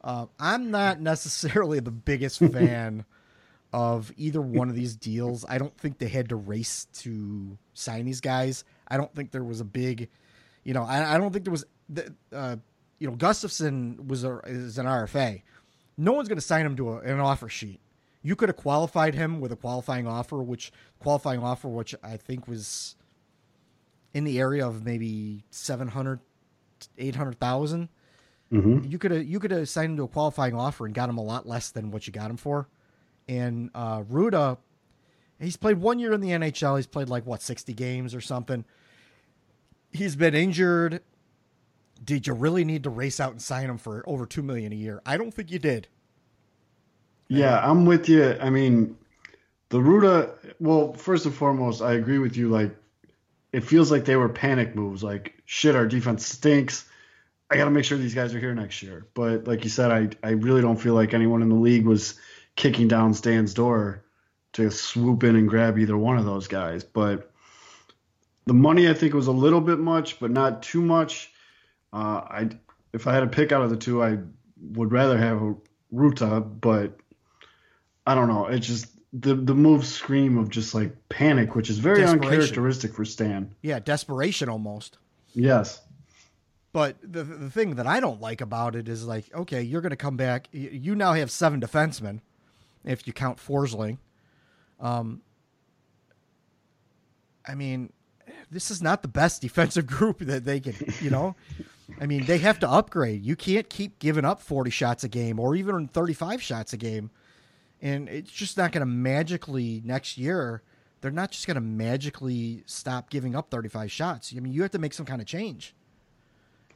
Uh, 0.02 0.28
I'm 0.40 0.72
not 0.72 1.02
necessarily 1.02 1.82
the 1.82 1.92
biggest 1.92 2.40
fan 2.54 3.04
of 3.74 4.12
either 4.18 4.42
one 4.42 4.70
of 4.70 4.76
these 4.76 4.96
deals. 4.96 5.46
I 5.48 5.58
don't 5.58 5.76
think 5.78 5.98
they 5.98 6.08
had 6.08 6.30
to 6.30 6.36
race 6.36 6.88
to 6.94 7.58
sign 7.74 8.06
these 8.06 8.22
guys. 8.22 8.64
I 8.88 8.98
don't 8.98 9.14
think 9.16 9.32
there 9.32 9.44
was 9.44 9.62
a 9.62 9.66
big, 9.66 10.10
you 10.64 10.74
know, 10.74 10.84
I, 10.84 11.16
I 11.16 11.18
don't 11.18 11.32
think 11.32 11.46
there 11.46 11.52
was, 11.52 11.66
uh, 12.34 12.58
you 13.00 13.08
know, 13.08 13.16
Gustafsson 13.16 14.08
was 14.08 14.24
a, 14.24 14.40
is 14.46 14.78
an 14.78 14.86
RFA. 14.86 15.42
No 15.98 16.14
one's 16.14 16.28
going 16.28 16.38
to 16.38 16.46
sign 16.46 16.66
him 16.66 16.76
to 16.78 16.94
a, 16.94 16.98
an 17.00 17.20
offer 17.20 17.48
sheet. 17.48 17.80
You 18.24 18.36
could 18.36 18.50
have 18.50 18.58
qualified 18.58 19.16
him 19.16 19.40
with 19.40 19.52
a 19.52 19.56
qualifying 19.56 20.06
offer, 20.06 20.44
which 20.44 20.72
qualifying 21.00 21.42
offer, 21.42 21.68
which 21.68 21.96
I 22.04 22.18
think 22.18 22.48
was 22.48 22.96
in 24.14 24.26
the 24.26 24.40
area 24.40 24.68
of 24.68 24.86
maybe 24.86 25.46
700, 25.50 26.20
800,000. 26.98 27.90
Mm-hmm. 28.52 28.92
You 28.92 28.98
could 29.00 29.12
have 29.12 29.24
you 29.24 29.40
could 29.40 29.52
have 29.52 29.70
signed 29.70 29.92
him 29.92 29.98
to 29.98 30.04
a 30.04 30.08
qualifying 30.10 30.54
offer 30.54 30.86
and 30.86 30.94
got 30.94 31.08
him 31.08 31.18
a 31.18 31.24
lot 31.24 31.48
less 31.48 31.72
than 31.72 31.90
what 31.90 32.06
you 32.06 32.12
got 32.12 32.30
him 32.30 32.36
for. 32.36 32.68
And 33.28 33.70
uh, 33.74 34.02
Rutta, 34.04 34.58
he's 35.40 35.58
played 35.58 35.78
one 35.78 36.00
year 36.00 36.14
in 36.14 36.22
the 36.22 36.30
NHL. 36.30 36.78
He's 36.78 36.88
played 36.88 37.10
like 37.10 37.26
what 37.26 37.42
sixty 37.42 37.74
games 37.74 38.14
or 38.16 38.22
something. 38.22 38.66
He's 39.92 40.16
been 40.16 40.36
injured. 40.36 41.02
Did 42.04 42.26
you 42.26 42.34
really 42.34 42.66
need 42.66 42.84
to 42.84 42.90
race 42.90 43.20
out 43.20 43.32
and 43.32 43.42
sign 43.42 43.70
him 43.70 43.78
for 43.78 44.04
over 44.08 44.26
two 44.26 44.42
million 44.42 44.72
a 44.72 44.76
year? 44.76 45.02
I 45.06 45.18
don't 45.18 45.34
think 45.34 45.52
you 45.52 45.60
did. 45.60 45.88
Yeah, 47.28 47.60
I'm 47.64 47.86
with 47.86 48.10
you. 48.10 48.38
I 48.42 48.50
mean, 48.50 48.98
the 49.70 49.78
Rutta. 49.78 50.34
Well, 50.60 50.94
first 50.94 51.26
and 51.26 51.34
foremost, 51.34 51.82
I 51.82 51.94
agree 51.94 52.18
with 52.18 52.36
you. 52.36 52.50
Like, 52.50 52.76
it 53.54 53.62
feels 53.62 53.92
like 53.92 54.06
they 54.06 54.16
were 54.16 54.30
panic 54.30 54.76
moves. 54.76 55.04
Like, 55.04 55.42
shit, 55.46 55.76
our 55.76 55.86
defense 55.86 56.26
stinks 56.26 56.86
I 57.52 57.58
got 57.58 57.66
to 57.66 57.72
make 57.72 57.84
sure 57.84 57.98
these 57.98 58.16
guys 58.16 58.34
are 58.34 58.40
here 58.40 58.56
next 58.56 58.82
year. 58.82 59.06
But 59.14 59.46
like 59.46 59.66
you 59.66 59.70
said, 59.70 59.92
I 59.92 60.10
I 60.26 60.32
really 60.32 60.62
don't 60.62 60.78
feel 60.78 60.94
like 60.94 61.14
anyone 61.14 61.42
in 61.42 61.50
the 61.50 61.56
league 61.56 61.86
was 61.86 62.16
kicking 62.62 62.88
down 62.88 63.12
Stan's 63.16 63.56
door 63.56 64.06
to 64.54 64.70
swoop 64.70 65.24
in 65.24 65.36
and 65.36 65.50
grab 65.50 65.80
either 65.80 65.98
one 65.98 66.20
of 66.20 66.26
those 66.26 66.48
guys. 66.48 66.84
But 66.84 67.32
the 68.46 68.54
money 68.54 68.88
I 68.88 68.94
think 68.94 69.16
was 69.16 69.26
a 69.26 69.32
little 69.32 69.62
bit 69.62 69.80
much, 69.80 70.20
but 70.20 70.30
not 70.30 70.62
too 70.62 70.84
much. 70.84 71.32
Uh, 71.92 72.22
I 72.30 72.50
if 72.94 73.08
I 73.08 73.16
had 73.16 73.22
to 73.22 73.28
pick 73.28 73.52
out 73.52 73.64
of 73.64 73.72
the 73.72 73.78
two, 73.78 74.04
I 74.04 74.20
would 74.74 74.92
rather 74.92 75.18
have 75.18 75.42
a 75.42 75.56
Rutta, 75.92 76.62
but 76.62 77.00
I 78.06 78.14
don't 78.14 78.28
know. 78.28 78.46
It's 78.46 78.68
just 78.68 78.88
the 79.12 79.34
the 79.34 79.56
moves 79.56 79.92
scream 79.92 80.38
of 80.38 80.50
just 80.50 80.76
like 80.76 80.96
panic, 81.10 81.56
which 81.56 81.72
is 81.72 81.80
very 81.80 82.06
uncharacteristic 82.06 82.94
for 82.94 83.06
Stan. 83.06 83.56
Yeah, 83.64 83.80
desperation 83.80 84.50
almost. 84.50 85.00
Yes. 85.34 85.82
But 86.74 86.98
the 87.02 87.24
the 87.24 87.50
thing 87.50 87.76
that 87.76 87.88
I 87.88 88.00
don't 88.00 88.22
like 88.22 88.40
about 88.40 88.76
it 88.76 88.88
is 88.88 89.04
like, 89.04 89.34
okay, 89.34 89.64
you're 89.64 89.82
going 89.82 89.90
to 89.90 89.96
come 89.96 90.16
back. 90.16 90.48
You 90.52 90.94
now 90.94 91.14
have 91.14 91.32
seven 91.32 91.60
defensemen, 91.60 92.20
if 92.84 93.08
you 93.08 93.14
count 93.14 93.38
Forsling. 93.38 93.98
Um, 94.80 95.22
I 97.48 97.56
mean, 97.56 97.92
this 98.50 98.72
is 98.72 98.82
not 98.82 99.02
the 99.02 99.08
best 99.08 99.42
defensive 99.42 99.88
group 99.88 100.20
that 100.20 100.46
they 100.46 100.60
can, 100.60 100.76
you 101.02 101.10
know. 101.10 101.36
I 102.00 102.06
mean, 102.06 102.26
they 102.26 102.38
have 102.40 102.60
to 102.60 102.70
upgrade. 102.70 103.24
You 103.24 103.36
can't 103.36 103.70
keep 103.70 104.00
giving 104.00 104.26
up 104.26 104.42
40 104.42 104.70
shots 104.70 105.04
a 105.04 105.10
game 105.10 105.40
or 105.40 105.56
even 105.56 105.88
35 105.88 106.42
shots 106.42 106.74
a 106.74 106.78
game. 106.78 107.12
And 107.82 108.08
it's 108.08 108.32
just 108.32 108.58
not 108.58 108.72
going 108.72 108.82
to 108.82 108.86
magically 108.86 109.82
next 109.84 110.18
year, 110.18 110.62
they're 111.02 111.12
not 111.12 111.32
just 111.32 111.48
going 111.48 111.56
to 111.56 111.62
magically 111.62 112.64
stop 112.68 113.10
giving 113.10 113.36
up 113.36 113.50
35 113.50 113.92
shots. 113.92 114.34
I 114.36 114.40
mean, 114.40 114.54
you 114.54 114.62
have 114.62 114.72
to 114.72 114.80
make 114.80 114.94
some 114.94 115.06
kind 115.06 115.20
of 115.20 115.28
change. 115.28 115.76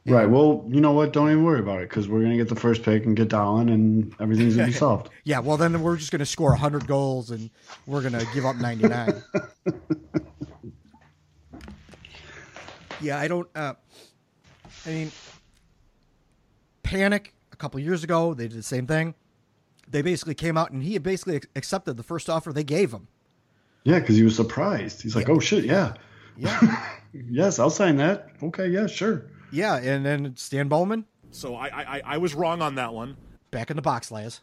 Right. 0.06 0.26
Well, 0.28 0.64
you 0.68 0.80
know 0.80 0.92
what? 0.92 1.12
Don't 1.12 1.30
even 1.30 1.44
worry 1.44 1.58
about 1.60 1.80
it 1.80 1.88
because 1.88 2.08
we're 2.08 2.20
going 2.20 2.30
to 2.30 2.36
get 2.36 2.48
the 2.48 2.54
first 2.54 2.82
pick 2.82 3.04
and 3.06 3.16
get 3.16 3.28
Dahlin 3.28 3.72
and 3.72 4.14
everything's 4.20 4.54
going 4.56 4.68
to 4.68 4.72
be 4.72 4.78
solved. 4.78 5.10
yeah. 5.24 5.40
Well, 5.40 5.56
then 5.56 5.82
we're 5.82 5.96
just 5.96 6.12
going 6.12 6.20
to 6.20 6.26
score 6.26 6.50
100 6.50 6.86
goals 6.86 7.30
and 7.30 7.50
we're 7.86 8.02
going 8.02 8.12
to 8.12 8.26
give 8.32 8.46
up 8.46 8.56
99. 8.56 9.22
yeah. 13.00 13.18
I 13.18 13.28
don't. 13.28 13.48
Uh, 13.54 13.74
I 14.84 14.88
mean, 14.90 15.12
Panik 16.84 17.28
a 17.52 17.56
couple 17.56 17.80
years 17.80 18.04
ago, 18.04 18.34
they 18.34 18.48
did 18.48 18.58
the 18.58 18.62
same 18.62 18.86
thing. 18.86 19.14
They 19.88 20.02
basically 20.02 20.34
came 20.34 20.56
out 20.56 20.70
and 20.72 20.82
he 20.82 20.98
basically 20.98 21.40
accepted 21.54 21.96
the 21.96 22.02
first 22.02 22.28
offer 22.28 22.52
they 22.52 22.64
gave 22.64 22.92
him. 22.92 23.08
Yeah, 23.84 24.00
because 24.00 24.16
he 24.16 24.22
was 24.24 24.34
surprised. 24.34 25.02
He's 25.02 25.14
like, 25.14 25.28
Yeah. 25.28 25.34
"Oh 25.34 25.38
shit, 25.40 25.64
yeah, 25.64 25.94
Yeah. 26.36 26.84
yes, 27.30 27.58
I'll 27.60 27.70
sign 27.70 27.96
that. 27.98 28.30
Okay, 28.42 28.68
yeah, 28.68 28.86
sure." 28.88 29.26
Yeah. 29.52 29.76
And 29.76 30.04
then 30.04 30.36
Stan 30.36 30.68
Bowman, 30.68 31.04
So 31.30 31.54
I, 31.56 31.66
I 31.96 32.02
I 32.04 32.18
was 32.18 32.34
wrong 32.34 32.62
on 32.62 32.74
that 32.76 32.92
one. 32.94 33.16
back 33.50 33.70
in 33.70 33.76
the 33.76 33.82
box, 33.82 34.10
Laz. 34.10 34.40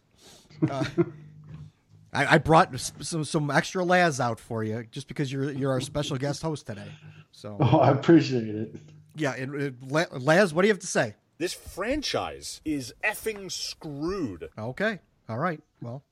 Uh, 0.70 0.86
I, 2.14 2.36
I 2.36 2.38
brought 2.38 2.78
some 2.80 3.24
some 3.24 3.50
extra 3.52 3.84
Laz 3.84 4.20
out 4.20 4.40
for 4.40 4.64
you 4.64 4.86
just 4.92 5.08
because 5.08 5.32
you're 5.32 5.52
you're 5.52 5.72
our 5.72 5.82
special 5.82 6.18
guest 6.18 6.42
host 6.42 6.68
today. 6.68 6.92
So 7.32 7.58
Oh, 7.62 7.80
I 7.80 7.90
appreciate 7.92 8.48
it. 8.48 8.76
yeah, 9.16 9.34
and, 9.34 9.76
uh, 9.92 10.06
Laz, 10.12 10.54
what 10.54 10.62
do 10.62 10.68
you 10.68 10.74
have 10.74 10.80
to 10.82 10.88
say? 10.88 11.16
This 11.40 11.54
franchise 11.54 12.62
is 12.64 12.94
effing 13.04 13.52
screwed. 13.52 14.50
Okay, 14.58 15.00
all 15.28 15.40
right. 15.40 15.60
Well, 15.82 16.04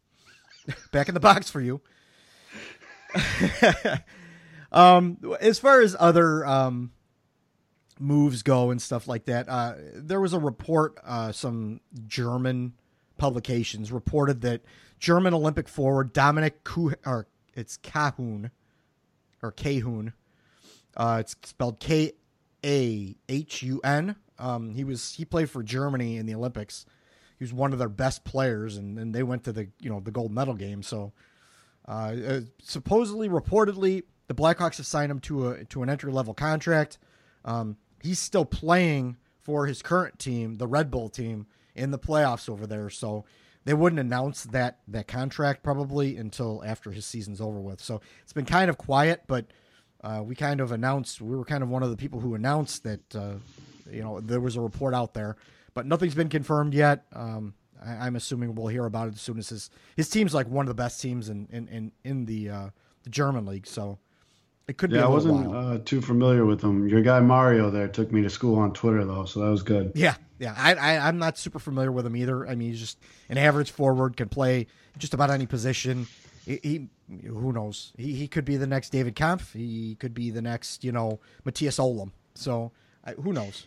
back 0.92 1.08
in 1.08 1.14
the 1.14 1.20
box 1.20 1.50
for 1.50 1.62
you. 1.62 1.80
um, 4.72 5.18
as 5.40 5.60
far 5.60 5.82
as 5.82 5.96
other 6.00 6.46
um 6.46 6.92
moves 8.02 8.44
go 8.44 8.72
and 8.72 8.82
stuff 8.82 9.08
like 9.08 9.26
that, 9.26 9.48
uh, 9.48 9.76
there 9.96 10.20
was 10.20 10.34
a 10.34 10.40
report. 10.40 10.98
Uh, 11.04 11.32
some 11.32 11.80
German 12.08 12.74
publications 13.18 13.92
reported 13.92 14.42
that 14.42 14.62
German 15.00 15.34
Olympic 15.34 15.68
forward 15.68 16.14
Dominik 16.14 16.64
Kuh 16.64 16.94
or 17.06 17.28
it's 17.54 17.78
Kahun 17.78 18.52
or 19.42 19.52
Kahun. 19.52 20.14
Uh, 20.98 21.18
it's 21.20 21.36
spelled 21.44 21.80
K 21.80 22.14
A 22.66 23.16
H 23.30 23.64
U 23.64 23.80
N. 23.84 24.16
Um, 24.40 24.74
he 24.74 24.84
was 24.84 25.14
he 25.14 25.26
played 25.26 25.50
for 25.50 25.64
Germany 25.64 26.18
in 26.18 26.26
the 26.26 26.36
Olympics. 26.36 26.86
He 27.38 27.44
was 27.44 27.54
one 27.54 27.74
of 27.74 27.80
their 27.80 27.90
best 27.90 28.24
players, 28.24 28.78
and, 28.78 29.00
and 29.00 29.16
they 29.16 29.24
went 29.24 29.44
to 29.46 29.52
the 29.52 29.70
you 29.80 29.90
know 29.90 30.00
the 30.00 30.12
gold 30.12 30.32
medal 30.32 30.54
game. 30.54 30.84
So 30.84 31.14
uh, 31.88 32.16
uh, 32.28 32.42
supposedly, 32.62 33.30
reportedly, 33.30 34.04
the 34.28 34.36
Blackhawks 34.36 34.78
have 34.78 34.86
signed 34.86 35.12
him 35.12 35.20
to 35.22 35.50
a 35.50 35.66
to 35.66 35.84
an 35.84 35.90
entry 35.90 36.12
level 36.12 36.34
contract. 36.34 36.98
Um, 37.44 37.78
he's 38.02 38.20
still 38.20 38.46
playing 38.46 39.18
for 39.42 39.66
his 39.66 39.82
current 39.82 40.20
team, 40.20 40.56
the 40.56 40.68
Red 40.68 40.92
Bull 40.92 41.10
team, 41.10 41.48
in 41.76 41.92
the 41.92 42.00
playoffs 42.00 42.50
over 42.50 42.68
there. 42.68 42.90
So 42.90 43.26
they 43.66 43.74
wouldn't 43.74 44.00
announce 44.00 44.44
that 44.46 44.80
that 44.88 45.08
contract 45.08 45.64
probably 45.64 46.18
until 46.18 46.64
after 46.66 46.92
his 46.92 47.06
season's 47.06 47.42
over 47.42 47.60
with. 47.60 47.82
So 47.82 48.02
it's 48.24 48.34
been 48.34 48.46
kind 48.46 48.70
of 48.70 48.78
quiet, 48.78 49.24
but 49.28 49.46
uh, 50.04 50.22
we 50.24 50.36
kind 50.36 50.60
of 50.60 50.72
announced 50.72 51.22
we 51.22 51.36
were 51.36 51.46
kind 51.46 51.64
of 51.64 51.70
one 51.70 51.84
of 51.84 51.90
the 51.90 51.98
people 51.98 52.20
who 52.20 52.36
announced 52.36 52.84
that 52.84 53.16
uh, 53.16 53.34
you 53.90 54.02
know 54.02 54.20
there 54.20 54.40
was 54.40 54.56
a 54.56 54.62
report 54.62 54.94
out 54.94 55.14
there, 55.14 55.36
but 55.74 55.86
nothing's 55.86 56.16
been 56.16 56.30
confirmed 56.30 56.74
yet. 56.74 57.06
Um, 57.14 57.54
I, 57.84 58.08
I'm 58.08 58.16
assuming 58.16 58.56
we'll 58.56 58.68
hear 58.68 58.86
about 58.86 59.10
it 59.10 59.16
as 59.16 59.22
soon 59.22 59.38
as 59.38 59.50
his 59.50 59.70
his 59.96 60.10
team's 60.10 60.34
like 60.34 60.48
one 60.48 60.66
of 60.66 60.70
the 60.70 60.82
best 60.82 61.02
teams 61.02 61.30
in 61.30 61.48
in 61.52 61.68
in, 61.68 61.92
in 62.04 62.26
the 62.26 62.50
uh, 62.50 62.70
the 63.04 63.10
German 63.10 63.46
league. 63.46 63.68
So 63.68 64.00
it 64.68 64.78
could 64.78 64.90
be 64.90 64.98
Yeah, 64.98 65.04
a 65.04 65.10
I 65.10 65.14
little 65.14 65.34
wasn't 65.36 65.56
uh, 65.56 65.80
too 65.86 66.02
familiar 66.02 66.46
with 66.46 66.62
him. 66.62 66.88
Your 66.88 67.02
guy 67.02 67.20
Mario 67.20 67.70
there 67.70 67.88
took 67.88 68.12
me 68.12 68.22
to 68.22 68.30
school 68.30 68.60
on 68.60 68.74
Twitter 68.74 69.04
though, 69.06 69.26
so 69.26 69.42
that 69.42 69.50
was 69.50 69.64
good. 69.64 69.92
Yeah, 69.96 70.16
yeah. 70.40 70.54
I, 70.58 70.76
I 70.76 71.08
I'm 71.08 71.18
not 71.18 71.38
super 71.38 71.60
familiar 71.60 71.92
with 71.92 72.06
him 72.06 72.16
either. 72.16 72.48
I 72.48 72.56
mean, 72.56 72.70
he's 72.70 72.80
just 72.80 73.00
an 73.30 73.38
average 73.38 73.72
forward, 73.72 74.18
can 74.18 74.30
play 74.30 74.68
just 74.98 75.14
about 75.14 75.30
any 75.30 75.46
position. 75.46 76.08
He, 76.46 76.60
he 77.10 77.28
who 77.28 77.52
knows? 77.52 77.94
He 77.98 78.14
he 78.14 78.28
could 78.28 78.46
be 78.46 78.58
the 78.58 78.68
next 78.68 78.92
David 78.92 79.16
Kampf. 79.16 79.54
He 79.54 79.96
could 80.00 80.14
be 80.14 80.30
the 80.32 80.42
next, 80.42 80.84
you 80.84 80.92
know, 80.92 81.20
Mathis 81.44 81.78
Olimb. 81.78 82.12
So 82.36 82.72
I, 83.04 83.12
who 83.14 83.34
knows? 83.34 83.66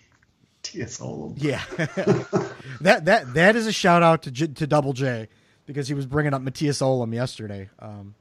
T.S. 0.62 0.98
Olam. 0.98 1.34
Yeah, 1.36 1.62
that 2.80 3.04
that 3.04 3.34
that 3.34 3.54
is 3.54 3.66
a 3.66 3.72
shout 3.72 4.02
out 4.02 4.22
to 4.22 4.30
J, 4.30 4.46
to 4.46 4.66
Double 4.66 4.94
J 4.94 5.28
because 5.66 5.88
he 5.88 5.94
was 5.94 6.06
bringing 6.06 6.32
up 6.32 6.40
Mathis 6.40 6.80
Olimb 6.80 7.12
yesterday. 7.12 7.68
Um, 7.78 8.14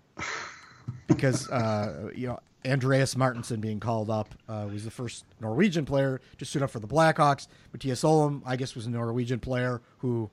because 1.07 1.49
uh, 1.49 2.09
you 2.13 2.27
know 2.27 2.39
Andreas 2.65 3.15
Martinsen 3.15 3.59
being 3.59 3.79
called 3.79 4.09
up 4.09 4.33
uh, 4.47 4.67
was 4.71 4.85
the 4.85 4.91
first 4.91 5.25
Norwegian 5.41 5.85
player 5.85 6.21
to 6.37 6.45
suit 6.45 6.61
up 6.61 6.69
for 6.71 6.79
the 6.79 6.87
Blackhawks. 6.87 7.47
Mathis 7.73 8.03
Olimb, 8.03 8.41
I 8.45 8.55
guess, 8.55 8.75
was 8.75 8.85
a 8.85 8.89
Norwegian 8.89 9.39
player 9.39 9.81
who 9.99 10.29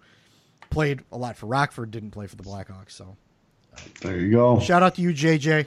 played 0.71 1.01
a 1.11 1.19
lot 1.19 1.37
for 1.37 1.47
Rockford, 1.47 1.91
didn't 1.91 2.13
play 2.13 2.27
for 2.27 2.37
the 2.37 2.45
Blackhawks. 2.45 2.93
So 2.93 3.17
There 4.03 4.17
you 4.17 4.31
go. 4.33 4.61
shout 4.61 4.83
out 4.83 4.95
to 4.97 5.03
you, 5.03 5.11
JJ. 5.11 5.67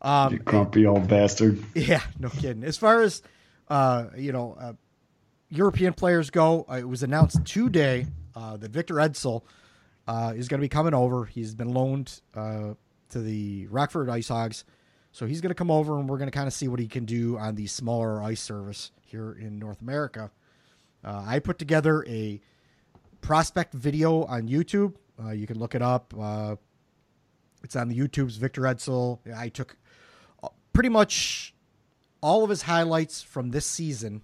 Um, 0.00 0.32
You 0.32 0.38
grumpy 0.44 0.86
old 0.86 1.08
bastard. 1.08 1.62
Yeah, 1.74 2.00
no 2.18 2.28
kidding. 2.28 2.64
As 2.64 2.76
far 2.76 3.02
as 3.02 3.22
uh, 3.68 4.06
you 4.16 4.32
know, 4.32 4.56
uh, 4.58 4.72
European 5.50 5.92
players 5.92 6.30
go, 6.30 6.64
uh, 6.70 6.74
it 6.76 6.88
was 6.88 7.02
announced 7.02 7.44
today 7.44 8.06
uh, 8.34 8.56
that 8.56 8.70
Viktor 8.70 8.94
Ejdsell 8.94 9.42
uh, 10.08 10.32
is 10.34 10.48
going 10.48 10.58
to 10.60 10.64
be 10.64 10.68
coming 10.68 10.94
over. 10.94 11.24
He's 11.26 11.54
been 11.54 11.72
loaned 11.72 12.20
uh, 12.34 12.74
to 13.10 13.20
the 13.20 13.66
Rockford 13.68 14.08
Ice 14.08 14.28
Hogs, 14.28 14.64
so 15.12 15.26
he's 15.26 15.40
going 15.40 15.50
to 15.50 15.54
come 15.54 15.70
over, 15.70 15.98
and 15.98 16.08
we're 16.08 16.18
going 16.18 16.30
to 16.30 16.36
kind 16.36 16.46
of 16.46 16.54
see 16.54 16.68
what 16.68 16.80
he 16.80 16.88
can 16.88 17.04
do 17.04 17.38
on 17.38 17.54
the 17.54 17.66
smaller 17.66 18.22
ice 18.22 18.40
service 18.40 18.90
here 19.04 19.36
in 19.38 19.58
North 19.58 19.80
America. 19.82 20.30
Uh, 21.04 21.22
I 21.26 21.38
put 21.38 21.58
together 21.58 22.04
a 22.08 22.40
prospect 23.20 23.74
video 23.74 24.24
on 24.24 24.48
YouTube. 24.48 24.94
Uh, 25.22 25.30
you 25.30 25.46
can 25.46 25.58
look 25.58 25.74
it 25.74 25.82
up. 25.82 26.14
Uh, 26.18 26.56
it's 27.62 27.76
on 27.76 27.88
the 27.88 27.98
YouTube's 27.98 28.36
Viktor 28.36 28.62
Ejdsell. 28.62 29.18
I 29.36 29.50
took 29.50 29.76
uh, 30.42 30.48
pretty 30.72 30.88
much 30.88 31.54
all 32.22 32.42
of 32.42 32.50
his 32.50 32.62
highlights 32.62 33.22
from 33.22 33.50
this 33.50 33.66
season 33.66 34.22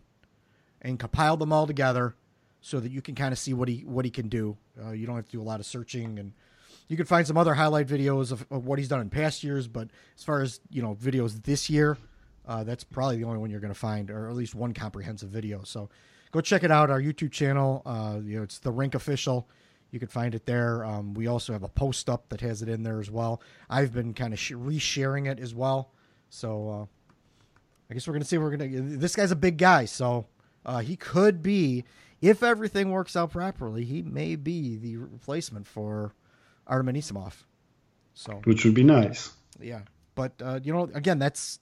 and 0.81 0.99
compiled 0.99 1.41
them 1.41 1.53
all 1.53 1.67
together 1.67 2.15
so 2.61 2.81
that 2.81 2.91
you 2.91 3.03
can 3.03 3.15
kind 3.15 3.33
of 3.33 3.39
see 3.39 3.53
what 3.53 3.69
he 3.69 3.81
what 3.81 4.05
he 4.05 4.11
can 4.11 4.29
do. 4.29 4.57
Uh, 4.83 4.93
you 4.93 5.07
don't 5.07 5.17
have 5.17 5.27
to 5.27 5.33
do 5.33 5.41
a 5.41 5.45
lot 5.45 5.61
of 5.61 5.67
searching, 5.67 6.19
and 6.19 6.33
you 6.89 6.97
can 6.97 7.07
find 7.07 7.27
some 7.27 7.37
other 7.37 7.55
highlight 7.55 7.87
videos 7.87 8.33
of, 8.33 8.47
of 8.51 8.67
what 8.67 8.79
he's 8.79 8.89
done 8.89 9.01
in 9.01 9.11
past 9.11 9.45
years. 9.45 9.69
But 9.69 9.89
as 10.17 10.25
far 10.25 10.41
as 10.41 10.61
you 10.71 10.83
know, 10.83 10.95
videos 10.95 11.43
this 11.45 11.71
year, 11.71 11.99
uh, 12.47 12.65
that's 12.65 12.85
probably 12.85 13.19
the 13.19 13.25
only 13.25 13.39
one 13.39 13.51
you're 13.51 13.61
going 13.61 13.73
to 13.73 13.79
find, 13.79 14.11
or 14.11 14.29
at 14.29 14.35
least 14.35 14.55
one 14.55 14.73
comprehensive 14.73 15.29
video. 15.29 15.63
So 15.65 15.91
go 16.33 16.41
check 16.41 16.65
it 16.65 16.71
out. 16.71 16.91
Our 16.91 17.01
YouTube 17.01 17.31
channel, 17.31 17.83
uh, 17.85 18.19
you 18.23 18.39
know, 18.39 18.43
it's 18.43 18.59
the 18.59 18.73
Rink 18.73 18.95
Official. 18.95 19.49
You 19.91 19.99
can 19.99 20.09
find 20.09 20.35
it 20.35 20.45
there. 20.45 20.85
Um, 20.85 21.15
we 21.15 21.27
also 21.27 21.53
have 21.53 21.63
a 21.63 21.69
post 21.69 22.11
up 22.11 22.29
that 22.31 22.41
has 22.41 22.63
it 22.63 22.69
in 22.69 22.83
there 22.83 23.01
as 23.01 23.11
well. 23.11 23.41
I've 23.71 23.93
been 23.93 24.13
kind 24.13 24.33
of 24.33 24.39
sh- 24.39 24.53
resharing 24.53 25.31
it 25.31 25.39
as 25.39 25.55
well. 25.55 25.93
So 26.31 26.71
uh, 26.71 26.87
I 27.91 27.95
guess 27.95 28.07
we're 28.07 28.13
gonna 28.13 28.27
see. 28.27 28.37
We're 28.37 28.55
gonna. 28.55 28.69
This 28.69 29.17
guy's 29.17 29.31
a 29.31 29.37
big 29.37 29.57
guy, 29.57 29.87
so 29.87 30.27
uh, 30.67 30.81
he 30.81 30.97
could 30.97 31.43
be, 31.43 31.85
if 32.21 32.43
everything 32.43 32.91
works 32.91 33.17
out 33.17 33.31
properly, 33.31 33.85
he 33.85 34.03
may 34.03 34.37
be 34.37 34.77
the 34.77 34.99
replacement 34.99 35.67
for 35.67 36.13
Artem 36.69 36.95
Anisimov. 36.95 37.33
So 38.15 38.41
Which 38.45 38.65
would 38.65 38.75
be 38.75 38.85
nice. 38.85 39.33
yeah, 39.61 39.83
but 40.15 40.33
uh, 40.43 40.61
you 40.63 40.73
know, 40.73 40.91
again, 40.95 41.19
that's 41.19 41.61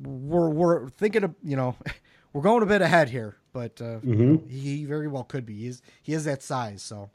we're 0.00 0.48
we're 0.50 0.88
thinking 0.88 1.24
of 1.24 1.34
you 1.44 1.56
know, 1.56 1.76
we're 2.32 2.42
going 2.42 2.62
a 2.62 2.66
bit 2.66 2.82
ahead 2.82 3.08
here, 3.10 3.36
but 3.52 3.80
uh, 3.80 4.00
Mhm. 4.00 4.48
he 4.50 4.84
very 4.86 5.08
well 5.08 5.24
could 5.24 5.44
be. 5.46 5.54
He's 5.58 5.82
he 6.02 6.12
is 6.14 6.24
that 6.24 6.42
size, 6.42 6.82
so. 6.82 7.10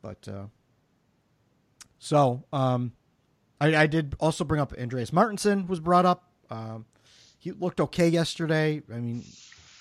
But 0.00 0.28
uh, 0.28 0.46
so 1.98 2.44
um, 2.52 2.92
I, 3.60 3.74
I 3.76 3.86
did 3.88 4.14
also 4.20 4.44
bring 4.44 4.60
up 4.60 4.72
Andreas 4.78 5.10
Martinsen 5.12 5.66
was 5.66 5.80
brought 5.80 6.06
up. 6.06 6.30
Um, 6.50 6.86
he 7.38 7.50
looked 7.52 7.80
okay 7.80 8.08
yesterday. 8.08 8.80
I 8.92 8.98
mean, 8.98 9.24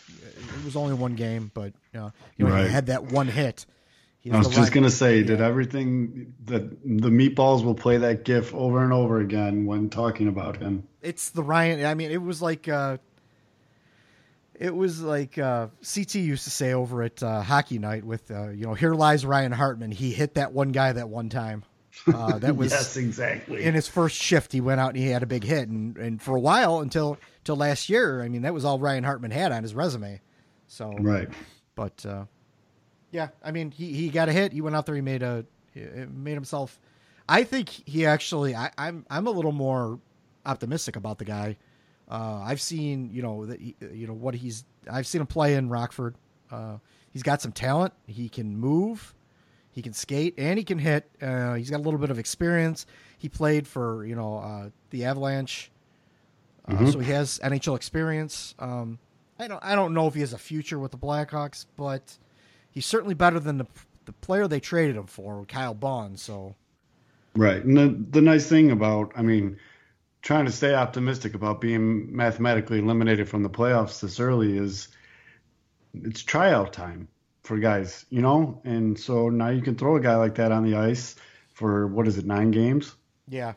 it 0.10 0.66
was 0.66 0.76
only 0.76 0.96
one 0.96 1.14
game, 1.16 1.52
but 1.54 1.74
uh, 1.96 2.10
you 2.36 2.46
know, 2.46 2.52
Right. 2.52 2.66
he 2.66 2.72
had 2.72 2.88
that 2.88 3.04
one 3.12 3.28
hit. 3.28 3.66
He's 4.28 4.36
I 4.36 4.40
was 4.40 4.50
just 4.50 4.74
gonna 4.74 4.90
say, 4.90 5.24
did 5.24 5.40
everything 5.40 6.34
that 6.46 6.70
the 6.84 7.10
meatballs 7.10 7.64
will 7.64 7.76
play 7.76 7.98
that 7.98 8.26
gif 8.26 8.54
over 8.54 8.84
and 8.84 8.92
over 8.92 9.22
again 9.22 9.66
when 9.66 9.90
talking 9.90 10.28
about 10.28 10.58
him. 10.58 10.86
it's 11.02 11.30
the 11.30 11.42
Ryan. 11.42 11.86
I 11.86 11.94
mean, 11.94 12.12
it 12.12 12.22
was 12.22 12.42
like 12.42 12.68
uh, 12.68 12.98
it 14.54 14.76
was 14.76 15.02
like 15.02 15.38
uh, 15.38 15.68
CT 15.82 16.16
used 16.16 16.44
to 16.44 16.50
say 16.50 16.74
over 16.74 17.04
at 17.04 17.24
uh, 17.24 17.42
Hockey 17.42 17.80
Night 17.80 18.04
with 18.04 18.30
uh, 18.30 18.50
you 18.50 18.66
know, 18.66 18.74
here 18.74 18.94
lies 18.96 19.26
Ryan 19.26 19.54
Hartman. 19.54 19.92
He 19.92 20.12
hit 20.12 20.34
that 20.34 20.52
one 20.52 20.74
guy 20.74 20.92
that 20.92 21.08
one 21.08 21.30
time. 21.30 21.64
Uh, 22.06 22.38
that 22.40 22.56
was 22.58 22.72
yes, 22.72 22.98
exactly. 22.98 23.64
in 23.64 23.76
his 23.76 23.88
first 23.88 24.18
shift. 24.18 24.52
He 24.52 24.60
went 24.60 24.82
out 24.82 24.90
and 24.90 24.98
he 24.98 25.08
had 25.08 25.24
a 25.24 25.28
big 25.28 25.46
hit, 25.46 25.70
and 25.70 25.98
and 25.98 26.22
for 26.22 26.36
a 26.36 26.42
while 26.42 26.82
until 26.82 27.18
till 27.46 27.56
last 27.56 27.88
year, 27.88 28.22
I 28.22 28.28
mean, 28.28 28.42
that 28.42 28.54
was 28.54 28.66
all 28.66 28.78
Ryan 28.78 29.06
Hartman 29.06 29.32
had 29.32 29.54
on 29.54 29.64
his 29.64 29.74
resume. 29.74 30.20
So 30.68 30.92
right. 31.00 31.30
but 31.76 32.06
uh, 32.06 32.26
yeah, 33.12 33.30
I 33.44 33.52
mean, 33.52 33.72
he, 33.72 33.94
he 33.94 34.10
got 34.10 34.30
a 34.30 34.34
hit. 34.34 34.54
He 34.54 34.62
went 34.62 34.76
out 34.76 34.86
there. 34.86 34.96
He 34.96 35.02
made 35.02 35.24
a 35.24 35.46
made 35.76 36.34
himself. 36.34 36.80
I 37.30 37.44
think 37.44 37.70
he 37.70 38.06
actually. 38.06 38.56
I, 38.56 38.72
I'm 38.78 39.06
I'm 39.10 39.28
a 39.28 39.32
little 39.32 39.52
more 39.52 40.00
optimistic 40.46 40.96
about 40.96 41.18
the 41.18 41.26
guy. 41.26 41.58
Uh, 42.10 42.42
I've 42.44 42.62
seen 42.62 43.10
you 43.12 43.22
know 43.22 43.46
that 43.46 43.60
you 43.62 44.08
know 44.08 44.14
what 44.14 44.36
he's. 44.36 44.66
I've 44.90 45.08
seen 45.08 45.22
him 45.22 45.28
play 45.28 45.56
in 45.56 45.70
Rockford. 45.70 46.16
Uh, 46.52 46.78
he's 47.12 47.24
got 47.24 47.42
some 47.42 47.52
talent. 47.52 47.94
He 48.06 48.30
can 48.30 48.58
move. 48.58 49.14
He 49.72 49.82
can 49.82 49.94
skate 49.94 50.34
and 50.38 50.58
he 50.58 50.64
can 50.64 50.80
hit. 50.80 51.10
Uh, 51.22 51.54
he's 51.54 51.70
got 51.70 51.78
a 51.78 51.84
little 51.84 52.00
bit 52.00 52.10
of 52.10 52.18
experience. 52.18 52.86
He 53.18 53.30
played 53.30 53.68
for 53.68 54.06
you 54.06 54.16
know 54.16 54.38
uh, 54.38 54.70
the 54.90 55.06
Avalanche, 55.06 55.72
uh, 56.68 56.92
so 56.92 57.00
he 57.00 57.12
has 57.12 57.40
NHL 57.44 57.76
experience. 57.76 58.56
Um, 58.58 59.00
I 59.38 59.48
don't 59.48 59.64
I 59.64 59.76
don't 59.76 59.94
know 59.94 60.08
if 60.08 60.14
he 60.14 60.22
has 60.22 60.34
a 60.34 60.38
future 60.38 60.80
with 60.80 60.92
the 60.92 60.98
Blackhawks, 60.98 61.66
but 61.76 62.18
he's 62.78 62.86
certainly 62.86 63.16
better 63.16 63.40
than 63.40 63.58
the 63.58 63.68
the 64.06 64.14
player 64.14 64.48
they 64.48 64.60
traded 64.60 64.96
him 64.96 65.08
for, 65.08 65.44
Kyle 65.46 65.74
Baun. 65.74 66.16
So 66.16 66.56
Right. 67.36 67.64
And 67.64 67.78
the, 67.78 68.06
the 68.10 68.22
nice 68.22 68.48
thing 68.48 68.72
about, 68.72 69.12
I 69.16 69.22
mean, 69.22 69.58
trying 70.22 70.46
to 70.46 70.52
stay 70.52 70.74
optimistic 70.74 71.34
about 71.34 71.60
being 71.60 72.16
mathematically 72.16 72.80
eliminated 72.80 73.28
from 73.30 73.44
the 73.44 73.50
playoffs 73.50 74.00
this 74.00 74.20
early 74.20 74.58
is 74.58 74.88
it's 75.94 76.24
tryout 76.24 76.72
time 76.74 77.08
for 77.44 77.58
guys, 77.58 78.06
you 78.10 78.22
know? 78.22 78.62
And 78.64 78.98
so 78.98 79.30
now 79.30 79.50
you 79.50 79.62
can 79.62 79.76
throw 79.76 79.98
a 79.98 80.00
guy 80.00 80.16
like 80.16 80.36
that 80.36 80.52
on 80.52 80.64
the 80.64 80.78
ice 80.78 81.16
for, 81.54 81.88
what 81.88 82.08
is 82.08 82.18
it, 82.18 82.26
nine 82.26 82.52
games 82.52 82.96
yeah, 83.28 83.54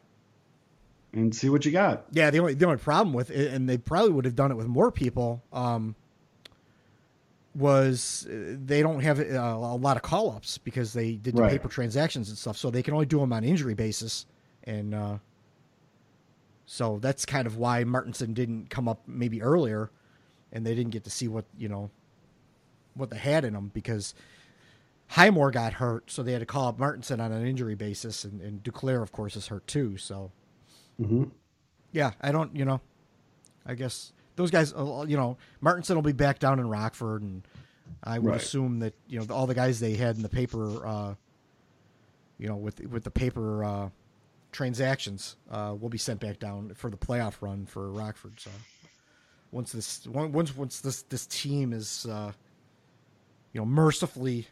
and 1.12 1.34
see 1.34 1.48
what 1.48 1.64
you 1.64 1.72
got. 1.72 2.06
yeah. 2.12 2.30
The 2.30 2.38
only 2.38 2.54
the 2.54 2.66
only 2.66 2.78
problem 2.78 3.14
with 3.14 3.30
it, 3.30 3.52
and 3.52 3.68
they 3.68 3.78
probably 3.78 4.10
would 4.10 4.24
have 4.24 4.34
done 4.34 4.50
it 4.50 4.56
with 4.56 4.66
more 4.66 4.90
people, 4.90 5.42
um, 5.52 5.94
was 7.54 8.26
uh, 8.30 8.56
they 8.64 8.80
don't 8.82 9.00
have 9.00 9.18
uh, 9.18 9.22
a 9.34 9.76
lot 9.76 9.96
of 9.96 10.02
call 10.02 10.30
ups 10.30 10.58
because 10.58 10.92
they 10.92 11.12
did 11.12 11.34
the 11.34 11.42
Right. 11.42 11.50
paper 11.50 11.68
transactions 11.68 12.28
and 12.28 12.38
stuff, 12.38 12.56
so 12.56 12.70
they 12.70 12.82
can 12.82 12.94
only 12.94 13.06
do 13.06 13.18
them 13.18 13.32
on 13.32 13.42
injury 13.44 13.74
basis, 13.74 14.26
and 14.64 14.94
uh, 14.94 15.18
so 16.66 16.98
that's 17.00 17.26
kind 17.26 17.46
of 17.46 17.56
why 17.56 17.82
Martinsen 17.84 18.34
didn't 18.34 18.70
come 18.70 18.88
up 18.88 19.02
maybe 19.06 19.42
earlier, 19.42 19.90
and 20.52 20.64
they 20.64 20.74
didn't 20.74 20.92
get 20.92 21.04
to 21.04 21.10
see 21.10 21.26
what 21.26 21.44
you 21.58 21.68
know 21.68 21.90
what 22.94 23.10
they 23.10 23.18
had 23.18 23.44
in 23.44 23.54
them 23.54 23.70
because 23.74 24.14
Highmore 25.08 25.50
got 25.50 25.74
hurt, 25.74 26.10
so 26.10 26.22
they 26.22 26.32
had 26.32 26.40
to 26.40 26.46
call 26.46 26.68
up 26.68 26.78
Martinsen 26.78 27.20
on 27.20 27.32
an 27.32 27.44
injury 27.44 27.74
basis, 27.74 28.22
and, 28.24 28.40
and 28.40 28.62
Duclair, 28.62 29.02
of 29.02 29.10
course, 29.10 29.34
is 29.34 29.48
hurt 29.48 29.66
too. 29.66 29.96
So, 29.96 30.30
hmm 30.98 31.24
yeah, 31.92 32.12
I 32.20 32.30
don't, 32.30 32.54
you 32.54 32.64
know, 32.64 32.80
I 33.66 33.74
guess 33.74 34.12
those 34.40 34.50
guys, 34.50 34.72
uh, 34.72 35.04
you 35.06 35.16
know, 35.16 35.36
Martinsen 35.60 35.96
will 35.96 36.02
be 36.02 36.12
back 36.12 36.38
down 36.38 36.58
in 36.58 36.68
Rockford, 36.68 37.22
and 37.22 37.46
I 38.02 38.18
would 38.18 38.34
Right. 38.34 38.36
assume 38.36 38.78
that 38.80 38.94
you 39.06 39.20
know 39.20 39.26
all 39.34 39.46
the 39.46 39.54
guys 39.54 39.80
they 39.80 39.94
had 39.94 40.16
in 40.16 40.22
the 40.22 40.28
paper, 40.30 40.86
uh, 40.86 41.14
you 42.38 42.48
know, 42.48 42.56
with 42.56 42.80
with 42.88 43.04
the 43.04 43.10
paper 43.10 43.62
uh, 43.64 43.88
transactions, 44.52 45.36
uh, 45.50 45.76
will 45.78 45.90
be 45.90 45.98
sent 45.98 46.20
back 46.20 46.38
down 46.38 46.72
for 46.74 46.90
the 46.90 46.96
playoff 46.96 47.42
run 47.42 47.66
for 47.66 47.90
Rockford. 47.90 48.40
So 48.40 48.50
once 49.52 49.72
this 49.72 50.06
once 50.06 50.56
once 50.56 50.80
this 50.80 51.02
this 51.02 51.26
team 51.26 51.72
is, 51.72 52.06
uh, 52.10 52.32
you 53.52 53.60
know, 53.60 53.66
mercifully 53.66 54.46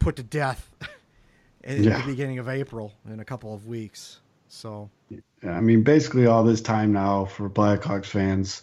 put 0.00 0.16
to 0.16 0.22
death 0.24 0.70
at 1.64 1.76
Yeah. 1.84 1.96
the 1.96 2.02
beginning 2.02 2.38
of 2.38 2.48
April 2.48 2.92
in 3.08 3.20
a 3.20 3.24
couple 3.24 3.54
of 3.54 3.66
weeks. 3.68 4.20
So 4.48 4.90
I 5.46 5.60
mean, 5.60 5.82
basically 5.82 6.26
all 6.26 6.44
this 6.44 6.60
time 6.60 6.92
now 6.92 7.26
for 7.26 7.48
Blackhawks 7.50 8.06
fans, 8.06 8.62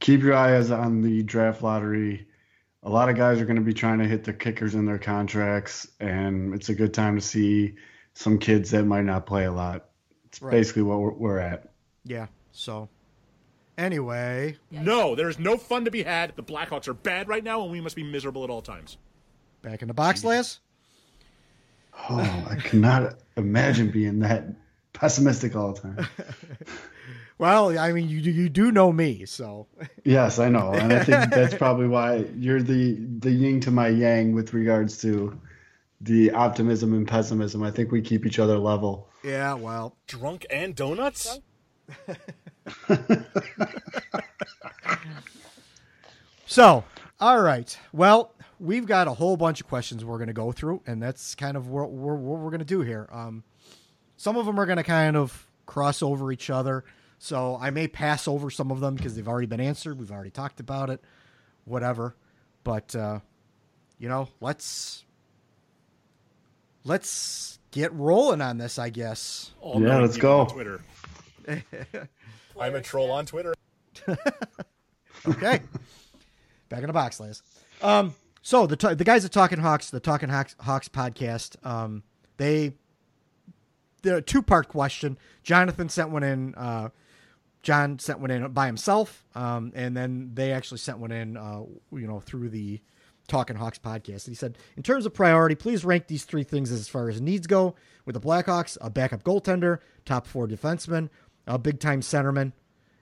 keep 0.00 0.20
your 0.22 0.34
eyes 0.34 0.70
on 0.70 1.02
the 1.02 1.22
draft 1.22 1.62
lottery. 1.62 2.26
A 2.82 2.88
lot 2.90 3.08
of 3.08 3.16
guys 3.16 3.40
are 3.40 3.44
going 3.46 3.56
to 3.56 3.62
be 3.62 3.74
trying 3.74 3.98
to 3.98 4.04
hit 4.06 4.24
the 4.24 4.32
kickers 4.32 4.74
in 4.74 4.86
their 4.86 4.98
contracts, 4.98 5.88
and 5.98 6.54
it's 6.54 6.68
a 6.68 6.74
good 6.74 6.94
time 6.94 7.16
to 7.16 7.20
see 7.20 7.74
some 8.14 8.38
kids 8.38 8.70
that 8.70 8.84
might 8.84 9.04
not 9.04 9.26
play 9.26 9.44
a 9.44 9.52
lot. 9.52 9.86
It's 10.26 10.40
Right. 10.40 10.52
basically 10.52 10.82
what 10.82 11.00
we're, 11.00 11.12
we're 11.12 11.38
at. 11.38 11.72
yeah, 12.04 12.26
so 12.52 12.88
anyway, 13.76 14.56
No, 14.70 15.14
there's 15.16 15.38
no 15.38 15.56
fun 15.56 15.84
to 15.86 15.90
be 15.90 16.02
had. 16.04 16.34
The 16.36 16.42
Blackhawks 16.42 16.86
are 16.88 16.94
bad 16.94 17.28
right 17.28 17.42
now, 17.42 17.62
and 17.62 17.72
we 17.72 17.80
must 17.80 17.96
be 17.96 18.04
miserable 18.04 18.44
at 18.44 18.50
all 18.50 18.62
times. 18.62 18.98
back 19.62 19.82
in 19.82 19.88
the 19.88 19.94
box, 19.94 20.22
Les. 20.22 20.60
Oh, 22.08 22.46
I 22.48 22.54
cannot 22.56 23.16
imagine 23.36 23.90
being 23.90 24.20
that 24.20 24.44
pessimistic 24.92 25.56
all 25.56 25.72
the 25.72 25.80
time. 25.80 26.06
Well, 27.38 27.78
I 27.78 27.92
mean, 27.92 28.08
you 28.08 28.18
you 28.18 28.48
do 28.48 28.72
know 28.72 28.92
me, 28.92 29.26
so 29.26 29.66
Yes, 30.04 30.38
I 30.38 30.48
know, 30.48 30.72
and 30.72 30.92
I 30.92 31.04
think 31.04 31.30
that's 31.30 31.54
probably 31.54 31.86
why 31.86 32.24
you're 32.36 32.62
the 32.62 32.94
the 33.18 33.30
yin 33.30 33.60
to 33.60 33.70
my 33.70 33.88
yang 33.88 34.32
with 34.32 34.54
regards 34.54 35.00
to 35.02 35.38
the 36.00 36.30
optimism 36.32 36.94
and 36.94 37.06
pessimism. 37.06 37.62
I 37.62 37.70
think 37.70 37.92
we 37.92 38.00
keep 38.02 38.26
each 38.26 38.38
other 38.38 38.58
level. 38.58 39.08
yeah. 39.22 39.54
Well, 39.54 39.96
Drunk 40.06 40.46
and 40.50 40.74
donuts? 40.74 41.38
so 46.46 46.84
all 47.20 47.40
right. 47.40 47.78
Well, 47.92 48.32
we've 48.60 48.86
got 48.86 49.08
a 49.08 49.14
whole 49.14 49.36
bunch 49.36 49.60
of 49.60 49.68
questions 49.68 50.04
we're 50.04 50.18
going 50.18 50.28
to 50.28 50.32
go 50.34 50.52
through, 50.52 50.82
and 50.86 51.02
that's 51.02 51.34
kind 51.34 51.56
of 51.56 51.68
what 51.68 51.90
we're, 51.90 52.14
what 52.14 52.40
we're 52.40 52.50
going 52.50 52.60
to 52.60 52.64
do 52.64 52.82
here. 52.82 53.08
Um, 53.12 53.44
some 54.16 54.36
of 54.36 54.46
them 54.46 54.58
are 54.58 54.66
going 54.66 54.78
to 54.78 54.84
kind 54.84 55.16
of 55.16 55.46
cross 55.66 56.02
over 56.02 56.32
each 56.32 56.50
other. 56.50 56.84
So 57.18 57.58
I 57.60 57.70
may 57.70 57.88
pass 57.88 58.28
over 58.28 58.50
some 58.50 58.70
of 58.70 58.80
them 58.80 58.94
because 58.94 59.14
they've 59.16 59.28
already 59.28 59.46
been 59.46 59.60
answered. 59.60 59.98
We've 59.98 60.12
already 60.12 60.30
talked 60.30 60.60
about 60.60 60.90
it, 60.90 61.02
whatever. 61.64 62.14
But 62.62 62.94
uh, 62.94 63.20
you 63.98 64.08
know, 64.08 64.28
let's 64.40 65.04
let's 66.84 67.58
get 67.70 67.92
rolling 67.92 68.40
on 68.40 68.58
this. 68.58 68.78
I 68.78 68.90
guess. 68.90 69.52
All 69.60 69.82
Yeah, 69.82 69.98
let's 69.98 70.16
go. 70.16 70.40
On 70.40 70.48
Twitter. 70.48 70.80
I'm 72.60 72.74
a 72.74 72.80
troll 72.80 73.10
on 73.10 73.26
Twitter. 73.26 73.54
Okay. 75.28 75.60
Back 76.68 76.80
in 76.80 76.86
the 76.86 76.92
box, 76.92 77.18
Liz. 77.20 77.42
Um, 77.82 78.14
so 78.42 78.66
the 78.66 78.76
t- 78.76 78.94
the 78.94 79.04
guys 79.04 79.24
at 79.24 79.32
Talking 79.32 79.58
Hawks, 79.58 79.90
the 79.90 80.00
Talking 80.00 80.28
Hawks, 80.28 80.54
Hawks 80.60 80.88
podcast, 80.88 81.64
um, 81.66 82.02
they 82.36 82.74
the 84.02 84.22
two 84.22 84.42
part 84.42 84.68
question. 84.68 85.18
Jonathan 85.42 85.88
sent 85.88 86.10
one 86.10 86.22
in. 86.22 86.54
Uh, 86.54 86.90
John 87.66 87.98
sent 87.98 88.20
one 88.20 88.30
in 88.30 88.52
by 88.52 88.66
himself, 88.66 89.24
um, 89.34 89.72
and 89.74 89.96
then 89.96 90.30
they 90.34 90.52
actually 90.52 90.78
sent 90.78 90.98
one 90.98 91.10
in. 91.10 91.36
Uh, 91.36 91.62
you 91.90 92.06
know, 92.06 92.20
through 92.20 92.50
the 92.50 92.80
Talking 93.26 93.56
Hawks 93.56 93.80
podcast. 93.80 94.26
And 94.26 94.28
he 94.28 94.34
said, 94.34 94.56
in 94.76 94.84
terms 94.84 95.04
of 95.04 95.12
priority, 95.12 95.56
please 95.56 95.84
rank 95.84 96.06
these 96.06 96.22
three 96.22 96.44
things 96.44 96.70
as 96.70 96.88
far 96.88 97.08
as 97.08 97.20
needs 97.20 97.48
go. 97.48 97.74
With 98.04 98.14
the 98.14 98.20
Blackhawks, 98.20 98.78
a 98.80 98.88
backup 98.88 99.24
goaltender, 99.24 99.80
top 100.04 100.28
four 100.28 100.46
defenseman, 100.46 101.08
a 101.44 101.58
big 101.58 101.80
time 101.80 102.02
centerman, 102.02 102.52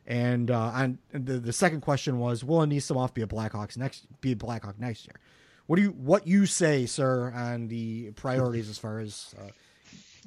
and 0.07 0.51
uh, 0.51 0.59
on 0.59 0.99
the 1.12 1.39
the 1.39 1.53
second 1.53 1.82
question 1.82 2.19
was, 2.19 2.43
will 2.43 2.61
Anisimov 2.61 3.12
be 3.12 3.20
a 3.20 3.27
Blackhawks 3.27 3.77
next 3.77 4.07
be 4.23 4.32
a 4.32 4.36
Blackhawk 4.36 4.78
next 4.78 5.07
year? 5.07 5.20
What 5.66 5.77
do 5.77 5.82
you 5.82 5.91
what 5.91 6.27
you 6.27 6.47
say, 6.47 6.86
sir, 6.86 7.31
on 7.35 7.69
the 7.69 8.12
priorities 8.12 8.70
as 8.70 8.78
far 8.78 8.99
as 8.99 9.35
uh, 9.39 9.51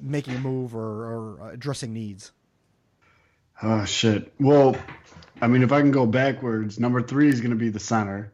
making 0.00 0.36
a 0.36 0.38
move 0.38 0.76
or, 0.76 1.38
or 1.40 1.50
addressing 1.50 1.92
needs? 1.92 2.30
Oh 3.62 3.84
shit. 3.84 4.32
Well, 4.38 4.76
I 5.40 5.46
mean, 5.48 5.62
if 5.62 5.72
I 5.72 5.80
can 5.80 5.90
go 5.90 6.06
backwards, 6.06 6.78
number 6.78 7.02
three 7.02 7.28
is 7.28 7.40
going 7.40 7.50
to 7.50 7.56
be 7.56 7.70
the 7.70 7.80
center. 7.80 8.32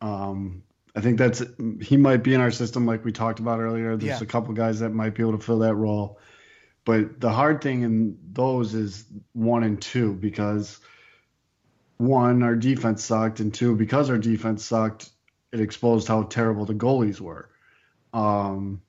Um, 0.00 0.62
I 0.94 1.00
think 1.00 1.18
that's 1.18 1.42
he 1.82 1.96
might 1.96 2.22
be 2.22 2.34
in 2.34 2.40
our 2.40 2.50
system 2.50 2.86
like 2.86 3.04
we 3.04 3.12
talked 3.12 3.38
about 3.40 3.60
earlier. 3.60 3.96
There's 3.96 4.20
Yeah. 4.20 4.24
a 4.24 4.26
couple 4.26 4.54
guys 4.54 4.80
that 4.80 4.90
might 4.90 5.14
be 5.14 5.22
able 5.22 5.38
to 5.38 5.44
fill 5.44 5.60
that 5.60 5.74
role, 5.74 6.18
but 6.84 7.20
the 7.20 7.30
hard 7.30 7.62
thing 7.62 7.82
in 7.82 8.18
those 8.32 8.74
is 8.74 9.04
one 9.32 9.62
and 9.62 9.80
two 9.80 10.14
because 10.14 10.78
one, 11.98 12.42
our 12.42 12.54
defense 12.56 13.02
sucked, 13.04 13.40
and 13.40 13.52
two, 13.52 13.74
because 13.74 14.10
our 14.10 14.18
defense 14.18 14.64
sucked, 14.64 15.10
it 15.52 15.60
exposed 15.60 16.08
how 16.08 16.22
terrible 16.24 16.66
the 16.66 16.74
goalies 16.74 17.20
were. 17.20 17.48
Um, 18.12 18.82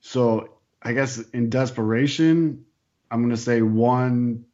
so 0.00 0.58
I 0.82 0.92
guess 0.92 1.18
in 1.18 1.48
desperation, 1.48 2.64
I'm 3.10 3.20
going 3.20 3.30
to 3.30 3.36
say 3.36 3.62
one 3.62 4.44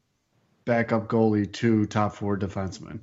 backup 0.65 1.09
goalie, 1.09 1.51
two 1.51 1.87
top 1.87 2.15
four 2.15 2.39
defensemen, 2.39 3.01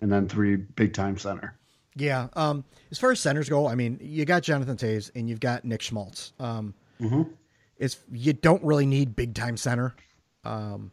and 0.00 0.10
then 0.10 0.28
three 0.28 0.56
big 0.56 0.94
time 0.94 1.18
center. 1.18 1.56
Yeah. 1.96 2.28
Um, 2.34 2.64
as 2.90 2.98
far 2.98 3.12
as 3.12 3.20
centers 3.20 3.48
go, 3.48 3.68
I 3.68 3.74
mean, 3.74 3.98
you 4.02 4.24
got 4.24 4.42
Jonathan 4.42 4.76
Toews 4.76 5.10
and 5.14 5.28
you've 5.28 5.40
got 5.40 5.64
Nick 5.64 5.80
Schmaltz. 5.82 6.32
Um, 6.40 6.74
it's 7.76 7.98
you 8.12 8.32
don't 8.32 8.62
really 8.64 8.86
need 8.86 9.14
big 9.16 9.34
time 9.34 9.56
center. 9.56 9.94
Um, 10.44 10.90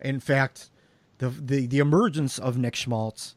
in 0.00 0.20
fact, 0.20 0.70
the, 1.18 1.28
the 1.28 1.66
the 1.66 1.78
emergence 1.78 2.38
of 2.38 2.56
Nick 2.56 2.76
Schmaltz 2.76 3.34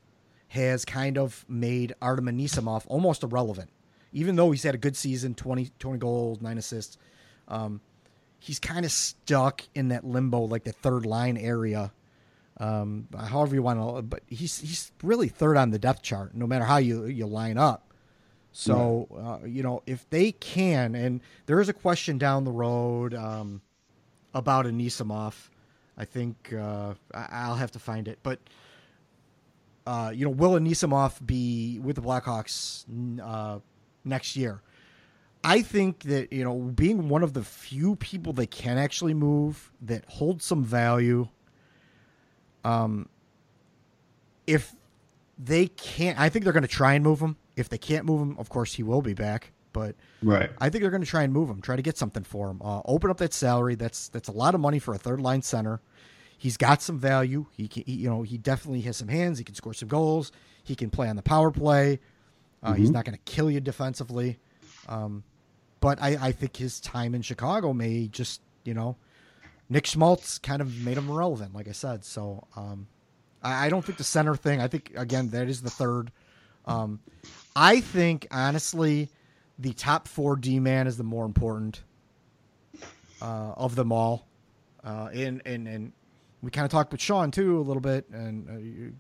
has 0.50 0.86
kind 0.86 1.18
of 1.18 1.46
made 1.50 1.96
Artem 2.02 2.26
Anisimov 2.26 2.84
almost 2.88 3.24
irrelevant. 3.24 3.70
Even 4.12 4.36
though 4.36 4.52
he's 4.52 4.62
had 4.62 4.76
a 4.76 4.78
good 4.78 4.96
season, 4.96 5.34
20, 5.34 5.72
20 5.80 5.98
goals, 5.98 6.40
nine 6.40 6.60
assists, 6.60 7.00
um, 7.48 7.82
he's 8.44 8.60
kind 8.60 8.84
of 8.84 8.92
stuck 8.92 9.64
in 9.74 9.88
that 9.88 10.04
limbo, 10.04 10.42
like 10.42 10.66
the 10.66 10.74
third 10.74 11.06
line 11.06 11.38
area. 11.38 11.94
Um, 12.58 13.08
however 13.18 13.56
you 13.56 13.64
want 13.64 13.80
to, 13.80 14.02
but 14.02 14.22
he's 14.28 14.60
he's 14.60 14.92
really 15.02 15.30
third 15.30 15.56
on 15.56 15.72
the 15.72 15.80
depth 15.80 16.02
chart, 16.02 16.36
no 16.36 16.46
matter 16.46 16.66
how 16.66 16.78
you 16.78 17.06
you 17.06 17.26
line 17.26 17.58
up. 17.58 17.94
So 18.52 19.08
uh, 19.18 19.48
you 19.48 19.64
know 19.64 19.82
if 19.88 20.08
they 20.10 20.34
can, 20.34 20.94
and 20.94 21.22
there 21.46 21.62
is 21.62 21.70
a 21.70 21.74
question 21.74 22.18
down 22.18 22.44
the 22.44 22.52
road 22.52 23.14
um, 23.14 23.62
about 24.34 24.66
Anisimov. 24.66 25.34
I 25.98 26.06
think 26.06 26.54
uh, 26.54 26.96
I'll 27.14 27.56
have 27.56 27.72
to 27.72 27.80
find 27.80 28.08
it, 28.08 28.20
but 28.24 28.40
uh, 29.88 30.12
you 30.14 30.26
know, 30.26 30.32
will 30.32 30.60
Anisimov 30.60 31.26
be 31.26 31.80
with 31.80 31.96
the 31.96 32.02
Blackhawks 32.02 32.86
uh, 33.22 33.60
next 34.04 34.36
year? 34.36 34.62
I 35.44 35.62
think 35.62 36.04
that 36.04 36.32
you 36.32 36.44
know, 36.44 36.58
being 36.58 37.10
one 37.10 37.24
of 37.24 37.34
the 37.34 37.44
few 37.44 37.96
people 37.98 38.34
that 38.34 38.50
can 38.52 38.78
actually 38.78 39.14
move, 39.14 39.72
that 39.82 40.06
hold 40.08 40.42
some 40.42 40.64
value. 40.64 41.28
Um, 42.64 43.10
if 44.48 44.74
they 45.38 45.68
can't, 45.68 46.20
I 46.20 46.30
think 46.30 46.44
they're 46.44 46.54
going 46.54 46.64
to 46.64 46.68
try 46.70 46.94
and 46.94 47.04
move 47.04 47.20
him. 47.20 47.36
If 47.56 47.70
they 47.70 47.78
can't 47.78 48.06
move 48.06 48.22
him, 48.22 48.38
of 48.40 48.50
course 48.50 48.74
he 48.74 48.84
will 48.84 49.02
be 49.02 49.14
back. 49.14 49.52
But 49.74 49.96
Right. 50.22 50.50
I 50.62 50.70
think 50.70 50.82
they're 50.82 50.92
going 50.92 51.04
to 51.04 51.10
try 51.10 51.24
and 51.24 51.34
move 51.34 51.50
him, 51.50 51.60
try 51.60 51.76
to 51.76 51.82
get 51.82 51.98
something 51.98 52.24
for 52.24 52.50
him. 52.50 52.62
Uh, 52.64 52.82
open 52.86 53.10
up 53.10 53.18
that 53.18 53.34
salary. 53.34 53.76
That's 53.76 54.08
that's 54.10 54.30
a 54.30 54.32
lot 54.32 54.56
of 54.56 54.62
money 54.62 54.80
for 54.80 54.94
a 54.94 54.98
third 54.98 55.20
line 55.20 55.42
center. 55.42 55.82
He's 56.38 56.58
got 56.58 56.82
some 56.82 57.00
value. 57.00 57.48
He, 57.52 57.68
can, 57.68 57.84
he 57.86 57.94
you 57.94 58.10
know 58.10 58.22
he 58.22 58.38
definitely 58.38 58.82
has 58.82 58.98
some 58.98 59.08
hands. 59.08 59.38
He 59.40 59.44
can 59.44 59.56
score 59.56 59.74
some 59.74 59.90
goals. 59.90 60.32
He 60.64 60.76
can 60.76 60.90
play 60.90 61.10
on 61.10 61.16
the 61.16 61.22
power 61.22 61.52
play. 61.52 62.00
Uh, 62.62 62.74
He's 62.74 62.92
not 62.92 63.04
going 63.04 63.18
to 63.18 63.24
kill 63.26 63.52
you 63.52 63.60
defensively. 63.60 64.40
Um, 64.88 65.24
but 65.84 66.02
I, 66.02 66.18
I 66.28 66.32
think 66.32 66.56
his 66.56 66.80
time 66.80 67.14
in 67.14 67.22
Chicago 67.22 67.74
may 67.74 68.08
just 68.08 68.40
you 68.64 68.74
know 68.74 68.96
Nick 69.70 69.86
Schmaltz 69.86 70.38
kind 70.38 70.62
of 70.62 70.74
made 70.78 70.98
him 70.98 71.12
relevant, 71.12 71.54
like 71.54 71.68
I 71.68 71.74
said. 71.74 72.06
So 72.06 72.48
um, 72.56 72.88
I, 73.44 73.66
I 73.66 73.70
don't 73.70 73.84
think 73.84 73.98
the 73.98 74.06
center 74.06 74.38
thing. 74.38 74.62
I 74.62 74.70
think 74.70 74.94
again 74.96 75.28
that 75.32 75.50
is 75.50 75.62
the 75.62 75.70
third. 75.70 76.14
Um, 76.66 77.02
I 77.54 77.82
think 77.82 78.28
honestly, 78.32 79.10
the 79.60 79.74
top 79.74 80.08
four 80.08 80.38
D 80.38 80.58
man 80.62 80.88
is 80.88 80.96
the 80.96 81.04
more 81.04 81.26
important 81.26 81.84
uh, 83.22 83.52
of 83.58 83.76
them 83.76 83.92
all. 83.92 84.26
Uh, 84.86 85.10
and 85.14 85.42
and 85.46 85.68
and 85.68 85.92
we 86.42 86.50
kind 86.50 86.64
of 86.64 86.72
talked 86.72 86.94
with 86.94 87.02
Sean 87.02 87.30
too 87.30 87.60
a 87.60 87.62
little 87.62 87.82
bit, 87.82 88.08
and 88.10 88.50
uh, 88.50 88.96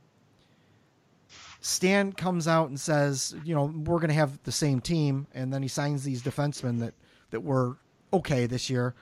Stan 1.65 2.11
comes 2.11 2.45
out 2.45 2.67
and 2.67 2.77
says, 2.77 3.33
you 3.45 3.55
know, 3.55 3.63
we're 3.63 3.99
going 3.99 4.09
to 4.09 4.13
have 4.15 4.37
the 4.43 4.51
same 4.51 4.81
team, 4.81 5.27
and 5.33 5.53
then 5.53 5.61
he 5.61 5.69
signs 5.69 6.03
these 6.03 6.21
defensemen 6.21 6.79
that 6.79 6.93
that 7.29 7.39
were 7.39 7.77
okay 8.11 8.45
this 8.47 8.69
year. 8.69 8.95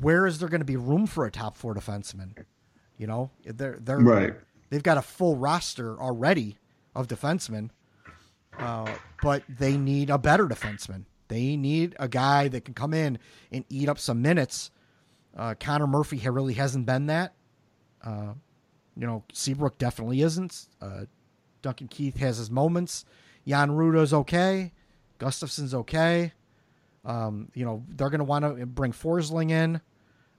Where 0.00 0.26
is 0.26 0.38
there 0.38 0.48
going 0.48 0.62
to 0.62 0.66
be 0.66 0.76
room 0.76 1.06
for 1.06 1.26
a 1.26 1.30
top 1.30 1.58
four 1.58 1.74
defenseman? 1.74 2.46
You 2.96 3.06
know, 3.06 3.30
they're 3.44 3.78
they're 3.82 3.98
Right. 3.98 4.34
They've 4.70 4.82
got 4.82 4.96
a 4.96 5.02
full 5.02 5.36
roster 5.36 6.00
already 6.00 6.56
of 6.96 7.06
defensemen, 7.06 7.68
uh, 8.58 8.90
but 9.20 9.42
they 9.46 9.76
need 9.76 10.08
a 10.08 10.16
better 10.16 10.46
defenseman. 10.46 11.04
They 11.28 11.58
need 11.58 11.94
a 11.98 12.08
guy 12.08 12.48
that 12.48 12.64
can 12.64 12.72
come 12.72 12.94
in 12.94 13.18
and 13.50 13.66
eat 13.68 13.90
up 13.90 13.98
some 13.98 14.22
minutes. 14.22 14.70
Uh, 15.36 15.54
Connor 15.60 15.86
Murphy 15.86 16.16
really 16.30 16.54
hasn't 16.54 16.86
been 16.86 17.06
that. 17.06 17.34
Uh, 18.02 18.32
you 18.96 19.06
know, 19.06 19.22
Seabrook 19.34 19.76
definitely 19.76 20.22
isn't. 20.22 20.68
Uh, 20.80 21.04
Duncan 21.62 21.88
Keith 21.88 22.16
has 22.18 22.38
his 22.38 22.50
moments. 22.50 23.04
Jan 23.46 23.70
Rutta's 23.70 24.12
okay. 24.12 24.72
Gustafsson's 25.18 25.74
okay. 25.74 26.32
Um, 27.04 27.48
you 27.54 27.64
know, 27.64 27.84
they're 27.88 28.10
going 28.10 28.18
to 28.18 28.24
want 28.24 28.44
to 28.44 28.66
bring 28.66 28.92
Forsling 28.92 29.50
in. 29.50 29.80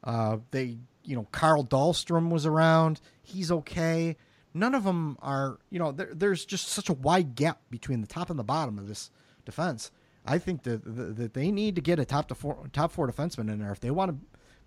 Uh, 0.03 0.37
they, 0.51 0.77
you 1.03 1.15
know, 1.15 1.27
Carl 1.31 1.63
Dahlstrom 1.65 2.29
was 2.29 2.45
around. 2.45 3.01
He's 3.21 3.51
okay. 3.51 4.17
None 4.53 4.75
of 4.75 4.83
them 4.83 5.17
are, 5.21 5.57
you 5.69 5.79
know, 5.79 5.91
there, 5.91 6.09
there's 6.13 6.45
just 6.45 6.67
such 6.67 6.89
a 6.89 6.93
wide 6.93 7.35
gap 7.35 7.59
between 7.69 8.01
the 8.01 8.07
top 8.07 8.29
and 8.29 8.37
the 8.37 8.43
bottom 8.43 8.77
of 8.77 8.87
this 8.87 9.09
defense. 9.45 9.91
I 10.25 10.37
think 10.37 10.63
that 10.63 10.83
that 11.17 11.33
they 11.33 11.51
need 11.51 11.75
to 11.75 11.81
get 11.81 11.99
a 11.99 12.05
top 12.05 12.29
to 12.29 12.35
four, 12.35 12.69
top 12.71 12.91
four 12.91 13.11
defenseman 13.11 13.51
in 13.51 13.59
there 13.59 13.71
if 13.71 13.81
they 13.81 13.91
want 13.91 14.11
to 14.11 14.17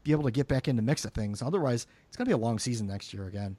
be 0.02 0.12
able 0.12 0.24
to 0.24 0.30
get 0.30 0.48
back 0.48 0.68
in 0.68 0.76
the 0.76 0.82
mix 0.82 1.04
of 1.04 1.12
things. 1.12 1.40
Otherwise, 1.40 1.86
it's 2.08 2.16
going 2.16 2.26
to 2.26 2.28
be 2.28 2.34
a 2.34 2.44
long 2.44 2.58
season 2.58 2.86
next 2.86 3.14
year 3.14 3.26
again. 3.26 3.56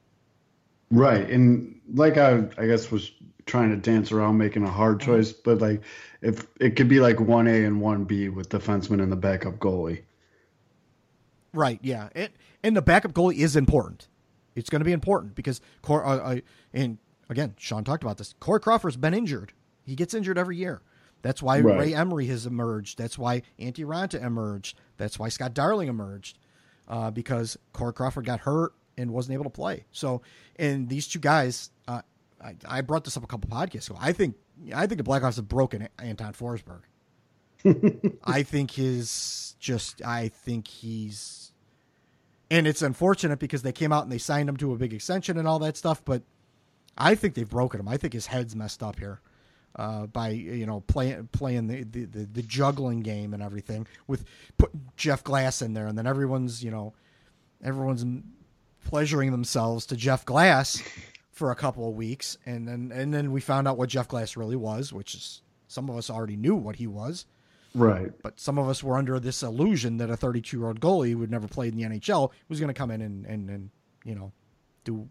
Right. 0.90 1.28
And 1.28 1.80
like 1.94 2.16
I 2.16 2.44
I 2.56 2.66
guess 2.66 2.90
was 2.90 3.12
trying 3.46 3.70
to 3.70 3.76
dance 3.76 4.12
around 4.12 4.38
making 4.38 4.62
a 4.62 4.70
hard 4.70 5.00
choice, 5.00 5.32
but 5.32 5.60
like 5.60 5.82
if 6.20 6.46
it 6.60 6.76
could 6.76 6.88
be 6.88 7.00
like 7.00 7.20
one 7.20 7.46
A 7.46 7.64
and 7.64 7.80
one 7.80 8.04
B 8.04 8.28
with 8.28 8.48
defenseman 8.48 9.02
and 9.02 9.10
the 9.10 9.16
backup 9.16 9.58
goalie. 9.58 10.02
Right. 11.52 11.78
Yeah. 11.82 12.08
It, 12.14 12.32
and 12.62 12.76
the 12.76 12.82
backup 12.82 13.12
goalie 13.12 13.36
is 13.36 13.56
important. 13.56 14.08
It's 14.54 14.68
going 14.68 14.80
to 14.80 14.84
be 14.84 14.92
important 14.92 15.34
because 15.34 15.60
Cor, 15.82 16.04
uh, 16.04 16.16
uh, 16.16 16.40
and 16.72 16.98
again, 17.30 17.54
Sean 17.58 17.84
talked 17.84 18.02
about 18.02 18.18
this. 18.18 18.34
Corey 18.40 18.60
Crawford's 18.60 18.96
been 18.96 19.14
injured. 19.14 19.52
He 19.86 19.94
gets 19.94 20.14
injured 20.14 20.36
every 20.36 20.56
year. 20.56 20.82
That's 21.22 21.42
why 21.42 21.60
Right. 21.60 21.78
Ray 21.78 21.94
Emery 21.94 22.26
has 22.26 22.46
emerged. 22.46 22.98
That's 22.98 23.18
why 23.18 23.42
Antti 23.58 23.84
Raanta 23.84 24.22
emerged. 24.22 24.78
That's 24.96 25.18
why 25.18 25.28
Scott 25.28 25.54
Darling 25.54 25.88
emerged 25.88 26.38
uh, 26.88 27.10
because 27.10 27.56
Corey 27.72 27.92
Crawford 27.92 28.26
got 28.26 28.40
hurt 28.40 28.72
and 28.98 29.12
wasn't 29.12 29.34
able 29.34 29.44
to 29.44 29.50
play. 29.50 29.84
So, 29.92 30.22
and 30.56 30.88
these 30.88 31.08
two 31.08 31.18
guys, 31.18 31.70
uh, 31.86 32.02
I, 32.42 32.56
I 32.68 32.80
brought 32.82 33.04
this 33.04 33.16
up 33.16 33.24
a 33.24 33.26
couple 33.26 33.48
podcasts 33.48 33.88
ago. 33.88 33.98
I 34.00 34.12
think 34.12 34.36
I 34.74 34.86
think 34.86 34.98
the 34.98 35.04
Blackhawks 35.04 35.36
have 35.36 35.48
broken 35.48 35.88
Anton 35.98 36.34
Forsberg. 36.34 36.82
I 38.24 38.42
think 38.42 38.72
his 38.72 39.56
just 39.58 40.02
I 40.04 40.28
think 40.28 40.68
he's 40.68 41.52
and 42.50 42.66
it's 42.66 42.82
unfortunate 42.82 43.38
because 43.38 43.62
they 43.62 43.72
came 43.72 43.92
out 43.92 44.04
and 44.04 44.12
they 44.12 44.18
signed 44.18 44.48
him 44.48 44.56
to 44.58 44.72
a 44.72 44.76
big 44.76 44.92
extension 44.92 45.38
and 45.38 45.46
all 45.46 45.58
that 45.60 45.76
stuff. 45.76 46.04
But 46.04 46.22
I 46.96 47.14
think 47.14 47.34
they've 47.34 47.48
broken 47.48 47.80
him. 47.80 47.88
I 47.88 47.96
think 47.96 48.12
his 48.12 48.26
head's 48.26 48.56
messed 48.56 48.82
up 48.82 48.98
here 48.98 49.20
uh, 49.76 50.06
by 50.06 50.30
you 50.30 50.66
know 50.66 50.80
playing 50.80 51.28
playing 51.32 51.66
the, 51.68 51.84
the, 51.84 52.04
the, 52.04 52.24
the 52.26 52.42
juggling 52.42 53.00
game 53.00 53.34
and 53.34 53.42
everything 53.42 53.86
with 54.06 54.24
putting 54.56 54.88
Jeff 54.96 55.22
Glass 55.24 55.62
in 55.62 55.74
there, 55.74 55.86
and 55.86 55.96
then 55.96 56.06
everyone's 56.06 56.62
you 56.64 56.70
know 56.70 56.94
everyone's 57.62 58.04
pleasuring 58.88 59.30
themselves 59.30 59.86
to 59.86 59.96
Jeff 59.96 60.24
Glass 60.24 60.82
for 61.30 61.50
a 61.52 61.54
couple 61.54 61.88
of 61.88 61.94
weeks, 61.94 62.36
and 62.46 62.66
then 62.66 62.90
and 62.92 63.14
then 63.14 63.30
we 63.30 63.40
found 63.40 63.68
out 63.68 63.78
what 63.78 63.88
Jeff 63.88 64.08
Glass 64.08 64.36
really 64.36 64.56
was, 64.56 64.92
which 64.92 65.14
is 65.14 65.42
some 65.68 65.88
of 65.88 65.96
us 65.96 66.10
already 66.10 66.36
knew 66.36 66.56
what 66.56 66.76
he 66.76 66.86
was, 66.88 67.26
Right. 67.74 68.10
but 68.22 68.40
some 68.40 68.58
of 68.58 68.68
us 68.68 68.82
were 68.82 68.96
under 68.96 69.20
this 69.20 69.42
illusion 69.42 69.98
that 69.98 70.10
a 70.10 70.16
32 70.16 70.58
year 70.58 70.66
old 70.66 70.80
goalie 70.80 71.12
who 71.12 71.20
had 71.20 71.30
never 71.30 71.46
played 71.46 71.74
in 71.74 71.78
the 71.78 71.98
NHL 71.98 72.32
was 72.48 72.58
going 72.58 72.68
to 72.68 72.74
come 72.74 72.90
in 72.90 73.00
and, 73.02 73.24
and 73.26 73.50
and 73.50 73.70
you 74.04 74.14
know 74.14 74.32
do 74.84 75.08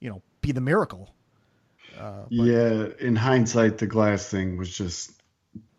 you 0.00 0.08
know 0.10 0.22
be 0.40 0.50
the 0.52 0.60
miracle. 0.60 1.14
Uh, 1.98 2.22
but 2.28 2.30
yeah. 2.32 2.86
In 3.00 3.14
hindsight, 3.16 3.78
the 3.78 3.86
glass 3.86 4.28
thing 4.28 4.56
was 4.56 4.76
just 4.76 5.12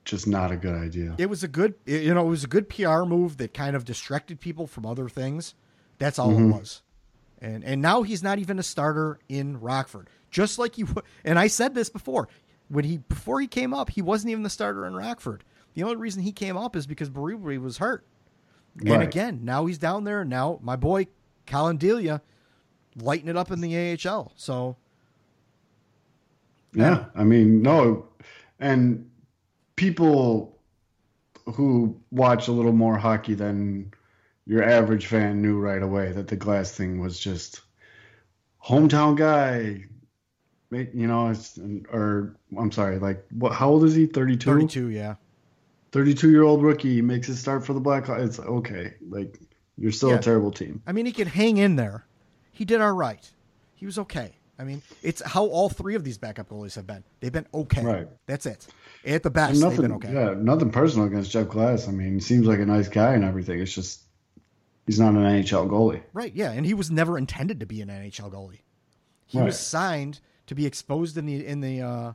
just 0.05 0.25
not 0.27 0.51
a 0.51 0.55
good 0.55 0.73
idea. 0.75 1.13
it 1.17 1.29
was 1.29 1.43
a 1.43 1.47
good 1.49 1.73
you 1.85 2.13
know 2.13 2.25
it 2.25 2.29
was 2.29 2.45
a 2.45 2.47
good 2.47 2.69
PR 2.69 3.03
move 3.03 3.35
that 3.37 3.53
kind 3.53 3.75
of 3.75 3.83
distracted 3.83 4.39
people 4.39 4.65
from 4.67 4.85
other 4.85 5.09
things. 5.09 5.53
That's 5.99 6.17
all 6.19 6.31
it 6.31 6.43
was. 6.53 6.81
And 7.41 7.63
and 7.63 7.81
now 7.81 8.03
he's 8.03 8.23
not 8.23 8.39
even 8.39 8.59
a 8.59 8.63
starter 8.63 9.19
in 9.29 9.59
Rockford. 9.59 10.09
Just 10.31 10.59
like 10.59 10.77
you 10.77 10.87
and 11.23 11.37
I 11.37 11.47
said 11.47 11.75
this 11.75 11.89
before. 11.89 12.27
When 12.69 12.83
he 12.83 12.97
before 12.97 13.39
he 13.39 13.47
came 13.47 13.73
up, 13.73 13.89
he 13.91 14.01
wasn't 14.01 14.31
even 14.31 14.43
the 14.43 14.49
starter 14.49 14.85
in 14.85 14.95
Rockford. 14.95 15.43
The 15.73 15.83
only 15.83 15.95
reason 15.95 16.23
he 16.23 16.31
came 16.31 16.57
up 16.57 16.75
is 16.75 16.87
because 16.87 17.09
Berube 17.09 17.61
was 17.61 17.77
hurt. 17.77 18.05
And 18.79 19.01
again, 19.01 19.39
now 19.43 19.65
he's 19.65 19.77
down 19.77 20.03
there. 20.03 20.25
Now 20.25 20.59
my 20.61 20.75
boy 20.75 21.07
Collin 21.45 21.77
Delia 21.77 22.21
lighting 22.95 23.29
it 23.29 23.37
up 23.37 23.51
in 23.51 23.61
the 23.61 23.97
AHL. 24.05 24.33
So 24.35 24.75
Yeah, 26.73 27.05
I 27.15 27.23
mean, 27.23 27.61
no, 27.61 28.07
and 28.59 29.09
people 29.75 30.57
who 31.45 31.99
watch 32.11 32.47
a 32.47 32.51
little 32.51 32.73
more 32.73 32.97
hockey 32.97 33.33
than 33.33 33.93
your 34.47 34.63
average 34.63 35.07
fan 35.07 35.41
knew 35.41 35.59
right 35.59 35.81
away 35.83 36.11
that 36.13 36.27
the 36.29 36.35
glass 36.37 36.71
thing 36.71 36.99
was 36.99 37.19
just 37.19 37.61
hometown 38.63 39.15
guy. 39.17 39.85
You 40.71 41.07
know, 41.07 41.29
it's, 41.29 41.57
or 41.91 42.35
I'm 42.57 42.71
sorry, 42.71 42.99
like 42.99 43.25
what? 43.31 43.53
How 43.53 43.69
old 43.69 43.83
is 43.85 43.95
he? 43.95 44.05
32. 44.05 44.49
32, 44.49 44.89
yeah. 44.89 45.15
32 45.93 46.29
year 46.29 46.43
old 46.43 46.61
rookie 46.61 47.01
makes 47.01 47.27
his 47.27 47.39
start 47.39 47.65
for 47.65 47.73
the 47.73 47.79
Blackhawks. 47.81 48.25
It's 48.25 48.39
okay. 48.39 48.93
Like 49.09 49.39
you're 49.77 49.93
still 49.93 50.09
Yeah. 50.09 50.17
a 50.17 50.21
terrible 50.21 50.51
team. 50.51 50.81
I 50.85 50.91
mean, 50.91 51.05
he 51.05 51.13
could 51.13 51.27
hang 51.27 51.57
in 51.57 51.77
there. 51.77 52.05
He 52.51 52.65
did 52.65 52.81
all 52.81 52.91
right. 52.91 53.29
He 53.75 53.85
was 53.85 53.97
okay. 53.99 54.33
I 54.59 54.63
mean, 54.63 54.81
it's 55.03 55.21
how 55.21 55.45
all 55.45 55.69
three 55.69 55.95
of 55.95 56.03
these 56.03 56.17
backup 56.17 56.49
goalies 56.49 56.75
have 56.75 56.87
been. 56.87 57.03
They've 57.19 57.31
been 57.31 57.45
okay. 57.53 57.83
Right. 57.83 58.07
That's 58.25 58.45
it. 58.47 58.67
At 59.05 59.21
the 59.23 59.29
best, 59.29 59.51
And 59.51 59.61
nothing, 59.61 59.81
been 59.83 59.91
okay. 59.93 60.11
yeah, 60.13 60.33
nothing 60.35 60.71
personal 60.71 61.05
against 61.07 61.31
Jeff 61.31 61.47
Glass. 61.47 61.87
I 61.87 61.91
mean, 61.91 62.15
he 62.15 62.19
seems 62.19 62.47
like 62.47 62.59
a 62.59 62.65
nice 62.65 62.89
guy 62.89 63.13
and 63.13 63.23
everything. 63.23 63.59
It's 63.61 63.71
just 63.73 64.01
he's 64.87 64.99
not 64.99 65.13
an 65.13 65.23
NHL 65.23 65.69
goalie. 65.69 66.01
Right. 66.13 66.33
Yeah. 66.33 66.51
And 66.51 66.65
he 66.65 66.73
was 66.73 66.89
never 66.89 67.17
intended 67.17 67.59
to 67.59 67.65
be 67.67 67.81
an 67.81 67.89
NHL 67.89 68.31
goalie. 68.31 68.61
He 69.27 69.37
Right. 69.37 69.45
was 69.45 69.59
signed 69.59 70.21
to 70.47 70.55
be 70.55 70.65
exposed 70.65 71.17
in 71.17 71.25
the 71.27 71.45
in 71.45 71.59
the 71.61 71.81
uh, 71.81 72.13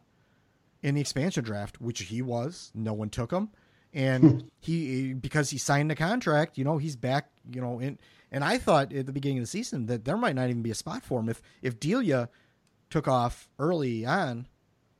in 0.82 0.94
the 0.96 1.00
expansion 1.00 1.44
draft, 1.44 1.80
which 1.80 2.00
he 2.00 2.22
was. 2.22 2.72
No 2.74 2.92
one 2.92 3.10
took 3.10 3.30
him, 3.30 3.50
and 3.92 4.50
he 4.58 5.12
because 5.12 5.50
he 5.50 5.58
signed 5.58 5.90
the 5.90 5.94
contract. 5.94 6.58
You 6.58 6.64
know, 6.64 6.78
he's 6.78 6.96
back. 6.96 7.30
You 7.50 7.60
know, 7.60 7.78
in 7.78 7.98
and 8.30 8.42
I 8.42 8.56
thought 8.58 8.92
at 8.92 9.04
the 9.06 9.12
beginning 9.12 9.38
of 9.38 9.42
the 9.44 9.48
season 9.48 9.86
that 9.86 10.04
there 10.06 10.16
might 10.16 10.34
not 10.34 10.48
even 10.48 10.62
be 10.62 10.70
a 10.70 10.74
spot 10.74 11.04
for 11.04 11.20
him 11.20 11.28
if 11.28 11.42
if 11.60 11.78
Delia 11.78 12.30
took 12.88 13.06
off 13.06 13.48
early 13.58 14.04
on 14.06 14.46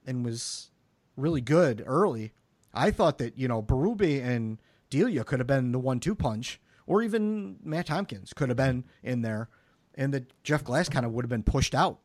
and 0.07 0.24
was 0.24 0.70
really 1.16 1.40
good 1.40 1.82
early. 1.86 2.32
I 2.74 2.90
thought 2.90 3.19
that 3.19 3.39
you 3.39 3.49
know 3.49 3.62
Berube 3.62 4.23
and 4.23 4.61
Delia 4.90 5.24
could 5.24 5.40
have 5.40 5.47
been 5.47 5.73
the 5.73 5.78
one-two 5.78 6.15
punch, 6.15 6.61
or 6.87 7.03
even 7.03 7.57
Matt 7.63 7.87
Tomkins 7.87 8.33
could 8.33 8.49
have 8.49 8.57
been 8.57 8.85
in 9.03 9.23
there, 9.23 9.49
and 9.95 10.13
that 10.15 10.43
Jeff 10.43 10.65
Glass 10.65 10.89
kind 10.89 11.05
of 11.07 11.13
would 11.13 11.25
have 11.25 11.31
been 11.31 11.43
pushed 11.43 11.75
out. 11.75 11.99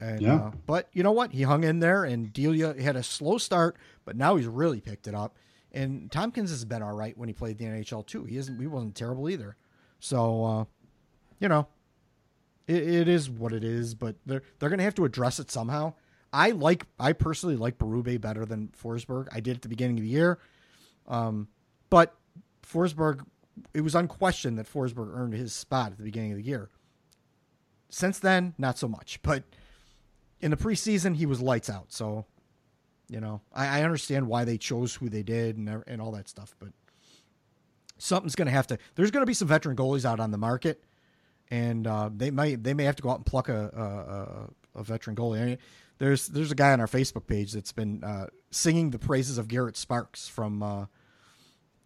And, 0.00 0.20
Yeah. 0.22 0.34
uh, 0.36 0.52
but 0.66 0.88
you 0.92 1.02
know 1.02 1.12
what? 1.12 1.32
He 1.32 1.42
hung 1.42 1.62
in 1.64 1.80
there, 1.80 2.04
and 2.04 2.32
Delia 2.32 2.80
had 2.80 2.96
a 2.96 3.02
slow 3.02 3.38
start, 3.38 3.76
but 4.04 4.16
now 4.16 4.36
he's 4.36 4.46
really 4.46 4.80
picked 4.80 5.06
it 5.06 5.14
up. 5.14 5.36
And 5.72 6.10
Tomkins 6.10 6.50
has 6.50 6.64
been 6.64 6.82
all 6.82 6.96
right 6.96 7.16
when 7.16 7.28
he 7.28 7.32
played 7.32 7.58
the 7.58 7.64
NHL 7.66 8.04
too. 8.06 8.24
He 8.24 8.36
isn't. 8.38 8.58
He 8.58 8.66
wasn't 8.66 8.96
terrible 8.96 9.28
either. 9.28 9.56
So, 10.00 10.44
uh, 10.44 10.64
you 11.38 11.48
know, 11.48 11.68
it, 12.66 12.82
it 12.82 13.08
is 13.08 13.30
what 13.30 13.52
it 13.52 13.62
is. 13.62 13.94
But 13.94 14.16
they're 14.26 14.42
they're 14.58 14.68
going 14.68 14.78
to 14.78 14.84
have 14.84 14.96
to 14.96 15.04
address 15.04 15.38
it 15.38 15.50
somehow. 15.50 15.92
I 16.32 16.50
like. 16.52 16.86
I 16.98 17.12
personally 17.12 17.56
like 17.56 17.78
Berube 17.78 18.20
better 18.20 18.44
than 18.46 18.72
Forsberg. 18.82 19.28
I 19.30 19.38
did 19.40 19.56
at 19.56 19.62
the 19.62 19.68
beginning 19.68 19.98
of 19.98 20.02
the 20.02 20.08
year. 20.08 20.38
Um, 21.06 21.46
but 21.88 22.16
Forsberg, 22.66 23.24
it 23.74 23.82
was 23.82 23.94
unquestioned 23.94 24.58
that 24.58 24.72
Forsberg 24.72 25.14
earned 25.14 25.34
his 25.34 25.52
spot 25.52 25.92
at 25.92 25.98
the 25.98 26.04
beginning 26.04 26.32
of 26.32 26.38
the 26.38 26.44
year. 26.44 26.68
Since 27.88 28.18
then, 28.20 28.54
not 28.58 28.78
so 28.78 28.88
much. 28.88 29.20
But 29.22 29.44
in 30.40 30.50
the 30.50 30.56
preseason, 30.56 31.16
he 31.16 31.26
was 31.26 31.40
lights 31.40 31.68
out. 31.68 31.92
So, 31.92 32.24
you 33.08 33.20
know, 33.20 33.40
I, 33.52 33.80
I 33.80 33.82
understand 33.82 34.28
why 34.28 34.44
they 34.44 34.58
chose 34.58 34.94
who 34.94 35.08
they 35.08 35.22
did 35.22 35.56
and 35.56 35.82
and 35.86 36.00
all 36.00 36.12
that 36.12 36.28
stuff. 36.28 36.54
But 36.58 36.70
something's 37.98 38.36
going 38.36 38.46
to 38.46 38.52
have 38.52 38.66
to. 38.68 38.78
There's 38.94 39.10
going 39.10 39.22
to 39.22 39.26
be 39.26 39.34
some 39.34 39.48
veteran 39.48 39.76
goalies 39.76 40.04
out 40.04 40.20
on 40.20 40.30
the 40.30 40.38
market, 40.38 40.84
and 41.50 41.86
uh, 41.86 42.10
they 42.14 42.30
might 42.30 42.62
they 42.62 42.74
may 42.74 42.84
have 42.84 42.96
to 42.96 43.02
go 43.02 43.10
out 43.10 43.16
and 43.16 43.26
pluck 43.26 43.48
a 43.48 44.48
a, 44.74 44.80
a, 44.80 44.84
veteran 44.84 45.16
goalie. 45.16 45.42
I 45.42 45.46
mean, 45.46 45.58
there's 45.98 46.28
there's 46.28 46.52
a 46.52 46.54
guy 46.56 46.72
on 46.72 46.80
our 46.80 46.86
Facebook 46.86 47.26
page 47.26 47.52
that's 47.52 47.72
been 47.72 48.04
uh, 48.04 48.26
singing 48.50 48.90
the 48.90 48.98
praises 48.98 49.38
of 49.38 49.48
Garrett 49.48 49.76
Sparks 49.76 50.28
from. 50.28 50.62
Uh, 50.62 50.86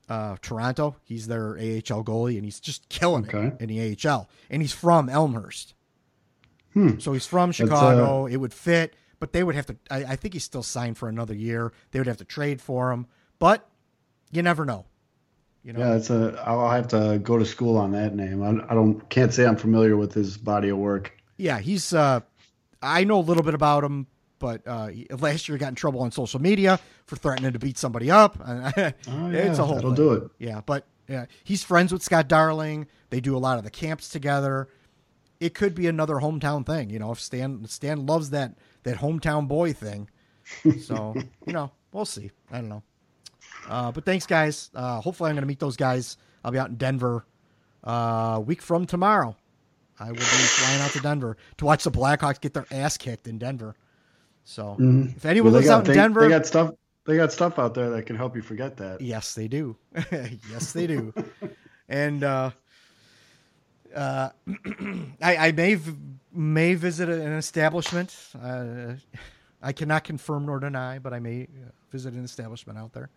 uh, 0.08 0.36
Toronto. 0.42 0.96
He's 1.04 1.26
their 1.26 1.50
AHL 1.56 2.02
goalie, 2.04 2.36
and 2.36 2.44
he's 2.44 2.60
just 2.60 2.88
killing 2.88 3.24
Okay. 3.26 3.48
it 3.58 3.60
in 3.60 3.68
the 3.68 3.96
AHL. 4.08 4.28
And 4.50 4.62
he's 4.62 4.72
from 4.72 5.08
Elmhurst, 5.08 5.74
Hmm. 6.72 6.98
so 6.98 7.12
he's 7.12 7.26
from 7.26 7.50
uh, 7.50 7.52
Chicago. 7.52 8.26
it 8.26 8.36
would 8.36 8.52
fit, 8.52 8.94
but 9.20 9.32
they 9.32 9.42
would 9.44 9.54
have 9.54 9.66
to. 9.66 9.76
I, 9.90 10.04
I 10.04 10.16
think 10.16 10.34
he's 10.34 10.44
still 10.44 10.62
signed 10.62 10.98
for 10.98 11.08
another 11.08 11.34
year. 11.34 11.72
They 11.92 12.00
would 12.00 12.06
have 12.08 12.16
to 12.18 12.24
trade 12.24 12.60
for 12.60 12.90
him, 12.92 13.06
but 13.38 13.68
you 14.32 14.42
never 14.42 14.64
know. 14.64 14.86
You 15.62 15.72
know, 15.72 15.80
Yeah, 15.80 15.94
it's 15.96 16.10
a. 16.10 16.42
I'll 16.44 16.68
have 16.70 16.88
to 16.88 17.18
go 17.22 17.38
to 17.38 17.44
school 17.46 17.78
on 17.78 17.92
that 17.92 18.14
name. 18.14 18.42
I, 18.42 18.50
I 18.70 18.74
don't 18.74 19.08
can't 19.08 19.32
say 19.32 19.46
I'm 19.46 19.56
familiar 19.56 19.96
with 19.96 20.12
his 20.12 20.36
body 20.36 20.68
of 20.68 20.78
work. 20.78 21.12
Yeah, 21.36 21.58
he's. 21.60 21.94
Uh, 21.94 22.20
I 22.82 23.04
know 23.04 23.18
a 23.18 23.22
little 23.22 23.42
bit 23.42 23.54
about 23.54 23.82
him, 23.84 24.06
but 24.44 24.60
uh, 24.66 24.90
last 25.20 25.48
year 25.48 25.56
he 25.56 25.58
got 25.58 25.70
in 25.70 25.74
trouble 25.74 26.02
on 26.02 26.10
social 26.10 26.38
media 26.38 26.78
for 27.06 27.16
threatening 27.16 27.54
to 27.54 27.58
beat 27.58 27.78
somebody 27.78 28.10
up. 28.10 28.36
Oh, 28.46 28.50
it's 28.76 29.06
yeah, 29.08 29.52
a 29.52 29.54
whole. 29.56 29.76
that'll 29.76 29.94
thing. 29.94 30.04
do 30.04 30.12
it. 30.12 30.30
Yeah, 30.38 30.60
but 30.66 30.86
yeah, 31.08 31.24
he's 31.44 31.64
friends 31.64 31.94
with 31.94 32.02
Scott 32.02 32.28
Darling. 32.28 32.86
They 33.08 33.20
do 33.20 33.34
a 33.34 33.38
lot 33.38 33.56
of 33.56 33.64
the 33.64 33.70
camps 33.70 34.10
together. 34.10 34.68
It 35.40 35.54
could 35.54 35.74
be 35.74 35.86
another 35.86 36.16
hometown 36.16 36.66
thing, 36.66 36.90
you 36.90 36.98
know. 36.98 37.10
If 37.10 37.20
Stan 37.20 37.64
Stan 37.66 38.04
loves 38.04 38.30
that 38.30 38.58
that 38.82 38.98
hometown 38.98 39.48
boy 39.48 39.72
thing, 39.72 40.10
so 40.82 41.14
you 41.46 41.52
know, 41.54 41.70
we'll 41.92 42.04
see. 42.04 42.30
I 42.52 42.56
don't 42.56 42.68
know. 42.68 42.82
Uh, 43.66 43.90
but 43.92 44.04
thanks, 44.04 44.26
guys. 44.26 44.70
Uh, 44.74 45.00
hopefully, 45.00 45.30
I'm 45.30 45.36
going 45.36 45.42
to 45.42 45.48
meet 45.48 45.60
those 45.60 45.76
guys. 45.76 46.18
I'll 46.44 46.52
be 46.52 46.58
out 46.58 46.68
in 46.68 46.76
Denver 46.76 47.24
uh, 47.86 48.34
a 48.36 48.40
week 48.40 48.60
from 48.60 48.84
tomorrow. 48.84 49.36
I 49.98 50.08
will 50.08 50.16
be 50.16 50.20
flying 50.22 50.82
out 50.82 50.90
to 50.90 51.00
Denver 51.00 51.38
to 51.56 51.64
watch 51.64 51.84
the 51.84 51.90
Blackhawks 51.90 52.40
get 52.40 52.52
their 52.52 52.66
ass 52.70 52.98
kicked 52.98 53.26
in 53.26 53.38
Denver. 53.38 53.74
So 54.44 54.76
if 54.78 55.24
anyone 55.24 55.52
Well, 55.52 55.60
lives 55.60 55.66
got 55.68 55.78
out 55.78 55.80
in 55.86 55.86
they, 55.88 55.94
Denver, 55.94 56.20
they 56.20 56.28
got 56.28 56.46
stuff. 56.46 56.72
They 57.06 57.16
got 57.16 57.32
stuff 57.32 57.58
out 57.58 57.74
there 57.74 57.90
that 57.90 58.06
can 58.06 58.16
help 58.16 58.34
you 58.36 58.42
forget 58.42 58.76
that. 58.78 59.00
Yes, 59.00 59.34
they 59.34 59.48
do. 59.48 59.76
yes, 60.50 60.72
they 60.72 60.86
do. 60.86 61.12
and 61.88 62.22
uh, 62.24 62.50
uh, 63.94 64.30
I, 65.22 65.36
I 65.48 65.52
may 65.52 65.74
v- 65.74 65.96
may 66.32 66.74
visit 66.74 67.08
an 67.08 67.32
establishment. 67.32 68.16
Uh, 68.40 68.94
I 69.62 69.72
cannot 69.72 70.04
confirm 70.04 70.46
nor 70.46 70.60
deny, 70.60 70.98
but 70.98 71.12
I 71.12 71.20
may 71.20 71.42
uh, 71.44 71.70
visit 71.90 72.14
an 72.14 72.24
establishment 72.24 72.78
out 72.78 72.92
there. 72.92 73.10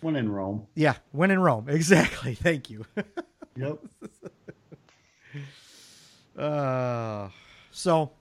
When 0.00 0.14
in 0.16 0.30
Rome. 0.30 0.66
Yeah, 0.74 0.94
when 1.12 1.30
in 1.30 1.40
Rome. 1.40 1.66
Exactly. 1.68 2.34
Thank 2.34 2.70
you. 2.70 2.84
Yep. 3.56 3.78
Uh, 6.36 7.28
so, 7.72 8.12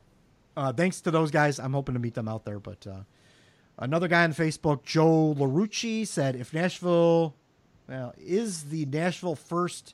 uh, 0.57 0.73
thanks 0.73 0.99
to 1.01 1.11
those 1.11 1.29
guys. 1.29 1.59
I'm 1.59 1.73
hoping 1.73 1.93
to 1.93 1.99
meet 1.99 2.15
them 2.15 2.27
out 2.27 2.43
there. 2.43 2.59
But 2.59 2.85
uh, 2.87 3.01
another 3.77 4.07
guy 4.07 4.23
on 4.23 4.33
Facebook, 4.33 4.83
Joe 4.83 5.35
Larucci, 5.37 6.05
said 6.05 6.35
if 6.35 6.53
Nashville 6.53 7.35
well, 7.87 8.13
is 8.17 8.65
the 8.65 8.85
Nashville 8.85 9.35
first 9.35 9.93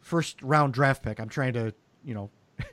first 0.00 0.40
round 0.42 0.72
draft 0.72 1.02
pick. 1.02 1.20
I'm 1.20 1.28
trying 1.28 1.54
to, 1.54 1.74
you 2.04 2.14
know, 2.14 2.30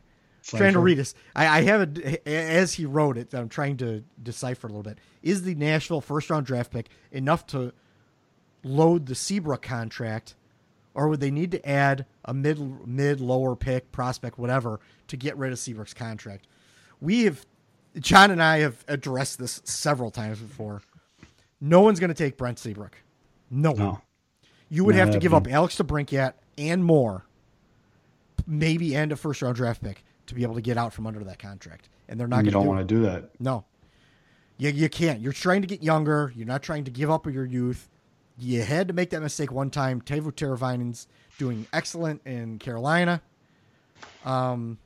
trying 0.43 0.73
to 0.73 0.79
read 0.79 0.97
this. 0.97 1.15
I, 1.35 1.59
I 1.59 1.61
have 1.63 1.81
it 1.81 2.27
as 2.27 2.73
he 2.73 2.85
wrote 2.85 3.17
it. 3.17 3.31
That 3.31 3.41
I'm 3.41 3.49
trying 3.49 3.77
to 3.77 4.03
decipher 4.21 4.67
a 4.67 4.69
little 4.69 4.83
bit. 4.83 4.99
Is 5.23 5.41
the 5.41 5.55
Nashville 5.55 6.01
first 6.01 6.29
round 6.29 6.45
draft 6.45 6.71
pick 6.71 6.89
enough 7.11 7.47
to 7.47 7.73
load 8.63 9.07
the 9.07 9.15
Seabrook 9.15 9.63
contract, 9.63 10.35
or 10.93 11.07
would 11.07 11.19
they 11.19 11.31
need 11.31 11.49
to 11.51 11.67
add 11.67 12.05
a 12.23 12.33
mid 12.33 12.87
mid 12.87 13.19
lower 13.19 13.55
pick 13.55 13.91
prospect, 13.91 14.37
whatever, 14.37 14.79
to 15.07 15.17
get 15.17 15.35
rid 15.35 15.51
of 15.51 15.57
Seabrook's 15.57 15.95
contract? 15.95 16.45
We 17.01 17.23
have 17.23 17.45
John 17.99 18.31
and 18.31 18.41
I 18.41 18.59
have 18.59 18.83
addressed 18.87 19.39
this 19.39 19.61
several 19.63 20.11
times 20.11 20.39
before. 20.39 20.81
No 21.61 21.81
one's 21.81 21.99
going 21.99 22.09
to 22.09 22.13
take 22.13 22.37
Brent 22.37 22.59
Seabrook. 22.59 22.97
No 23.49 23.71
one. 23.71 23.97
You 24.69 24.85
would 24.85 24.95
Not 24.95 25.05
have 25.05 25.11
to 25.13 25.19
give 25.19 25.33
up. 25.33 25.47
Alex 25.47 25.75
DeBrincat 25.77 26.33
and 26.57 26.83
more, 26.83 27.25
maybe 28.45 28.95
and 28.95 29.11
a 29.11 29.15
first 29.15 29.41
round 29.41 29.55
draft 29.55 29.81
pick 29.83 30.03
to 30.27 30.35
be 30.35 30.43
able 30.43 30.55
to 30.55 30.61
get 30.61 30.77
out 30.77 30.93
from 30.93 31.07
under 31.07 31.23
that 31.23 31.39
contract. 31.39 31.89
And 32.07 32.19
they're 32.19 32.27
not 32.27 32.45
You 32.45 32.51
going 32.51 32.51
to 32.51 32.51
don't 32.51 32.63
do 32.63 32.69
want 32.69 32.79
it. 32.81 32.87
to 32.87 32.95
do 32.95 33.01
that. 33.01 33.29
No. 33.39 33.65
You, 34.57 34.69
you 34.69 34.89
can't. 34.89 35.19
You're 35.21 35.33
trying 35.33 35.61
to 35.61 35.67
get 35.67 35.81
younger. 35.81 36.31
You're 36.35 36.47
not 36.47 36.61
trying 36.61 36.83
to 36.83 36.91
give 36.91 37.09
up 37.09 37.25
your 37.25 37.45
youth. 37.45 37.89
You 38.37 38.61
had 38.61 38.87
to 38.87 38.93
make 38.93 39.09
that 39.09 39.21
mistake 39.21 39.51
one 39.51 39.69
time. 39.69 40.01
Teuvo 40.01 40.31
Teravainen's 40.31 41.07
doing 41.37 41.65
excellent 41.73 42.21
in 42.25 42.59
Carolina. 42.59 43.21
Um, 44.23 44.77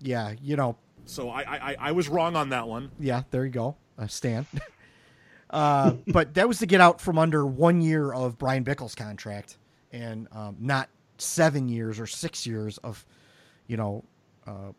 yeah, 0.00 0.34
you 0.42 0.56
know, 0.56 0.76
So 1.06 1.30
I, 1.30 1.42
I 1.42 1.76
I 1.78 1.92
was 1.92 2.08
wrong 2.08 2.36
on 2.36 2.50
that 2.50 2.68
one. 2.68 2.90
yeah, 2.98 3.22
there 3.30 3.44
you 3.44 3.50
go. 3.50 3.76
Uh, 3.98 4.06
Stan. 4.06 4.46
uh, 5.50 5.92
but 6.06 6.34
that 6.34 6.48
was 6.48 6.58
to 6.58 6.66
get 6.66 6.80
out 6.80 7.00
from 7.00 7.18
under 7.18 7.46
one 7.46 7.80
year 7.80 8.12
of 8.12 8.38
Bryan 8.38 8.62
Bickell's 8.62 8.94
contract 8.94 9.56
and 9.92 10.28
um, 10.32 10.56
not 10.60 10.88
seven 11.18 11.68
years 11.68 12.00
or 12.00 12.06
six 12.06 12.46
years 12.46 12.78
of, 12.78 13.04
you 13.66 13.76
know, 13.76 14.04
uh, 14.46 14.72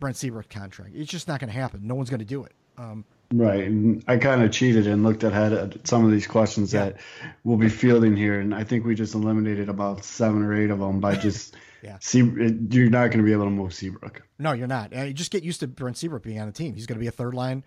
Brent 0.00 0.16
Seabrook 0.16 0.48
contract. 0.48 0.92
It's 0.94 1.10
just 1.10 1.28
not 1.28 1.40
going 1.40 1.52
to 1.52 1.58
happen. 1.58 1.86
No 1.86 1.94
one's 1.94 2.10
going 2.10 2.20
to 2.20 2.26
do 2.26 2.44
it. 2.44 2.52
Um, 2.76 3.04
Right. 3.32 3.66
And 3.66 4.02
I 4.08 4.16
kind 4.16 4.42
of 4.42 4.50
cheated 4.52 4.86
and 4.86 5.02
looked 5.02 5.22
ahead 5.22 5.52
at 5.52 5.86
some 5.86 6.04
of 6.04 6.10
these 6.10 6.26
questions 6.26 6.70
that 6.70 6.96
we'll 7.44 7.58
be 7.58 7.68
fielding 7.68 8.16
here. 8.16 8.40
And 8.40 8.54
I 8.54 8.64
think 8.64 8.86
we 8.86 8.94
just 8.94 9.14
eliminated 9.14 9.68
about 9.68 10.02
seven 10.04 10.42
or 10.42 10.54
eight 10.54 10.70
of 10.70 10.78
them 10.78 10.98
by 10.98 11.14
just 11.14 11.54
Yeah. 11.82 11.98
see, 12.00 12.18
you're 12.18 12.90
not 12.90 13.08
going 13.08 13.18
to 13.18 13.22
be 13.22 13.32
able 13.32 13.44
to 13.44 13.50
move 13.50 13.72
Seabrook. 13.72 14.22
No, 14.38 14.52
you're 14.52 14.66
not. 14.66 14.92
You 14.92 15.12
just 15.12 15.30
get 15.30 15.44
used 15.44 15.60
to 15.60 15.68
Brent 15.68 15.96
Seabrook 15.96 16.22
being 16.22 16.40
on 16.40 16.46
the 16.46 16.52
team. 16.52 16.74
He's 16.74 16.86
going 16.86 16.96
to 16.98 17.00
be 17.00 17.06
a 17.06 17.12
third 17.12 17.34
line. 17.34 17.64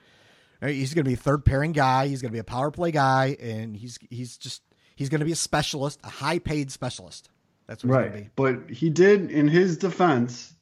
uh, 0.61 0.67
He's 0.67 0.93
going 0.93 1.05
to 1.05 1.09
be 1.09 1.13
a 1.13 1.17
third 1.17 1.45
pairing 1.45 1.71
guy. 1.71 2.07
He's 2.07 2.21
going 2.21 2.29
to 2.31 2.35
be 2.35 2.39
a 2.39 2.43
power 2.43 2.71
play 2.71 2.91
guy, 2.91 3.38
and 3.39 3.75
he's 3.75 3.97
he's 4.09 4.38
just 4.38 4.63
he's 4.95 5.09
going 5.09 5.19
to 5.19 5.25
be 5.25 5.31
a 5.31 5.35
specialist, 5.38 5.99
a 6.03 6.09
high 6.09 6.39
paid 6.39 6.71
specialist. 6.71 7.29
That's 7.67 7.83
what 7.83 7.89
he's 7.89 8.11
going 8.11 8.11
to 8.11 8.19
Right. 8.19 8.31
But 8.35 8.69
he 8.75 8.89
did, 8.89 9.31
in 9.31 9.47
his 9.47 9.77
defense, 9.77 10.53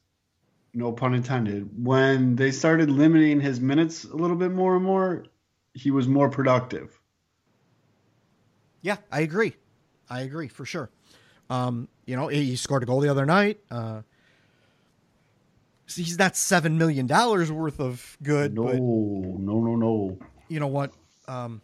no 0.72 0.92
pun 0.92 1.14
intended, 1.14 1.84
when 1.84 2.36
they 2.36 2.52
started 2.52 2.88
limiting 2.90 3.40
his 3.40 3.60
minutes 3.60 4.04
a 4.04 4.14
little 4.14 4.36
bit 4.36 4.52
more 4.52 4.76
and 4.76 4.84
more, 4.84 5.24
he 5.74 5.90
was 5.90 6.06
more 6.06 6.28
productive. 6.28 7.00
Yeah, 8.82 8.96
I 9.10 9.20
agree. 9.20 9.56
I 10.08 10.20
agree 10.20 10.48
for 10.48 10.64
sure. 10.64 10.90
Um, 11.50 11.88
you 12.06 12.16
know, 12.16 12.28
he 12.28 12.56
scored 12.56 12.82
a 12.82 12.86
goal 12.86 13.00
the 13.00 13.08
other 13.10 13.26
night. 13.26 13.58
Uh, 13.70 14.02
he's 15.86 16.18
not 16.18 16.36
seven 16.36 16.78
million 16.78 17.06
dollars 17.06 17.50
worth 17.50 17.80
of 17.80 18.16
good, 18.22 18.54
No, 18.54 18.64
but 18.64 18.76
no, 18.76 19.60
no, 19.60 19.76
no. 19.76 20.18
you 20.48 20.60
know 20.60 20.68
what? 20.68 20.92
Um, 21.28 21.60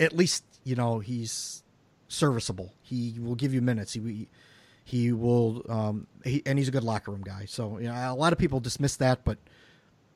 at 0.00 0.12
least 0.14 0.42
you 0.64 0.74
know 0.74 0.98
he's 0.98 1.62
serviceable. 2.08 2.72
He 2.82 3.16
will 3.20 3.34
give 3.34 3.52
you 3.54 3.60
minutes. 3.60 3.92
He 3.92 4.28
he 4.86 5.12
will, 5.12 5.64
um, 5.68 6.06
he, 6.24 6.42
and 6.44 6.58
he's 6.58 6.68
a 6.68 6.70
good 6.70 6.84
locker 6.84 7.10
room 7.10 7.22
guy. 7.22 7.44
So 7.46 7.78
you 7.78 7.88
know, 7.88 7.94
a 7.94 8.14
lot 8.14 8.32
of 8.32 8.38
people 8.38 8.60
dismiss 8.60 8.96
that, 8.96 9.24
but 9.24 9.38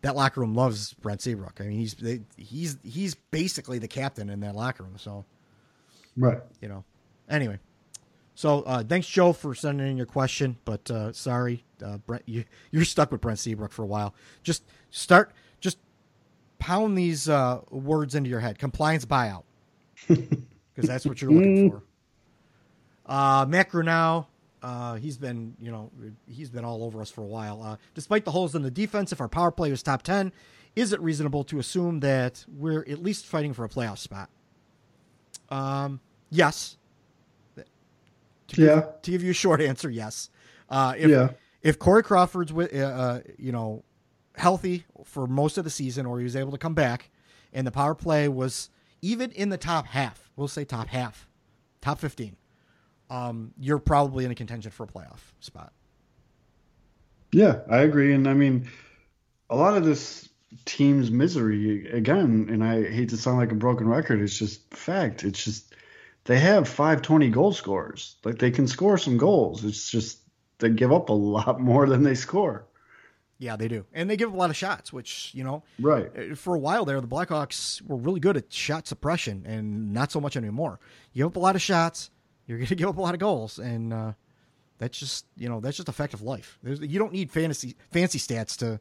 that 0.02 0.14
locker 0.16 0.40
room 0.40 0.54
loves 0.54 0.94
Brent 0.94 1.20
Seabrook. 1.22 1.60
I 1.60 1.64
mean, 1.64 1.78
he's 1.78 1.94
they, 1.94 2.20
he's 2.36 2.78
he's 2.82 3.14
basically 3.14 3.78
the 3.78 3.88
captain 3.88 4.30
in 4.30 4.40
that 4.40 4.54
locker 4.56 4.82
room. 4.82 4.96
So 4.96 5.24
Right. 6.16 6.38
you 6.62 6.68
know, 6.68 6.84
anyway. 7.28 7.58
So 8.38 8.62
uh, 8.62 8.84
thanks, 8.84 9.08
Joe, 9.08 9.32
for 9.32 9.52
sending 9.52 9.88
in 9.88 9.96
your 9.96 10.06
question. 10.06 10.58
But 10.64 10.88
uh, 10.92 11.12
sorry, 11.12 11.64
uh, 11.84 11.96
Brent, 11.98 12.22
you, 12.26 12.44
you're 12.70 12.84
stuck 12.84 13.10
with 13.10 13.20
Brent 13.20 13.40
Seabrook 13.40 13.72
for 13.72 13.82
a 13.82 13.86
while. 13.86 14.14
Just 14.44 14.62
start, 14.90 15.32
just 15.58 15.76
pound 16.60 16.96
these 16.96 17.28
uh, 17.28 17.62
words 17.68 18.14
into 18.14 18.30
your 18.30 18.38
head. 18.38 18.56
Compliance 18.56 19.04
buyout, 19.04 19.42
because 20.06 20.28
that's 20.76 21.04
what 21.04 21.20
you're 21.20 21.32
looking 21.32 21.68
for. 21.72 21.82
Uh, 23.06 23.44
Matt 23.48 23.70
Grunow, 23.70 24.26
uh, 24.62 24.94
he's 24.94 25.16
been, 25.16 25.56
you 25.60 25.72
know, 25.72 25.90
he's 26.28 26.48
been 26.48 26.64
all 26.64 26.84
over 26.84 27.00
us 27.00 27.10
for 27.10 27.22
a 27.22 27.26
while. 27.26 27.60
Uh, 27.60 27.76
despite 27.96 28.24
the 28.24 28.30
holes 28.30 28.54
in 28.54 28.62
the 28.62 28.70
defense, 28.70 29.10
if 29.10 29.20
our 29.20 29.26
power 29.26 29.50
play 29.50 29.72
was 29.72 29.82
top 29.82 30.02
ten, 30.02 30.32
is 30.76 30.92
it 30.92 31.00
reasonable 31.00 31.42
to 31.42 31.58
assume 31.58 31.98
that 32.00 32.44
we're 32.46 32.82
at 32.88 33.02
least 33.02 33.26
fighting 33.26 33.52
for 33.52 33.64
a 33.64 33.68
playoff 33.68 33.98
spot? 33.98 34.30
Um, 35.48 35.98
yes. 36.30 36.77
To 38.48 38.62
Yeah. 38.62 38.74
Give, 38.74 39.02
to 39.02 39.10
give 39.10 39.22
you 39.22 39.30
a 39.30 39.34
short 39.34 39.60
answer, 39.60 39.90
yes. 39.90 40.30
Uh, 40.68 40.94
if, 40.96 41.10
Yeah. 41.10 41.30
If 41.60 41.78
Corey 41.78 42.02
Crawford's 42.02 42.52
with, 42.52 42.74
uh, 42.74 42.78
uh, 42.78 43.20
you 43.36 43.50
know, 43.52 43.84
healthy 44.36 44.84
for 45.04 45.26
most 45.26 45.58
of 45.58 45.64
the 45.64 45.70
season, 45.70 46.06
or 46.06 46.18
he 46.18 46.24
was 46.24 46.36
able 46.36 46.52
to 46.52 46.58
come 46.58 46.74
back, 46.74 47.10
and 47.52 47.66
the 47.66 47.72
power 47.72 47.94
play 47.94 48.28
was 48.28 48.70
even 49.02 49.32
in 49.32 49.48
the 49.48 49.58
top 49.58 49.86
half, 49.86 50.30
we'll 50.36 50.48
say 50.48 50.64
top 50.64 50.86
half, 50.86 51.28
top 51.80 51.98
fifteen, 51.98 52.36
um, 53.10 53.52
you're 53.58 53.78
probably 53.78 54.24
in 54.24 54.30
a 54.30 54.34
contention 54.34 54.70
for 54.70 54.84
a 54.84 54.86
playoff 54.86 55.20
spot. 55.40 55.72
Yeah, 57.32 57.60
I 57.68 57.78
agree. 57.78 58.14
And 58.14 58.28
I 58.28 58.34
mean, 58.34 58.70
a 59.50 59.56
lot 59.56 59.76
of 59.76 59.84
this 59.84 60.28
team's 60.64 61.10
misery, 61.10 61.90
again, 61.90 62.46
and 62.50 62.62
I 62.62 62.88
hate 62.88 63.10
to 63.10 63.16
sound 63.16 63.38
like 63.38 63.52
a 63.52 63.56
broken 63.56 63.88
record, 63.88 64.20
it's 64.20 64.38
just 64.38 64.72
fact. 64.72 65.24
It's 65.24 65.42
just 65.42 65.74
they 66.28 66.38
have 66.38 66.68
520 66.68 67.30
goal 67.30 67.52
scorers. 67.52 68.16
Like 68.22 68.38
they 68.38 68.50
can 68.50 68.68
score 68.68 68.98
some 68.98 69.16
goals. 69.16 69.64
It's 69.64 69.90
just 69.90 70.18
they 70.58 70.68
give 70.68 70.92
up 70.92 71.08
a 71.08 71.12
lot 71.14 71.58
more 71.72 71.88
than 71.88 72.02
they 72.02 72.14
score. 72.14 72.66
Yeah, 73.38 73.54
they 73.56 73.68
do, 73.68 73.86
and 73.94 74.10
they 74.10 74.16
give 74.16 74.28
up 74.30 74.34
a 74.34 74.38
lot 74.38 74.50
of 74.50 74.56
shots, 74.56 74.92
which 74.92 75.30
you 75.32 75.42
know, 75.44 75.62
Right. 75.80 76.10
uh, 76.16 76.34
for 76.34 76.54
a 76.54 76.58
while 76.58 76.84
there, 76.84 77.00
the 77.00 77.06
Blackhawks 77.06 77.80
were 77.82 77.96
really 77.96 78.18
good 78.20 78.36
at 78.36 78.52
shot 78.52 78.86
suppression, 78.88 79.44
and 79.46 79.94
not 79.94 80.10
so 80.12 80.20
much 80.20 80.36
anymore. 80.36 80.80
You 81.12 81.20
give 81.24 81.32
up 81.32 81.36
a 81.36 81.40
lot 81.40 81.54
of 81.54 81.62
shots, 81.62 82.10
you're 82.46 82.58
going 82.58 82.66
to 82.68 82.74
give 82.74 82.88
up 82.88 82.98
a 82.98 83.00
lot 83.00 83.14
of 83.14 83.20
goals, 83.20 83.58
and 83.60 83.92
uh, 83.94 84.12
that's 84.78 84.98
just 84.98 85.24
you 85.36 85.48
know 85.48 85.60
that's 85.60 85.76
just 85.76 85.88
a 85.88 85.92
fact 85.92 86.14
of 86.14 86.20
life. 86.22 86.58
There's, 86.64 86.80
you 86.80 86.98
don't 86.98 87.12
need 87.12 87.30
fantasy 87.30 87.76
fancy 87.90 88.18
stats 88.18 88.56
to 88.58 88.80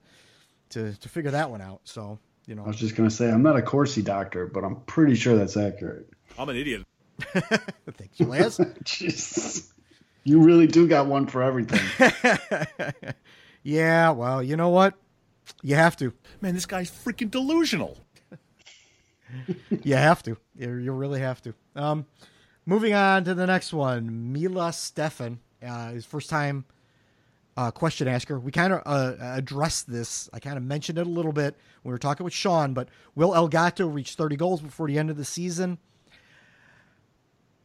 to 0.72 0.94
to 1.00 1.08
figure 1.08 1.32
that 1.32 1.50
one 1.52 1.62
out. 1.62 1.82
So 1.86 2.18
you 2.48 2.56
know, 2.56 2.64
I 2.64 2.68
was 2.68 2.78
just 2.78 2.96
going 2.96 3.08
to 3.08 3.16
say, 3.16 3.30
I'm 3.32 3.44
not 3.44 3.58
a 3.58 3.62
Corsi 3.62 4.02
doctor, 4.02 4.48
but 4.48 4.64
I'm 4.64 4.78
pretty 4.88 5.14
sure 5.16 5.36
that's 5.38 5.56
accurate. 5.56 6.10
I'm 6.40 6.50
an 6.50 6.56
idiot. 6.58 6.84
Thanks, 7.20 8.20
Laz. 8.20 8.60
Jesus. 8.84 9.74
You 10.24 10.42
really 10.42 10.68
do 10.68 10.88
got 10.88 11.08
one 11.08 11.26
for 11.26 11.42
everything. 11.42 11.80
yeah, 13.64 14.10
well, 14.10 14.44
you 14.44 14.58
know 14.58 14.70
what? 14.70 14.94
You 15.64 15.76
have 15.76 15.96
to. 15.98 16.14
Man, 16.42 16.54
this 16.54 16.66
guy's 16.66 16.92
freaking 16.92 17.32
delusional. 17.32 17.98
You 19.84 19.96
have 19.96 20.24
to. 20.24 20.38
You, 20.56 20.76
you 20.76 20.92
really 20.94 21.20
have 21.20 21.42
to. 21.42 21.54
Um, 21.76 22.06
moving 22.66 22.94
on 22.94 23.26
to 23.26 23.34
the 23.34 23.46
next 23.46 23.74
one, 23.74 24.32
Mila 24.32 24.72
Stefan, 24.72 25.40
uh, 25.62 25.92
his 25.92 26.06
first 26.06 26.30
time 26.30 26.64
uh, 27.58 27.72
question 27.72 28.08
asker. 28.08 28.40
We 28.40 28.52
kind 28.52 28.72
of 28.72 28.82
uh, 28.86 29.16
addressed 29.20 29.92
this. 29.92 30.30
I 30.32 30.40
kind 30.40 30.58
of 30.58 30.64
mentioned 30.64 30.98
it 30.98 31.08
a 31.08 31.10
little 31.10 31.34
bit 31.34 31.56
when 31.82 31.92
we 31.92 31.92
were 31.92 31.98
talking 31.98 32.24
with 32.24 32.34
Sean. 32.34 32.74
But 32.74 32.88
will 33.16 33.32
Elgato 33.32 33.94
reach 33.94 34.14
30 34.14 34.36
goals 34.38 34.62
before 34.62 34.88
the 34.88 34.98
end 34.98 35.10
of 35.10 35.18
the 35.18 35.26
season? 35.26 35.78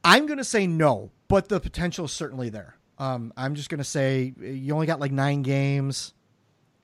I'm 0.04 0.26
going 0.26 0.38
to 0.38 0.44
say 0.44 0.66
no, 0.66 1.10
but 1.28 1.48
the 1.48 1.60
potential 1.60 2.06
is 2.06 2.12
certainly 2.12 2.48
there. 2.48 2.76
Um, 2.98 3.32
I'm 3.36 3.54
just 3.54 3.68
going 3.68 3.78
to 3.78 3.84
say 3.84 4.34
you 4.40 4.74
only 4.74 4.86
got 4.86 5.00
like 5.00 5.12
nine 5.12 5.42
games. 5.42 6.14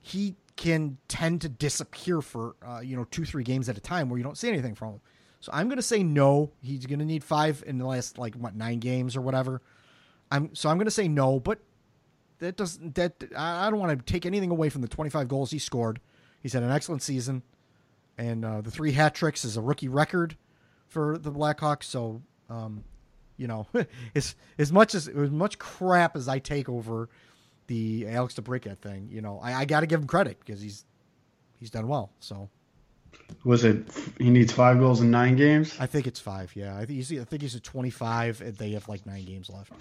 He 0.01 0.35
can 0.55 0.97
tend 1.07 1.41
to 1.41 1.49
disappear 1.49 2.21
for 2.21 2.55
uh, 2.65 2.79
you 2.79 2.97
know 2.97 3.05
two 3.05 3.25
three 3.25 3.43
games 3.43 3.69
at 3.69 3.77
a 3.77 3.81
time 3.81 4.09
where 4.09 4.17
you 4.17 4.23
don't 4.23 4.37
see 4.37 4.49
anything 4.49 4.75
from 4.75 4.93
him. 4.93 5.01
So 5.39 5.51
I'm 5.53 5.67
going 5.67 5.77
to 5.77 5.83
say 5.83 6.03
no. 6.03 6.51
He's 6.61 6.85
going 6.85 6.99
to 6.99 7.05
need 7.05 7.23
five 7.23 7.63
in 7.65 7.77
the 7.77 7.85
last 7.85 8.17
like 8.17 8.35
what 8.35 8.55
nine 8.55 8.79
games 8.79 9.15
or 9.15 9.21
whatever. 9.21 9.61
I'm 10.31 10.53
so 10.55 10.69
I'm 10.69 10.77
going 10.77 10.85
to 10.85 10.91
say 10.91 11.07
no, 11.07 11.39
but 11.39 11.59
that 12.39 12.57
doesn't 12.57 12.95
that 12.95 13.23
I 13.35 13.69
don't 13.69 13.79
want 13.79 13.97
to 13.97 14.11
take 14.11 14.25
anything 14.25 14.51
away 14.51 14.69
from 14.69 14.81
the 14.81 14.87
25 14.87 15.27
goals 15.27 15.51
he 15.51 15.59
scored. 15.59 15.99
He's 16.41 16.53
had 16.53 16.63
an 16.63 16.71
excellent 16.71 17.01
season, 17.01 17.43
and 18.17 18.43
uh, 18.43 18.61
the 18.61 18.71
three 18.71 18.91
hat 18.91 19.15
tricks 19.15 19.45
is 19.45 19.57
a 19.57 19.61
rookie 19.61 19.89
record 19.89 20.37
for 20.87 21.17
the 21.17 21.31
Blackhawks. 21.31 21.83
So, 21.83 22.21
um, 22.49 22.83
you 23.39 23.47
know, 23.47 23.65
as 24.15 24.35
as 24.57 24.71
much 24.71 24.93
as 24.93 25.07
as 25.07 25.31
much 25.31 25.57
crap 25.57 26.15
as 26.15 26.27
I 26.27 26.39
take 26.39 26.69
over 26.69 27.09
the 27.67 28.07
Alex 28.07 28.35
DeBrincat 28.35 28.79
thing, 28.79 29.09
you 29.11 29.21
know, 29.21 29.39
I, 29.41 29.53
I 29.53 29.65
got 29.65 29.79
to 29.79 29.87
give 29.87 30.01
him 30.01 30.07
credit 30.07 30.37
because 30.39 30.61
he's 30.61 30.85
he's 31.59 31.69
done 31.69 31.87
well. 31.87 32.11
So 32.19 32.49
Was 33.43 33.63
it 33.63 33.87
he 34.17 34.29
needs 34.29 34.51
five 34.51 34.79
goals 34.79 35.01
in 35.01 35.09
nine 35.09 35.35
games? 35.35 35.75
I 35.79 35.85
think 35.85 36.05
it's 36.05 36.19
five. 36.19 36.55
Yeah, 36.55 36.75
I 36.75 36.85
think 36.85 36.97
he's 36.97 37.11
I 37.13 37.23
think 37.23 37.41
he's 37.41 37.55
at 37.55 37.63
25, 37.63 38.41
and 38.41 38.55
they 38.57 38.71
have 38.71 38.87
like 38.87 39.05
nine 39.05 39.25
games 39.25 39.49
left. 39.49 39.71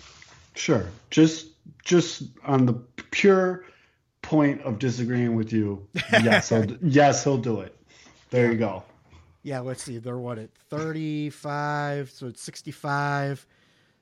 Sure. 0.55 0.87
Just 1.11 1.49
just 1.85 2.23
on 2.45 2.67
the 2.67 2.75
pure 3.11 3.65
point 4.23 4.61
of 4.63 4.79
disagreeing 4.79 5.35
with 5.35 5.53
you, 5.53 5.87
yes, 6.13 6.49
he'll, 6.51 6.67
yes, 6.83 7.25
he'll 7.25 7.39
do 7.39 7.61
it. 7.61 7.75
There 8.31 8.53
you 8.53 8.59
go. 8.59 8.83
Yeah, 9.43 9.61
let's 9.61 9.83
see. 9.83 9.99
They're 9.99 10.19
what 10.19 10.39
at 10.39 10.51
35, 10.69 12.11
so 12.11 12.27
it's 12.27 12.43
65, 12.43 13.47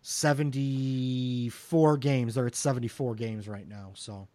74 0.02 1.96
games. 1.98 2.34
They're 2.34 2.46
at 2.46 2.54
74 2.54 3.14
games 3.14 3.48
right 3.48 3.68
now. 3.68 3.92
So 3.94 4.28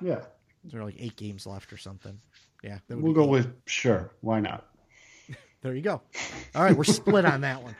Yeah, 0.00 0.20
there 0.64 0.80
are 0.80 0.84
like 0.84 0.96
eight 0.98 1.16
games 1.16 1.46
left 1.46 1.72
or 1.72 1.76
something. 1.76 2.18
Yeah. 2.62 2.78
we'll 2.88 3.12
go 3.12 3.24
eight. 3.24 3.30
with 3.30 3.54
sure. 3.66 4.12
Why 4.20 4.40
not? 4.40 4.66
There 5.62 5.74
you 5.76 5.80
go. 5.82 6.02
All 6.56 6.64
right. 6.64 6.76
We're 6.76 6.82
split 6.82 7.24
on 7.24 7.42
that 7.42 7.62
one. 7.62 7.76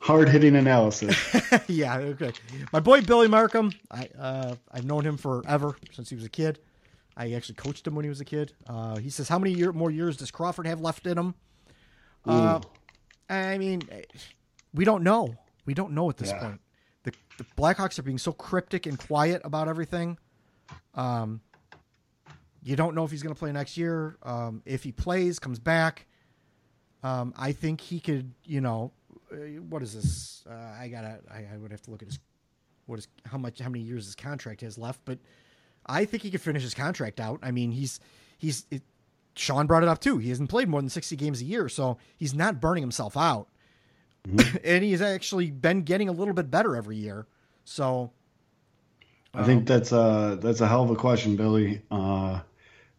Hard 0.00 0.28
hitting 0.28 0.54
analysis. 0.54 1.16
yeah. 1.66 1.96
Okay. 1.96 2.30
My 2.74 2.80
boy 2.80 3.00
Billy 3.00 3.26
Markham. 3.26 3.72
I 3.90 4.10
uh, 4.18 4.54
I've 4.70 4.84
known 4.84 5.02
him 5.02 5.16
forever 5.16 5.74
since 5.92 6.10
he 6.10 6.14
was 6.14 6.26
a 6.26 6.28
kid. 6.28 6.58
I 7.16 7.32
actually 7.32 7.54
coached 7.54 7.86
him 7.86 7.94
when 7.94 8.04
he 8.04 8.08
was 8.08 8.20
a 8.20 8.24
kid. 8.24 8.52
Uh, 8.66 8.96
he 8.96 9.08
says, 9.10 9.28
"How 9.28 9.38
many 9.38 9.52
year, 9.54 9.72
more 9.72 9.90
years 9.90 10.16
does 10.16 10.30
Crawford 10.30 10.66
have 10.66 10.80
left 10.80 11.06
in 11.06 11.16
him?" 11.16 11.34
Uh, 12.24 12.60
I 13.30 13.56
mean, 13.58 13.82
we 14.74 14.84
don't 14.84 15.02
know. 15.02 15.36
We 15.64 15.74
don't 15.74 15.92
know 15.92 16.10
at 16.10 16.16
this 16.18 16.30
Yeah. 16.30 16.38
point. 16.40 16.60
The, 17.04 17.12
the 17.38 17.44
Blackhawks 17.56 17.98
are 17.98 18.02
being 18.02 18.18
so 18.18 18.32
cryptic 18.32 18.86
and 18.86 18.98
quiet 18.98 19.40
about 19.44 19.68
everything. 19.68 20.18
Um, 20.94 21.40
you 22.62 22.74
don't 22.76 22.94
know 22.94 23.04
if 23.04 23.10
he's 23.12 23.22
going 23.22 23.34
to 23.34 23.38
play 23.38 23.52
next 23.52 23.76
year. 23.76 24.16
Um, 24.22 24.62
if 24.66 24.82
he 24.82 24.90
plays, 24.92 25.38
comes 25.38 25.58
back, 25.60 26.06
um, 27.02 27.32
I 27.36 27.52
think 27.52 27.80
he 27.80 28.00
could. 28.00 28.32
You 28.44 28.60
know, 28.60 28.92
uh, 29.32 29.36
what 29.68 29.82
is 29.82 29.94
this? 29.94 30.44
Uh, 30.48 30.52
I 30.54 30.88
gotta. 30.88 31.20
I, 31.30 31.46
I 31.54 31.56
would 31.56 31.70
have 31.70 31.82
to 31.82 31.90
look 31.90 32.02
at 32.02 32.08
his 32.08 32.18
what 32.86 32.98
is 32.98 33.08
how 33.24 33.38
much 33.38 33.58
how 33.60 33.68
many 33.68 33.84
years 33.84 34.04
his 34.04 34.14
contract 34.14 34.60
has 34.60 34.76
left, 34.78 35.00
but 35.04 35.18
I 35.86 36.04
think 36.04 36.22
he 36.22 36.30
could 36.30 36.40
finish 36.40 36.62
his 36.62 36.74
contract 36.74 37.20
out. 37.20 37.40
I 37.42 37.50
mean, 37.50 37.72
he's 37.72 38.00
he's 38.38 38.66
it, 38.70 38.82
Sean 39.34 39.66
brought 39.66 39.82
it 39.82 39.88
up 39.88 40.00
too. 40.00 40.18
He 40.18 40.30
hasn't 40.30 40.50
played 40.50 40.68
more 40.68 40.80
than 40.80 40.90
sixty 40.90 41.16
games 41.16 41.40
a 41.40 41.44
year, 41.44 41.68
so 41.68 41.98
he's 42.16 42.34
not 42.34 42.60
burning 42.60 42.82
himself 42.82 43.16
out, 43.16 43.48
and 44.64 44.84
he's 44.84 45.02
actually 45.02 45.50
been 45.50 45.82
getting 45.82 46.08
a 46.08 46.12
little 46.12 46.34
bit 46.34 46.50
better 46.50 46.76
every 46.76 46.96
year. 46.96 47.26
So 47.64 48.12
I 49.34 49.44
think 49.44 49.66
that's 49.66 49.92
a 49.92 50.38
that's 50.40 50.60
a 50.60 50.66
hell 50.66 50.84
of 50.84 50.90
a 50.90 50.96
question, 50.96 51.36
Billy. 51.36 51.82
Uh, 51.90 52.40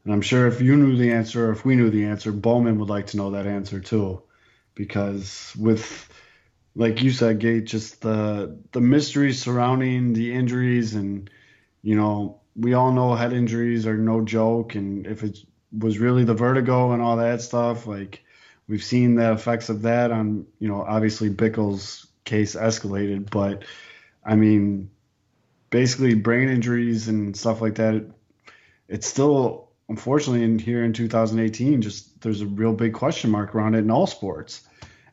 and 0.04 0.14
I'm 0.14 0.22
sure 0.22 0.48
if 0.48 0.62
you 0.62 0.76
knew 0.76 0.96
the 0.96 1.12
answer, 1.12 1.50
or 1.50 1.52
if 1.52 1.66
we 1.66 1.76
knew 1.76 1.90
the 1.90 2.06
answer, 2.06 2.32
Bowman 2.32 2.80
would 2.80 2.90
like 2.90 3.08
to 3.08 3.18
know 3.18 3.32
that 3.32 3.48
answer 3.48 3.80
too, 3.80 4.22
because 4.76 5.54
with 5.58 6.10
like 6.76 7.02
you 7.02 7.10
said, 7.10 7.40
Gate, 7.40 7.66
just 7.66 8.02
the 8.02 8.58
the 8.72 8.82
mysteries 8.82 9.42
surrounding 9.42 10.14
the 10.14 10.34
injuries, 10.34 10.94
and 10.94 11.30
you 11.82 11.96
know, 11.96 12.40
we 12.58 12.74
all 12.74 12.92
know 12.92 13.16
head 13.16 13.34
injuries 13.34 13.86
are 13.86 13.98
no 13.98 14.22
joke, 14.22 14.76
and 14.76 15.06
if 15.06 15.24
it 15.24 15.38
was 15.78 16.00
really 16.00 16.24
the 16.24 16.34
vertigo 16.34 16.92
and 16.92 17.02
all 17.02 17.18
that 17.18 17.42
stuff, 17.42 17.86
like 17.86 18.24
we've 18.68 18.84
seen 18.84 19.16
the 19.16 19.32
effects 19.32 19.70
of 19.70 19.84
that 19.84 20.12
on, 20.12 20.48
you 20.60 20.68
know, 20.68 20.82
obviously 20.82 21.30
Bickell's 21.30 22.08
case 22.26 22.56
escalated, 22.56 23.30
but 23.30 23.64
I 24.26 24.36
mean, 24.36 24.90
basically 25.70 26.16
brain 26.16 26.50
injuries 26.50 27.08
and 27.08 27.38
stuff 27.38 27.62
like 27.62 27.76
that. 27.76 27.96
It, 27.96 28.12
it's 28.88 29.08
still, 29.08 29.70
unfortunately, 29.88 30.44
in 30.44 30.58
here 30.58 30.84
in 30.84 30.94
2018, 30.94 31.82
just 31.82 32.22
there's 32.22 32.42
a 32.42 32.46
real 32.46 32.74
big 32.74 32.94
question 32.94 33.30
mark 33.30 33.54
around 33.54 33.76
it 33.76 33.80
in 33.80 33.92
all 33.92 34.08
sports. 34.08 34.68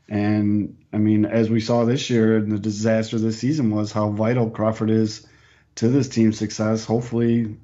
And 0.09 0.79
I 0.93 0.99
mean, 0.99 1.25
as 1.25 1.51
we 1.51 1.61
saw 1.61 1.85
this 1.85 2.11
year, 2.11 2.37
and 2.37 2.51
the 2.51 2.59
disaster 2.59 3.19
this 3.19 3.39
season 3.39 3.71
was 3.71 3.93
how 3.93 4.11
vital 4.11 4.51
Crawford 4.51 4.91
is 4.91 5.27
to 5.77 5.89
this 5.89 6.09
team's 6.09 6.39
success. 6.39 6.85
Hopefully, 6.85 7.57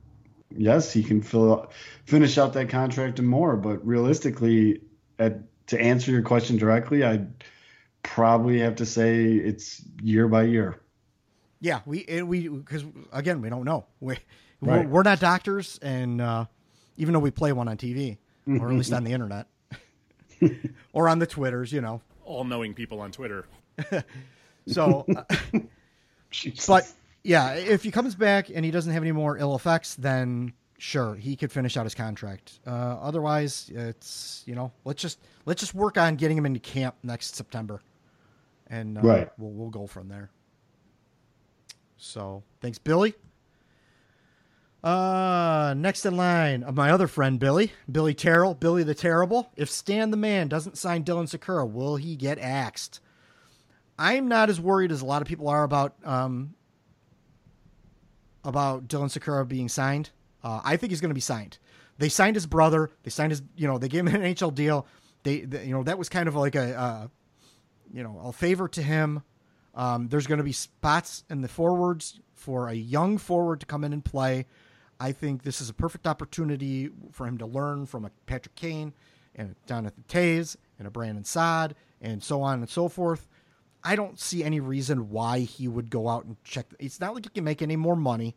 yes, 0.56 0.92
he 0.92 1.02
can 1.02 1.22
fill 1.22 1.70
finish 2.04 2.38
out 2.38 2.52
that 2.54 2.68
contract 2.68 3.18
and 3.18 3.28
more. 3.28 3.56
But 3.56 3.84
realistically, 3.86 4.80
at, 5.18 5.38
to 5.68 5.80
answer 5.80 6.10
your 6.10 6.22
question 6.22 6.56
directly, 6.56 7.04
I'd 7.04 7.44
probably 8.02 8.60
have 8.60 8.76
to 8.76 8.86
say 8.86 9.26
it's 9.34 9.82
year 10.02 10.26
by 10.28 10.44
year. 10.44 10.80
yeah, 11.60 11.80
we 11.86 12.04
and 12.08 12.28
we 12.28 12.48
because 12.48 12.84
again 13.12 13.40
we 13.42 13.48
don't 13.50 13.64
know. 13.64 13.86
We 14.00 14.16
we're, 14.60 14.76
Right. 14.76 14.88
we're 14.88 15.02
not 15.02 15.20
doctors, 15.20 15.78
and 15.82 16.20
uh, 16.20 16.44
even 16.98 17.14
though 17.14 17.18
we 17.20 17.30
play 17.30 17.52
one 17.52 17.66
on 17.68 17.76
TV 17.78 18.18
or 18.46 18.68
at 18.70 18.74
least 18.74 18.92
on 18.92 19.04
the 19.04 19.12
internet 19.12 19.46
or 20.92 21.08
on 21.08 21.18
the 21.18 21.26
twitters, 21.26 21.72
you 21.72 21.80
know. 21.80 22.00
All 22.24 22.44
knowing 22.44 22.74
people 22.74 23.00
on 23.00 23.10
Twitter. 23.12 23.46
So. 24.66 25.06
uh, 25.16 25.24
But 26.68 26.92
yeah, 27.22 27.52
if 27.54 27.82
he 27.82 27.90
comes 27.90 28.14
back 28.14 28.48
and 28.52 28.64
he 28.64 28.70
doesn't 28.70 28.92
have 28.92 29.02
any 29.02 29.12
more 29.12 29.36
ill 29.38 29.54
effects, 29.54 29.94
then 29.94 30.52
sure 30.78 31.14
he 31.14 31.36
could 31.36 31.52
finish 31.52 31.76
out 31.76 31.84
his 31.84 31.94
contract. 31.94 32.58
Uh, 32.66 32.70
otherwise, 32.70 33.70
it's 33.74 34.42
you 34.46 34.54
know 34.54 34.72
let's 34.84 35.02
just 35.02 35.18
let's 35.46 35.60
just 35.60 35.74
work 35.74 35.98
on 35.98 36.16
getting 36.16 36.36
him 36.36 36.46
into 36.46 36.60
camp 36.60 36.94
next 37.02 37.34
September, 37.36 37.80
and 38.68 38.96
uh, 38.98 39.02
Right. 39.02 39.30
we'll 39.38 39.50
we'll 39.50 39.70
go 39.70 39.86
from 39.86 40.08
there. 40.08 40.30
So 41.96 42.42
thanks, 42.60 42.78
Billy. 42.78 43.14
Uh, 44.82 45.74
next 45.76 46.06
in 46.06 46.16
line, 46.16 46.62
of 46.62 46.74
my 46.74 46.90
other 46.90 47.06
friend 47.06 47.38
Billy, 47.38 47.72
Billy 47.90 48.14
Terrell, 48.14 48.54
Billy 48.54 48.82
the 48.82 48.94
Terrible. 48.94 49.52
If 49.54 49.68
Stan 49.68 50.10
the 50.10 50.16
Man 50.16 50.48
doesn't 50.48 50.78
sign 50.78 51.04
Dylan 51.04 51.28
Sikura, 51.28 51.70
will 51.70 51.96
he 51.96 52.16
get 52.16 52.38
axed? 52.38 53.00
I'm 53.98 54.26
not 54.28 54.48
as 54.48 54.58
worried 54.58 54.90
as 54.90 55.02
a 55.02 55.04
lot 55.04 55.20
of 55.20 55.28
people 55.28 55.48
are 55.48 55.64
about 55.64 55.94
um, 56.04 56.54
about 58.44 58.88
Dylan 58.88 59.06
Sikura 59.06 59.46
being 59.46 59.68
signed. 59.68 60.10
Uh, 60.42 60.60
I 60.64 60.76
think 60.76 60.90
he's 60.90 61.00
going 61.00 61.10
to 61.10 61.14
be 61.14 61.20
signed. 61.20 61.58
They 61.98 62.08
signed 62.08 62.36
his 62.36 62.46
brother. 62.46 62.90
They 63.02 63.10
signed 63.10 63.32
his, 63.32 63.42
you 63.56 63.66
know, 63.66 63.78
they 63.78 63.88
gave 63.88 64.06
him 64.06 64.14
an 64.14 64.22
NHL 64.22 64.54
deal. 64.54 64.86
They, 65.22 65.40
they 65.40 65.66
you 65.66 65.72
know, 65.72 65.82
that 65.82 65.98
was 65.98 66.08
kind 66.08 66.28
of 66.28 66.34
like 66.34 66.54
a, 66.54 66.78
uh, 66.78 67.08
you 67.92 68.02
know, 68.02 68.20
a 68.24 68.32
favor 68.32 68.68
to 68.68 68.82
him. 68.82 69.22
Um, 69.74 70.08
there's 70.08 70.26
going 70.26 70.38
to 70.38 70.44
be 70.44 70.52
spots 70.52 71.24
in 71.28 71.42
the 71.42 71.48
forwards 71.48 72.20
for 72.34 72.68
a 72.68 72.74
young 72.74 73.18
forward 73.18 73.60
to 73.60 73.66
come 73.66 73.84
in 73.84 73.92
and 73.92 74.04
play. 74.04 74.46
I 74.98 75.12
think 75.12 75.42
this 75.42 75.60
is 75.60 75.68
a 75.68 75.74
perfect 75.74 76.06
opportunity 76.06 76.90
for 77.12 77.26
him 77.26 77.38
to 77.38 77.46
learn 77.46 77.86
from 77.86 78.04
a 78.04 78.10
Patrick 78.26 78.54
Kane 78.54 78.92
and 79.34 79.54
Jonathan 79.66 80.04
Toews 80.08 80.56
and 80.78 80.88
a 80.88 80.90
Brandon 80.90 81.24
Saad 81.24 81.74
and 82.00 82.22
so 82.22 82.42
on 82.42 82.60
and 82.60 82.68
so 82.68 82.88
forth. 82.88 83.28
I 83.82 83.96
don't 83.96 84.18
see 84.20 84.44
any 84.44 84.60
reason 84.60 85.08
why 85.10 85.40
he 85.40 85.66
would 85.68 85.88
go 85.90 86.08
out 86.08 86.24
and 86.24 86.36
check. 86.44 86.66
It's 86.78 87.00
not 87.00 87.14
like 87.14 87.24
he 87.24 87.30
can 87.30 87.44
make 87.44 87.62
any 87.62 87.76
more 87.76 87.96
money. 87.96 88.36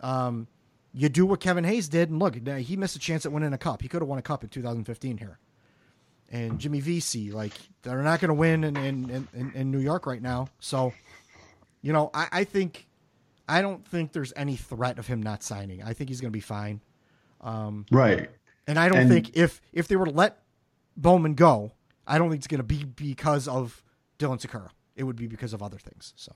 Um, 0.00 0.46
you 0.92 1.08
do 1.08 1.26
what 1.26 1.40
Kevin 1.40 1.64
Hayes 1.64 1.88
did, 1.88 2.10
and 2.10 2.18
look, 2.18 2.34
he 2.34 2.76
missed 2.76 2.96
a 2.96 2.98
chance 2.98 3.26
at 3.26 3.32
winning 3.32 3.52
a 3.52 3.58
cup. 3.58 3.82
He 3.82 3.88
could 3.88 4.00
have 4.00 4.08
won 4.08 4.18
a 4.18 4.22
cup 4.22 4.42
in 4.42 4.48
2015 4.48 5.18
here. 5.18 5.38
And 6.30 6.58
Jimmy 6.58 6.80
Vesey, 6.80 7.32
like 7.32 7.52
they're 7.82 8.02
not 8.02 8.20
going 8.20 8.28
to 8.28 8.34
win 8.34 8.62
in, 8.64 8.76
in, 8.76 9.28
in, 9.32 9.52
in 9.54 9.70
New 9.70 9.78
York 9.78 10.06
right 10.06 10.20
now. 10.20 10.48
So, 10.60 10.92
you 11.80 11.92
know, 11.92 12.10
I, 12.12 12.28
I 12.30 12.44
think 12.44 12.86
I 13.48 13.62
don't 13.62 13.86
think 13.86 14.12
there's 14.12 14.32
any 14.36 14.54
threat 14.56 14.98
of 14.98 15.06
him 15.06 15.22
not 15.22 15.42
signing. 15.42 15.82
I 15.82 15.94
think 15.94 16.10
he's 16.10 16.20
going 16.20 16.30
to 16.30 16.36
be 16.36 16.40
fine. 16.40 16.80
right. 17.42 18.28
And 18.66 18.78
I 18.78 18.88
don't 18.90 18.98
And- 18.98 19.10
think 19.10 19.36
if 19.36 19.60
if 19.72 19.88
they 19.88 19.96
were 19.96 20.04
to 20.04 20.10
let 20.12 20.42
Bowman 20.98 21.34
go, 21.34 21.72
I 22.06 22.18
don't 22.18 22.28
think 22.28 22.40
it's 22.40 22.46
going 22.46 22.58
to 22.58 22.62
be 22.64 22.84
because 22.84 23.48
of 23.48 23.82
Dylan 24.18 24.40
Sikura. 24.40 24.70
It 24.96 25.04
would 25.04 25.16
be 25.16 25.26
because 25.26 25.52
of 25.52 25.62
other 25.62 25.78
things. 25.78 26.12
So 26.16 26.34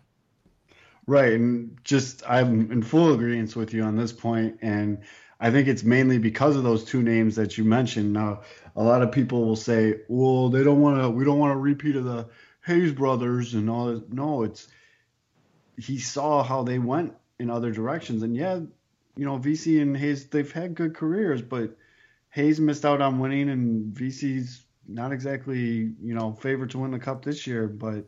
Right, 1.06 1.32
and 1.32 1.78
just 1.82 2.22
I'm 2.28 2.70
in 2.70 2.82
full 2.82 3.12
agreement 3.12 3.56
with 3.56 3.74
you 3.74 3.82
on 3.82 3.96
this 3.96 4.12
point, 4.12 4.58
and 4.62 5.02
I 5.40 5.50
think 5.50 5.66
it's 5.66 5.82
mainly 5.82 6.18
because 6.18 6.54
of 6.54 6.62
those 6.62 6.84
two 6.84 7.02
names 7.02 7.34
that 7.36 7.58
you 7.58 7.64
mentioned. 7.64 8.12
Now, 8.12 8.42
a 8.76 8.84
lot 8.84 9.02
of 9.02 9.10
people 9.10 9.44
will 9.44 9.56
say, 9.56 10.02
"Well, 10.08 10.48
they 10.48 10.62
don't 10.62 10.80
want 10.80 11.02
to. 11.02 11.10
We 11.10 11.24
don't 11.24 11.40
want 11.40 11.54
a 11.54 11.56
repeat 11.56 11.96
of 11.96 12.04
the 12.04 12.28
Hayes 12.66 12.92
brothers 12.92 13.54
and 13.54 13.68
all 13.68 13.86
this." 13.86 14.02
No, 14.10 14.44
it's 14.44 14.68
he 15.76 15.98
saw 15.98 16.44
how 16.44 16.62
they 16.62 16.78
went 16.78 17.14
in 17.40 17.50
other 17.50 17.72
directions, 17.72 18.22
and 18.22 18.36
yeah, 18.36 18.60
you 19.16 19.24
know, 19.24 19.38
Vesey 19.38 19.80
and 19.80 19.96
Hayes 19.96 20.28
they've 20.28 20.52
had 20.52 20.76
good 20.76 20.94
careers, 20.94 21.42
but 21.42 21.76
Hayes 22.30 22.60
missed 22.60 22.84
out 22.84 23.02
on 23.02 23.18
winning, 23.18 23.48
and 23.48 23.92
Vesey's 23.92 24.64
not 24.94 25.12
exactly 25.12 25.92
you 26.02 26.14
know 26.14 26.32
favored 26.32 26.70
to 26.70 26.78
win 26.78 26.90
the 26.90 26.98
cup 26.98 27.24
this 27.24 27.46
year, 27.46 27.68
but. 27.68 28.06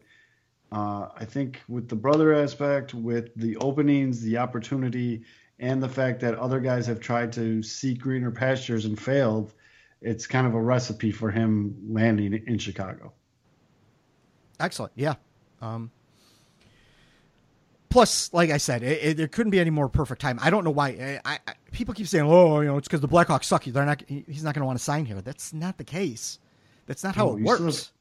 Uh, 0.72 1.08
I 1.16 1.24
think 1.24 1.60
with 1.68 1.88
the 1.88 1.94
brother 1.94 2.34
aspect, 2.34 2.94
with 2.94 3.32
the 3.36 3.56
openings, 3.58 4.22
the 4.22 4.38
opportunity, 4.38 5.22
and 5.60 5.82
the 5.82 5.88
fact 5.88 6.20
that 6.20 6.34
other 6.34 6.58
guys 6.58 6.86
have 6.86 7.00
tried 7.00 7.32
to 7.34 7.62
seek 7.62 8.00
greener 8.00 8.30
pastures 8.30 8.84
and 8.84 8.98
failed, 8.98 9.52
it's 10.00 10.26
kind 10.26 10.46
of 10.46 10.54
a 10.54 10.60
recipe 10.60 11.12
for 11.12 11.30
him 11.30 11.76
landing 11.88 12.34
in 12.46 12.58
Chicago. 12.58 13.12
excellent, 14.58 14.92
yeah. 14.96 15.14
Um, 15.62 15.90
plus, 17.88 18.32
like 18.32 18.50
I 18.50 18.58
said, 18.58 18.82
it, 18.82 19.02
it, 19.02 19.16
there 19.16 19.28
couldn't 19.28 19.50
be 19.50 19.60
any 19.60 19.70
more 19.70 19.88
perfect 19.88 20.20
time. 20.20 20.38
I 20.42 20.50
don't 20.50 20.64
know 20.64 20.70
why. 20.70 21.20
I, 21.24 21.38
I, 21.46 21.54
people 21.70 21.94
keep 21.94 22.08
saying, 22.08 22.26
"Oh, 22.26 22.60
you 22.60 22.66
know, 22.66 22.76
it's 22.76 22.88
because 22.88 23.00
the 23.00 23.08
Blackhawks 23.08 23.44
suck. 23.44 23.64
They're 23.64 23.86
not. 23.86 24.02
He's 24.06 24.42
not 24.42 24.54
going 24.54 24.62
to 24.62 24.66
want 24.66 24.78
to 24.78 24.84
sign 24.84 25.06
here." 25.06 25.20
That's 25.22 25.52
not 25.54 25.78
the 25.78 25.84
case. 25.84 26.38
That's 26.86 27.04
not 27.04 27.16
how 27.16 27.26
No, 27.26 27.36
it 27.36 27.42
works. 27.42 27.92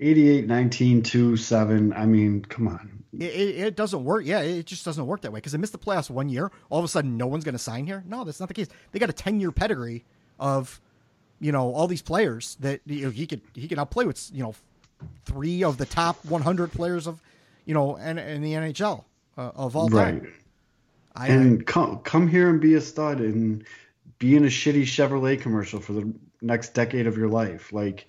88, 0.00 0.46
19, 0.46 1.02
2, 1.02 1.36
7. 1.36 1.92
I 1.92 2.06
mean, 2.06 2.44
come 2.44 2.66
on. 2.66 3.04
It, 3.18 3.24
it, 3.24 3.76
doesn't 3.76 4.04
work. 4.04 4.24
Yeah, 4.24 4.40
it 4.40 4.66
just 4.66 4.84
doesn't 4.84 5.06
work 5.06 5.20
that 5.20 5.32
way 5.32 5.38
because 5.38 5.52
they 5.52 5.58
missed 5.58 5.72
the 5.72 5.78
playoffs 5.78 6.10
one 6.10 6.28
year. 6.28 6.50
All 6.70 6.78
of 6.78 6.84
a 6.84 6.88
sudden, 6.88 7.16
no 7.16 7.26
one's 7.26 7.44
going 7.44 7.54
to 7.54 7.58
sign 7.58 7.86
here. 7.86 8.02
No, 8.06 8.24
that's 8.24 8.40
not 8.40 8.48
the 8.48 8.54
case. 8.54 8.68
They 8.90 8.98
got 8.98 9.10
a 9.10 9.12
ten 9.12 9.38
year 9.38 9.52
pedigree 9.52 10.04
of, 10.40 10.80
you 11.38 11.52
know, 11.52 11.74
all 11.74 11.86
these 11.86 12.02
players 12.02 12.56
that 12.60 12.80
you 12.86 13.04
know, 13.04 13.10
he 13.10 13.26
could 13.26 13.42
he 13.54 13.68
could 13.68 13.78
outplay 13.78 14.06
with 14.06 14.30
you 14.32 14.42
know 14.42 14.54
three 15.26 15.62
of 15.62 15.76
the 15.76 15.84
top 15.84 16.24
one 16.24 16.40
hundred 16.40 16.72
players 16.72 17.06
of 17.06 17.20
you 17.66 17.74
know, 17.74 17.96
and 17.96 18.18
in 18.18 18.42
the 18.42 18.52
NHL 18.52 19.04
uh, 19.36 19.50
of 19.54 19.76
all 19.76 19.88
time. 19.88 20.20
Right. 20.20 20.32
I, 21.14 21.28
And 21.28 21.66
come 21.66 21.98
come 21.98 22.28
here 22.28 22.48
and 22.48 22.60
be 22.60 22.74
a 22.74 22.80
stud 22.80 23.20
and 23.20 23.64
be 24.18 24.36
in 24.36 24.44
a 24.44 24.48
shitty 24.48 24.82
Chevrolet 24.82 25.40
commercial 25.40 25.80
for 25.80 25.92
the 25.92 26.12
next 26.42 26.74
decade 26.74 27.06
of 27.06 27.16
your 27.16 27.28
life. 27.28 27.72
Like 27.72 28.06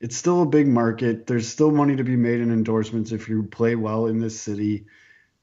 it's 0.00 0.16
still 0.16 0.42
a 0.42 0.46
big 0.46 0.66
market. 0.66 1.26
There's 1.26 1.48
still 1.48 1.70
money 1.70 1.96
to 1.96 2.04
be 2.04 2.16
made 2.16 2.40
in 2.40 2.50
endorsements 2.50 3.12
if 3.12 3.28
you 3.28 3.42
play 3.44 3.74
well 3.76 4.06
in 4.06 4.18
this 4.18 4.40
city. 4.40 4.86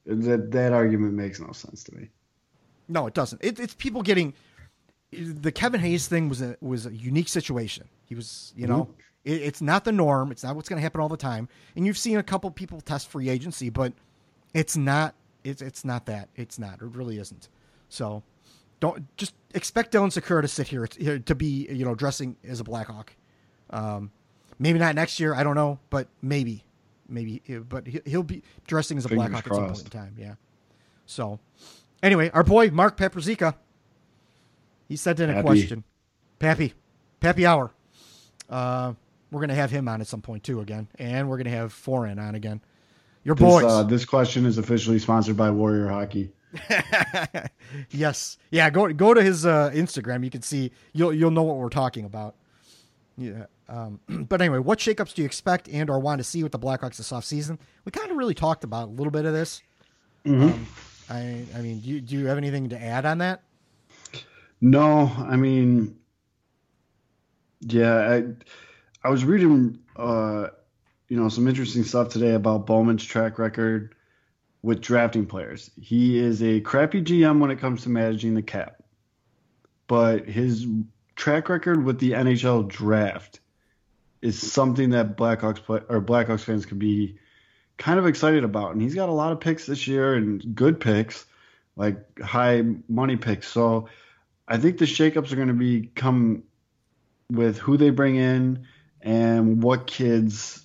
That 0.06 0.50
that 0.52 0.72
argument 0.72 1.14
makes 1.14 1.40
no 1.40 1.52
sense 1.52 1.84
to 1.84 1.94
me. 1.94 2.08
No, 2.88 3.06
it 3.06 3.14
doesn't. 3.14 3.42
It, 3.44 3.60
it's 3.60 3.74
people 3.74 4.02
getting 4.02 4.34
the 5.12 5.52
Kevin 5.52 5.80
Hayes 5.80 6.08
thing 6.08 6.28
was 6.28 6.42
a 6.42 6.56
was 6.60 6.86
a 6.86 6.94
unique 6.94 7.28
situation. 7.28 7.88
He 8.04 8.14
was, 8.14 8.52
you 8.56 8.66
know, 8.66 8.84
mm-hmm. 8.84 8.92
it, 9.24 9.42
it's 9.42 9.62
not 9.62 9.84
the 9.84 9.92
norm. 9.92 10.30
It's 10.30 10.42
not 10.42 10.56
what's 10.56 10.68
going 10.68 10.78
to 10.78 10.82
happen 10.82 11.00
all 11.00 11.08
the 11.08 11.16
time. 11.16 11.48
And 11.76 11.86
you've 11.86 11.98
seen 11.98 12.18
a 12.18 12.22
couple 12.22 12.50
people 12.50 12.80
test 12.80 13.08
free 13.08 13.28
agency, 13.28 13.70
but 13.70 13.92
it's 14.54 14.76
not. 14.76 15.14
It's 15.44 15.62
it's 15.62 15.84
not 15.84 16.06
that. 16.06 16.28
It's 16.36 16.58
not. 16.58 16.82
It 16.82 16.94
really 16.94 17.18
isn't. 17.18 17.48
So 17.88 18.22
don't 18.80 19.14
just 19.16 19.34
expect 19.54 19.92
Dylan 19.92 20.08
Sikura 20.08 20.42
to 20.42 20.48
sit 20.48 20.68
here, 20.68 20.86
to 20.86 21.34
be, 21.34 21.66
you 21.70 21.84
know, 21.84 21.94
dressing 21.94 22.36
as 22.46 22.60
a 22.60 22.64
Blackhawk. 22.64 23.12
Um, 23.70 24.10
maybe 24.58 24.78
not 24.78 24.94
next 24.94 25.20
year. 25.20 25.34
I 25.34 25.42
don't 25.42 25.54
know, 25.54 25.78
but 25.90 26.08
maybe, 26.22 26.64
maybe. 27.08 27.42
But 27.68 27.86
he- 27.86 28.00
he'll 28.06 28.22
be 28.22 28.42
dressing 28.66 28.98
as 28.98 29.04
a 29.04 29.08
Fingers 29.08 29.28
Blackhawk 29.30 29.46
at 29.52 29.54
some 29.56 29.66
point 29.66 29.84
in 29.84 29.90
time. 29.90 30.14
Yeah. 30.18 30.34
So, 31.06 31.38
anyway, 32.02 32.30
our 32.30 32.42
boy 32.42 32.70
Mark 32.70 32.96
Paprika, 32.96 33.54
he 34.88 34.96
sent 34.96 35.20
in 35.20 35.30
a 35.30 35.34
Pappy. 35.34 35.46
question. 35.46 35.84
Pappy, 36.38 36.74
Pappy 37.20 37.46
Hour. 37.46 37.70
Uh, 38.48 38.94
we're 39.30 39.40
gonna 39.40 39.54
have 39.54 39.70
him 39.70 39.86
on 39.88 40.00
at 40.00 40.06
some 40.06 40.22
point 40.22 40.42
too 40.42 40.60
again, 40.60 40.88
and 40.98 41.28
we're 41.28 41.36
gonna 41.36 41.50
have 41.50 41.72
Foreign 41.72 42.18
on 42.18 42.34
again. 42.34 42.60
Your 43.22 43.34
This, 43.34 43.44
boys. 43.46 43.64
uh, 43.64 43.82
this 43.82 44.04
question 44.06 44.46
is 44.46 44.56
officially 44.58 44.98
sponsored 44.98 45.36
by 45.36 45.50
Warrior 45.50 45.88
Hockey. 45.88 46.32
yes, 47.90 48.38
yeah. 48.50 48.70
Go 48.70 48.92
go 48.92 49.14
to 49.14 49.22
his 49.22 49.46
uh, 49.46 49.70
Instagram. 49.72 50.24
You 50.24 50.30
can 50.30 50.42
see 50.42 50.72
you'll 50.92 51.14
you'll 51.14 51.30
know 51.30 51.42
what 51.42 51.56
we're 51.56 51.68
talking 51.68 52.04
about. 52.04 52.34
Yeah. 53.16 53.46
Um, 53.68 54.00
but 54.28 54.40
anyway, 54.40 54.58
what 54.58 54.78
shakeups 54.78 55.14
do 55.14 55.22
you 55.22 55.26
expect 55.26 55.68
and 55.68 55.88
or 55.90 55.98
want 56.00 56.18
to 56.18 56.24
see 56.24 56.42
with 56.42 56.52
the 56.52 56.58
Blackhawks 56.58 56.96
this 56.96 57.12
offseason? 57.12 57.58
We 57.84 57.92
kind 57.92 58.10
of 58.10 58.16
really 58.16 58.34
talked 58.34 58.64
about 58.64 58.88
a 58.88 58.90
little 58.90 59.12
bit 59.12 59.24
of 59.24 59.32
this. 59.32 59.62
Um, 60.26 60.66
I 61.08 61.44
I 61.54 61.60
mean, 61.60 61.80
do 61.80 61.88
you, 61.88 62.00
do 62.00 62.16
you 62.16 62.26
have 62.26 62.38
anything 62.38 62.68
to 62.70 62.82
add 62.82 63.06
on 63.06 63.18
that? 63.18 63.42
No, 64.60 65.10
I 65.16 65.36
mean, 65.36 65.96
yeah, 67.60 67.96
I 67.96 68.24
I 69.02 69.10
was 69.10 69.24
reading, 69.24 69.78
uh, 69.96 70.48
you 71.08 71.16
know, 71.16 71.28
some 71.28 71.48
interesting 71.48 71.84
stuff 71.84 72.10
today 72.10 72.34
about 72.34 72.66
Bowman's 72.66 73.04
track 73.04 73.38
record 73.38 73.94
with 74.62 74.80
drafting 74.80 75.26
players. 75.26 75.70
He 75.80 76.18
is 76.18 76.42
a 76.42 76.60
crappy 76.60 77.02
GM 77.02 77.40
when 77.40 77.50
it 77.50 77.60
comes 77.60 77.82
to 77.82 77.88
managing 77.88 78.34
the 78.34 78.42
cap, 78.42 78.82
but 79.86 80.28
his 80.28 80.66
track 81.16 81.48
record 81.48 81.84
with 81.84 81.98
the 81.98 82.12
NHL 82.12 82.68
draft 82.68 83.40
is 84.22 84.52
something 84.52 84.90
that 84.90 85.16
Blackhawks 85.16 85.62
play, 85.62 85.80
or 85.88 86.00
Blackhawks 86.00 86.44
fans 86.44 86.66
could 86.66 86.78
be 86.78 87.18
kind 87.78 87.98
of 87.98 88.06
excited 88.06 88.44
about. 88.44 88.72
And 88.72 88.82
he's 88.82 88.94
got 88.94 89.08
a 89.08 89.12
lot 89.12 89.32
of 89.32 89.40
picks 89.40 89.66
this 89.66 89.86
year 89.86 90.14
and 90.14 90.54
good 90.54 90.80
picks, 90.80 91.24
like 91.76 92.18
high 92.20 92.62
money 92.88 93.16
picks. 93.16 93.48
So. 93.48 93.88
I 94.50 94.58
think 94.58 94.78
the 94.78 94.84
shakeups 94.84 95.30
are 95.30 95.36
going 95.36 95.46
to 95.46 95.54
be 95.54 95.92
come 95.94 96.42
with 97.30 97.56
who 97.58 97.76
they 97.76 97.90
bring 97.90 98.16
in 98.16 98.66
and 99.00 99.62
what 99.62 99.86
kids 99.86 100.64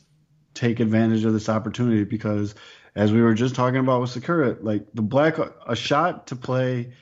take 0.56 0.80
advantage 0.80 1.24
of 1.24 1.34
this 1.34 1.50
opportunity 1.50 2.04
because 2.04 2.56
as 2.96 3.12
we 3.12 3.22
were 3.22 3.34
just 3.34 3.56
talking 3.56 3.80
about 3.80 4.02
with 4.02 4.12
Sikura, 4.12 4.58
like 4.62 4.86
the 4.94 5.02
black 5.02 5.38
a 5.38 5.76
shot 5.76 6.28
to 6.28 6.36
play 6.36 6.94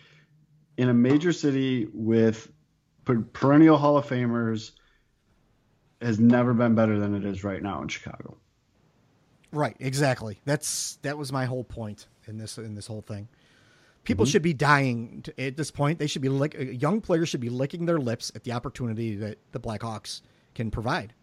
in 0.77 0.89
a 0.89 0.93
major 0.93 1.31
city 1.31 1.87
with 1.93 2.51
perennial 3.33 3.77
Hall 3.77 3.97
of 3.97 4.05
Famers 4.05 4.71
has 6.01 6.19
never 6.19 6.53
been 6.53 6.75
better 6.75 6.99
than 6.99 7.13
it 7.15 7.25
is 7.25 7.43
right 7.43 7.61
now 7.61 7.81
in 7.81 7.87
Chicago. 7.87 8.37
Right, 9.51 9.75
exactly. 9.79 10.39
That's 10.45 10.97
that 11.03 11.17
was 11.17 11.31
my 11.31 11.45
whole 11.45 11.63
point 11.63 12.07
in 12.27 12.37
this 12.37 12.57
in 12.57 12.73
this 12.73 12.87
whole 12.87 13.01
thing. 13.01 13.27
People 14.03 14.25
should 14.25 14.41
be 14.41 14.53
dying 14.53 15.21
to, 15.21 15.41
at 15.41 15.55
this 15.55 15.71
point. 15.71 15.97
They 15.97 16.07
should 16.07 16.21
be 16.21 16.27
lick, 16.27 16.55
uh, 16.59 16.63
young 16.63 16.99
players 16.99 17.29
should 17.29 17.39
be 17.39 17.49
licking 17.49 17.85
their 17.85 17.99
lips 17.99 18.33
at 18.35 18.43
the 18.43 18.51
opportunity 18.51 19.15
that 19.15 19.37
the 19.53 19.61
Blackhawks 19.61 20.21
can 20.55 20.71
provide. 20.71 21.13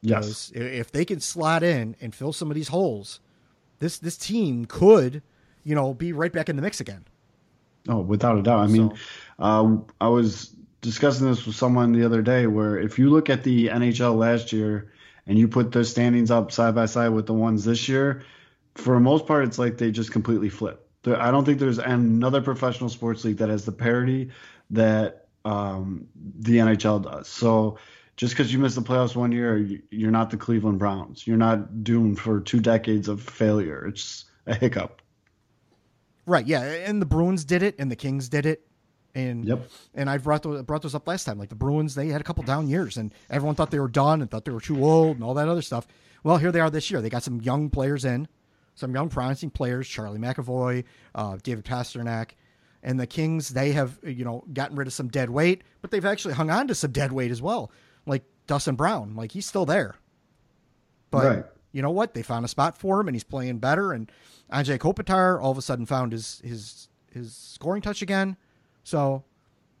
Yes. 0.00 0.50
If 0.52 0.90
they 0.90 1.04
can 1.04 1.20
slot 1.20 1.62
in 1.62 1.94
and 2.00 2.12
fill 2.12 2.32
some 2.32 2.50
of 2.50 2.56
these 2.56 2.68
holes, 2.68 3.20
this 3.78 3.98
this 3.98 4.16
team 4.16 4.64
could, 4.66 5.22
you 5.64 5.74
know, 5.74 5.94
be 5.94 6.12
right 6.12 6.32
back 6.32 6.48
in 6.48 6.56
the 6.56 6.62
mix 6.62 6.80
again. 6.80 7.04
Oh, 7.88 8.00
without 8.00 8.36
a 8.38 8.42
doubt. 8.42 8.60
I 8.60 8.66
mean, 8.66 8.92
uh, 9.38 9.76
I 10.00 10.08
was 10.08 10.54
discussing 10.80 11.26
this 11.26 11.46
with 11.46 11.56
someone 11.56 11.92
the 11.92 12.04
other 12.04 12.22
day 12.22 12.46
where 12.46 12.78
if 12.78 12.98
you 12.98 13.10
look 13.10 13.30
at 13.30 13.42
the 13.44 13.68
NHL 13.68 14.16
last 14.16 14.52
year 14.52 14.92
and 15.26 15.38
you 15.38 15.48
put 15.48 15.72
the 15.72 15.84
standings 15.84 16.30
up 16.30 16.52
side 16.52 16.74
by 16.74 16.86
side 16.86 17.08
with 17.08 17.26
the 17.26 17.34
ones 17.34 17.64
this 17.64 17.88
year, 17.88 18.24
for 18.74 18.94
the 18.94 19.00
most 19.00 19.26
part, 19.26 19.44
it's 19.44 19.58
like 19.58 19.78
they 19.78 19.90
just 19.90 20.12
completely 20.12 20.48
flip. 20.48 20.88
There, 21.02 21.20
I 21.20 21.30
don't 21.30 21.44
think 21.44 21.58
there's 21.58 21.78
another 21.78 22.40
professional 22.42 22.90
sports 22.90 23.24
league 23.24 23.38
that 23.38 23.48
has 23.48 23.64
the 23.64 23.72
parity 23.72 24.30
that 24.70 25.26
um, 25.44 26.06
the 26.38 26.58
NHL 26.58 27.02
does. 27.02 27.28
So 27.28 27.78
just 28.18 28.34
because 28.34 28.52
you 28.52 28.58
miss 28.58 28.74
the 28.74 28.82
playoffs 28.82 29.14
one 29.16 29.32
year, 29.32 29.56
you- 29.56 29.82
you're 29.90 30.10
not 30.10 30.28
the 30.28 30.36
Cleveland 30.36 30.78
Browns. 30.80 31.26
You're 31.26 31.36
not 31.38 31.84
doomed 31.84 32.18
for 32.18 32.40
two 32.40 32.60
decades 32.60 33.08
of 33.08 33.22
failure. 33.22 33.86
It's 33.86 34.24
a 34.46 34.54
hiccup. 34.54 35.00
Right, 36.26 36.46
yeah, 36.46 36.62
and 36.62 37.00
the 37.00 37.06
Bruins 37.06 37.44
did 37.44 37.62
it, 37.62 37.74
and 37.78 37.90
the 37.90 37.96
Kings 37.96 38.28
did 38.28 38.44
it, 38.44 38.66
and 39.14 39.46
Yep. 39.46 39.70
and 39.94 40.10
I 40.10 40.18
brought 40.18 40.42
those, 40.42 40.62
brought 40.64 40.82
those 40.82 40.94
up 40.94 41.08
last 41.08 41.24
time. 41.24 41.38
Like 41.38 41.48
the 41.48 41.54
Bruins, 41.54 41.94
they 41.94 42.08
had 42.08 42.20
a 42.20 42.24
couple 42.24 42.44
down 42.44 42.68
years, 42.68 42.98
and 42.98 43.14
everyone 43.30 43.54
thought 43.54 43.70
they 43.70 43.80
were 43.80 43.88
done 43.88 44.20
and 44.20 44.30
thought 44.30 44.44
they 44.44 44.52
were 44.52 44.60
too 44.60 44.84
old 44.84 45.16
and 45.16 45.24
all 45.24 45.32
that 45.34 45.48
other 45.48 45.62
stuff. 45.62 45.86
Well, 46.24 46.36
here 46.36 46.52
they 46.52 46.60
are 46.60 46.68
this 46.70 46.90
year. 46.90 47.00
They 47.00 47.08
got 47.08 47.22
some 47.22 47.40
young 47.40 47.70
players 47.70 48.04
in, 48.04 48.28
some 48.74 48.92
young 48.94 49.08
promising 49.08 49.50
players: 49.50 49.88
Charlie 49.88 50.18
McAvoy, 50.18 50.84
uh, 51.14 51.38
David 51.42 51.64
Pastrnak, 51.64 52.32
and 52.82 53.00
the 53.00 53.06
Kings. 53.06 53.50
They 53.50 53.72
have 53.72 53.98
you 54.02 54.24
know 54.24 54.44
gotten 54.52 54.76
rid 54.76 54.86
of 54.88 54.92
some 54.92 55.08
dead 55.08 55.30
weight, 55.30 55.62
but 55.80 55.92
they've 55.92 56.04
actually 56.04 56.34
hung 56.34 56.50
on 56.50 56.68
to 56.68 56.74
some 56.74 56.90
dead 56.90 57.12
weight 57.12 57.30
as 57.30 57.40
well. 57.40 57.70
Like 58.08 58.24
Dustin 58.48 58.74
Brown, 58.74 59.14
like 59.14 59.32
he's 59.32 59.46
still 59.46 59.66
there, 59.66 59.94
but 61.10 61.24
Right. 61.24 61.44
you 61.72 61.82
know 61.82 61.90
what? 61.90 62.14
They 62.14 62.22
found 62.22 62.44
a 62.44 62.48
spot 62.48 62.76
for 62.78 63.00
him, 63.00 63.06
and 63.08 63.14
he's 63.14 63.22
playing 63.24 63.58
better. 63.58 63.92
And 63.92 64.10
Anze 64.52 64.76
Kopitar 64.78 65.40
all 65.40 65.50
of 65.52 65.58
a 65.58 65.62
sudden 65.62 65.86
found 65.86 66.12
his 66.12 66.40
his 66.44 66.88
his 67.12 67.34
scoring 67.36 67.82
touch 67.82 68.02
again. 68.02 68.36
So, 68.84 69.24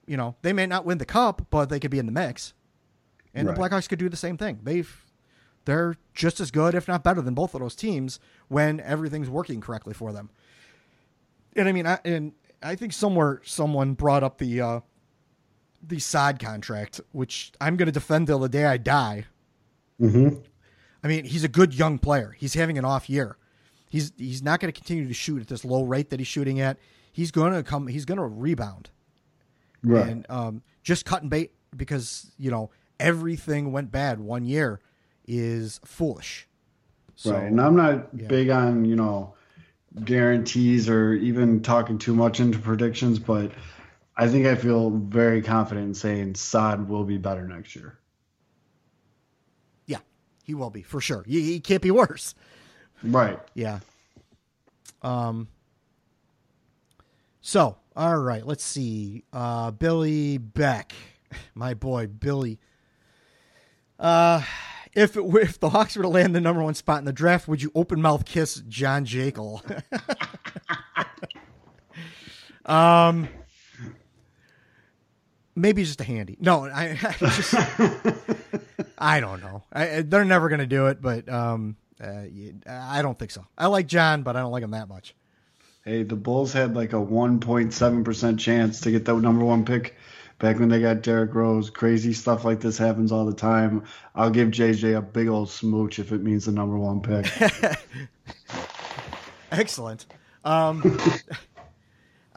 you 0.06 0.16
know, 0.16 0.36
they 0.42 0.52
may 0.52 0.66
not 0.66 0.84
win 0.84 0.98
the 0.98 1.04
cup, 1.06 1.46
but 1.50 1.70
they 1.70 1.80
could 1.80 1.90
be 1.90 1.98
in 1.98 2.06
the 2.06 2.12
mix. 2.12 2.52
And 3.34 3.46
Right. 3.48 3.56
the 3.56 3.60
Blackhawks 3.62 3.88
could 3.88 3.98
do 3.98 4.08
the 4.08 4.16
same 4.16 4.36
thing. 4.36 4.60
They've 4.62 5.04
they're 5.64 5.96
just 6.14 6.40
as 6.40 6.50
good, 6.50 6.74
if 6.74 6.88
not 6.88 7.02
better, 7.04 7.20
than 7.20 7.34
both 7.34 7.54
of 7.54 7.60
those 7.60 7.74
teams 7.74 8.18
when 8.48 8.80
everything's 8.80 9.28
working 9.30 9.60
correctly 9.60 9.92
for 9.94 10.12
them. 10.14 10.30
And 11.56 11.68
I 11.68 11.72
mean, 11.72 11.86
I, 11.86 11.98
and 12.04 12.32
I 12.62 12.74
think 12.74 12.92
somewhere 12.92 13.40
someone 13.44 13.92
brought 13.94 14.22
up 14.22 14.38
the 14.38 14.60
uh, 14.60 14.80
the 15.82 15.98
Saad 15.98 16.38
contract, 16.38 17.00
which 17.12 17.52
I'm 17.60 17.76
going 17.76 17.86
to 17.86 17.92
defend 17.92 18.26
till 18.26 18.38
the 18.38 18.48
day 18.48 18.64
I 18.64 18.76
die. 18.76 19.24
Mm-hmm. 20.00 20.40
I 21.02 21.08
mean, 21.08 21.24
he's 21.24 21.44
a 21.44 21.48
good 21.48 21.74
young 21.74 21.98
player. 21.98 22.34
He's 22.38 22.54
having 22.54 22.78
an 22.78 22.84
off 22.84 23.08
year. 23.08 23.36
He's 23.88 24.12
he's 24.18 24.42
not 24.42 24.60
going 24.60 24.72
to 24.72 24.78
continue 24.78 25.06
to 25.08 25.14
shoot 25.14 25.40
at 25.40 25.48
this 25.48 25.64
low 25.64 25.84
rate 25.84 26.10
that 26.10 26.20
he's 26.20 26.26
shooting 26.26 26.60
at. 26.60 26.78
He's 27.12 27.30
going 27.30 27.52
to 27.52 27.62
come. 27.62 27.86
He's 27.86 28.04
going 28.04 28.18
to 28.18 28.24
rebound. 28.24 28.90
Right. 29.82 30.06
And 30.06 30.26
um, 30.28 30.62
just 30.82 31.04
cutting 31.04 31.28
bait 31.28 31.52
because 31.76 32.30
you 32.38 32.50
know 32.50 32.70
everything 33.00 33.72
went 33.72 33.90
bad 33.90 34.20
one 34.20 34.44
year 34.44 34.80
is 35.26 35.80
foolish. 35.84 36.46
So, 37.14 37.32
right. 37.32 37.44
And 37.44 37.60
I'm 37.60 37.76
not 37.76 38.16
big 38.28 38.50
on, 38.50 38.84
you 38.84 38.96
know, 38.96 39.34
guarantees 40.04 40.88
or 40.88 41.14
even 41.14 41.62
talking 41.62 41.98
too 41.98 42.14
much 42.14 42.40
into 42.40 42.58
predictions, 42.58 43.18
but 43.18 43.50
I 44.20 44.26
think 44.26 44.46
I 44.46 44.56
feel 44.56 44.90
very 44.90 45.40
confident 45.40 45.86
in 45.86 45.94
saying 45.94 46.34
Saad 46.34 46.88
will 46.88 47.04
be 47.04 47.18
better 47.18 47.46
next 47.46 47.76
year. 47.76 47.98
yeah, 49.86 50.00
he 50.42 50.54
will 50.54 50.70
be 50.70 50.82
for 50.82 51.00
sure. 51.00 51.22
He, 51.22 51.40
he 51.42 51.60
can't 51.60 51.80
be 51.80 51.92
worse. 51.92 52.34
Right. 53.04 53.38
Yeah. 53.54 53.78
Um. 55.02 55.46
So, 57.40 57.76
all 57.94 58.18
right, 58.18 58.44
let's 58.44 58.64
see. 58.64 59.22
Uh, 59.32 59.70
Billy 59.70 60.36
Beck, 60.38 60.92
my 61.54 61.74
boy 61.74 62.08
Billy. 62.08 62.58
Uh, 64.00 64.42
if 64.94 65.16
it, 65.16 65.24
if 65.36 65.60
the 65.60 65.70
Hawks 65.70 65.94
were 65.94 66.02
to 66.02 66.08
land 66.08 66.34
the 66.34 66.40
number 66.40 66.62
one 66.62 66.74
spot 66.74 66.98
in 66.98 67.04
the 67.04 67.12
draft, 67.12 67.46
would 67.46 67.62
you 67.62 67.70
open 67.76 68.02
mouth 68.02 68.24
kiss 68.24 68.56
John 68.68 69.04
Jekyll? 69.04 69.62
um, 72.66 73.28
maybe 75.58 75.84
just 75.84 76.00
a 76.00 76.04
handy. 76.04 76.36
No, 76.40 76.64
I, 76.64 76.90
I 77.02 77.12
just 77.18 77.54
I 78.98 79.20
don't 79.20 79.40
know. 79.40 79.62
I, 79.72 80.02
they're 80.02 80.24
never 80.24 80.48
going 80.48 80.60
to 80.60 80.66
do 80.66 80.86
it, 80.86 81.00
but 81.02 81.28
um, 81.28 81.76
Uh, 82.00 82.24
I 82.66 83.02
don't 83.02 83.18
think 83.18 83.30
so. 83.30 83.44
I 83.56 83.66
like 83.66 83.86
John, 83.86 84.22
but 84.22 84.36
I 84.36 84.40
don't 84.40 84.52
like 84.52 84.62
him 84.62 84.70
that 84.72 84.88
much. 84.88 85.14
Hey, 85.84 86.02
the 86.02 86.16
Bulls 86.16 86.52
had 86.52 86.74
like 86.76 86.92
a 86.92 86.96
1.7% 86.96 88.38
chance 88.38 88.80
to 88.82 88.90
get 88.90 89.04
that 89.06 89.14
number 89.16 89.44
one 89.44 89.64
pick 89.64 89.96
back 90.38 90.58
when 90.58 90.68
they 90.68 90.80
got 90.80 91.02
Derrick 91.02 91.34
Rose. 91.34 91.70
Crazy 91.70 92.12
stuff 92.12 92.44
like 92.44 92.60
this 92.60 92.76
happens 92.78 93.10
all 93.10 93.24
the 93.26 93.34
time. 93.34 93.84
I'll 94.14 94.30
give 94.30 94.48
JJ 94.48 94.96
a 94.96 95.02
big 95.02 95.28
old 95.28 95.50
smooch 95.50 95.98
if 95.98 96.12
it 96.12 96.22
means 96.22 96.44
the 96.44 96.52
number 96.52 96.76
one 96.78 97.00
pick. 97.00 97.26
Excellent. 99.50 100.06
Um, 100.44 100.82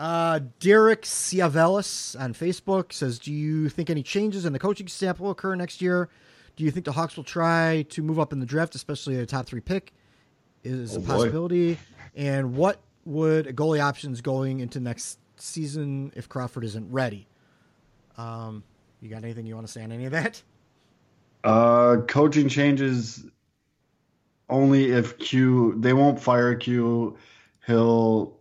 uh, 0.02 0.40
Derek 0.60 1.04
Ciavelis 1.04 2.20
on 2.20 2.34
Facebook 2.34 2.92
says, 2.92 3.20
"Do 3.20 3.32
you 3.32 3.70
think 3.70 3.90
any 3.90 4.02
changes 4.04 4.46
in 4.46 4.54
the 4.54 4.60
coaching 4.60 4.88
staff 4.88 5.20
will 5.20 5.30
occur 5.32 5.56
next 5.56 5.82
year? 5.82 6.10
Do 6.56 6.64
you 6.64 6.72
think 6.72 6.86
the 6.86 6.92
Hawks 6.92 7.16
will 7.16 7.24
try 7.24 7.86
to 7.90 8.02
move 8.02 8.20
up 8.20 8.34
in 8.34 8.40
the 8.40 8.46
draft, 8.46 8.74
especially 8.76 9.18
a 9.20 9.26
top 9.26 9.46
three 9.46 9.62
pick? 9.62 9.94
Is 10.64 10.94
Oh, 10.94 10.98
a 10.98 11.00
boy. 11.02 11.06
possibility? 11.08 11.78
And 12.16 12.56
what 12.56 12.80
would 13.06 13.56
goalie 13.56 13.80
options 13.82 14.22
going 14.22 14.60
into 14.60 14.80
next 14.80 15.20
season 15.38 16.12
if 16.16 16.28
Crawford 16.28 16.64
isn't 16.66 16.92
ready? 16.92 17.28
Um, 18.18 18.64
you 19.02 19.10
got 19.10 19.24
anything 19.24 19.46
you 19.46 19.56
want 19.56 19.66
to 19.68 19.72
say 19.72 19.84
on 19.84 19.92
any 19.92 20.06
of 20.06 20.12
that? 20.12 20.42
Uh, 21.44 21.98
coaching 22.08 22.48
changes 22.50 23.26
only 24.50 24.92
if 24.92 25.18
Q. 25.18 25.76
They 25.80 25.94
won't 25.94 26.20
fire 26.20 26.54
Q. 26.56 27.18
He'll 27.66 28.38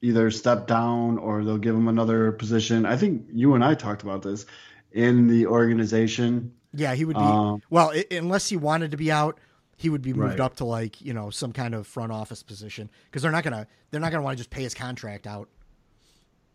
either 0.00 0.30
step 0.30 0.66
down 0.66 1.18
or 1.18 1.44
they'll 1.44 1.58
give 1.58 1.74
him 1.74 1.88
another 1.88 2.32
position. 2.32 2.86
I 2.86 2.96
think 2.96 3.26
you 3.32 3.54
and 3.54 3.64
I 3.64 3.74
talked 3.74 4.02
about 4.02 4.22
this 4.22 4.46
in 4.92 5.26
the 5.26 5.46
organization. 5.46 6.52
Yeah, 6.72 6.94
he 6.94 7.04
would 7.04 7.16
be. 7.16 7.22
Um, 7.22 7.62
well, 7.70 7.90
i 7.90 8.04
unless 8.10 8.48
he 8.48 8.56
wanted 8.56 8.90
to 8.92 8.96
be 8.96 9.10
out, 9.10 9.38
he 9.76 9.88
would 9.88 10.02
be 10.02 10.12
moved 10.12 10.32
Right. 10.32 10.40
up 10.40 10.56
to 10.56 10.64
like 10.64 11.00
you 11.00 11.14
know 11.14 11.30
some 11.30 11.52
kind 11.52 11.74
of 11.74 11.86
front 11.86 12.12
office 12.12 12.42
position 12.42 12.90
because 13.06 13.22
they're 13.22 13.32
not 13.32 13.44
gonna 13.44 13.66
they're 13.90 14.00
not 14.00 14.12
gonna 14.12 14.22
want 14.22 14.36
to 14.36 14.40
just 14.40 14.50
pay 14.50 14.62
his 14.62 14.74
contract 14.74 15.26
out. 15.26 15.48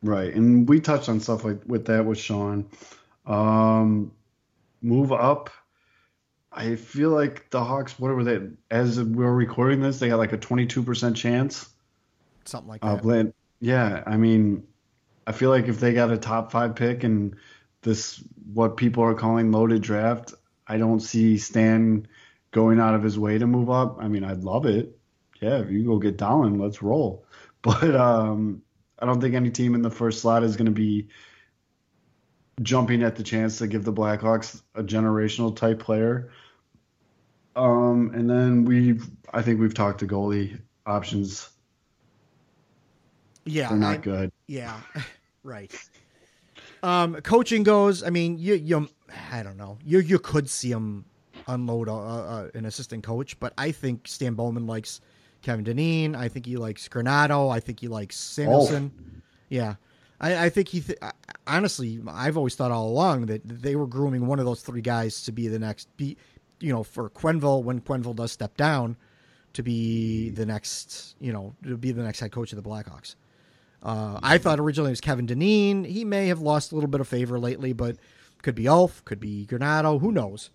Right, 0.02 0.34
and 0.34 0.68
we 0.68 0.80
touched 0.82 1.10
on 1.10 1.20
stuff 1.20 1.44
like 1.44 1.62
with 1.66 1.86
that 1.86 2.06
with 2.06 2.20
Shawn. 2.20 2.66
Um, 3.26 4.12
move 4.82 5.12
up. 5.12 5.50
I 6.52 6.76
feel 6.76 7.10
like 7.10 7.50
the 7.50 7.64
Hawks. 7.64 7.98
What 7.98 8.14
were 8.16 8.24
they? 8.24 8.42
As 8.70 9.02
we're 9.02 9.32
recording 9.32 9.82
this, 9.82 10.00
they 10.00 10.10
got 10.10 10.20
like 10.20 10.34
a 10.34 10.38
twenty-two 10.38 10.84
percent 10.84 11.16
chance 11.18 11.70
Something 12.46 12.70
like 12.70 12.82
that. 12.82 13.06
land. 13.06 13.34
Yeah, 13.60 14.04
I 14.06 14.18
mean, 14.18 14.64
I 15.26 15.32
feel 15.32 15.50
like 15.50 15.68
if 15.68 15.80
they 15.80 15.94
got 15.94 16.12
a 16.12 16.18
top 16.18 16.52
five 16.52 16.76
pick 16.76 17.04
and 17.04 17.36
this 17.82 18.24
what 18.54 18.78
people 18.78 19.04
are 19.04 19.14
calling 19.14 19.52
loaded 19.52 19.82
draft, 19.82 20.34
I 20.68 20.78
don't 20.78 21.00
see 21.00 21.38
Stan 21.38 22.08
going 22.52 22.80
out 22.80 22.96
of 22.96 23.04
his 23.04 23.18
way 23.18 23.38
to 23.38 23.48
move 23.48 23.70
up. 23.70 23.98
I 24.00 24.08
mean, 24.08 24.24
I'd 24.24 24.44
love 24.44 24.66
it. 24.66 24.98
Yeah, 25.42 25.60
if 25.60 25.70
you 25.70 25.86
go 25.86 25.98
get 25.98 26.18
Dahlin, 26.18 26.60
let's 26.60 26.82
roll. 26.82 27.26
But 27.64 27.96
um, 27.96 28.62
I 29.00 29.06
don't 29.06 29.22
think 29.22 29.36
any 29.36 29.50
team 29.50 29.74
in 29.74 29.82
the 29.84 29.90
first 29.90 30.20
slot 30.20 30.44
is 30.44 30.58
going 30.58 30.66
to 30.66 30.72
be 30.72 31.08
jumping 32.62 33.04
at 33.04 33.16
the 33.16 33.24
chance 33.24 33.60
to 33.60 33.68
give 33.68 33.86
the 33.86 33.94
Blackhawks 33.94 34.62
a 34.76 34.84
generational 34.84 35.56
type 35.56 35.80
player. 35.80 36.30
Um, 37.56 38.12
and 38.14 38.30
then 38.30 38.66
we've, 38.66 39.10
I 39.34 39.44
think 39.44 39.62
we've 39.62 39.74
talked 39.74 40.00
to 40.00 40.08
goalie 40.08 40.60
options. 40.86 41.50
Yeah, 43.46 43.70
They're 43.70 43.78
not 43.78 43.94
I- 43.96 43.98
good. 43.98 44.32
Yeah, 44.48 44.80
right. 45.44 45.72
Um, 46.82 47.16
coaching 47.22 47.64
goes. 47.64 48.04
I 48.04 48.10
mean, 48.10 48.38
you 48.38 48.56
you 48.56 48.90
I 49.32 49.44
don't 49.44 49.58
know. 49.58 49.78
You 49.86 50.00
you 50.00 50.20
could 50.20 50.50
see 50.50 50.72
him 50.72 51.06
unload 51.48 51.88
a, 51.88 51.92
a, 51.92 52.50
an 52.56 52.66
assistant 52.66 53.04
coach, 53.04 53.40
but 53.40 53.54
I 53.58 53.72
think 53.72 54.08
Stan 54.08 54.34
Bowman 54.34 54.68
likes 54.68 55.02
Kevin 55.42 55.64
Dineen. 55.66 56.16
I 56.16 56.28
think 56.28 56.46
he 56.46 56.58
likes 56.58 56.88
Granato. 56.88 57.52
I 57.54 57.60
think 57.60 57.80
he 57.80 57.88
likes 57.88 58.16
Samuelsson. 58.18 58.92
Yeah. 59.50 59.76
I, 60.22 60.46
I 60.46 60.50
think 60.50 60.70
he. 60.70 60.82
Th- 60.82 60.98
I- 61.02 61.12
honestly, 61.48 62.00
I've 62.08 62.38
always 62.38 62.56
thought 62.56 62.72
all 62.72 62.88
along 62.90 63.26
that 63.28 63.42
they 63.46 63.76
were 63.76 63.88
grooming 63.88 64.28
one 64.28 64.40
of 64.40 64.46
those 64.46 64.62
three 64.62 64.82
guys 64.82 65.24
to 65.24 65.32
be 65.32 65.48
the 65.48 65.60
next. 65.60 65.96
Be, 65.98 66.18
you 66.60 66.72
know, 66.72 66.84
for 66.84 67.10
Quenneville 67.10 67.64
when 67.64 67.82
Quenneville 67.82 68.16
does 68.16 68.32
step 68.32 68.56
down, 68.58 68.96
to 69.54 69.64
be 69.64 70.30
the 70.30 70.46
next. 70.46 71.16
You 71.20 71.34
know, 71.34 71.56
to 71.64 71.78
be 71.78 71.92
the 71.92 72.04
next 72.04 72.20
head 72.22 72.32
coach 72.32 72.52
of 72.54 72.62
the 72.62 72.68
Blackhawks. 72.70 73.16
Uh, 73.84 74.20
I 74.24 74.38
thought 74.38 74.60
originally 74.60 74.90
it 74.90 74.94
was 74.94 75.02
Kevin 75.02 75.26
Dineen. 75.26 75.84
He 75.84 76.06
may 76.06 76.28
have 76.28 76.40
lost 76.40 76.72
a 76.72 76.76
little 76.76 76.90
bit 76.90 77.02
of 77.02 77.08
favor 77.08 77.38
lately, 77.38 77.74
but 77.74 77.98
could 78.42 78.56
be 78.56 78.68
Ulf, 78.68 79.04
could 79.04 79.20
be 79.20 79.46
Granato. 79.46 80.00
Who 80.00 80.12
knows? 80.12 80.50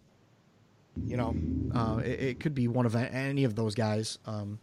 You 1.04 1.16
know, 1.16 1.36
uh, 1.74 1.98
it, 1.98 2.20
it 2.20 2.40
could 2.40 2.54
be 2.54 2.66
one 2.66 2.86
of 2.86 2.96
any 2.96 3.44
of 3.44 3.54
those 3.54 3.74
guys. 3.74 4.18
Um, 4.26 4.58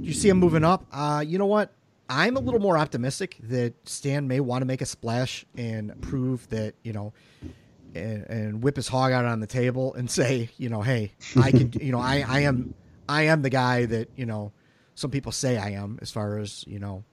you 0.00 0.12
see 0.12 0.28
him 0.28 0.38
moving 0.38 0.64
up. 0.64 0.86
Uh, 0.92 1.24
you 1.26 1.38
know 1.38 1.46
what? 1.46 1.72
I'm 2.08 2.36
a 2.36 2.40
little 2.40 2.60
more 2.60 2.78
optimistic 2.78 3.36
that 3.42 3.74
Stan 3.88 4.28
may 4.28 4.38
want 4.38 4.62
to 4.62 4.66
make 4.66 4.80
a 4.80 4.86
splash 4.86 5.44
and 5.56 6.00
prove 6.00 6.48
that 6.50 6.74
you 6.84 6.92
know, 6.92 7.12
and, 7.94 8.24
and 8.28 8.62
whip 8.62 8.76
his 8.76 8.86
hog 8.86 9.12
out 9.12 9.24
on 9.24 9.40
the 9.40 9.46
table 9.46 9.94
and 9.94 10.08
say, 10.20 10.50
you 10.58 10.68
know, 10.68 10.82
hey, 10.82 11.12
I 11.36 11.50
could, 11.50 11.74
you 11.76 11.90
know, 11.90 12.00
I, 12.00 12.24
I 12.26 12.40
am, 12.40 12.74
I 13.08 13.22
am 13.22 13.42
the 13.42 13.50
guy 13.50 13.86
that 13.86 14.10
you 14.14 14.26
know, 14.26 14.52
some 14.96 15.12
people 15.12 15.30
say 15.30 15.56
I 15.56 15.70
am 15.70 15.98
as 16.02 16.10
far 16.10 16.38
as 16.38 16.64
you 16.66 16.80
know, 16.80 17.04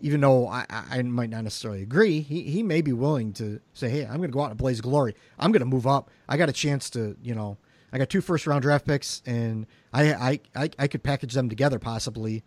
even 0.00 0.20
though 0.20 0.48
I, 0.48 0.66
I 0.68 1.02
might 1.02 1.30
not 1.30 1.44
necessarily 1.44 1.82
agree, 1.82 2.20
he, 2.20 2.42
he 2.42 2.62
may 2.64 2.80
be 2.80 2.92
willing 2.92 3.32
to 3.34 3.60
say, 3.74 3.88
hey, 3.88 4.04
I'm 4.04 4.16
going 4.16 4.30
to 4.30 4.34
go 4.34 4.40
out 4.42 4.50
and 4.50 4.58
blaze 4.58 4.80
glory. 4.80 5.14
I'm 5.38 5.52
going 5.52 5.60
to 5.60 5.66
move 5.66 5.86
up. 5.86 6.10
I 6.28 6.36
got 6.36 6.48
a 6.48 6.52
chance 6.52 6.90
to, 6.90 7.16
you 7.22 7.34
know, 7.34 7.58
I 7.92 7.98
got 7.98 8.08
two 8.08 8.20
first 8.20 8.46
round 8.46 8.62
draft 8.62 8.86
picks, 8.86 9.22
and 9.26 9.66
I 9.92 10.12
I, 10.14 10.40
I, 10.56 10.70
I 10.78 10.88
could 10.88 11.02
package 11.04 11.34
them 11.34 11.48
together 11.48 11.78
possibly, 11.78 12.42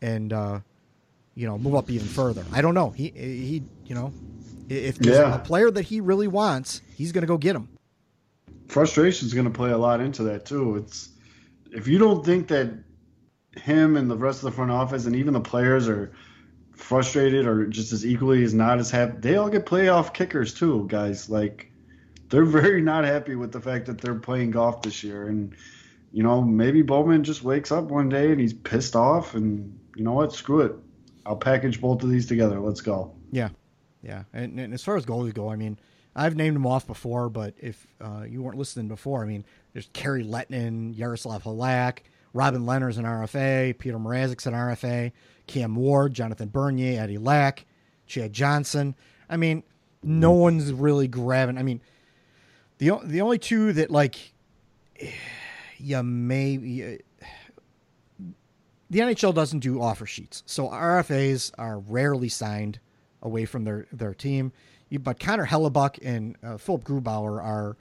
and 0.00 0.32
uh, 0.32 0.60
you 1.34 1.46
know, 1.46 1.56
move 1.58 1.74
up 1.74 1.90
even 1.90 2.06
further. 2.08 2.44
I 2.52 2.60
don't 2.62 2.74
know. 2.74 2.90
He 2.90 3.10
he, 3.16 3.62
you 3.86 3.94
know, 3.94 4.12
if 4.68 4.98
there's 4.98 5.18
Yeah. 5.18 5.34
a 5.34 5.38
player 5.38 5.70
that 5.70 5.86
he 5.86 6.00
really 6.00 6.28
wants, 6.28 6.82
he's 6.96 7.12
going 7.12 7.22
to 7.22 7.28
go 7.28 7.38
get 7.38 7.56
him. 7.56 7.68
frustration 8.68 9.26
is 9.26 9.32
going 9.34 9.46
to 9.46 9.52
play 9.56 9.70
a 9.70 9.78
lot 9.78 10.00
into 10.00 10.24
that 10.24 10.44
too. 10.44 10.76
It's 10.76 11.08
if 11.70 11.86
you 11.88 11.98
don't 11.98 12.24
think 12.24 12.48
that 12.48 12.70
him 13.58 13.96
and 13.96 14.10
the 14.10 14.16
rest 14.16 14.38
of 14.38 14.44
the 14.44 14.52
front 14.52 14.70
office 14.70 15.06
and 15.06 15.16
even 15.16 15.32
the 15.32 15.40
players 15.40 15.88
are 15.88 16.12
frustrated 16.72 17.46
or 17.46 17.66
just 17.66 17.92
as 17.92 18.06
equally 18.06 18.44
as 18.44 18.54
not 18.54 18.78
as 18.78 18.90
happy, 18.90 19.18
they 19.18 19.36
all 19.36 19.48
get 19.48 19.66
playoff 19.66 20.14
kickers 20.14 20.54
too, 20.54 20.86
guys. 20.88 21.28
Like 21.28 21.70
they're 22.28 22.44
very 22.44 22.80
not 22.80 23.04
happy 23.04 23.34
with 23.34 23.52
the 23.52 23.60
fact 23.60 23.86
that 23.86 24.00
they're 24.00 24.14
playing 24.14 24.52
golf 24.52 24.82
this 24.82 25.02
year, 25.02 25.28
and 25.28 25.54
you 26.12 26.22
know 26.22 26.42
maybe 26.42 26.82
Bowman 26.82 27.24
just 27.24 27.42
wakes 27.42 27.72
up 27.72 27.84
one 27.84 28.08
day 28.08 28.30
and 28.30 28.40
he's 28.40 28.54
pissed 28.54 28.96
off, 28.96 29.34
and 29.34 29.78
you 29.96 30.04
know 30.04 30.12
what, 30.12 30.32
screw 30.32 30.60
it, 30.60 30.72
I'll 31.26 31.36
package 31.36 31.80
both 31.80 32.02
of 32.02 32.10
these 32.10 32.26
together. 32.26 32.60
Let's 32.60 32.80
go. 32.80 33.12
Yeah, 33.30 33.50
yeah. 34.02 34.24
And, 34.32 34.58
and 34.58 34.72
as 34.72 34.82
far 34.84 34.96
as 34.96 35.04
goalies 35.04 35.34
go, 35.34 35.50
I 35.50 35.56
mean, 35.56 35.78
I've 36.14 36.36
named 36.36 36.56
them 36.56 36.66
off 36.66 36.86
before, 36.86 37.28
but 37.28 37.54
if 37.58 37.86
uh, 38.00 38.24
you 38.28 38.42
weren't 38.42 38.58
listening 38.58 38.88
before, 38.88 39.22
I 39.22 39.26
mean, 39.26 39.44
there's 39.72 39.88
Kari 39.92 40.24
Lehtonen, 40.24 40.94
Jaroslav 40.94 41.42
Halak, 41.42 41.98
Robin 42.32 42.62
Lehner's 42.62 42.98
an 42.98 43.04
RFA, 43.04 43.74
Petr 43.74 44.00
Mrazek's 44.00 44.46
an 44.46 44.54
RFA, 44.54 45.12
Cam 45.46 45.74
Ward, 45.74 46.14
Jonathan 46.14 46.48
Bernier, 46.48 47.00
Eddie 47.00 47.18
Lack, 47.18 47.66
Chad 48.06 48.32
Johnson. 48.32 48.94
I 49.28 49.36
mean, 49.36 49.62
no 50.02 50.32
one's 50.32 50.72
really 50.72 51.08
grabbing. 51.08 51.58
I 51.58 51.62
mean, 51.62 51.80
the 52.78 52.98
the 53.02 53.20
only 53.20 53.38
two 53.38 53.72
that 53.74 53.90
like 53.90 54.32
you 55.78 56.02
may 56.02 56.56
the 58.90 58.98
NHL 58.98 59.34
doesn't 59.34 59.60
do 59.60 59.80
offer 59.80 60.06
sheets, 60.06 60.42
so 60.46 60.68
RFAs 60.68 61.52
are 61.58 61.78
rarely 61.78 62.28
signed 62.28 62.80
away 63.22 63.44
from 63.44 63.64
their 63.64 63.86
their 63.92 64.14
team. 64.14 64.52
But 64.90 65.20
Connor 65.20 65.46
Hellebuyck 65.46 65.98
and 66.02 66.36
uh, 66.42 66.56
Philipp 66.56 66.84
Grubauer 66.84 67.42
are, 67.42 67.76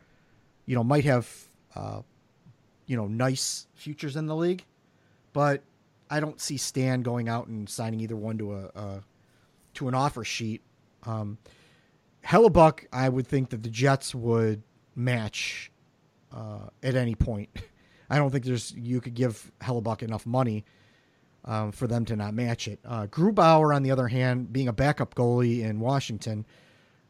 you 0.66 0.76
know, 0.76 0.84
might 0.84 1.06
have, 1.06 1.32
uh, 1.74 2.02
you 2.88 2.98
know, 2.98 3.08
nice 3.08 3.68
futures 3.76 4.16
in 4.16 4.26
the 4.26 4.36
league, 4.36 4.64
but 5.34 5.62
I 6.10 6.20
don't 6.20 6.40
see 6.42 6.58
Stan 6.58 7.02
going 7.02 7.30
out 7.30 7.48
and 7.48 7.70
signing 7.70 8.00
either 8.00 8.16
one 8.16 8.38
to 8.40 8.54
a, 8.54 8.72
a 8.76 9.02
to 9.76 9.88
an 9.88 9.94
offer 9.94 10.24
sheet. 10.24 10.62
Um, 11.04 11.38
Hellebuyck, 12.26 12.88
I 12.92 13.08
would 13.10 13.28
think 13.28 13.50
that 13.52 13.64
the 13.64 13.70
Jets 13.70 14.16
would 14.16 14.64
match 14.96 15.72
uh, 16.34 16.70
at 16.82 16.96
any 16.96 17.16
point. 17.16 17.50
I 18.10 18.18
don't 18.18 18.32
think 18.32 18.46
there's 18.46 18.74
you 18.74 19.02
could 19.02 19.14
give 19.14 19.52
Hellebuyck 19.62 20.02
enough 20.02 20.26
money 20.26 20.66
um, 21.46 21.72
for 21.72 21.88
them 21.88 22.06
to 22.06 22.16
not 22.16 22.34
match 22.34 22.68
it. 22.68 22.80
Uh, 22.86 23.08
Grubauer, 23.08 23.76
on 23.76 23.84
the 23.84 23.92
other 23.92 24.08
hand, 24.08 24.52
being 24.52 24.68
a 24.68 24.74
backup 24.74 25.16
goalie 25.16 25.62
in 25.62 25.80
Washington, 25.80 26.46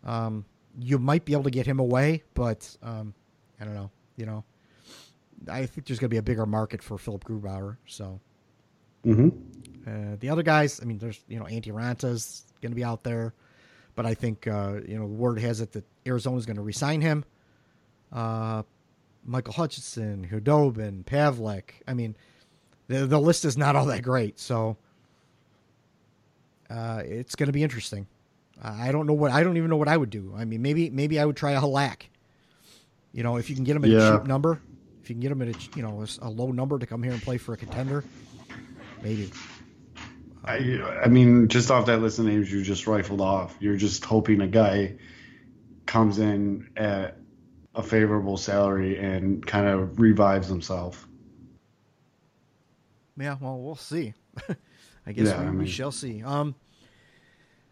um, 0.04 0.46
you 0.80 0.98
might 0.98 1.26
be 1.26 1.34
able 1.34 1.44
to 1.44 1.52
get 1.52 1.66
him 1.66 1.80
away, 1.80 2.24
but 2.34 2.76
um, 2.84 3.14
I 3.60 3.66
don't 3.66 3.76
know. 3.76 3.92
You 4.16 4.26
know, 4.26 4.44
I 5.50 5.66
think 5.66 5.88
there's 5.88 6.00
going 6.00 6.10
to 6.10 6.14
be 6.14 6.18
a 6.18 6.22
bigger 6.24 6.46
market 6.46 6.82
for 6.84 6.98
Philipp 6.98 7.24
Grubauer. 7.24 7.78
So 7.86 8.20
Mm-hmm. 9.06 9.30
uh, 9.88 10.16
the 10.20 10.30
other 10.30 10.44
guys, 10.44 10.82
I 10.82 10.86
mean, 10.86 10.98
there's 10.98 11.20
you 11.28 11.40
know 11.40 11.46
Antti 11.46 11.72
Raanta's 11.72 12.44
going 12.62 12.72
to 12.72 12.76
be 12.76 12.84
out 12.84 13.04
there, 13.04 13.34
but 13.96 14.06
I 14.06 14.14
think 14.16 14.48
uh, 14.48 14.80
you 14.86 14.98
know 14.98 15.08
the 15.08 15.14
word 15.14 15.40
has 15.40 15.62
it 15.62 15.72
that 15.74 15.86
Arizona's 16.06 16.46
going 16.46 16.58
to 16.58 16.62
resign 16.64 17.00
him. 17.02 17.24
Uh, 18.12 18.64
Michael 19.24 19.54
Hutchinson, 19.54 20.28
Khudobin, 20.30 21.04
Pavelec. 21.06 21.64
I 21.88 21.94
mean, 21.94 22.16
the 22.88 23.06
the 23.06 23.20
list 23.20 23.46
is 23.46 23.56
not 23.58 23.76
all 23.76 23.86
that 23.86 24.02
great. 24.02 24.40
So 24.40 24.76
uh, 26.70 27.02
it's 27.06 27.36
going 27.36 27.48
to 27.48 27.54
be 27.54 27.64
interesting. 27.64 28.08
I 28.62 28.92
don't 28.92 29.06
know 29.06 29.14
what 29.14 29.32
I 29.32 29.44
don't 29.44 29.56
even 29.58 29.70
know 29.70 29.78
what 29.78 29.88
I 29.88 29.96
would 29.96 30.10
do. 30.10 30.34
I 30.36 30.44
mean, 30.44 30.62
maybe 30.62 30.90
maybe 30.90 31.20
I 31.20 31.26
would 31.26 31.38
try 31.38 31.52
a 31.52 31.62
Halak. 31.62 32.04
You 33.14 33.24
know, 33.24 33.38
if 33.38 33.50
you 33.50 33.56
can 33.56 33.64
get 33.64 33.76
him 33.76 33.84
at 33.86 33.92
Yeah. 33.92 34.16
a 34.16 34.18
cheap 34.20 34.28
number, 34.28 34.60
if 35.08 35.12
you 35.12 35.16
can 35.16 35.22
get 35.22 35.32
him 35.32 35.42
at 35.42 35.56
a 35.56 35.78
you 35.78 35.82
know 35.82 36.06
a 36.22 36.30
low 36.30 36.52
number 36.52 36.78
to 36.78 36.86
come 36.86 37.02
here 37.02 37.14
and 37.14 37.22
play 37.22 37.38
for 37.38 37.54
a 37.54 37.58
contender, 37.58 38.04
maybe. 39.02 39.32
I, 40.44 40.82
I 41.04 41.08
mean, 41.08 41.48
just 41.48 41.72
off 41.72 41.86
that 41.86 42.02
list 42.02 42.20
of 42.20 42.26
names 42.26 42.52
you 42.52 42.62
just 42.62 42.88
rifled 42.88 43.22
off, 43.22 43.56
you're 43.62 43.78
just 43.78 44.04
hoping 44.04 44.42
a 44.42 44.48
guy 44.48 44.96
comes 45.86 46.20
in 46.20 46.70
at 46.76 47.18
a 47.74 47.82
favorable 47.82 48.36
salary 48.36 48.98
and 48.98 49.46
kind 49.46 49.66
of 49.66 49.98
revives 49.98 50.50
himself. 50.50 51.08
Yeah, 53.18 53.38
well, 53.40 53.60
we'll 53.60 53.76
see. 53.76 54.14
I 55.06 55.14
guess 55.14 55.28
Yeah, 55.28 55.42
we, 55.42 55.48
I 55.48 55.52
we 55.52 55.68
shall 55.68 55.92
see. 55.92 56.22
Um, 56.22 56.56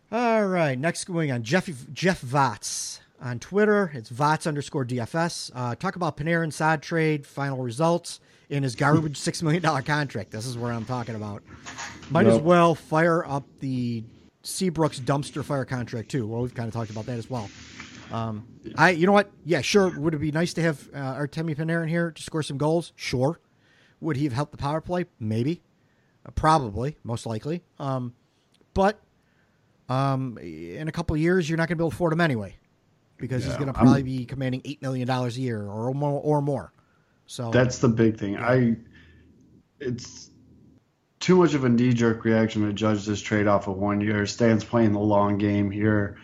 all 0.09 0.45
right, 0.45 0.79
next 0.79 1.03
going 1.03 1.33
on 1.33 1.43
Jeff 1.43 1.69
Jeff 1.93 2.21
Vatz 2.21 2.99
on 3.21 3.39
Twitter. 3.39 3.91
It's 3.93 4.09
Vatz 4.09 4.47
underscore 4.47 4.85
DFS. 4.85 5.51
Uh, 5.53 5.75
talk 5.75 5.95
about 5.95 6.17
Panarin 6.17 6.51
Saad 6.51 6.81
trade, 6.81 7.25
final 7.25 7.57
results 7.59 8.19
in 8.49 8.63
his 8.63 8.75
garbage 8.75 9.17
six 9.17 9.41
million 9.41 9.61
dollar 9.61 9.81
contract. 9.81 10.31
This 10.31 10.45
is 10.45 10.57
where 10.57 10.71
I'm 10.71 10.85
talking 10.85 11.15
about. 11.15 11.43
Might 12.09 12.27
as 12.27 12.39
well 12.39 12.75
fire 12.75 13.25
up 13.25 13.45
the 13.59 14.03
Seabrooks 14.43 14.99
dumpster 14.99 15.43
fire 15.43 15.65
contract 15.65 16.09
too. 16.09 16.27
Well, 16.27 16.41
we've 16.41 16.53
kind 16.53 16.67
of 16.67 16.73
talked 16.73 16.91
about 16.91 17.05
that 17.07 17.17
as 17.17 17.29
well. 17.29 17.49
Um, 18.11 18.47
I, 18.75 18.91
you 18.91 19.07
know 19.07 19.13
what? 19.13 19.31
Yeah, 19.43 19.61
sure. 19.61 19.89
Would 19.99 20.13
it 20.13 20.19
be 20.19 20.31
nice 20.31 20.53
to 20.53 20.61
have 20.61 20.87
uh, 20.93 21.15
Artemi 21.15 21.55
Panarin 21.55 21.89
here 21.89 22.11
to 22.11 22.21
score 22.21 22.43
some 22.43 22.57
goals? 22.57 22.93
Sure. 22.95 23.39
Would 24.01 24.17
he 24.17 24.25
have 24.25 24.33
helped 24.33 24.51
the 24.51 24.57
power 24.57 24.81
play? 24.81 25.05
Maybe. 25.19 25.63
Uh, 26.25 26.31
probably, 26.31 26.97
most 27.03 27.25
likely. 27.25 27.63
Um, 27.79 28.13
but 28.75 28.99
um, 29.89 30.37
in 30.39 30.87
a 30.87 30.91
couple 30.91 31.15
of 31.15 31.21
years, 31.21 31.49
you're 31.49 31.57
not 31.57 31.67
going 31.67 31.77
to 31.77 31.81
be 31.81 31.83
able 31.83 31.91
to 31.91 31.95
afford 31.95 32.13
him 32.13 32.21
anyway, 32.21 32.55
because 33.17 33.43
he's 33.43 33.53
going 33.53 33.71
to 33.71 33.77
I'm- 33.77 33.85
probably 33.85 34.03
be 34.03 34.25
commanding 34.25 34.61
eight 34.65 34.81
million 34.81 35.07
dollars 35.07 35.37
a 35.37 35.41
year 35.41 35.61
or 35.61 35.93
more 35.93 36.19
or 36.21 36.41
more. 36.41 36.71
So 37.27 37.49
That's 37.51 37.79
the 37.79 37.87
big 37.89 38.19
thing. 38.19 38.37
I 38.37 38.77
it's 39.79 40.29
too 41.19 41.35
much 41.37 41.53
of 41.53 41.63
a 41.63 41.69
knee 41.69 41.93
jerk 41.93 42.23
reaction 42.23 42.65
to 42.67 42.73
judge 42.73 43.05
this 43.05 43.21
trade 43.21 43.47
off 43.47 43.67
of 43.67 43.77
one 43.77 44.01
year. 44.01 44.25
Stan's 44.25 44.63
playing 44.63 44.91
the 44.93 44.99
long 44.99 45.37
game 45.37 45.71
here. 45.71 46.17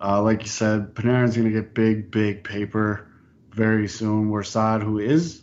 Uh, 0.00 0.22
like 0.22 0.42
you 0.42 0.48
said, 0.48 0.94
Panarin's 0.94 1.36
going 1.36 1.52
to 1.52 1.52
get 1.52 1.74
big, 1.74 2.10
big 2.10 2.44
paper 2.44 3.08
very 3.50 3.88
soon. 3.88 4.30
Where 4.30 4.42
Saad, 4.42 4.82
who 4.82 4.98
is, 4.98 5.42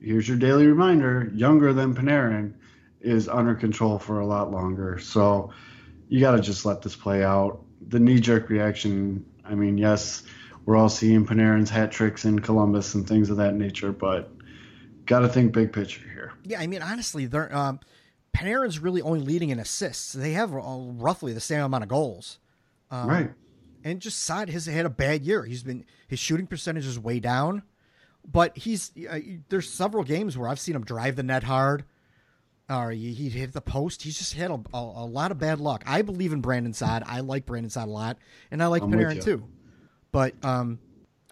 here's 0.00 0.28
your 0.28 0.38
daily 0.38 0.66
reminder, 0.66 1.30
younger 1.34 1.72
than 1.72 1.94
Panarin, 1.94 2.54
is 3.00 3.28
under 3.28 3.54
control 3.54 3.98
for 3.98 4.20
a 4.20 4.26
lot 4.26 4.50
longer. 4.50 4.98
So 4.98 5.50
you 6.08 6.20
got 6.20 6.32
to 6.36 6.40
just 6.40 6.64
let 6.64 6.82
this 6.82 6.96
play 6.96 7.22
out. 7.24 7.62
The 7.88 8.00
knee 8.00 8.20
jerk 8.20 8.48
reaction, 8.48 9.26
I 9.48 9.54
mean, 9.54 9.78
yes, 9.78 10.22
we're 10.64 10.76
all 10.76 10.88
seeing 10.88 11.24
Panarin's 11.24 11.70
hat 11.70 11.92
tricks 11.92 12.24
in 12.24 12.40
Columbus 12.40 12.94
and 12.94 13.06
things 13.06 13.30
of 13.30 13.36
that 13.38 13.54
nature, 13.54 13.92
but 13.92 14.30
got 15.06 15.20
to 15.20 15.28
think 15.28 15.52
big 15.52 15.72
picture 15.72 16.02
here. 16.12 16.32
Yeah, 16.44 16.60
I 16.60 16.66
mean, 16.66 16.82
honestly, 16.82 17.26
they're 17.26 17.54
um, 17.54 17.80
Panarin's 18.36 18.78
really 18.78 19.00
only 19.00 19.20
leading 19.20 19.50
in 19.50 19.58
assists. 19.58 20.12
They 20.12 20.32
have 20.32 20.50
roughly 20.52 21.32
the 21.32 21.40
same 21.40 21.62
amount 21.62 21.84
of 21.84 21.88
goals. 21.88 22.38
Um, 22.90 23.08
right. 23.08 23.30
And 23.84 24.00
just 24.00 24.22
Saad 24.24 24.50
has 24.50 24.66
had 24.66 24.84
a 24.84 24.90
bad 24.90 25.22
year. 25.22 25.44
He's 25.44 25.62
been 25.62 25.84
his 26.08 26.18
shooting 26.18 26.46
percentage 26.46 26.86
is 26.86 26.98
way 26.98 27.20
down, 27.20 27.62
but 28.30 28.56
he's 28.58 28.90
uh, 29.08 29.20
there's 29.48 29.70
several 29.70 30.02
games 30.02 30.36
where 30.36 30.48
I've 30.48 30.58
seen 30.58 30.74
him 30.74 30.84
drive 30.84 31.16
the 31.16 31.22
net 31.22 31.44
hard, 31.44 31.84
or 32.68 32.90
he, 32.90 33.12
he 33.12 33.28
hit 33.28 33.52
the 33.52 33.60
post. 33.60 34.02
He's 34.02 34.18
just 34.18 34.34
had 34.34 34.50
a, 34.50 34.60
a, 34.74 34.78
a 34.78 35.06
lot 35.06 35.30
of 35.30 35.38
bad 35.38 35.60
luck. 35.60 35.84
I 35.86 36.02
believe 36.02 36.32
in 36.32 36.40
Brandon 36.40 36.72
Saad. 36.72 37.04
I 37.06 37.20
like 37.20 37.46
Brandon 37.46 37.70
Saad 37.70 37.88
a 37.88 37.90
lot, 37.90 38.18
and 38.50 38.62
I 38.62 38.66
like 38.66 38.82
I'm 38.82 38.90
Panarin 38.90 39.22
too. 39.22 39.46
But 40.12 40.34
um, 40.44 40.78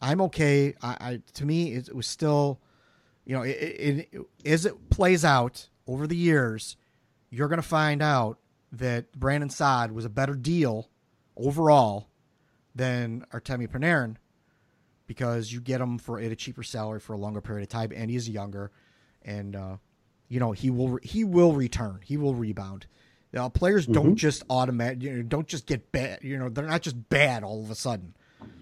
I'm 0.00 0.20
okay. 0.22 0.74
I, 0.82 0.96
I 1.00 1.20
to 1.34 1.46
me 1.46 1.72
it, 1.72 1.88
it 1.88 1.96
was 1.96 2.06
still, 2.06 2.60
you 3.24 3.34
know, 3.34 3.42
it, 3.42 3.50
it, 3.50 4.08
it, 4.12 4.22
as 4.44 4.66
it 4.66 4.90
plays 4.90 5.24
out 5.24 5.68
over 5.86 6.06
the 6.06 6.16
years, 6.16 6.76
you're 7.30 7.48
going 7.48 7.60
to 7.60 7.66
find 7.66 8.02
out 8.02 8.38
that 8.72 9.12
Brandon 9.12 9.50
Saad 9.50 9.92
was 9.92 10.04
a 10.04 10.10
better 10.10 10.34
deal 10.34 10.88
overall 11.36 12.08
than 12.74 13.24
Artemi 13.32 13.68
Panarin 13.68 14.16
because 15.06 15.52
you 15.52 15.60
get 15.60 15.80
him 15.80 15.98
for 15.98 16.18
at 16.18 16.32
a 16.32 16.36
cheaper 16.36 16.62
salary 16.62 17.00
for 17.00 17.12
a 17.12 17.18
longer 17.18 17.40
period 17.40 17.62
of 17.62 17.68
time, 17.68 17.92
and 17.94 18.10
he's 18.10 18.28
younger, 18.28 18.70
and 19.22 19.54
uh, 19.54 19.76
you 20.34 20.40
know 20.40 20.50
he 20.50 20.68
will 20.68 20.98
he 21.00 21.22
will 21.22 21.52
return, 21.52 22.00
he 22.04 22.16
will 22.16 22.34
rebound. 22.34 22.86
Uh, 23.36 23.48
players 23.48 23.86
don't 23.86 24.16
just 24.16 24.42
automatic, 24.50 25.02
you 25.02 25.12
know, 25.12 25.22
don't 25.22 25.46
just 25.46 25.66
get 25.66 25.92
bad. 25.92 26.20
You 26.22 26.38
know, 26.38 26.48
they're 26.48 26.66
not 26.66 26.82
just 26.82 27.08
bad 27.08 27.44
all 27.44 27.62
of 27.62 27.70
a 27.70 27.74
sudden 27.76 28.14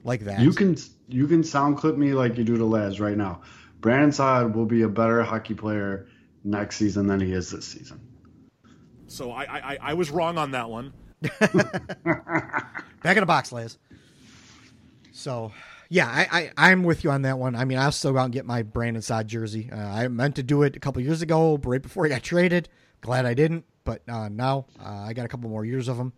like 0.05 0.21
that. 0.21 0.41
You 0.41 0.53
can 0.53 0.77
you 1.09 1.27
can 1.27 1.43
sound 1.43 1.79
clip 1.79 1.97
me 1.97 2.13
like 2.13 2.37
you 2.37 2.45
do 2.45 2.59
to 2.59 2.65
Laz 2.67 3.01
right 3.01 3.17
now. 3.17 3.41
Brandon 3.81 4.13
Saad 4.13 4.55
will 4.55 4.67
be 4.67 4.83
a 4.83 4.89
better 4.89 5.23
hockey 5.23 5.55
player 5.55 6.09
next 6.45 6.77
season 6.77 7.07
than 7.07 7.21
he 7.21 7.33
is 7.33 7.51
this 7.51 7.67
season. 7.67 8.01
So 9.07 9.33
I, 9.33 9.45
I, 9.45 9.79
I 9.81 9.95
was 9.95 10.11
wrong 10.11 10.37
on 10.37 10.51
that 10.51 10.69
one. 10.69 10.93
Back 11.41 13.17
in 13.17 13.21
the 13.21 13.27
box, 13.27 13.51
Liz. 13.51 13.79
So, 15.13 15.53
yeah, 15.93 16.09
I, 16.09 16.27
I, 16.57 16.71
I'm 16.71 16.85
with 16.85 17.05
you 17.05 17.11
on 17.11 17.21
that 17.23 17.39
one. 17.39 17.55
I 17.55 17.67
mean, 17.67 17.77
I'll 17.77 17.93
still 17.93 18.13
go 18.15 18.19
out 18.19 18.25
and 18.25 18.33
get 18.33 18.47
my 18.47 18.63
Brandon 18.63 19.03
Saad 19.03 19.29
jersey. 19.29 19.69
Uh, 19.71 19.77
I 19.77 20.09
meant 20.09 20.37
to 20.37 20.43
do 20.43 20.63
it 20.63 20.75
a 20.75 20.81
couple 20.81 21.03
years 21.03 21.21
ago, 21.21 21.61
right 21.63 21.83
before 21.83 22.05
he 22.05 22.09
got 22.09 22.23
traded. 22.23 22.71
Glad 23.03 23.27
I 23.27 23.35
didn't, 23.35 23.67
but 23.85 24.01
uh, 24.09 24.31
now 24.31 24.65
uh, 24.83 25.05
I 25.07 25.13
got 25.13 25.27
a 25.27 25.29
couple 25.29 25.51
more 25.51 25.67
years 25.67 25.89
of 25.89 25.99
him. 25.99 26.15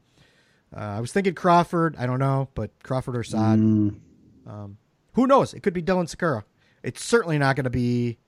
Uh, 0.72 0.78
I 0.78 1.01
was 1.01 1.10
thinking 1.12 1.34
Crawford. 1.34 1.96
I 1.98 2.06
don't 2.06 2.20
know, 2.20 2.51
but 2.55 2.70
Crawford 2.84 3.16
or 3.16 3.24
Saad. 3.24 3.59
Um, 3.59 4.78
who 5.14 5.26
knows? 5.26 5.55
It 5.55 5.64
could 5.64 5.74
be 5.74 5.82
Dylan 5.82 6.09
Sakura. 6.09 6.44
It's 6.84 7.02
certainly 7.02 7.38
not 7.38 7.56
going 7.56 7.64
to 7.64 7.70
be 7.70 8.18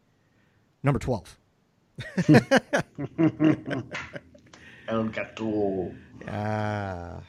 number 0.83 0.99
12. 0.99 1.39
El 4.89 5.05
Gato. 5.11 5.95
Uh, 6.27 7.21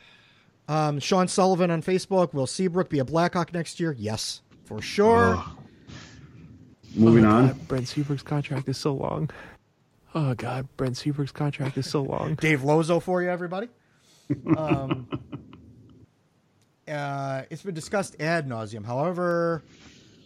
um, 0.68 1.00
Sean 1.00 1.28
Sullivan 1.28 1.72
on 1.72 1.82
Facebook. 1.82 2.34
Will 2.34 2.48
Seabrook 2.48 2.90
be 2.90 3.00
a 3.00 3.06
Blackhawk 3.06 3.54
next 3.54 3.80
year? 3.80 3.96
Yes, 3.98 4.42
for 4.66 4.82
sure. 4.82 5.44
Moving 6.96 7.26
oh, 7.26 7.32
on. 7.32 7.48
God, 7.48 7.68
Brent 7.68 7.88
Seabrook's 7.88 8.24
contract 8.24 8.68
is 8.68 8.78
so 8.78 8.94
long. 8.94 9.30
Oh 10.16 10.34
God, 10.34 10.68
Brent 10.78 10.98
Seabrook's 10.98 11.32
contract 11.32 11.78
is 11.78 11.90
so 11.90 12.02
long. 12.02 12.36
Dave 12.42 12.64
Lozo 12.64 13.00
for 13.00 13.22
you, 13.22 13.30
everybody. 13.30 13.68
Um, 14.58 15.08
uh, 16.88 17.44
it's 17.50 17.62
been 17.62 17.76
discussed 17.76 18.20
ad 18.20 18.48
nauseum. 18.48 18.86
However, 18.86 19.64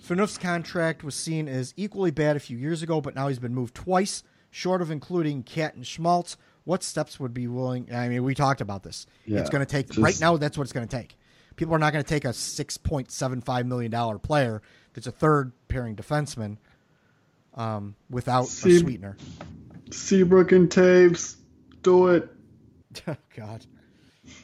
Phaneuf's 0.08 0.38
contract 0.38 1.04
was 1.04 1.16
seen 1.16 1.48
as 1.48 1.74
equally 1.76 2.12
bad 2.12 2.36
a 2.36 2.40
few 2.40 2.58
years 2.58 2.82
ago, 2.82 3.02
but 3.02 3.16
now 3.16 3.28
he's 3.28 3.40
been 3.40 3.54
moved 3.54 3.76
twice, 3.76 4.24
short 4.50 4.82
of 4.82 4.92
including 4.92 5.44
Cat 5.44 5.76
and 5.76 5.86
Schmaltz. 5.86 6.38
What 6.64 6.84
steps 6.84 7.20
would 7.20 7.34
be 7.34 7.48
willing? 7.48 7.94
I 7.94 8.08
mean, 8.10 8.24
we 8.24 8.36
talked 8.36 8.62
about 8.62 8.84
this. 8.84 9.06
Yeah, 9.26 9.40
it's 9.40 9.50
going 9.50 9.66
to 9.66 9.72
take 9.72 9.88
just- 9.88 9.98
right 10.00 10.20
now. 10.20 10.38
That's 10.38 10.58
what 10.58 10.64
it's 10.64 10.74
going 10.74 10.88
to 10.88 10.98
take. 10.98 11.18
People 11.56 11.76
are 11.76 11.80
not 11.80 11.92
going 11.94 12.04
to 12.04 12.10
take 12.10 12.26
a 12.26 12.34
six 12.34 12.78
point 12.78 13.12
seven 13.12 13.42
five 13.42 13.66
million 13.66 13.92
dollar 13.92 14.18
player 14.20 14.62
that's 14.94 15.08
a 15.08 15.12
third 15.12 15.52
pairing 15.68 15.96
defenseman 15.96 16.58
um, 17.56 17.96
without 18.10 18.46
a 18.46 18.48
sweetener. 18.48 19.18
Seabrook 19.92 20.52
and 20.52 20.70
Toews, 20.70 21.36
do 21.82 22.08
it. 22.08 22.30
God. 23.36 23.66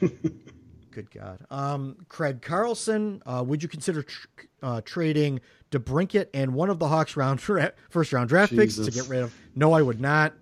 Good 0.00 1.10
God. 1.12 1.38
Um, 1.50 1.96
Craig 2.08 2.42
Carlson, 2.42 3.22
uh, 3.24 3.44
would 3.46 3.62
you 3.62 3.68
consider 3.68 4.02
tr- 4.02 4.26
uh, 4.62 4.80
trading 4.84 5.40
DeBrincat 5.70 6.28
and 6.34 6.54
one 6.54 6.70
of 6.70 6.78
the 6.78 6.88
Hawks 6.88 7.16
round 7.16 7.40
first 7.90 8.12
round 8.12 8.28
draft 8.28 8.54
picks 8.54 8.76
to 8.76 8.90
get 8.90 9.08
rid 9.08 9.22
of? 9.22 9.34
No, 9.54 9.72
I 9.72 9.82
would 9.82 10.00
not. 10.00 10.34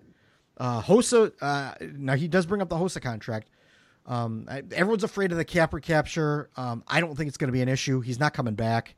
Uh, 0.57 0.81
Hossa, 0.81 1.31
uh, 1.41 1.73
now 1.97 2.15
he 2.15 2.27
does 2.27 2.45
bring 2.45 2.61
up 2.61 2.69
the 2.69 2.75
Hossa 2.75 3.01
contract. 3.01 3.49
Um, 4.05 4.45
I, 4.49 4.63
everyone's 4.71 5.03
afraid 5.03 5.31
of 5.31 5.37
the 5.37 5.45
cap 5.45 5.73
recapture. 5.73 6.49
Um, 6.57 6.83
I 6.87 6.99
don't 7.01 7.15
think 7.15 7.27
it's 7.27 7.37
going 7.37 7.49
to 7.49 7.53
be 7.53 7.61
an 7.61 7.69
issue. 7.69 8.01
He's 8.01 8.19
not 8.19 8.33
coming 8.33 8.55
back. 8.55 8.95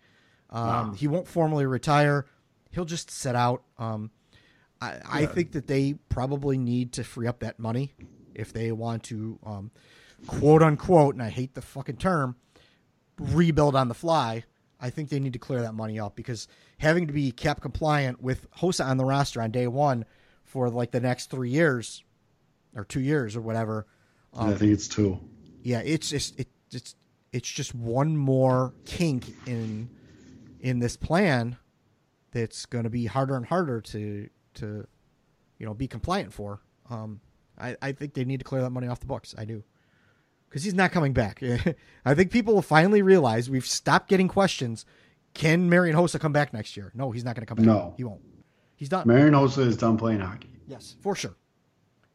Um, 0.49 0.95
He 0.95 1.07
won't 1.07 1.27
formally 1.27 1.65
retire. 1.65 2.25
He'll 2.71 2.85
just 2.85 3.11
sit 3.11 3.35
out. 3.35 3.63
Um, 3.77 4.11
I, 4.81 4.99
I 5.09 5.25
think 5.25 5.51
that 5.53 5.67
they 5.67 5.95
probably 6.09 6.57
need 6.57 6.93
to 6.93 7.03
free 7.03 7.27
up 7.27 7.39
that 7.39 7.59
money 7.59 7.93
if 8.33 8.53
they 8.53 8.71
want 8.71 9.03
to, 9.03 9.37
um, 9.45 9.71
quote 10.27 10.63
unquote, 10.63 11.15
and 11.15 11.23
I 11.23 11.29
hate 11.29 11.55
the 11.55 11.61
fucking 11.61 11.97
term, 11.97 12.35
rebuild 13.17 13.75
on 13.75 13.89
the 13.89 13.93
fly. 13.93 14.45
I 14.79 14.89
think 14.91 15.09
they 15.09 15.19
need 15.19 15.33
to 15.33 15.39
clear 15.39 15.61
that 15.61 15.73
money 15.73 15.99
up 15.99 16.15
because 16.15 16.47
having 16.77 17.07
to 17.07 17.13
be 17.13 17.31
cap 17.31 17.59
compliant 17.59 18.21
with 18.21 18.49
Hossa 18.51 18.85
on 18.85 18.95
the 18.95 19.03
roster 19.03 19.41
on 19.41 19.51
day 19.51 19.67
one 19.67 20.05
for 20.49 20.67
like 20.69 20.89
the 20.89 20.99
next 20.99 21.29
three 21.29 21.51
years 21.51 22.03
or 22.75 22.83
two 22.83 22.99
years 22.99 23.35
or 23.35 23.41
whatever, 23.41 23.85
I 24.37 24.53
think 24.53 24.73
it's 24.73 24.87
two. 24.87 25.19
yeah, 25.61 25.79
it's 25.79 26.09
just 26.09 26.39
it, 26.39 26.47
it's 26.71 26.95
it's 27.31 27.47
just 27.47 27.75
one 27.75 28.17
more 28.17 28.73
kink 28.85 29.25
in 29.45 29.89
in 30.59 30.79
this 30.79 30.97
plan 30.97 31.55
that's 32.31 32.65
going 32.65 32.83
to 32.83 32.89
be 32.89 33.05
harder 33.05 33.35
and 33.35 33.45
harder 33.45 33.79
to 33.79 34.27
to 34.55 34.87
you 35.59 35.65
know 35.67 35.75
be 35.75 35.87
compliant 35.87 36.33
for. 36.33 36.61
Um, 36.89 37.21
I, 37.59 37.75
I 37.81 37.91
think 37.91 38.15
they 38.15 38.25
need 38.25 38.39
to 38.39 38.43
clear 38.43 38.61
that 38.61 38.71
money 38.71 38.87
off 38.87 38.99
the 38.99 39.05
books. 39.05 39.35
I 39.37 39.45
do. 39.45 39.63
Because 40.49 40.63
he's 40.63 40.73
not 40.73 40.91
coming 40.91 41.13
back. 41.13 41.43
I 42.05 42.15
think 42.15 42.31
people 42.31 42.55
will 42.55 42.63
finally 42.63 43.03
realize 43.03 43.51
we've 43.51 43.67
stopped 43.67 44.09
getting 44.09 44.27
questions. 44.27 44.83
Can 45.35 45.69
Marian 45.69 45.95
Hossa 45.95 46.19
come 46.19 46.33
back 46.33 46.53
next 46.53 46.75
year? 46.75 46.91
No, 46.95 47.11
he's 47.11 47.23
not 47.23 47.35
going 47.35 47.45
to 47.45 47.45
come 47.45 47.57
back. 47.57 47.67
No. 47.67 47.93
He 47.97 48.03
won't. 48.03 48.21
He's 48.79 48.87
done. 48.87 49.05
Marian 49.05 49.33
Hossa 49.33 49.67
is 49.67 49.75
done 49.75 49.97
playing 49.97 50.21
hockey. 50.21 50.47
Yes, 50.65 50.95
for 51.01 51.13
sure. 51.13 51.35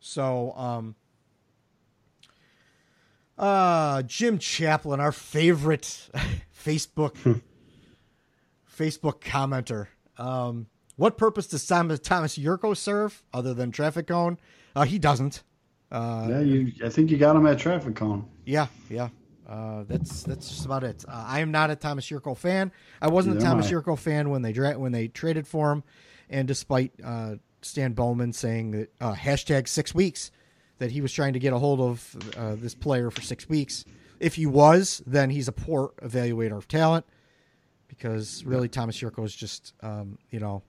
So, 0.00 0.52
um, 0.56 0.94
uh, 3.36 4.00
Jim 4.04 4.38
Chaplin, 4.38 4.98
our 4.98 5.12
favorite 5.12 6.08
Facebook 6.64 7.42
Facebook 8.78 9.20
commenter. 9.20 9.88
Um, 10.16 10.68
what 10.96 11.18
purpose 11.18 11.48
does 11.48 11.66
Thomas, 11.66 12.00
Thomas 12.00 12.38
Jurco 12.38 12.74
serve 12.74 13.22
other 13.34 13.52
than 13.52 13.70
traffic 13.70 14.06
cone? 14.06 14.38
Uh, 14.74 14.84
he 14.84 14.98
doesn't. 14.98 15.42
Uh, 15.92 16.28
yeah, 16.30 16.40
you. 16.40 16.72
I 16.82 16.88
think 16.88 17.10
you 17.10 17.18
got 17.18 17.36
him 17.36 17.44
at 17.46 17.58
traffic 17.58 17.94
cone. 17.94 18.26
yeah, 18.46 18.68
yeah. 18.88 19.08
Uh, 19.46 19.84
that's 19.86 20.22
that's 20.22 20.48
just 20.48 20.64
about 20.64 20.82
it. 20.82 21.04
Uh, 21.06 21.24
I 21.28 21.40
am 21.40 21.50
not 21.50 21.70
a 21.70 21.76
Thomas 21.76 22.06
Jurco 22.08 22.34
fan. 22.34 22.72
I 23.02 23.08
wasn't 23.08 23.34
Neither 23.34 23.46
a 23.46 23.50
Thomas 23.50 23.70
Jurco 23.70 23.98
fan 23.98 24.30
when 24.30 24.40
they 24.40 24.52
dra- 24.52 24.78
when 24.78 24.92
they 24.92 25.08
traded 25.08 25.46
for 25.46 25.70
him, 25.70 25.82
and 26.30 26.46
despite 26.48 26.92
uh, 27.04 27.36
Stan 27.62 27.92
Bowman 27.92 28.32
saying 28.32 28.70
that 28.72 28.92
uh, 29.00 29.14
hashtag 29.14 29.68
six 29.68 29.94
weeks 29.94 30.30
that 30.78 30.90
he 30.90 31.00
was 31.00 31.12
trying 31.12 31.32
to 31.34 31.38
get 31.38 31.52
a 31.52 31.58
hold 31.58 31.80
of 31.80 32.16
uh, 32.36 32.54
this 32.56 32.74
player 32.74 33.10
for 33.10 33.22
six 33.22 33.48
weeks. 33.48 33.84
If 34.20 34.34
he 34.34 34.46
was, 34.46 35.02
then 35.06 35.30
he's 35.30 35.48
a 35.48 35.52
poor 35.52 35.92
evaluator 36.02 36.56
of 36.56 36.66
talent 36.68 37.04
because 37.88 38.44
really 38.44 38.68
Thomas 38.68 38.96
Jurco 38.96 39.24
is 39.24 39.34
just 39.34 39.72
um, 39.82 40.18
you 40.30 40.40
know 40.40 40.62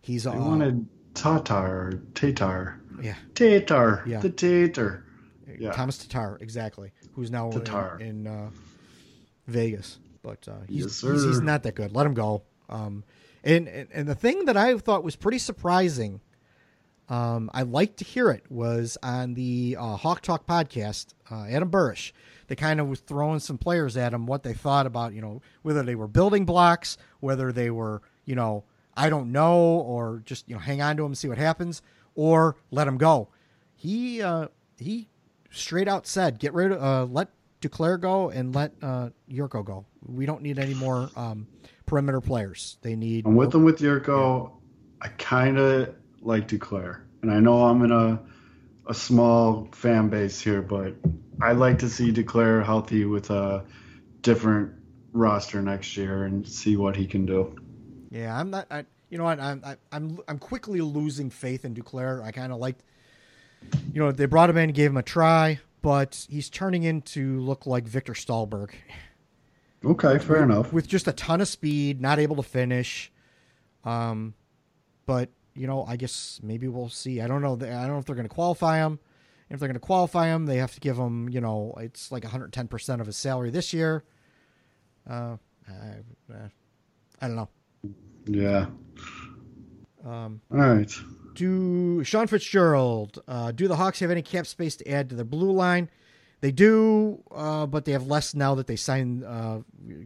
he's 0.00 0.24
They 0.24 0.30
uh, 0.30 0.38
wanted 0.38 0.86
Tatar 1.14 2.02
Tatar. 2.14 2.80
yeah 3.02 3.14
Tatar. 3.34 4.02
Yeah. 4.06 4.20
The 4.20 4.30
Tatar. 4.30 5.04
Yeah. 5.58 5.72
Thomas 5.72 5.98
Tatar, 5.98 6.38
exactly, 6.40 6.92
who's 7.14 7.30
now 7.30 7.50
in- 7.50 7.58
Tatar. 7.64 7.98
in, 8.00 8.26
uh, 8.26 8.50
Vegas. 9.46 9.98
But 10.22 10.46
uh, 10.46 10.52
he's, 10.68 10.82
Yes, 10.84 11.00
he's 11.00 11.24
he's 11.24 11.40
not 11.40 11.62
that 11.62 11.74
good. 11.74 11.92
Let 11.94 12.06
him 12.06 12.14
go. 12.14 12.42
Um, 12.68 13.02
and, 13.44 13.68
and 13.68 13.88
and 13.92 14.08
the 14.08 14.14
thing 14.14 14.44
that 14.46 14.56
I 14.56 14.76
thought 14.78 15.04
was 15.04 15.16
pretty 15.16 15.38
surprising, 15.38 16.20
um, 17.08 17.50
I 17.54 17.62
liked 17.62 17.98
to 17.98 18.04
hear 18.04 18.30
it 18.30 18.44
was 18.50 18.98
on 19.02 19.34
the 19.34 19.76
uh, 19.78 19.96
Hawk 19.96 20.22
Talk 20.22 20.46
podcast. 20.46 21.14
Uh, 21.30 21.44
Adam 21.48 21.70
Burish, 21.70 22.12
they 22.48 22.56
kind 22.56 22.80
of 22.80 22.88
was 22.88 23.00
throwing 23.00 23.40
some 23.40 23.58
players 23.58 23.96
at 23.96 24.12
him 24.12 24.26
what 24.26 24.42
they 24.42 24.54
thought 24.54 24.86
about 24.86 25.12
you 25.12 25.20
know 25.20 25.42
whether 25.62 25.82
they 25.82 25.94
were 25.94 26.08
building 26.08 26.44
blocks, 26.44 26.98
whether 27.20 27.52
they 27.52 27.70
were 27.70 28.02
you 28.24 28.34
know 28.34 28.64
I 28.96 29.10
don't 29.10 29.30
know, 29.30 29.58
or 29.58 30.22
just 30.24 30.48
you 30.48 30.54
know 30.54 30.60
hang 30.60 30.82
on 30.82 30.96
to 30.96 31.04
him 31.04 31.12
and 31.12 31.18
see 31.18 31.28
what 31.28 31.38
happens, 31.38 31.82
or 32.14 32.56
let 32.70 32.88
him 32.88 32.98
go. 32.98 33.28
He 33.76 34.20
uh, 34.20 34.48
he 34.76 35.08
straight 35.50 35.86
out 35.86 36.06
said, 36.06 36.38
"Get 36.38 36.52
rid 36.52 36.72
of 36.72 36.82
uh, 36.82 37.04
let 37.12 37.28
Duclair 37.60 38.00
go 38.00 38.30
and 38.30 38.54
let 38.54 38.72
uh, 38.82 39.10
Jurco 39.30 39.64
go. 39.64 39.84
We 40.04 40.26
don't 40.26 40.42
need 40.42 40.58
any 40.58 40.74
more 40.74 41.10
um, 41.16 41.46
perimeter 41.88 42.20
players. 42.20 42.78
They 42.82 42.94
need 42.94 43.26
I'm 43.26 43.34
with 43.34 43.50
them 43.52 43.64
with 43.64 43.78
Jurco. 43.78 44.52
I 45.00 45.08
kind 45.08 45.58
of 45.58 45.94
like 46.20 46.48
Duclair, 46.48 47.02
and 47.22 47.32
I 47.32 47.40
know 47.40 47.64
I'm 47.64 47.82
in 47.82 47.92
a 47.92 48.20
a 48.86 48.94
small 48.94 49.68
fan 49.72 50.08
base 50.08 50.40
here, 50.40 50.62
but 50.62 50.94
I 51.42 51.52
like 51.52 51.78
to 51.80 51.88
see 51.88 52.12
Duclair 52.12 52.64
healthy 52.64 53.04
with 53.04 53.30
a 53.30 53.64
different 54.22 54.72
roster 55.12 55.62
next 55.62 55.96
year 55.96 56.24
and 56.24 56.46
see 56.46 56.76
what 56.76 56.96
he 56.96 57.06
can 57.06 57.26
do. 57.26 57.56
Yeah, 58.10 58.38
I'm 58.38 58.50
not. 58.50 58.66
I, 58.70 58.86
you 59.10 59.18
know 59.18 59.24
what? 59.24 59.40
I'm 59.40 59.62
I, 59.64 59.76
I'm 59.92 60.18
I'm 60.28 60.38
quickly 60.38 60.80
losing 60.80 61.30
faith 61.30 61.64
in 61.64 61.74
Duclair. 61.74 62.22
I 62.22 62.32
kind 62.32 62.52
of 62.52 62.58
liked. 62.58 62.82
You 63.92 64.00
know, 64.00 64.12
they 64.12 64.26
brought 64.26 64.50
him 64.50 64.56
in, 64.56 64.70
gave 64.70 64.90
him 64.90 64.96
a 64.96 65.02
try, 65.02 65.58
but 65.82 66.26
he's 66.28 66.48
turning 66.48 66.84
into 66.84 67.40
look 67.40 67.66
like 67.66 67.84
Viktor 67.84 68.12
Stalberg 68.12 68.70
Okay, 69.84 70.18
fair 70.18 70.42
enough. 70.42 70.72
with 70.72 70.88
just 70.88 71.06
a 71.06 71.12
ton 71.12 71.40
of 71.40 71.48
speed, 71.48 72.00
not 72.00 72.18
able 72.18 72.36
to 72.36 72.42
finish. 72.42 73.12
Um, 73.84 74.34
but 75.06 75.30
you 75.54 75.66
know, 75.66 75.84
I 75.86 75.96
guess 75.96 76.40
maybe 76.42 76.68
we'll 76.68 76.88
see. 76.88 77.20
I 77.20 77.26
don't 77.26 77.42
know. 77.42 77.54
I 77.54 77.56
don't 77.56 77.88
know 77.88 77.98
if 77.98 78.04
they're 78.04 78.16
going 78.16 78.28
to 78.28 78.34
qualify 78.34 78.78
him. 78.78 78.98
If 79.50 79.58
they're 79.60 79.68
going 79.68 79.74
to 79.74 79.80
qualify 79.80 80.28
him, 80.28 80.46
they 80.46 80.56
have 80.56 80.74
to 80.74 80.80
give 80.80 80.96
him. 80.96 81.28
You 81.28 81.40
know, 81.40 81.74
it's 81.80 82.12
like 82.12 82.22
110 82.24 82.68
percent 82.68 83.00
of 83.00 83.06
his 83.06 83.16
salary 83.16 83.50
this 83.50 83.72
year. 83.72 84.04
Uh, 85.08 85.36
I, 85.68 86.32
uh, 86.32 86.48
I 87.20 87.26
don't 87.28 87.36
know. 87.36 87.48
Yeah. 88.26 88.66
Um, 90.04 90.40
All 90.52 90.58
right. 90.58 90.90
do 91.34 92.04
Sean 92.04 92.26
Fitzgerald? 92.26 93.22
Uh, 93.26 93.52
do 93.52 93.68
the 93.68 93.76
Hawks 93.76 94.00
have 94.00 94.10
any 94.10 94.22
cap 94.22 94.46
space 94.46 94.76
to 94.76 94.88
add 94.90 95.08
to 95.10 95.16
their 95.16 95.24
blue 95.24 95.50
line? 95.52 95.88
They 96.40 96.52
do, 96.52 97.22
uh, 97.32 97.66
but 97.66 97.84
they 97.84 97.92
have 97.92 98.06
less 98.06 98.34
now 98.34 98.54
that 98.54 98.66
they 98.68 98.76
signed 98.76 99.24
uh, 99.24 99.60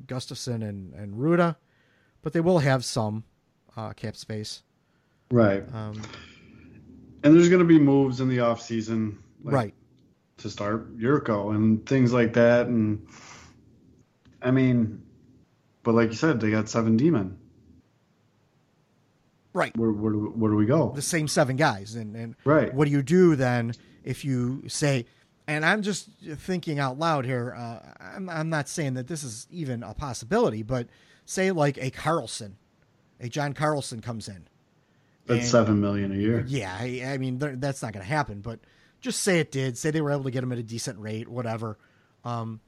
Gustafsson 0.06 0.66
and 0.66 0.94
and 0.94 1.14
Rutta. 1.14 1.56
But 2.22 2.32
they 2.32 2.40
will 2.40 2.60
have 2.60 2.84
some 2.84 3.24
uh, 3.76 3.92
cap 3.92 4.16
space. 4.16 4.62
Right. 5.30 5.64
Um, 5.74 6.00
And 7.24 7.34
there's 7.34 7.48
going 7.48 7.60
to 7.60 7.66
be 7.66 7.78
moves 7.78 8.20
in 8.20 8.28
the 8.28 8.40
off 8.40 8.60
season, 8.60 9.18
like, 9.44 9.54
right. 9.54 9.74
to 10.38 10.50
start 10.50 10.98
Jurco 10.98 11.50
and 11.54 11.84
things 11.86 12.12
like 12.12 12.32
that. 12.34 12.66
And 12.66 13.06
I 14.40 14.50
mean, 14.50 15.02
but 15.82 15.94
like 15.94 16.08
you 16.10 16.14
said, 16.16 16.40
they 16.40 16.50
got 16.50 16.68
seven 16.68 16.96
demon. 16.96 17.38
Right. 19.54 19.76
Where 19.76 19.92
where 19.92 20.12
do, 20.12 20.32
where 20.34 20.50
do 20.50 20.56
we 20.56 20.64
go? 20.66 20.92
The 20.94 21.02
same 21.02 21.28
seven 21.28 21.56
guys, 21.56 21.94
and 21.94 22.16
and 22.16 22.34
Right. 22.44 22.72
what 22.72 22.86
do 22.86 22.90
you 22.90 23.02
do 23.02 23.36
then 23.36 23.74
if 24.02 24.24
you 24.24 24.62
say? 24.68 25.04
And 25.46 25.64
I'm 25.64 25.82
just 25.82 26.08
thinking 26.36 26.78
out 26.78 26.98
loud 26.98 27.24
here. 27.24 27.54
Uh, 27.56 27.78
I'm 28.00 28.28
I'm 28.30 28.48
not 28.48 28.68
saying 28.68 28.94
that 28.94 29.08
this 29.08 29.24
is 29.24 29.46
even 29.50 29.82
a 29.82 29.92
possibility, 29.92 30.62
but 30.62 30.86
say 31.24 31.50
like 31.50 31.78
a 31.78 31.90
Carlson, 31.90 32.56
a 33.20 33.28
John 33.28 33.52
Carlson 33.52 34.00
comes 34.00 34.28
in. 34.28 34.46
That's 35.26 35.40
and- 35.40 35.48
seven 35.48 35.80
million 35.80 36.12
a 36.12 36.16
year. 36.16 36.44
Yeah, 36.46 36.76
I, 36.78 37.02
I 37.06 37.18
mean 37.18 37.38
that's 37.38 37.82
not 37.82 37.92
going 37.92 38.04
to 38.04 38.08
happen. 38.08 38.40
But 38.40 38.60
just 39.00 39.22
say 39.22 39.40
it 39.40 39.50
did. 39.50 39.76
Say 39.76 39.90
they 39.90 40.00
were 40.00 40.12
able 40.12 40.24
to 40.24 40.30
get 40.30 40.44
him 40.44 40.52
at 40.52 40.58
a 40.58 40.62
decent 40.62 40.98
rate, 41.00 41.28
whatever. 41.28 41.76
Um, 42.24 42.60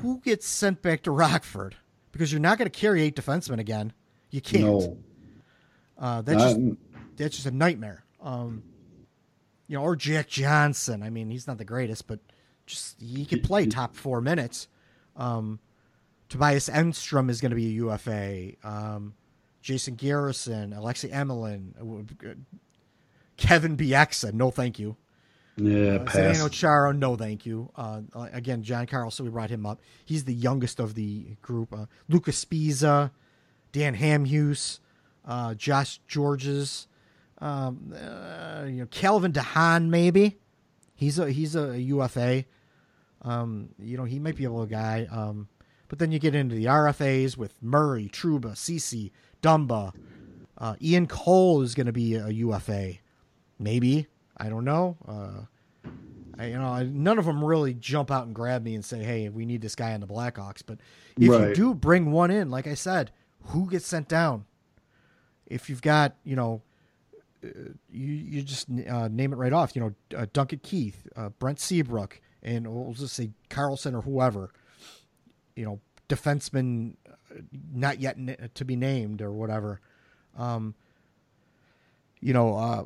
who 0.00 0.20
gets 0.20 0.46
sent 0.46 0.80
back 0.82 1.02
to 1.02 1.10
Rockford? 1.10 1.76
Because 2.12 2.32
you're 2.32 2.40
not 2.40 2.56
going 2.58 2.70
to 2.70 2.76
carry 2.78 3.02
eight 3.02 3.16
defensemen 3.16 3.58
again. 3.58 3.92
You 4.30 4.40
can't. 4.40 4.64
No, 4.64 4.98
Uh, 5.98 6.22
that's 6.22 6.38
not, 6.38 6.56
just 6.56 6.76
that's 7.16 7.34
just 7.34 7.46
a 7.46 7.50
nightmare. 7.50 8.04
Um, 8.20 8.62
you 9.68 9.76
know, 9.76 9.82
or 9.84 9.94
Jack 9.94 10.26
Johnson. 10.28 11.02
I 11.02 11.10
mean, 11.10 11.30
he's 11.30 11.46
not 11.46 11.58
the 11.58 11.64
greatest, 11.64 12.06
but 12.08 12.18
just 12.66 13.00
he 13.00 13.24
could 13.24 13.44
play 13.44 13.66
top 13.66 13.94
four 13.94 14.20
minutes. 14.20 14.66
Um, 15.16 15.60
Tobias 16.28 16.68
Enstrom 16.68 17.30
is 17.30 17.40
going 17.40 17.50
to 17.50 17.56
be 17.56 17.66
a 17.66 17.70
UFA. 17.70 18.52
Um, 18.64 19.14
Jason 19.62 19.94
Garrison, 19.94 20.72
Alexi 20.72 21.10
Emelin, 21.12 21.72
uh, 21.80 22.34
Kevin 23.36 23.76
Bieksa. 23.76 24.32
No, 24.32 24.50
thank 24.50 24.78
you. 24.78 24.96
yeah, 25.56 25.94
Uh, 25.96 26.04
pass. 26.04 26.16
Zdeno 26.38 26.50
Chara, 26.50 26.92
no 26.92 27.16
thank 27.16 27.44
you. 27.46 27.70
Uh, 27.76 28.02
again, 28.32 28.62
John 28.62 28.86
Carlson, 28.86 29.24
we 29.24 29.30
brought 29.30 29.50
him 29.50 29.66
up. 29.66 29.80
He's 30.04 30.24
the 30.24 30.34
youngest 30.34 30.80
of 30.80 30.94
the 30.94 31.36
group. 31.42 31.72
Uh, 31.72 31.86
Lucas 32.08 32.44
Sbisa, 32.44 33.10
Dan 33.72 33.94
Hamhuse, 33.96 34.80
uh, 35.24 35.54
Josh 35.54 36.00
Gorges, 36.12 36.86
um, 37.40 37.94
uh, 37.94 38.64
you 38.66 38.80
know, 38.80 38.86
Calvin 38.90 39.32
de 39.32 39.40
Haan, 39.40 39.90
maybe. 39.90 40.38
He's 40.94 41.18
a 41.18 41.30
he's 41.30 41.54
a 41.54 41.80
UFA. 41.80 42.44
Um, 43.22 43.70
you 43.78 43.96
know, 43.96 44.04
he 44.04 44.18
might 44.18 44.36
be 44.36 44.44
able 44.44 44.64
to 44.64 44.70
guy. 44.70 45.06
Um, 45.10 45.48
but 45.88 45.98
then 45.98 46.12
you 46.12 46.18
get 46.18 46.34
into 46.34 46.54
the 46.54 46.66
RFAs 46.66 47.36
with 47.36 47.54
Murray, 47.62 48.08
Trouba, 48.12 48.52
Cece, 48.52 49.10
Dumba. 49.42 49.92
Uh, 50.56 50.74
Ian 50.82 51.06
Cole 51.06 51.62
is 51.62 51.74
going 51.74 51.86
to 51.86 51.92
be 51.92 52.14
a 52.14 52.28
UFA. 52.28 52.94
Maybe. 53.58 54.06
I 54.36 54.48
don't 54.48 54.64
know. 54.64 54.96
Uh, 55.06 55.90
I, 56.38 56.46
you 56.46 56.58
know, 56.58 56.68
I, 56.68 56.84
none 56.84 57.18
of 57.18 57.24
them 57.24 57.44
really 57.44 57.74
jump 57.74 58.10
out 58.10 58.26
and 58.26 58.34
grab 58.34 58.62
me 58.62 58.74
and 58.74 58.84
say, 58.84 59.02
"Hey, 59.02 59.28
we 59.28 59.44
need 59.44 59.60
this 59.60 59.74
guy 59.74 59.94
on 59.94 60.00
the 60.00 60.06
Blackhawks." 60.06 60.62
But 60.64 60.78
if 61.16 61.24
you 61.24 61.54
do 61.54 61.74
bring 61.74 62.12
one 62.12 62.30
in, 62.30 62.50
like 62.50 62.66
I 62.68 62.74
said, 62.74 63.10
who 63.46 63.68
gets 63.68 63.86
sent 63.86 64.08
down? 64.08 64.44
If 65.46 65.68
you've 65.68 65.82
got, 65.82 66.14
you 66.24 66.36
know, 66.36 66.62
you 67.42 68.12
you 68.12 68.42
just 68.42 68.68
uh, 68.88 69.08
name 69.08 69.32
it 69.32 69.36
right 69.36 69.52
off. 69.52 69.74
You 69.76 69.82
know, 69.82 70.18
uh, 70.18 70.26
Duncan 70.32 70.60
Keith, 70.62 71.06
uh, 71.16 71.28
Brent 71.30 71.60
Seabrook, 71.60 72.20
and 72.42 72.66
we'll 72.72 72.94
just 72.94 73.14
say 73.14 73.30
Carlson 73.50 73.94
or 73.94 74.02
whoever. 74.02 74.50
You 75.56 75.64
know, 75.64 75.80
defenseman 76.08 76.94
uh, 77.08 77.40
not 77.72 78.00
yet 78.00 78.54
to 78.54 78.64
be 78.64 78.76
named 78.76 79.22
or 79.22 79.32
whatever. 79.32 79.80
Um, 80.36 80.74
you 82.20 82.32
know, 82.32 82.56
uh, 82.56 82.84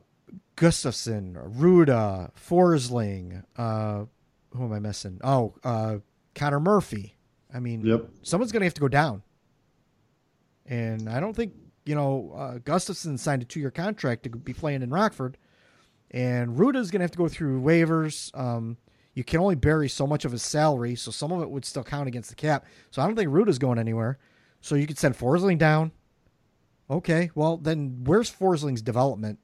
Gustafsson, 0.57 1.35
Rutta, 1.57 2.31
Forsling. 2.35 3.45
Uh, 3.57 4.05
who 4.51 4.65
am 4.65 4.73
I 4.73 4.79
missing? 4.79 5.20
Oh, 5.24 5.55
uh, 5.65 5.99
Connor 6.35 6.61
Murphy. 6.61 7.15
I 7.55 7.59
mean, 7.61 7.81
Yep. 7.85 8.09
someone's 8.23 8.53
going 8.53 8.61
to 8.61 8.66
have 8.66 8.74
to 8.74 8.81
go 8.81 8.89
down. 8.89 9.23
and 10.66 11.09
I 11.09 11.20
don't 11.20 11.35
think 11.35 11.55
you 11.85 11.95
know 11.95 12.33
uh, 12.37 12.59
Gustafsson 12.59 13.19
signed 13.19 13.43
a 13.43 13.45
two 13.45 13.61
year 13.61 13.71
contract 13.71 14.25
to 14.25 14.31
be 14.31 14.53
playing 14.53 14.83
in 14.83 14.91
Rockford, 14.91 15.37
and 16.11 16.59
Rutta's 16.59 16.91
going 16.91 17.01
to 17.01 17.05
have 17.05 17.11
to 17.13 17.19
go 17.19 17.29
through 17.29 17.61
waivers. 17.61 18.37
Um, 18.39 18.77
you 19.15 19.25
can 19.25 19.41
only 19.41 19.57
bury 19.57 19.89
so 19.89 20.07
much 20.07 20.25
of 20.25 20.33
his 20.33 20.43
salary, 20.43 20.95
so 20.95 21.11
some 21.11 21.33
of 21.33 21.43
it 21.43 21.51
would 21.51 21.65
still 21.65 21.85
count 21.85 22.09
against 22.09 22.31
the 22.31 22.37
cap. 22.37 22.65
So 22.91 23.03
I 23.03 23.07
don't 23.07 23.15
think 23.17 23.31
Rutta's 23.31 23.59
going 23.59 23.79
anywhere. 23.79 24.19
So 24.61 24.75
you 24.75 24.87
could 24.87 24.97
send 24.99 25.17
Forsling 25.19 25.59
down. 25.59 25.93
Okay, 26.89 27.31
well 27.35 27.57
then 27.57 28.05
where's 28.05 28.31
Forsling's 28.31 28.83
development? 28.83 29.39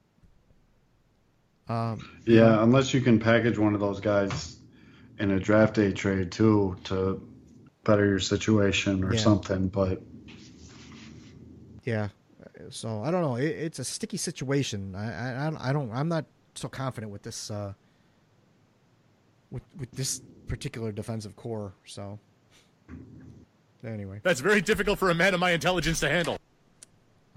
Um, 1.68 2.08
Yeah, 2.24 2.62
unless 2.62 2.94
you 2.94 3.00
can 3.00 3.18
package 3.18 3.58
one 3.58 3.74
of 3.74 3.80
those 3.80 4.00
guys 4.00 4.56
in 5.18 5.30
a 5.32 5.40
draft 5.40 5.74
day 5.74 5.92
trade 5.92 6.30
too 6.32 6.76
to 6.84 7.20
better 7.84 8.06
your 8.06 8.20
situation 8.20 9.04
or 9.04 9.14
Yeah. 9.14 9.20
something. 9.20 9.68
But 9.68 10.02
Yeah. 11.84 12.08
So 12.70 13.02
I 13.02 13.10
don't 13.10 13.22
know. 13.22 13.36
It, 13.36 13.46
it's 13.46 13.78
a 13.78 13.84
sticky 13.84 14.16
situation. 14.18 14.94
I, 14.94 15.04
I 15.12 15.46
I 15.46 15.50
don't- 15.50 15.60
I 15.68 15.72
don't 15.72 15.90
I'm 15.92 16.08
not 16.08 16.24
so 16.54 16.68
confident 16.68 17.12
with 17.12 17.22
this 17.22 17.50
uh 17.50 17.72
with 19.50 19.62
with 19.78 19.90
this 19.92 20.20
particular 20.46 20.92
defensive 20.92 21.36
core. 21.36 21.72
So 21.86 22.18
anyway, 23.84 24.20
That's 24.22 24.40
very 24.40 24.60
difficult 24.60 24.98
for 24.98 25.10
a 25.10 25.14
man 25.14 25.34
of 25.34 25.40
my 25.40 25.52
intelligence 25.52 26.00
to 26.00 26.08
handle. 26.08 26.38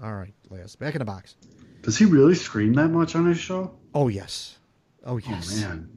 all 0.02 0.14
right, 0.14 0.34
Leas, 0.50 0.76
back 0.76 0.94
in 0.94 0.98
the 0.98 1.04
box. 1.04 1.36
does 1.82 1.96
he 1.98 2.04
really 2.04 2.34
scream 2.34 2.72
that 2.74 2.88
much 2.88 3.14
on 3.14 3.26
his 3.26 3.38
show? 3.38 3.74
Oh 3.94 4.08
yes, 4.08 4.58
oh 5.04 5.18
yes. 5.18 5.62
Oh 5.62 5.68
man, 5.68 5.88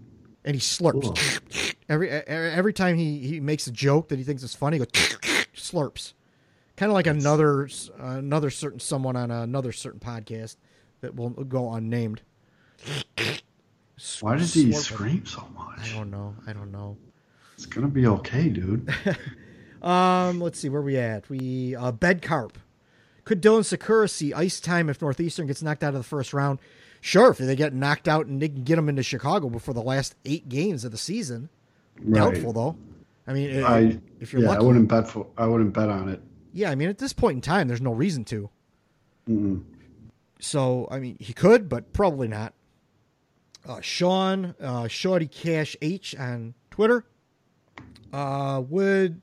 and 0.44 0.56
he 0.56 0.62
slurps 0.62 1.74
every 1.90 2.10
every 2.10 2.74
time 2.74 2.96
he 2.98 3.20
he 3.20 3.40
makes 3.40 3.68
a 3.68 3.72
joke 3.72 4.10
that 4.10 4.18
he 4.20 4.24
thinks 4.24 4.44
is 4.44 4.54
funny. 4.56 4.78
He 4.78 4.86
goes 4.86 4.92
slurps, 5.56 6.14
kind 6.78 6.92
of 6.92 6.94
like 6.94 7.08
another 7.08 7.66
s- 7.66 7.90
another 7.98 8.50
certain 8.50 8.80
someone 8.80 9.16
on 9.16 9.32
another 9.32 9.72
certain 9.72 10.00
podcast 10.00 10.58
that 11.02 11.16
will 11.16 11.30
go 11.30 11.74
unnamed. 11.74 12.22
why 14.22 14.38
does 14.38 14.54
he 14.54 14.72
scream 14.72 15.26
so 15.26 15.48
much? 15.56 15.92
I 15.92 15.96
don't 15.96 16.12
know. 16.12 16.36
I 16.48 16.54
don't 16.54 16.72
know. 16.72 16.98
It's 17.56 17.66
gonna 17.66 17.88
be 17.88 18.08
okay, 18.08 18.50
dude. 18.50 18.94
Um, 19.86 20.42
let's 20.42 20.60
see 20.60 20.68
where 20.68 20.82
we 20.82 20.98
at. 20.98 21.30
We 21.30 21.76
uh, 21.76 21.92
bed 21.92 22.24
carp. 22.24 22.58
Could 23.24 23.42
Dylan 23.42 23.62
Sikura 23.62 24.10
see 24.10 24.34
ice 24.34 24.60
time 24.60 24.90
if 24.90 25.00
Northeastern 25.00 25.46
gets 25.46 25.62
knocked 25.62 25.84
out 25.84 25.90
of 25.94 26.00
the 26.00 26.04
first 26.04 26.34
round? 26.34 26.58
Sure, 27.02 27.30
if 27.30 27.38
they 27.38 27.56
get 27.56 27.72
knocked 27.72 28.08
out 28.08 28.26
and 28.26 28.42
they 28.42 28.50
can 28.50 28.64
get 28.64 28.78
them 28.78 28.90
into 28.90 29.04
Chicago 29.04 29.48
before 29.48 29.76
the 29.76 29.84
last 29.84 30.16
eight 30.26 30.50
games 30.50 30.86
of 30.86 30.92
the 30.92 30.98
season. 30.98 31.50
Doubtful 32.12 32.52
though. 32.52 32.76
I 33.28 33.34
mean, 33.34 33.64
I 33.64 34.00
if 34.20 34.34
you're 34.34 34.42
yeah, 34.42 34.50
lucky, 34.50 34.62
I 34.62 34.64
wouldn't 34.64 34.88
bet 34.88 35.08
for. 35.08 35.28
I 35.38 35.46
wouldn't 35.46 35.74
bet 35.74 35.90
on 35.90 36.10
it. 36.10 36.22
Yeah. 36.56 36.72
I 36.72 36.76
mean, 36.76 36.90
at 36.90 36.98
this 36.98 37.14
point 37.14 37.36
in 37.36 37.42
time, 37.42 37.68
there's 37.68 37.82
no 37.82 37.92
reason 37.92 38.24
to. 38.26 38.50
So 40.40 40.88
I 40.90 41.00
mean, 41.00 41.18
he 41.20 41.34
could, 41.34 41.70
but 41.70 41.94
probably 41.94 42.28
not. 42.28 42.54
Uh, 43.68 43.82
Sean, 43.82 44.56
uh, 44.62 44.88
Shorty 44.88 45.28
Cash 45.28 45.76
H 45.82 46.16
on 46.16 46.54
Twitter, 46.72 47.06
uh, 48.14 48.62
would 48.68 49.22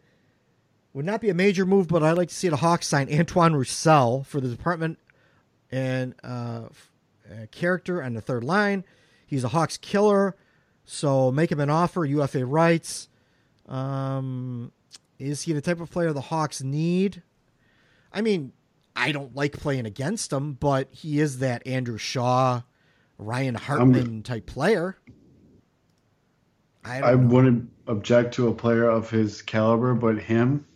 would 0.93 1.05
not 1.07 1.21
be 1.21 1.31
a 1.31 1.35
major 1.35 1.65
move, 1.65 1.89
but 1.89 2.03
I'd 2.03 2.17
like 2.19 2.29
to 2.29 2.35
see 2.35 2.49
the 2.49 2.57
Hawks 2.57 2.87
sign 2.87 3.13
Antoine 3.13 3.55
Roussel 3.55 4.25
for 4.25 4.41
the 4.41 4.49
department 4.49 4.99
and 5.71 6.15
uh, 6.23 6.67
uh, 7.31 7.47
character 7.51 8.03
on 8.03 8.15
the 8.15 8.21
third 8.21 8.45
line. 8.45 8.85
He's 9.27 9.45
a 9.45 9.49
Hawks 9.49 9.79
killer, 9.79 10.37
so 10.85 11.33
make 11.33 11.51
him 11.51 11.61
an 11.61 11.71
offer. 11.71 12.05
UFA 12.05 12.45
rights. 12.45 13.09
Um, 13.69 14.73
is 15.23 15.43
he 15.43 15.53
the 15.53 15.61
type 15.61 15.81
of 15.81 15.91
player 15.91 16.13
the 16.13 16.21
Hawks 16.21 16.63
need? 16.63 17.23
I 18.13 18.21
mean, 18.21 18.53
I 18.95 19.13
don't 19.13 19.35
like 19.35 19.53
playing 19.53 19.87
against 19.87 20.33
him, 20.33 20.55
but 20.55 20.89
he 20.91 21.21
is 21.21 21.39
that 21.39 21.67
Andrew 21.67 21.97
Shaw, 21.97 22.63
Ryan 23.19 23.55
Hartman 23.55 24.23
type 24.23 24.47
player. 24.47 24.99
I 26.85 27.01
I 27.01 27.15
wouldn't 27.15 27.71
object 27.87 28.35
to 28.35 28.49
a 28.49 28.55
player 28.55 28.89
of 28.89 29.09
his 29.09 29.41
caliber, 29.41 29.95
but 29.95 30.19
him, 30.19 30.67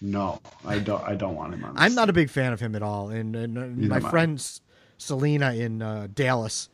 no, 0.00 0.40
I 0.64 0.78
don't. 0.78 1.02
I 1.02 1.14
don't 1.14 1.34
want 1.34 1.54
him 1.54 1.64
on. 1.64 1.74
I'm 1.76 1.94
not 1.94 2.10
a 2.10 2.12
big 2.12 2.28
fan 2.30 2.52
of 2.52 2.60
him 2.60 2.76
at 2.76 2.82
all. 2.82 3.08
And, 3.08 3.34
and, 3.34 3.58
uh, 3.58 3.88
my 3.88 4.00
friend 4.00 4.42
Selena 4.98 5.54
in 5.54 5.80
uh, 5.80 6.08
Dallas 6.12 6.68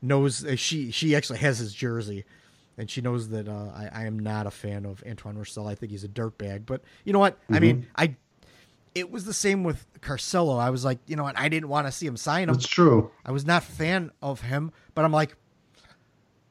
knows 0.00 0.44
uh, 0.44 0.54
she 0.54 0.90
she 0.90 1.16
actually 1.16 1.40
has 1.40 1.58
his 1.58 1.74
jersey, 1.74 2.24
and 2.78 2.88
she 2.90 3.00
knows 3.02 3.28
that 3.28 3.48
uh, 3.48 3.70
I, 3.74 3.90
I 3.92 4.04
am 4.06 4.18
not 4.18 4.46
a 4.46 4.50
fan 4.50 4.86
of 4.86 5.02
Antoine 5.06 5.36
Roussel. 5.36 5.66
I 5.66 5.74
think 5.74 5.92
he's 5.92 6.04
a 6.04 6.08
dirtbag. 6.08 6.64
But 6.64 6.82
you 7.04 7.12
know 7.12 7.18
what? 7.18 7.38
I 7.50 7.58
mean, 7.58 7.82
Mm-hmm. 7.82 7.90
I 7.96 8.16
it 8.94 9.10
was 9.10 9.24
the 9.26 9.34
same 9.34 9.64
with 9.64 9.86
Carcillo. 10.00 10.58
I 10.58 10.70
was 10.70 10.84
like, 10.84 10.98
you 11.06 11.14
know 11.14 11.22
what? 11.24 11.38
I 11.38 11.48
didn't 11.48 11.68
want 11.68 11.86
to 11.86 11.92
see 11.92 12.06
him 12.06 12.16
sign 12.16 12.48
him. 12.48 12.54
That's 12.54 12.66
true. 12.66 13.10
I 13.24 13.30
was 13.32 13.44
not 13.44 13.62
a 13.62 13.66
fan 13.66 14.10
of 14.22 14.40
him, 14.40 14.72
but 14.94 15.04
I'm 15.04 15.12
like, 15.12 15.36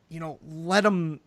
you 0.09 0.19
know, 0.19 0.37
let 0.47 0.85
him 0.85 1.19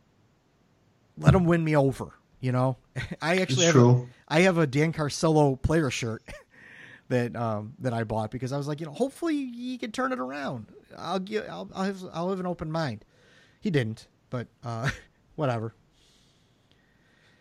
let 1.18 1.35
him 1.35 1.44
win 1.44 1.64
me 1.64 1.77
over. 1.77 2.12
You 2.40 2.52
know, 2.52 2.77
I 3.22 3.39
actually 3.39 3.66
have 3.66 3.77
a. 3.77 4.06
I 4.28 4.40
have 4.40 4.56
a 4.59 4.66
Dan 4.66 4.93
Carcillo 4.93 5.60
player 5.60 5.90
shirt 5.90 6.22
that 7.09 7.35
um 7.36 7.74
that 7.81 7.93
I 7.93 8.05
bought 8.05 8.31
because 8.31 8.52
I 8.52 8.56
was 8.56 8.68
like, 8.68 8.81
you 8.81 8.86
know, 8.86 8.93
hopefully 8.93 9.35
he 9.51 9.77
can 9.77 9.93
turn 9.93 10.12
it 10.12 10.18
around. 10.20 10.66
I'll 10.97 11.18
give 11.18 11.44
I'll 11.51 11.68
I'll 11.74 11.85
have, 11.85 12.05
I'll 12.14 12.31
have 12.31 12.40
an 12.40 12.47
open 12.47 12.70
mind. 12.72 13.05
He 13.60 13.70
didn't, 13.70 14.06
but 14.31 14.48
uh 14.65 14.90
whatever. 15.35 15.74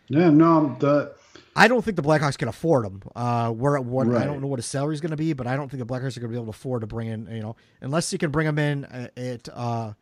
Yeah, 0.08 0.30
no, 0.30 0.76
the 0.80 1.14
I 1.54 1.68
don't 1.68 1.84
think 1.84 1.96
the 1.96 2.02
Blackhawks 2.02 2.38
can 2.38 2.48
afford 2.48 2.86
him. 2.86 3.02
Uh, 3.14 3.50
where 3.50 3.80
what 3.80 4.08
I 4.14 4.24
don't 4.24 4.40
know 4.40 4.46
what 4.46 4.58
his 4.58 4.66
salary 4.66 4.94
is 4.94 5.00
going 5.00 5.10
to 5.10 5.16
be, 5.16 5.32
but 5.32 5.46
I 5.46 5.56
don't 5.56 5.68
think 5.70 5.78
the 5.78 5.86
Blackhawks 5.86 6.16
are 6.16 6.20
going 6.20 6.32
to 6.32 6.36
be 6.36 6.36
able 6.36 6.46
to 6.46 6.50
afford 6.50 6.80
to 6.80 6.86
bring 6.86 7.08
in. 7.08 7.28
You 7.30 7.40
know, 7.42 7.56
unless 7.80 8.12
you 8.12 8.18
can 8.18 8.30
bring 8.30 8.46
him 8.46 8.58
in 8.58 8.84
at, 8.86 9.18
at 9.18 9.48
uh, 9.52 9.92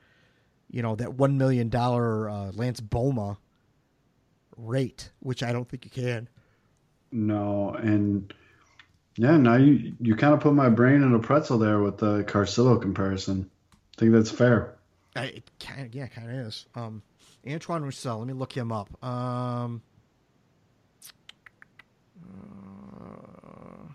you 0.70 0.82
know, 0.82 0.94
that 0.96 1.14
one 1.14 1.36
million 1.36 1.68
dollar 1.68 2.28
uh, 2.28 2.52
Lance 2.54 2.80
Bouma 2.80 3.38
rate, 4.56 5.10
which 5.20 5.42
I 5.42 5.52
don't 5.52 5.68
think 5.68 5.84
you 5.84 5.90
can. 5.90 6.28
no, 7.12 7.74
and 7.74 8.32
yeah, 9.16 9.36
now 9.36 9.56
you 9.56 9.94
you 10.00 10.16
kind 10.16 10.32
of 10.32 10.40
put 10.40 10.54
my 10.54 10.68
brain 10.68 11.02
in 11.02 11.14
a 11.14 11.18
pretzel 11.18 11.58
there 11.58 11.80
with 11.80 11.98
the 11.98 12.24
Carcillo 12.24 12.80
comparison. 12.80 13.50
I 13.72 14.00
think 14.00 14.12
that's 14.12 14.30
fair. 14.30 14.77
I, 15.16 15.24
it 15.24 15.50
kind 15.58 15.86
of, 15.86 15.94
yeah, 15.94 16.06
kind 16.06 16.28
of 16.30 16.46
is. 16.46 16.66
Um, 16.74 17.02
Antoine 17.48 17.82
Roussel. 17.82 18.18
Let 18.18 18.26
me 18.26 18.34
look 18.34 18.52
him 18.52 18.70
up. 18.72 19.02
Um, 19.04 19.82
uh, 22.22 23.88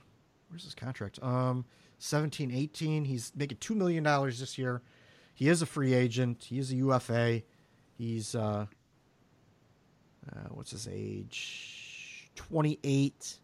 where's 0.49 0.63
his 0.63 0.75
contract? 0.75 1.19
Um, 1.21 1.65
17, 1.99 2.51
18. 2.51 3.05
He's 3.05 3.31
making 3.35 3.57
two 3.59 3.75
million 3.75 4.03
dollars 4.03 4.39
this 4.39 4.57
year. 4.57 4.81
He 5.33 5.49
is 5.49 5.61
a 5.61 5.65
free 5.65 5.93
agent. 5.93 6.43
He 6.43 6.59
is 6.59 6.71
a 6.71 6.75
UFA. 6.75 7.41
He's 7.97 8.35
uh, 8.35 8.65
uh 10.31 10.39
what's 10.49 10.71
his 10.71 10.87
age? 10.91 12.29
Twenty 12.35 12.79
eight. 12.83 13.37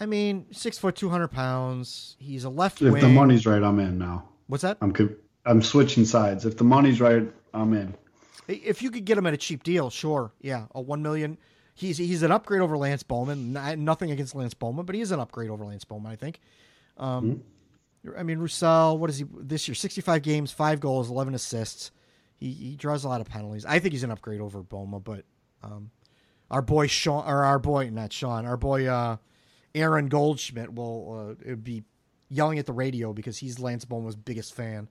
I 0.00 0.06
mean, 0.06 0.46
six 0.52 0.78
foot, 0.78 0.96
two 0.96 1.08
hundred 1.10 1.28
pounds. 1.28 2.16
He's 2.18 2.44
a 2.44 2.50
left 2.50 2.80
If 2.82 2.92
wing. 2.92 3.02
the 3.02 3.08
money's 3.08 3.46
right, 3.46 3.62
I'm 3.62 3.78
in 3.80 3.98
now. 3.98 4.28
What's 4.46 4.62
that? 4.62 4.78
I'm 4.80 4.92
co- 4.92 5.10
I'm 5.44 5.62
switching 5.62 6.04
sides. 6.04 6.44
If 6.44 6.56
the 6.56 6.64
money's 6.64 7.00
right, 7.00 7.30
I'm 7.52 7.74
in. 7.74 7.94
If 8.48 8.82
you 8.82 8.90
could 8.90 9.04
get 9.04 9.18
him 9.18 9.26
at 9.26 9.34
a 9.34 9.36
cheap 9.36 9.62
deal, 9.62 9.90
sure, 9.90 10.32
yeah, 10.40 10.66
a 10.74 10.80
one 10.80 11.02
million. 11.02 11.38
He's 11.74 11.96
he's 11.96 12.22
an 12.22 12.32
upgrade 12.32 12.60
over 12.60 12.76
Lance 12.76 13.02
Bouma. 13.02 13.76
Nothing 13.78 14.10
against 14.10 14.34
Lance 14.34 14.54
Bouma, 14.54 14.84
but 14.84 14.94
he 14.94 15.00
is 15.00 15.10
an 15.10 15.20
upgrade 15.20 15.50
over 15.50 15.64
Lance 15.64 15.84
Bouma, 15.84 16.06
I 16.06 16.16
think. 16.16 16.40
Um, 16.98 17.42
I 18.16 18.22
mean, 18.24 18.38
Roussel, 18.38 18.98
what 18.98 19.10
is 19.10 19.18
he 19.18 19.26
this 19.32 19.68
year? 19.68 19.74
Sixty-five 19.74 20.22
games, 20.22 20.52
five 20.52 20.80
goals, 20.80 21.08
eleven 21.08 21.34
assists. 21.34 21.92
He 22.38 22.52
he 22.52 22.76
draws 22.76 23.04
a 23.04 23.08
lot 23.08 23.20
of 23.20 23.28
penalties. 23.28 23.64
I 23.64 23.78
think 23.78 23.92
he's 23.92 24.02
an 24.02 24.10
upgrade 24.10 24.40
over 24.40 24.62
Bouma, 24.62 25.02
but 25.02 25.24
um, 25.62 25.90
our 26.50 26.62
boy 26.62 26.88
Sean 26.88 27.26
or 27.26 27.44
our 27.44 27.58
boy 27.58 27.88
not 27.90 28.12
Sean, 28.12 28.44
our 28.44 28.56
boy 28.56 28.86
uh, 28.86 29.16
Aaron 29.74 30.08
Goldschmidt 30.08 30.74
will 30.74 31.36
uh, 31.48 31.54
be 31.54 31.84
yelling 32.28 32.58
at 32.58 32.66
the 32.66 32.72
radio 32.72 33.12
because 33.12 33.38
he's 33.38 33.58
Lance 33.58 33.84
Bouma's 33.84 34.16
biggest 34.16 34.52
fan. 34.54 34.88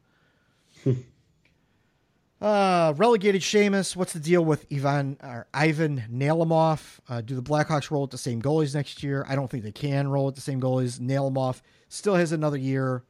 Uh, 2.41 2.91
relegated 2.97 3.43
Sheamus. 3.43 3.95
What's 3.95 4.13
the 4.13 4.19
deal 4.19 4.43
with 4.43 4.65
Ivan 4.73 5.15
or 5.21 5.45
Ivan 5.53 6.03
Nalimov? 6.11 6.99
Uh, 7.07 7.21
do 7.21 7.35
the 7.35 7.43
Blackhawks 7.43 7.91
roll 7.91 8.03
at 8.03 8.09
the 8.09 8.17
same 8.17 8.41
goalies 8.41 8.73
next 8.73 9.03
year? 9.03 9.23
I 9.29 9.35
don't 9.35 9.47
think 9.47 9.63
they 9.63 9.71
can 9.71 10.07
roll 10.07 10.27
at 10.27 10.33
the 10.33 10.41
same 10.41 10.59
goalies. 10.59 10.99
Nalimov 10.99 11.61
still 11.87 12.15
has 12.15 12.31
another 12.31 12.57
year 12.57 13.03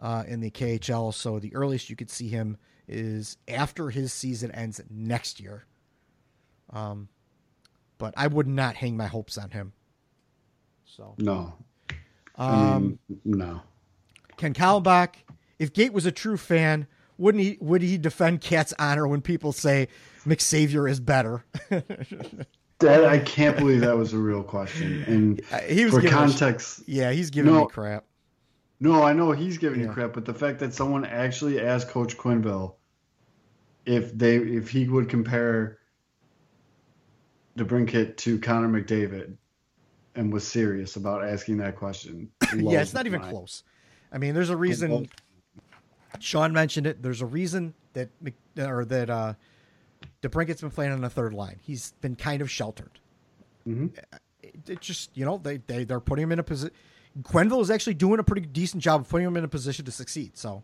uh, 0.00 0.24
in 0.26 0.40
the 0.40 0.50
KHL, 0.50 1.14
so 1.14 1.38
the 1.38 1.54
earliest 1.54 1.90
you 1.90 1.94
could 1.96 2.10
see 2.10 2.26
him 2.28 2.56
is 2.88 3.36
after 3.46 3.90
his 3.90 4.12
season 4.12 4.50
ends 4.50 4.80
next 4.90 5.38
year. 5.38 5.64
Um, 6.70 7.08
but 7.98 8.14
I 8.16 8.26
would 8.26 8.48
not 8.48 8.74
hang 8.74 8.96
my 8.96 9.06
hopes 9.06 9.38
on 9.38 9.50
him. 9.50 9.74
So, 10.84 11.14
No, 11.18 11.54
um, 12.36 12.98
no. 13.24 13.60
Ken 14.36 14.54
Kallenbach, 14.54 15.14
if 15.60 15.72
Gate 15.72 15.92
was 15.92 16.04
a 16.04 16.10
true 16.10 16.36
fan, 16.36 16.88
wouldn't 17.18 17.42
he? 17.44 17.58
Would 17.60 17.82
he 17.82 17.98
defend 17.98 18.40
Cat's 18.40 18.72
honor 18.78 19.06
when 19.06 19.20
people 19.22 19.52
say 19.52 19.88
McSavior 20.26 20.88
is 20.90 21.00
better? 21.00 21.44
That 21.70 23.04
I 23.04 23.18
can't 23.20 23.56
believe 23.56 23.80
that 23.82 23.96
was 23.96 24.12
a 24.12 24.18
real 24.18 24.42
question. 24.42 25.04
And 25.06 25.40
Uh, 25.52 25.58
he 25.60 25.84
was 25.84 25.94
for 25.94 26.00
us- 26.00 26.10
context, 26.10 26.82
Yeah, 26.88 27.12
he's 27.12 27.30
giving 27.30 27.52
No. 27.52 27.60
me 27.60 27.66
crap. 27.70 28.04
no, 28.80 29.02
I 29.04 29.12
know 29.12 29.30
he's 29.32 29.56
giving 29.58 29.80
Yeah. 29.80 29.86
you 29.86 29.92
crap, 29.92 30.12
but 30.14 30.24
the 30.24 30.34
fact 30.34 30.58
that 30.60 30.74
someone 30.74 31.04
actually 31.04 31.60
asked 31.60 31.88
Coach 31.88 32.16
Quenneville 32.18 32.74
if 33.86 34.16
they 34.18 34.36
if 34.36 34.68
he 34.70 34.88
would 34.88 35.08
compare 35.08 35.78
DeBrincat 37.56 38.16
to 38.18 38.38
Connor 38.38 38.68
McDavid 38.68 39.36
and 40.14 40.32
was 40.32 40.46
serious 40.46 40.96
about 40.96 41.24
asking 41.24 41.58
that 41.58 41.76
question. 41.76 42.30
yeah, 42.56 42.80
it's 42.80 42.94
not 42.94 43.06
even 43.06 43.20
mind. 43.20 43.32
close. 43.32 43.62
I 44.12 44.18
mean, 44.18 44.34
there's 44.34 44.50
a 44.50 44.56
reason. 44.56 45.08
Shawn 46.20 46.52
mentioned 46.52 46.86
it. 46.86 47.02
There's 47.02 47.20
a 47.22 47.26
reason 47.26 47.74
that 47.94 48.08
Mc- 48.20 48.34
or 48.58 48.84
that 48.86 49.10
uh, 49.10 49.34
DeBrincat's 50.22 50.60
been 50.60 50.70
playing 50.70 50.92
on 50.92 51.00
the 51.00 51.10
third 51.10 51.32
line. 51.32 51.58
He's 51.62 51.92
been 52.00 52.16
kind 52.16 52.42
of 52.42 52.50
sheltered. 52.50 52.98
Mhm. 53.66 53.96
It, 54.42 54.54
it 54.68 54.80
just 54.80 55.10
you 55.16 55.24
know 55.24 55.38
they 55.38 55.58
they 55.58 55.84
they're 55.84 56.00
putting 56.00 56.24
him 56.24 56.32
in 56.32 56.38
a 56.38 56.42
position. 56.42 56.74
Quenneville 57.22 57.60
is 57.62 57.70
actually 57.70 57.94
doing 57.94 58.18
a 58.20 58.24
pretty 58.24 58.46
decent 58.46 58.82
job 58.82 59.02
of 59.02 59.08
putting 59.08 59.26
him 59.26 59.36
in 59.36 59.44
a 59.44 59.48
position 59.48 59.84
to 59.84 59.90
succeed. 59.92 60.36
So 60.36 60.62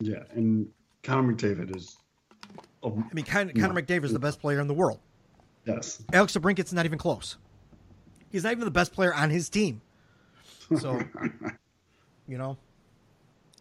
Yeah, 0.00 0.22
and 0.34 0.68
Connor 1.02 1.32
McDavid 1.34 1.76
is. 1.76 1.96
Oh, 2.82 3.02
I 3.10 3.14
mean, 3.14 3.24
Con- 3.24 3.50
Connor 3.50 3.82
McDavid 3.82 4.04
is 4.04 4.12
the 4.12 4.18
best 4.18 4.40
player 4.40 4.60
in 4.60 4.66
the 4.66 4.74
world. 4.74 5.00
yes. 5.66 6.02
Alex 6.12 6.32
DeBrincat's 6.34 6.72
not 6.72 6.86
even 6.86 6.98
close. 6.98 7.36
He's 8.30 8.44
not 8.44 8.52
even 8.52 8.64
the 8.64 8.70
best 8.70 8.92
player 8.92 9.12
on 9.14 9.28
his 9.28 9.48
team. 9.50 9.82
So, 10.78 11.00
you 12.28 12.38
know, 12.38 12.56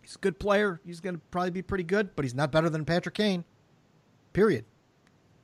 he's 0.10 0.15
a 0.15 0.19
good 0.19 0.40
player. 0.40 0.81
He's 0.84 0.99
going 0.99 1.15
to 1.15 1.22
probably 1.30 1.52
be 1.52 1.61
pretty 1.61 1.84
good, 1.84 2.15
but 2.15 2.26
he's 2.26 2.34
not 2.34 2.52
better 2.52 2.68
than 2.68 2.84
Patrick 2.84 3.14
Kane. 3.14 3.44
Period. 4.34 4.65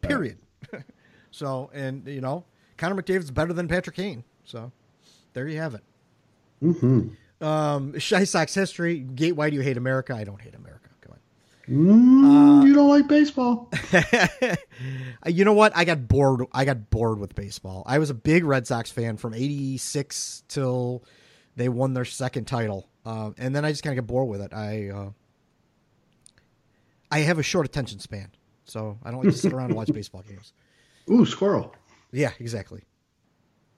Period. 0.01 0.39
so, 1.31 1.69
and 1.71 2.07
you 2.07 2.19
know, 2.19 2.45
Connor 2.77 2.99
McDavid's 2.99 3.29
better 3.29 3.53
than 3.53 3.67
Patrick 3.67 3.95
Kane. 3.95 4.23
So, 4.43 4.71
there 5.33 5.47
you 5.47 5.59
have 5.59 5.75
it. 5.75 5.83
Mm-hmm. 6.63 7.45
Um, 7.45 7.99
Shy 7.99 8.23
Sox 8.23 8.55
history. 8.55 8.99
Gate. 8.99 9.33
Why 9.33 9.51
do 9.51 9.55
you 9.55 9.61
hate 9.61 9.77
America? 9.77 10.15
I 10.15 10.23
don't 10.23 10.41
hate 10.41 10.55
America. 10.55 10.89
Come 11.01 11.13
on. 11.13 12.63
Mm, 12.63 12.67
you 12.67 12.73
don't 12.73 12.89
like 12.89 13.07
baseball? 13.07 13.69
you 15.27 15.45
know 15.45 15.53
what? 15.53 15.73
I 15.75 15.85
got 15.85 16.07
bored. 16.07 16.41
I 16.51 16.65
got 16.65 16.89
bored 16.89 17.19
with 17.19 17.35
baseball. 17.35 17.83
I 17.85 17.99
was 17.99 18.09
a 18.09 18.15
big 18.15 18.43
Red 18.43 18.65
Sox 18.65 18.89
fan 18.89 19.17
from 19.17 19.35
'86 19.35 20.43
till 20.47 21.03
they 21.55 21.69
won 21.69 21.93
their 21.93 22.05
second 22.05 22.45
title, 22.45 22.89
uh, 23.05 23.31
and 23.37 23.55
then 23.55 23.63
I 23.65 23.71
just 23.71 23.83
kind 23.83 23.97
of 23.97 24.03
get 24.03 24.07
bored 24.07 24.27
with 24.27 24.41
it. 24.41 24.53
I 24.53 24.89
uh, 24.89 25.09
I 27.11 27.19
have 27.19 27.39
a 27.39 27.43
short 27.43 27.65
attention 27.65 27.99
span, 27.99 28.29
so 28.63 28.97
I 29.03 29.11
don't 29.11 29.23
like 29.23 29.33
to 29.33 29.37
sit 29.39 29.53
around 29.53 29.67
and 29.67 29.75
watch 29.75 29.87
baseball 29.93 30.23
games. 30.27 30.53
Ooh, 31.09 31.25
squirrel. 31.25 31.73
Yeah, 32.11 32.31
exactly, 32.39 32.81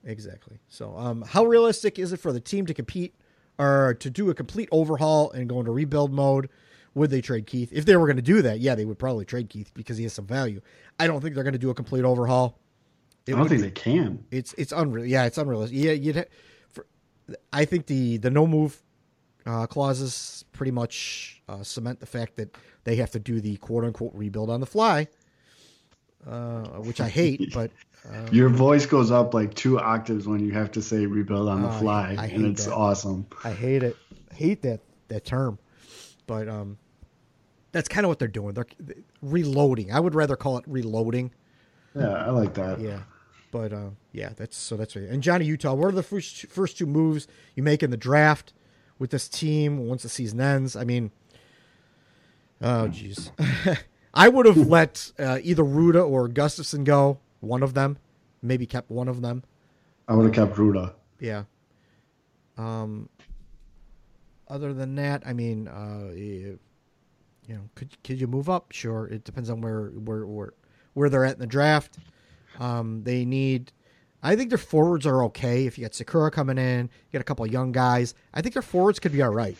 exactly. 0.04 0.58
So, 0.68 0.96
um, 0.96 1.22
how 1.26 1.44
realistic 1.44 1.98
is 1.98 2.12
it 2.12 2.18
for 2.20 2.32
the 2.32 2.40
team 2.40 2.66
to 2.66 2.74
compete 2.74 3.14
or 3.58 3.96
to 4.00 4.10
do 4.10 4.30
a 4.30 4.34
complete 4.34 4.68
overhaul 4.72 5.30
and 5.32 5.48
go 5.48 5.60
into 5.60 5.72
rebuild 5.72 6.12
mode? 6.12 6.48
Would 6.94 7.10
they 7.10 7.20
trade 7.20 7.46
Keith? 7.46 7.70
If 7.72 7.84
they 7.84 7.96
were 7.96 8.06
going 8.06 8.16
to 8.16 8.22
do 8.22 8.42
that, 8.42 8.58
yeah, 8.60 8.74
they 8.74 8.84
would 8.84 8.98
probably 8.98 9.24
trade 9.24 9.50
Keith 9.50 9.70
because 9.74 9.98
he 9.98 10.02
has 10.04 10.12
some 10.14 10.26
value. 10.26 10.60
I 10.98 11.06
don't 11.06 11.20
think 11.20 11.34
they're 11.34 11.44
going 11.44 11.52
to 11.52 11.58
do 11.58 11.70
a 11.70 11.74
complete 11.74 12.04
overhaul. 12.04 12.58
It 13.26 13.34
I 13.34 13.38
don't 13.38 13.48
think 13.48 13.60
be- 13.60 13.66
they 13.68 13.70
can. 13.70 14.24
it's 14.30 14.54
it's 14.54 14.72
unreal. 14.72 15.04
Yeah, 15.04 15.26
it's 15.26 15.36
unrealistic. 15.38 15.78
Yeah, 15.78 15.92
you'd. 15.92 16.16
Ha- 16.16 16.24
I 17.52 17.64
think 17.64 17.86
the 17.86 18.16
the 18.16 18.30
no 18.30 18.46
move 18.46 18.80
uh, 19.46 19.66
clauses 19.66 20.44
pretty 20.52 20.72
much 20.72 21.42
uh, 21.48 21.62
cement 21.62 22.00
the 22.00 22.06
fact 22.06 22.36
that 22.36 22.56
they 22.84 22.96
have 22.96 23.10
to 23.12 23.18
do 23.18 23.40
the 23.40 23.56
quote 23.56 23.84
unquote 23.84 24.12
rebuild 24.14 24.50
on 24.50 24.60
the 24.60 24.66
fly, 24.66 25.08
uh, 26.26 26.62
which 26.80 27.00
I 27.00 27.08
hate. 27.08 27.50
but 27.54 27.70
uh, 28.08 28.26
Your 28.30 28.48
voice 28.48 28.86
goes 28.86 29.10
up 29.10 29.34
like 29.34 29.54
two 29.54 29.78
octaves 29.78 30.26
when 30.26 30.40
you 30.40 30.52
have 30.52 30.70
to 30.72 30.82
say 30.82 31.06
rebuild 31.06 31.48
on 31.48 31.62
the 31.62 31.68
Oh, 31.68 31.72
I- 31.72 31.78
fly, 31.80 32.16
I 32.18 32.26
and 32.26 32.46
it's 32.46 32.66
that. 32.66 32.74
awesome. 32.74 33.26
I 33.44 33.52
hate 33.52 33.82
it. 33.82 33.96
Hate 34.32 34.62
that 34.62 34.80
that 35.08 35.24
term. 35.24 35.58
But 36.26 36.48
um, 36.48 36.76
that's 37.72 37.88
kind 37.88 38.04
of 38.04 38.08
what 38.08 38.18
they're 38.18 38.28
doing. 38.28 38.54
They're 38.54 38.66
reloading. 39.22 39.92
I 39.92 40.00
would 40.00 40.14
rather 40.14 40.36
call 40.36 40.58
it 40.58 40.64
reloading. 40.66 41.32
Yeah, 41.94 42.08
I 42.26 42.30
like 42.30 42.54
that. 42.54 42.80
Yeah. 42.80 43.00
But 43.50 43.72
uh, 43.72 43.90
yeah, 44.12 44.30
that's 44.36 44.56
so 44.56 44.76
that's 44.76 44.94
right. 44.96 45.06
And 45.06 45.22
Johnny 45.22 45.44
Utah, 45.46 45.74
what 45.74 45.88
are 45.88 45.92
the 45.92 46.02
first 46.02 46.46
first 46.46 46.78
two 46.78 46.86
moves 46.86 47.26
you 47.54 47.62
make 47.62 47.82
in 47.82 47.90
the 47.90 47.96
draft 47.96 48.52
with 48.98 49.10
this 49.10 49.28
team 49.28 49.86
once 49.86 50.02
the 50.02 50.08
season 50.08 50.40
ends? 50.40 50.76
I 50.76 50.84
mean, 50.84 51.10
oh 52.60 52.88
jeez, 52.90 53.30
I 54.14 54.28
would 54.28 54.46
have 54.46 54.68
let 54.68 55.12
uh, 55.18 55.38
either 55.42 55.62
Ruda 55.62 56.06
or 56.06 56.28
Gustafson 56.28 56.84
go. 56.84 57.18
One 57.40 57.62
of 57.62 57.74
them, 57.74 57.98
maybe 58.42 58.66
kept 58.66 58.90
one 58.90 59.08
of 59.08 59.22
them. 59.22 59.44
I 60.08 60.14
would 60.14 60.26
have 60.26 60.34
kept 60.34 60.58
Ruda. 60.58 60.94
Yeah. 61.20 61.44
Um. 62.56 63.08
Other 64.48 64.72
than 64.72 64.94
that, 64.94 65.22
I 65.26 65.34
mean, 65.34 65.68
uh, 65.68 66.10
you 66.14 66.58
you 67.46 67.54
know, 67.54 67.62
could 67.74 68.02
could 68.04 68.20
you 68.20 68.26
move 68.26 68.48
up? 68.50 68.72
Sure, 68.72 69.06
it 69.06 69.24
depends 69.24 69.50
on 69.50 69.60
where 69.60 69.86
where 69.88 70.26
where 70.26 70.52
where 70.92 71.08
they're 71.08 71.24
at 71.24 71.34
in 71.34 71.40
the 71.40 71.46
draft. 71.46 71.98
Um, 72.58 73.02
they 73.04 73.24
need. 73.24 73.72
I 74.22 74.34
think 74.34 74.48
their 74.50 74.58
forwards 74.58 75.06
are 75.06 75.22
okay. 75.24 75.66
If 75.66 75.78
you 75.78 75.84
got 75.84 75.92
Sikura 75.92 76.32
coming 76.32 76.58
in, 76.58 76.86
you 76.86 77.12
got 77.12 77.20
a 77.20 77.24
couple 77.24 77.44
of 77.44 77.52
young 77.52 77.70
guys. 77.72 78.14
I 78.34 78.40
think 78.42 78.52
their 78.52 78.62
forwards 78.62 78.98
could 78.98 79.12
be 79.12 79.22
all 79.22 79.30
right. 79.30 79.56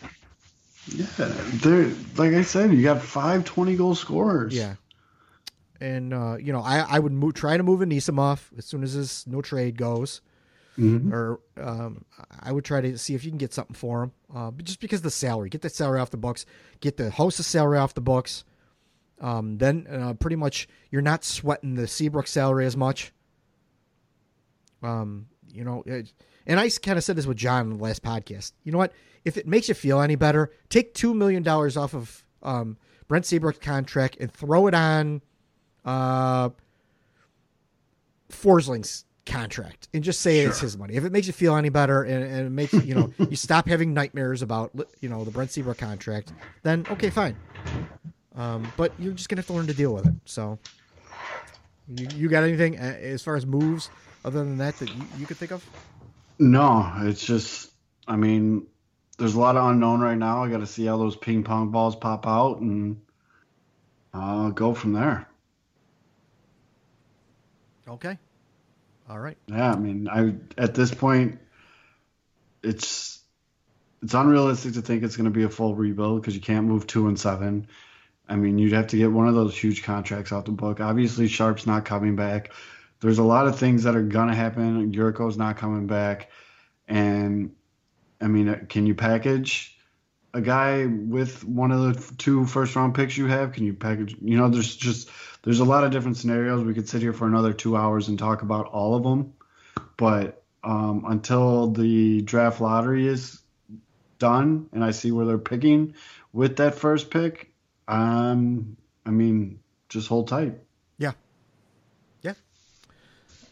Yeah, 0.89 1.05
they're 1.19 1.87
like 2.17 2.33
I 2.35 2.43
said, 2.43 2.73
you 2.73 2.83
got 2.83 3.01
five 3.03 3.45
20 3.45 3.77
goal 3.77 3.95
scorers. 3.95 4.55
Yeah. 4.55 4.75
And 5.81 6.13
uh, 6.13 6.39
you 6.41 6.53
know, 6.53 6.61
I 6.61 6.81
I 6.81 6.99
would 6.99 7.13
move, 7.13 7.35
try 7.35 7.57
to 7.57 7.63
move 7.63 7.81
Anisimov 7.81 8.41
as 8.59 8.65
soon 8.65 8.83
as 8.83 8.95
this 8.97 9.27
no 9.27 9.41
trade 9.43 9.77
goes. 9.79 10.21
Mhm. 10.77 11.13
or 11.13 11.41
um, 11.61 12.05
I 12.39 12.53
would 12.53 12.65
try 12.65 12.81
to 12.81 12.97
see 12.99 13.17
if 13.17 13.25
you 13.25 13.33
can 13.33 13.39
get 13.39 13.53
something 13.53 13.75
for 13.75 14.05
him. 14.05 14.13
Uh, 14.33 14.53
but 14.53 14.65
just 14.65 14.79
because 14.79 15.01
of 15.01 15.05
the 15.05 15.11
salary, 15.11 15.49
get 15.49 15.61
the 15.63 15.69
salary 15.69 15.99
off 15.99 16.11
the 16.11 16.17
books, 16.17 16.47
get 16.81 16.97
the 16.97 17.11
host's 17.11 17.45
salary 17.47 17.79
off 17.79 17.95
the 17.95 18.01
books. 18.01 18.45
Um, 19.21 19.59
then 19.59 19.87
uh, 19.91 20.15
pretty 20.15 20.37
much 20.37 20.69
you're 20.91 21.03
not 21.03 21.25
sweating 21.25 21.75
the 21.75 21.87
Seabrook 21.87 22.27
salary 22.27 22.67
as 22.67 22.77
much. 22.77 23.13
Um, 24.83 25.27
you 25.53 25.65
know, 25.65 25.83
it, 25.87 26.13
and 26.47 26.61
I 26.61 26.71
kind 26.71 26.97
of 26.97 27.05
said 27.05 27.17
this 27.17 27.27
with 27.27 27.37
John 27.37 27.71
in 27.71 27.79
the 27.79 27.83
last 27.83 28.03
podcast. 28.03 28.53
You 28.65 28.73
know 28.73 28.79
what? 28.79 28.93
If 29.25 29.37
it 29.37 29.47
makes 29.47 29.69
you 29.69 29.75
feel 29.75 30.01
any 30.01 30.15
better, 30.15 30.51
take 30.69 30.95
two 30.95 31.15
million 31.15 31.43
dollars 31.43 31.77
off 31.77 31.95
of 31.95 32.25
um, 32.43 32.77
Brent 33.09 33.27
Seabrook's 33.27 33.59
contract 33.59 34.17
and 34.21 34.33
throw 34.33 34.67
it 34.67 34.75
on 34.75 35.23
uh, 35.85 36.51
Forsling's 38.31 39.05
contract 39.27 39.89
and 39.93 40.03
just 40.03 40.21
say 40.21 40.41
it's 40.41 40.61
his 40.61 40.77
money. 40.77 40.95
If 40.95 41.05
it 41.05 41.13
makes 41.13 41.27
you 41.27 41.33
feel 41.33 41.55
any 41.57 41.69
better 41.69 42.03
and, 42.03 42.25
and 42.25 42.47
it 42.47 42.51
makes 42.51 42.73
you 42.73 42.95
know 42.95 43.13
you 43.31 43.37
stop 43.37 43.69
having 43.69 43.93
nightmares 43.93 44.43
about 44.43 44.71
you 45.01 45.09
know 45.09 45.25
the 45.25 45.31
Brent 45.31 45.51
Seabrook 45.51 45.79
contract, 45.79 46.33
then 46.63 46.87
okay, 46.91 47.11
fine. 47.11 47.37
Um, 48.39 48.73
but 48.77 48.93
you're 48.99 49.13
just 49.13 49.29
gonna 49.29 49.41
have 49.41 49.47
to 49.49 49.53
learn 49.53 49.67
to 49.67 49.75
deal 49.75 49.93
with 49.93 50.07
it. 50.07 50.15
So, 50.25 50.59
you, 51.89 52.07
you 52.15 52.29
got 52.29 52.45
anything 52.45 52.79
uh, 52.79 52.97
as 53.01 53.23
far 53.23 53.37
as 53.37 53.45
moves 53.45 53.91
other 54.25 54.39
than 54.39 54.59
that 54.59 54.79
that 54.79 54.89
you, 54.95 55.03
you 55.19 55.27
could 55.27 55.37
think 55.37 55.51
of? 55.51 55.65
No, 56.39 56.91
it's 57.01 57.27
just, 57.27 57.73
I 58.07 58.17
mean, 58.17 58.67
there's 59.19 59.35
a 59.35 59.41
lot 59.41 59.57
of 59.57 59.69
unknown 59.69 60.01
right 60.01 60.17
now. 60.17 60.45
I 60.45 60.49
got 60.49 60.59
to 60.59 60.67
see 60.67 60.87
how 60.87 60.97
those 60.97 61.17
ping 61.17 61.43
pong 61.43 61.71
balls 61.71 61.97
pop 61.97 62.27
out 62.27 62.61
and 62.61 63.01
uh, 64.15 64.51
go 64.51 64.73
from 64.73 64.93
there. 64.93 65.27
Okay, 67.89 68.17
all 69.09 69.19
right. 69.19 69.37
Yeah, 69.49 69.73
I 69.73 69.77
mean, 69.77 70.09
I 70.09 70.35
at 70.57 70.75
this 70.75 70.95
point, 70.95 71.41
it's 72.63 73.21
it's 74.03 74.15
unrealistic 74.15 74.75
to 74.75 74.83
think 74.83 75.03
it's 75.03 75.17
going 75.17 75.25
to 75.25 75.31
be 75.31 75.43
a 75.43 75.49
full 75.49 75.75
rebuild 75.75 76.21
because 76.21 76.35
you 76.35 76.41
can't 76.41 76.67
move 76.67 76.87
two 76.87 77.09
and 77.09 77.19
seven. 77.19 77.67
I 78.29 78.37
mean, 78.37 78.59
you'd 78.59 78.73
have 78.73 78.89
to 78.89 78.97
get 78.97 79.11
one 79.11 79.29
of 79.29 79.35
those 79.35 79.57
huge 79.57 79.83
contracts 79.83 80.33
out 80.33 80.45
the 80.45 80.53
book. 80.53 80.81
Obviously, 80.81 81.29
Sharp's 81.29 81.67
not 81.67 81.85
coming 81.85 82.17
back. 82.17 82.53
There's 83.01 83.19
a 83.19 83.25
lot 83.25 83.47
of 83.47 83.59
things 83.59 83.85
that 83.85 83.97
are 83.97 84.03
going 84.03 84.29
to 84.29 84.35
happen. 84.35 84.93
Jurco's 84.93 85.37
not 85.37 85.57
coming 85.57 85.87
back, 85.87 86.31
and 86.87 87.55
I 88.21 88.27
mean, 88.27 88.67
can 88.69 88.87
you 88.87 88.95
package 88.95 89.77
a 90.35 90.41
guy 90.41 90.87
with 90.87 91.45
one 91.45 91.71
of 91.71 91.81
the 91.81 92.15
two 92.17 92.45
first 92.45 92.77
round 92.77 92.95
picks 92.95 93.17
you 93.17 93.27
have? 93.27 93.53
Can 93.53 93.65
you 93.65 93.75
package? 93.75 94.17
You 94.21 94.37
know, 94.37 94.49
there's 94.49 94.77
just 94.77 95.11
there's 95.43 95.61
a 95.61 95.65
lot 95.65 95.85
of 95.85 95.93
different 95.93 96.17
scenarios. 96.17 96.65
We 96.65 96.75
could 96.75 96.89
sit 96.89 97.03
here 97.03 97.13
for 97.13 97.27
another 97.27 97.53
two 97.53 97.77
hours 97.77 98.09
and 98.09 98.19
talk 98.19 98.43
about 98.43 98.67
all 98.67 98.97
of 98.97 99.05
them, 99.05 99.33
but 99.97 100.43
um, 100.65 101.05
until 101.07 101.71
the 101.71 102.21
draft 102.23 102.61
lottery 102.61 103.07
is 103.07 103.41
done 104.19 104.69
and 104.73 104.85
I 104.85 104.91
see 104.91 105.13
where 105.13 105.27
they're 105.27 105.39
picking 105.39 105.95
with 106.33 106.57
that 106.57 106.75
first 106.75 107.11
pick, 107.11 107.53
um, 107.89 108.77
I 109.07 109.11
mean, 109.11 109.59
just 109.89 110.09
hold 110.09 110.29
tight. 110.29 110.55
Yeah, 110.99 111.13
yeah. 112.23 112.35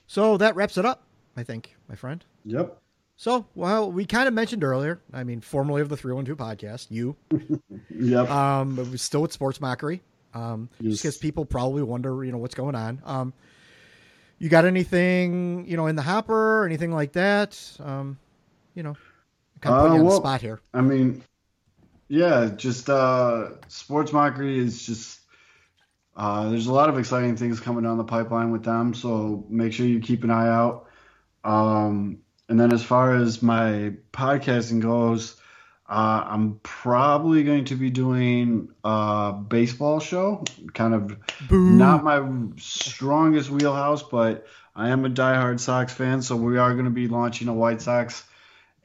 So 0.06 0.36
that 0.36 0.54
wraps 0.56 0.76
it 0.78 0.84
up, 0.84 1.02
I 1.36 1.42
think, 1.42 1.74
my 1.88 1.94
friend. 1.96 2.24
Yep. 2.44 2.78
So, 3.18 3.46
well, 3.54 3.90
we 3.90 4.04
kind 4.04 4.28
of 4.28 4.34
mentioned 4.34 4.62
earlier. 4.62 5.00
I 5.12 5.24
mean, 5.24 5.40
formerly 5.40 5.80
of 5.80 5.88
the 5.88 5.96
Three 5.96 6.12
One 6.12 6.24
Two 6.26 6.36
podcast, 6.36 6.88
you 6.90 7.16
Yep. 7.90 8.30
Um, 8.30 8.76
but 8.76 8.86
we're 8.88 8.98
still 8.98 9.22
with 9.22 9.32
sports 9.32 9.60
mockery. 9.60 10.02
Um, 10.34 10.68
just 10.82 11.02
because 11.02 11.16
people 11.16 11.46
probably 11.46 11.82
wonder, 11.82 12.22
you 12.22 12.30
know, 12.30 12.36
what's 12.38 12.54
going 12.54 12.74
on. 12.74 13.00
Um, 13.06 13.32
you 14.38 14.50
got 14.50 14.66
anything 14.66 15.64
you 15.66 15.78
know 15.78 15.86
in 15.86 15.96
the 15.96 16.02
hopper 16.02 16.66
anything 16.66 16.92
like 16.92 17.12
that? 17.12 17.58
Um, 17.82 18.18
you 18.74 18.82
know, 18.82 18.96
kind 19.62 19.74
of 19.74 19.80
put 19.82 19.90
Uh, 19.92 19.94
you 19.94 20.00
on 20.00 20.04
well- 20.06 20.20
the 20.20 20.22
spot 20.22 20.40
here. 20.42 20.60
I 20.74 20.82
mean, 20.82 21.22
yeah, 22.08 22.50
just 22.56 22.88
uh, 22.88 23.50
sports 23.68 24.12
mockery 24.12 24.58
is 24.58 24.86
just. 24.86 25.20
Uh, 26.16 26.48
there's 26.48 26.66
a 26.66 26.72
lot 26.72 26.88
of 26.88 26.98
exciting 26.98 27.36
things 27.36 27.60
coming 27.60 27.84
down 27.84 27.98
the 27.98 28.04
pipeline 28.04 28.50
with 28.50 28.64
them, 28.64 28.94
so 28.94 29.44
make 29.50 29.74
sure 29.74 29.84
you 29.84 30.00
keep 30.00 30.24
an 30.24 30.30
eye 30.30 30.48
out. 30.48 30.86
Um, 31.44 32.20
and 32.48 32.58
then 32.58 32.72
as 32.72 32.82
far 32.82 33.14
as 33.14 33.42
my 33.42 33.92
podcasting 34.14 34.80
goes, 34.80 35.38
uh, 35.88 36.24
I'm 36.26 36.58
probably 36.62 37.44
going 37.44 37.66
to 37.66 37.76
be 37.76 37.90
doing 37.90 38.70
a 38.82 39.32
baseball 39.32 40.00
show. 40.00 40.42
Kind 40.72 40.94
of 40.94 41.16
not 41.50 42.02
my 42.02 42.26
strongest 42.56 43.50
wheelhouse, 43.50 44.02
but 44.02 44.46
I 44.74 44.88
am 44.88 45.04
a 45.04 45.10
diehard 45.10 45.60
Sox 45.60 45.92
fan, 45.92 46.22
so 46.22 46.34
we 46.34 46.58
are 46.58 46.72
going 46.72 46.86
to 46.86 46.90
be 46.90 47.08
launching 47.08 47.48
a 47.48 47.54
White 47.54 47.82
Sox 47.82 48.24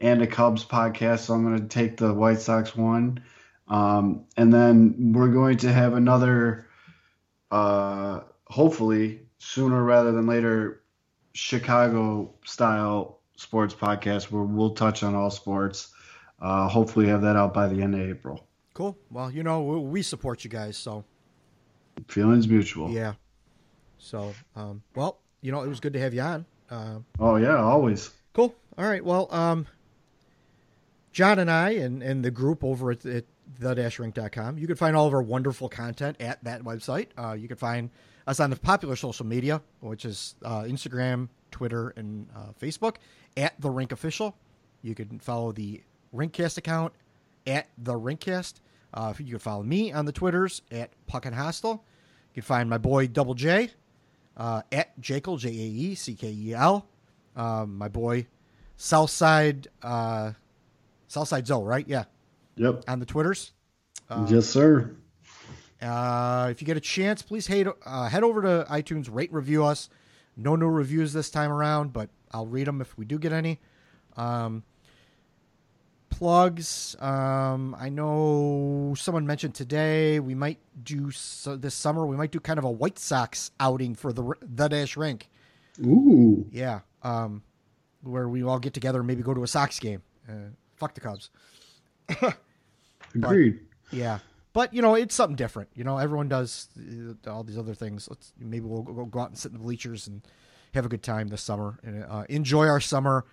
and 0.01 0.21
a 0.21 0.27
Cubs 0.27 0.65
podcast. 0.65 1.19
So 1.19 1.33
I'm 1.33 1.43
going 1.43 1.61
to 1.61 1.67
take 1.67 1.97
the 1.97 2.13
White 2.13 2.39
Sox 2.41 2.75
one. 2.75 3.23
Um, 3.67 4.25
and 4.35 4.53
then 4.53 5.13
we're 5.13 5.29
going 5.29 5.57
to 5.57 5.71
have 5.71 5.93
another, 5.93 6.67
uh, 7.51 8.21
hopefully 8.47 9.21
sooner 9.37 9.81
rather 9.83 10.11
than 10.11 10.27
later, 10.27 10.81
Chicago 11.33 12.33
style 12.45 13.19
sports 13.37 13.73
podcast 13.73 14.25
where 14.31 14.43
we'll 14.43 14.71
touch 14.71 15.03
on 15.03 15.15
all 15.15 15.31
sports. 15.31 15.93
Uh, 16.41 16.67
hopefully, 16.67 17.07
have 17.07 17.21
that 17.21 17.35
out 17.35 17.53
by 17.53 17.67
the 17.67 17.81
end 17.81 17.93
of 17.93 18.01
April. 18.01 18.47
Cool. 18.73 18.97
Well, 19.11 19.29
you 19.29 19.43
know, 19.43 19.61
we, 19.61 20.01
support 20.01 20.43
you 20.43 20.49
guys, 20.49 20.75
so 20.75 21.03
Feelings 22.07 22.47
mutual. 22.47 22.89
yeah. 22.89 23.13
So, 23.99 24.33
um, 24.55 24.81
well, 24.95 25.19
you 25.41 25.51
know, 25.51 25.61
it 25.61 25.67
was 25.67 25.79
good 25.79 25.93
to 25.93 25.99
have 25.99 26.13
you 26.15 26.21
on. 26.21 26.45
Uh, 26.69 26.99
Oh, 27.19 27.35
yeah, 27.35 27.57
always. 27.57 28.09
Cool. 28.33 28.55
All 28.77 28.85
right. 28.85 29.05
Well, 29.05 29.27
um, 29.31 29.67
John 31.11 31.39
and 31.39 31.51
I 31.51 31.71
and, 31.71 32.01
and 32.01 32.23
the 32.23 32.31
group 32.31 32.63
over 32.63 32.91
at, 32.91 33.05
at 33.05 33.25
the-rink.com, 33.59 34.57
you 34.57 34.67
can 34.67 34.75
find 34.75 34.95
all 34.95 35.07
of 35.07 35.13
our 35.13 35.21
wonderful 35.21 35.69
content 35.69 36.17
at 36.19 36.43
that 36.43 36.63
website. 36.63 37.07
Uh, 37.17 37.33
you 37.33 37.47
can 37.47 37.57
find 37.57 37.89
us 38.27 38.39
on 38.39 38.49
the 38.49 38.55
popular 38.55 38.95
social 38.95 39.25
media, 39.25 39.61
which 39.81 40.05
is 40.05 40.35
uh, 40.43 40.61
Instagram, 40.61 41.27
Twitter, 41.51 41.89
and 41.97 42.27
uh, 42.35 42.51
Facebook, 42.59 42.95
at 43.35 43.59
The 43.59 43.69
Rink 43.69 43.91
Official. 43.91 44.35
You 44.81 44.95
can 44.95 45.19
follow 45.19 45.51
the 45.51 45.81
Rinkcast 46.15 46.57
account 46.57 46.93
at 47.45 47.67
The 47.77 47.93
Rinkcast. 47.93 48.55
Uh, 48.93 49.13
you 49.19 49.31
can 49.31 49.39
follow 49.39 49.63
me 49.63 49.91
on 49.91 50.05
the 50.05 50.11
Twitters 50.11 50.61
at 50.71 50.91
Puck 51.07 51.25
and 51.25 51.35
Hostel. 51.35 51.83
You 52.33 52.41
can 52.41 52.47
find 52.47 52.69
my 52.69 52.77
boy 52.77 53.07
Double 53.07 53.33
J 53.33 53.71
uh, 54.37 54.61
at 54.71 54.99
Jaeckel, 54.99 55.39
J 55.39 55.49
A 55.49 55.51
E 55.51 55.95
C 55.95 56.15
K 56.15 56.29
E 56.29 56.53
L. 56.53 56.87
Um, 57.35 57.77
my 57.77 57.87
boy 57.87 58.27
Southside, 58.75 59.67
uh, 59.81 60.31
Southside 61.11 61.45
Zoe, 61.47 61.63
right? 61.63 61.87
Yeah, 61.87 62.05
Yep. 62.55 62.85
on 62.87 62.99
the 62.99 63.05
Twitters. 63.05 63.51
yes, 64.27 64.47
sir. 64.47 64.95
Uh, 65.81 66.47
if 66.51 66.61
you 66.61 66.65
get 66.67 66.77
a 66.77 66.81
chance, 66.81 67.21
please 67.21 67.47
head, 67.47 67.67
uh, 67.85 68.07
head 68.07 68.23
over 68.23 68.41
to 68.41 68.65
iTunes, 68.69 69.09
rate, 69.13 69.31
review 69.33 69.65
us. 69.65 69.89
No 70.37 70.55
new 70.55 70.67
reviews 70.67 71.11
this 71.13 71.29
time 71.29 71.51
around, 71.51 71.91
but 71.91 72.09
I'll 72.31 72.45
read 72.45 72.67
them 72.67 72.81
if 72.81 72.97
we 72.97 73.05
do 73.05 73.17
get 73.19 73.31
any. 73.33 73.59
Um, 74.15 74.63
plugs. 76.09 76.95
Um, 76.99 77.75
I 77.79 77.89
know 77.89 78.93
someone 78.97 79.25
mentioned 79.25 79.55
today 79.55 80.19
we 80.19 80.35
might 80.35 80.59
do 80.83 81.11
so 81.11 81.55
this 81.55 81.73
summer. 81.73 82.05
We 82.05 82.15
might 82.17 82.31
do 82.31 82.39
kind 82.39 82.59
of 82.59 82.65
a 82.65 82.71
White 82.71 82.99
Sox 82.99 83.51
outing 83.59 83.95
for 83.95 84.13
the 84.13 84.33
the 84.41 84.67
dash 84.67 84.95
rink. 84.97 85.29
Ooh. 85.79 86.45
Yeah, 86.51 86.81
um, 87.03 87.43
where 88.03 88.27
we 88.29 88.43
all 88.43 88.59
get 88.59 88.73
together 88.73 88.99
and 88.99 89.07
maybe 89.07 89.23
go 89.23 89.33
to 89.33 89.43
a 89.43 89.47
Sox 89.47 89.79
game. 89.79 90.01
Uh, 90.29 90.49
fuck 90.81 90.95
the 90.95 91.01
Cubs. 91.01 91.29
Agreed. 93.15 93.59
Yeah, 93.91 94.19
but 94.53 94.73
you 94.73 94.81
know 94.81 94.95
it's 94.95 95.13
something 95.13 95.35
different. 95.35 95.69
You 95.75 95.83
know 95.83 95.97
everyone 95.97 96.27
does 96.27 96.69
uh, 96.77 97.29
all 97.29 97.43
these 97.43 97.57
other 97.57 97.75
things. 97.75 98.07
Let's 98.09 98.33
maybe 98.39 98.65
we'll 98.65 98.81
go, 98.81 99.05
go 99.05 99.19
out 99.19 99.29
and 99.29 99.37
sit 99.37 99.51
in 99.51 99.57
the 99.57 99.63
bleachers 99.63 100.07
and 100.07 100.21
have 100.73 100.85
a 100.85 100.89
good 100.89 101.03
time 101.03 101.27
this 101.27 101.41
summer 101.41 101.79
and 101.83 102.03
uh, 102.03 102.23
enjoy 102.29 102.67
our 102.67 102.79
summer 102.79 103.25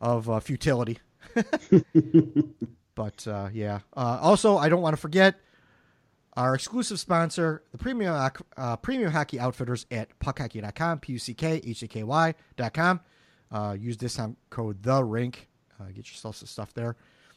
of 0.00 0.28
uh, 0.28 0.40
futility. 0.40 0.98
but 2.94 3.26
uh, 3.28 3.48
yeah, 3.52 3.80
uh, 3.96 4.18
also 4.20 4.56
I 4.56 4.68
don't 4.68 4.82
want 4.82 4.94
to 4.94 5.00
forget 5.00 5.36
our 6.36 6.54
exclusive 6.54 7.00
sponsor, 7.00 7.62
the 7.72 7.78
premium 7.78 8.30
uh, 8.56 8.76
premium 8.76 9.12
hockey 9.12 9.38
outfitters 9.38 9.86
at 9.90 10.18
puckhockey.com, 10.18 11.00
p 11.00 11.12
u 11.14 11.18
c 11.18 11.34
k 11.34 11.60
h 11.64 11.82
a 11.82 11.88
k 11.88 12.02
y.com. 12.02 13.00
Uh, 13.50 13.76
use 13.78 13.96
discount 13.96 14.36
code 14.50 14.82
the 14.82 15.04
rink. 15.04 15.48
Uh, 15.80 15.86
get 15.86 16.08
yourself 16.10 16.36
some 16.36 16.46
stuff 16.46 16.72
there. 16.74 16.96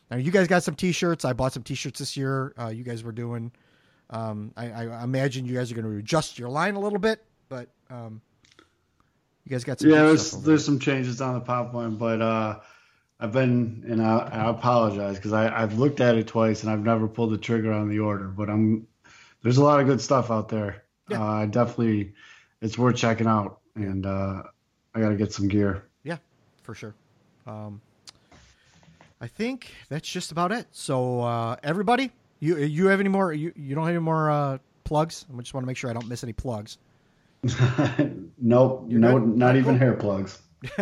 Now 0.10 0.18
you 0.18 0.32
guys 0.32 0.48
got 0.48 0.64
some 0.64 0.76
t-shirts. 0.76 1.26
I 1.26 1.34
bought 1.34 1.54
some 1.54 1.64
t-shirts 1.64 2.00
this 2.00 2.18
year. 2.18 2.54
Uh, 2.60 2.68
you 2.68 2.84
guys 2.84 3.04
were 3.04 3.12
doing. 3.12 3.52
Um, 4.10 4.52
I, 4.58 4.72
I 4.72 5.04
imagine 5.04 5.46
you 5.46 5.56
guys 5.56 5.72
are 5.72 5.76
going 5.76 5.86
to 5.86 5.98
adjust 5.98 6.40
your 6.40 6.50
line 6.50 6.76
a 6.76 6.80
little 6.80 6.98
bit, 6.98 7.24
but 7.48 7.70
um, 7.92 8.22
you 9.46 9.52
guys 9.52 9.64
got 9.64 9.80
some. 9.80 9.90
Yeah, 9.90 10.04
there's 10.04 10.32
there's 10.32 10.66
some 10.66 10.80
changes 10.80 11.22
on 11.22 11.36
the 11.36 11.42
pop 11.42 11.74
one, 11.74 11.96
but 11.98 12.22
uh, 12.22 12.60
I've 13.20 13.32
been 13.32 13.84
and 13.88 14.02
I, 14.02 14.18
I 14.32 14.50
apologize 14.50 15.18
because 15.18 15.34
I 15.34 15.62
I've 15.62 15.78
looked 15.78 16.02
at 16.02 16.16
it 16.16 16.28
twice 16.28 16.64
and 16.64 16.72
I've 16.72 16.84
never 16.84 17.08
pulled 17.08 17.32
the 17.32 17.38
trigger 17.38 17.72
on 17.72 17.90
the 17.90 18.00
order. 18.00 18.28
But 18.28 18.50
I'm 18.50 18.88
there's 19.44 19.58
a 19.58 19.64
lot 19.64 19.80
of 19.80 19.86
good 19.86 20.02
stuff 20.02 20.32
out 20.32 20.50
there. 20.50 20.84
Yeah. 21.08 21.24
Uh, 21.24 21.46
definitely, 21.46 22.14
it's 22.62 22.78
worth 22.78 22.96
checking 22.96 23.28
out, 23.28 23.60
and 23.76 24.06
uh, 24.06 24.44
I 24.96 25.00
got 25.00 25.10
to 25.10 25.16
get 25.16 25.34
some 25.34 25.48
gear. 25.48 25.84
Yeah, 26.04 26.18
for 26.64 26.74
sure. 26.74 26.96
Um, 27.46 27.82
I 29.22 29.28
think 29.28 29.72
that's 29.90 30.08
just 30.10 30.32
about 30.32 30.52
it. 30.52 30.68
So 30.72 31.22
uh, 31.22 31.56
everybody, 31.64 32.12
you 32.40 32.58
you 32.58 32.88
have 32.88 33.00
any 33.00 33.10
more? 33.10 33.34
You 33.34 33.52
you 33.56 33.76
don't 33.76 33.84
have 33.86 33.96
any 33.96 34.04
more 34.04 34.30
uh, 34.30 34.58
plugs? 34.84 35.26
I 35.34 35.38
just 35.42 35.54
want 35.54 35.64
to 35.64 35.68
make 35.68 35.78
sure 35.78 35.90
I 35.90 35.94
don't 35.94 36.08
miss 36.08 36.24
any 36.24 36.34
plugs. 36.34 36.78
nope, 38.38 38.86
You're 38.90 39.00
no, 39.00 39.20
good? 39.20 39.38
not 39.38 39.56
even 39.56 39.78
hair 39.78 39.94
plugs. 39.94 40.42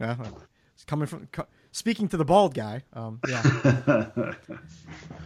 Yeah, 0.00 0.16
well, 0.18 0.38
it's 0.74 0.84
coming 0.86 1.06
from 1.06 1.28
co- 1.30 1.46
speaking 1.72 2.08
to 2.08 2.16
the 2.16 2.24
bald 2.24 2.54
guy. 2.54 2.82
Um, 2.94 3.20
yeah. 3.28 4.32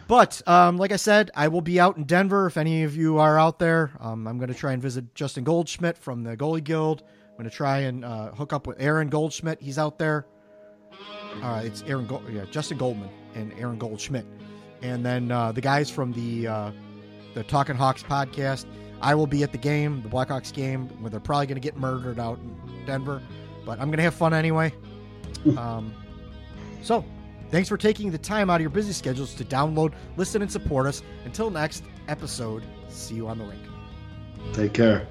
But 0.07 0.41
um, 0.47 0.77
like 0.77 0.91
I 0.91 0.97
said, 0.97 1.31
I 1.33 1.47
will 1.47 1.61
be 1.61 1.79
out 1.79 1.95
in 1.97 2.03
Denver. 2.03 2.45
If 2.45 2.57
any 2.57 2.83
of 2.83 2.95
you 2.95 3.17
are 3.17 3.39
out 3.39 3.57
there, 3.57 3.91
um, 3.99 4.27
I'm 4.27 4.37
going 4.37 4.49
to 4.49 4.53
try 4.53 4.73
and 4.73 4.81
visit 4.81 5.15
Justin 5.15 5.43
Goldschmidt 5.45 5.97
from 5.97 6.23
the 6.23 6.35
Goalie 6.37 6.63
Guild. 6.63 7.03
I'm 7.31 7.37
going 7.37 7.49
to 7.49 7.55
try 7.55 7.79
and 7.79 8.05
uh, 8.05 8.31
hook 8.33 8.51
up 8.53 8.67
with 8.67 8.79
Aaron 8.79 9.07
Goldschmidt. 9.07 9.61
He's 9.61 9.79
out 9.79 9.97
there. 9.97 10.27
Uh, 11.41 11.61
it's 11.63 11.83
Aaron, 11.83 12.07
Gold, 12.07 12.23
yeah, 12.31 12.45
Justin 12.51 12.77
Goldman 12.77 13.09
and 13.33 13.53
Aaron 13.59 13.77
Goldschmidt, 13.77 14.25
and 14.81 15.05
then 15.05 15.31
uh, 15.31 15.51
the 15.51 15.61
guys 15.61 15.89
from 15.89 16.11
the 16.13 16.47
uh, 16.47 16.71
the 17.33 17.43
Talking 17.43 17.75
Hawks 17.75 18.03
podcast. 18.03 18.65
I 19.01 19.13
will 19.13 19.27
be 19.27 19.43
at 19.43 19.51
the 19.51 19.57
game, 19.57 20.01
the 20.01 20.09
Blackhawks 20.09 20.53
game, 20.53 20.87
where 21.01 21.09
they're 21.09 21.19
probably 21.19 21.47
going 21.47 21.55
to 21.55 21.61
get 21.61 21.77
murdered 21.77 22.19
out 22.19 22.39
in 22.39 22.85
Denver, 22.85 23.21
but 23.65 23.79
I'm 23.79 23.87
going 23.87 23.97
to 23.97 24.03
have 24.03 24.15
fun 24.15 24.33
anyway. 24.33 24.73
um, 25.57 25.93
so, 26.81 27.03
thanks 27.51 27.67
for 27.67 27.77
taking 27.77 28.09
the 28.09 28.17
time 28.17 28.49
out 28.49 28.55
of 28.55 28.61
your 28.61 28.69
busy 28.69 28.93
schedules 28.93 29.35
to 29.35 29.43
download, 29.43 29.93
listen, 30.17 30.41
and 30.41 30.51
support 30.51 30.87
us. 30.87 31.03
Until 31.25 31.49
next 31.49 31.83
episode, 32.07 32.63
see 32.87 33.15
you 33.15 33.27
on 33.27 33.37
the 33.37 33.45
rink. 33.45 33.61
Take 34.53 34.73
care. 34.73 35.07